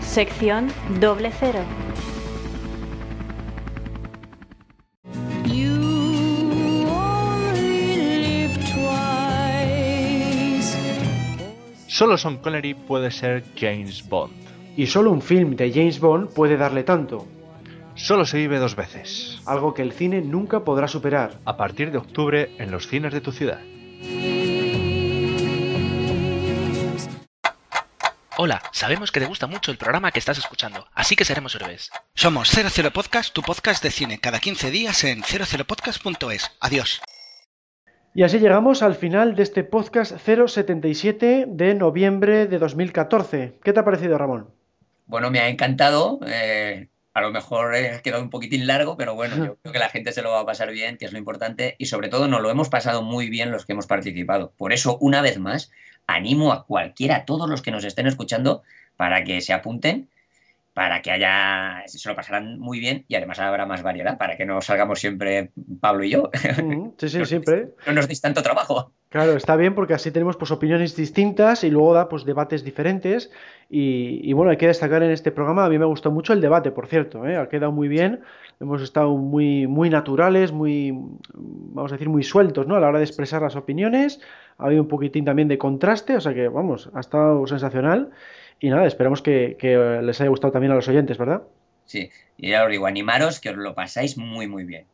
Sección 0.00 0.68
doble 1.00 1.30
cero. 1.32 1.60
Solo 12.02 12.18
Sean 12.18 12.38
Connery 12.38 12.74
puede 12.74 13.12
ser 13.12 13.44
James 13.56 14.08
Bond. 14.08 14.32
Y 14.76 14.88
solo 14.88 15.12
un 15.12 15.22
film 15.22 15.54
de 15.54 15.70
James 15.72 16.00
Bond 16.00 16.34
puede 16.34 16.56
darle 16.56 16.82
tanto. 16.82 17.28
Solo 17.94 18.26
se 18.26 18.38
vive 18.38 18.58
dos 18.58 18.74
veces. 18.74 19.40
Algo 19.46 19.72
que 19.72 19.82
el 19.82 19.92
cine 19.92 20.20
nunca 20.20 20.64
podrá 20.64 20.88
superar. 20.88 21.34
A 21.44 21.56
partir 21.56 21.92
de 21.92 21.98
octubre 21.98 22.56
en 22.58 22.72
los 22.72 22.88
cines 22.88 23.12
de 23.12 23.20
tu 23.20 23.30
ciudad. 23.30 23.60
Hola, 28.36 28.60
sabemos 28.72 29.12
que 29.12 29.20
te 29.20 29.26
gusta 29.26 29.46
mucho 29.46 29.70
el 29.70 29.78
programa 29.78 30.10
que 30.10 30.18
estás 30.18 30.38
escuchando, 30.38 30.88
así 30.94 31.14
que 31.14 31.24
seremos 31.24 31.54
héroes. 31.54 31.92
Somos 32.16 32.50
00 32.50 32.90
Podcast, 32.92 33.32
tu 33.32 33.42
podcast 33.42 33.80
de 33.80 33.92
cine, 33.92 34.18
cada 34.18 34.40
15 34.40 34.72
días 34.72 35.04
en 35.04 35.22
00podcast.es. 35.22 36.50
Adiós. 36.58 37.00
Y 38.14 38.24
así 38.24 38.38
llegamos 38.38 38.82
al 38.82 38.94
final 38.94 39.34
de 39.34 39.42
este 39.42 39.64
podcast 39.64 40.12
077 40.18 41.46
de 41.48 41.74
noviembre 41.74 42.46
de 42.46 42.58
2014. 42.58 43.54
¿Qué 43.64 43.72
te 43.72 43.80
ha 43.80 43.84
parecido, 43.86 44.18
Ramón? 44.18 44.50
Bueno, 45.06 45.30
me 45.30 45.40
ha 45.40 45.48
encantado. 45.48 46.20
Eh, 46.26 46.88
a 47.14 47.22
lo 47.22 47.30
mejor 47.30 47.74
ha 47.74 48.02
quedado 48.02 48.22
un 48.22 48.28
poquitín 48.28 48.66
largo, 48.66 48.98
pero 48.98 49.14
bueno, 49.14 49.36
yo 49.36 49.56
creo 49.62 49.72
que 49.72 49.78
la 49.78 49.88
gente 49.88 50.12
se 50.12 50.20
lo 50.20 50.30
va 50.30 50.40
a 50.40 50.44
pasar 50.46 50.70
bien, 50.72 50.98
que 50.98 51.06
es 51.06 51.12
lo 51.12 51.18
importante. 51.18 51.74
Y 51.78 51.86
sobre 51.86 52.10
todo 52.10 52.28
nos 52.28 52.42
lo 52.42 52.50
hemos 52.50 52.68
pasado 52.68 53.00
muy 53.00 53.30
bien 53.30 53.50
los 53.50 53.64
que 53.64 53.72
hemos 53.72 53.86
participado. 53.86 54.52
Por 54.58 54.74
eso, 54.74 54.98
una 54.98 55.22
vez 55.22 55.38
más, 55.38 55.70
animo 56.06 56.52
a 56.52 56.66
cualquiera, 56.66 57.16
a 57.16 57.24
todos 57.24 57.48
los 57.48 57.62
que 57.62 57.70
nos 57.70 57.84
estén 57.84 58.06
escuchando, 58.06 58.62
para 58.98 59.24
que 59.24 59.40
se 59.40 59.54
apunten 59.54 60.10
para 60.74 61.02
que 61.02 61.10
haya, 61.10 61.82
se 61.86 62.08
lo 62.08 62.16
pasarán 62.16 62.58
muy 62.58 62.80
bien 62.80 63.04
y 63.06 63.14
además 63.14 63.38
habrá 63.40 63.66
más 63.66 63.82
variedad, 63.82 64.16
para 64.16 64.36
que 64.36 64.46
no 64.46 64.60
salgamos 64.62 65.00
siempre 65.00 65.50
Pablo 65.80 66.04
y 66.04 66.10
yo. 66.10 66.30
Sí, 66.96 67.08
sí, 67.08 67.24
siempre. 67.24 67.68
No 67.86 67.92
nos 67.92 68.08
deis 68.08 68.20
tanto 68.20 68.42
trabajo. 68.42 68.92
Claro, 69.10 69.32
está 69.32 69.56
bien 69.56 69.74
porque 69.74 69.92
así 69.92 70.10
tenemos 70.10 70.36
pues 70.38 70.50
opiniones 70.50 70.96
distintas 70.96 71.64
y 71.64 71.70
luego 71.70 71.92
da 71.92 72.08
pues 72.08 72.24
debates 72.24 72.64
diferentes 72.64 73.30
y, 73.68 74.20
y 74.22 74.32
bueno, 74.32 74.50
hay 74.50 74.56
que 74.56 74.66
destacar 74.66 75.02
en 75.02 75.10
este 75.10 75.30
programa, 75.30 75.66
a 75.66 75.68
mí 75.68 75.78
me 75.78 75.84
gustó 75.84 76.10
mucho 76.10 76.32
el 76.32 76.40
debate, 76.40 76.70
por 76.70 76.86
cierto, 76.86 77.26
¿eh? 77.26 77.36
ha 77.36 77.48
quedado 77.50 77.72
muy 77.72 77.88
bien, 77.88 78.20
hemos 78.58 78.80
estado 78.80 79.14
muy, 79.16 79.66
muy 79.66 79.90
naturales, 79.90 80.52
muy, 80.52 80.92
vamos 81.34 81.92
a 81.92 81.96
decir, 81.96 82.08
muy 82.08 82.22
sueltos, 82.22 82.66
¿no? 82.66 82.76
A 82.76 82.80
la 82.80 82.88
hora 82.88 82.98
de 82.98 83.04
expresar 83.04 83.42
las 83.42 83.56
opiniones, 83.56 84.20
ha 84.56 84.66
habido 84.66 84.82
un 84.82 84.88
poquitín 84.88 85.26
también 85.26 85.48
de 85.48 85.58
contraste, 85.58 86.16
o 86.16 86.20
sea 86.20 86.32
que, 86.32 86.48
vamos, 86.48 86.88
ha 86.94 87.00
estado 87.00 87.46
sensacional. 87.46 88.10
Y 88.62 88.70
nada, 88.70 88.86
esperamos 88.86 89.22
que, 89.22 89.56
que, 89.58 89.76
les 90.02 90.20
haya 90.20 90.30
gustado 90.30 90.52
también 90.52 90.70
a 90.70 90.76
los 90.76 90.86
oyentes, 90.86 91.18
¿verdad? 91.18 91.42
Sí, 91.84 92.10
y 92.36 92.50
ya 92.50 92.64
os 92.64 92.70
digo, 92.70 92.86
animaros 92.86 93.40
que 93.40 93.50
os 93.50 93.56
lo 93.56 93.74
pasáis 93.74 94.16
muy, 94.16 94.46
muy 94.46 94.62
bien. 94.62 94.86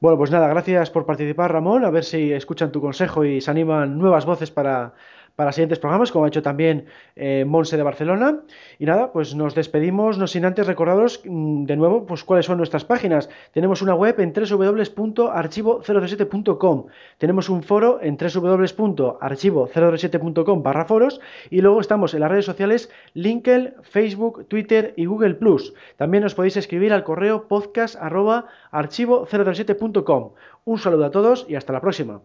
Bueno, 0.00 0.18
pues 0.18 0.32
nada, 0.32 0.48
gracias 0.48 0.90
por 0.90 1.06
participar, 1.06 1.52
Ramón. 1.52 1.84
A 1.84 1.90
ver 1.90 2.02
si 2.02 2.32
escuchan 2.32 2.72
tu 2.72 2.80
consejo 2.80 3.24
y 3.24 3.40
se 3.40 3.52
animan 3.52 3.98
nuevas 3.98 4.26
voces 4.26 4.50
para, 4.50 4.94
para 5.38 5.52
siguientes 5.52 5.78
programas, 5.78 6.10
como 6.10 6.24
ha 6.24 6.28
hecho 6.28 6.42
también 6.42 6.86
eh, 7.14 7.44
Monse 7.46 7.76
de 7.76 7.84
Barcelona. 7.84 8.40
Y 8.80 8.86
nada, 8.86 9.12
pues 9.12 9.36
nos 9.36 9.54
despedimos, 9.54 10.18
no 10.18 10.26
sin 10.26 10.44
antes 10.44 10.66
recordaros 10.66 11.20
mm, 11.24 11.62
de 11.62 11.76
nuevo 11.76 12.06
pues 12.06 12.24
cuáles 12.24 12.46
son 12.46 12.58
nuestras 12.58 12.84
páginas. 12.84 13.30
Tenemos 13.52 13.80
una 13.80 13.94
web 13.94 14.18
en 14.18 14.32
www.archivo037.com, 14.32 16.86
tenemos 17.18 17.48
un 17.50 17.62
foro 17.62 18.00
en 18.02 18.16
www.archivo037.com 18.16 20.62
barra 20.64 20.86
foros 20.86 21.20
y 21.50 21.60
luego 21.60 21.80
estamos 21.80 22.14
en 22.14 22.20
las 22.20 22.32
redes 22.32 22.46
sociales 22.46 22.90
LinkedIn, 23.14 23.74
Facebook, 23.82 24.48
Twitter 24.48 24.92
y 24.96 25.06
Google 25.06 25.34
Plus. 25.34 25.72
También 25.96 26.24
os 26.24 26.34
podéis 26.34 26.56
escribir 26.56 26.92
al 26.92 27.04
correo 27.04 27.46
podcast 27.46 27.94
archivo037.com. 27.96 30.32
Un 30.64 30.78
saludo 30.80 31.04
a 31.04 31.12
todos 31.12 31.46
y 31.48 31.54
hasta 31.54 31.72
la 31.72 31.80
próxima. 31.80 32.22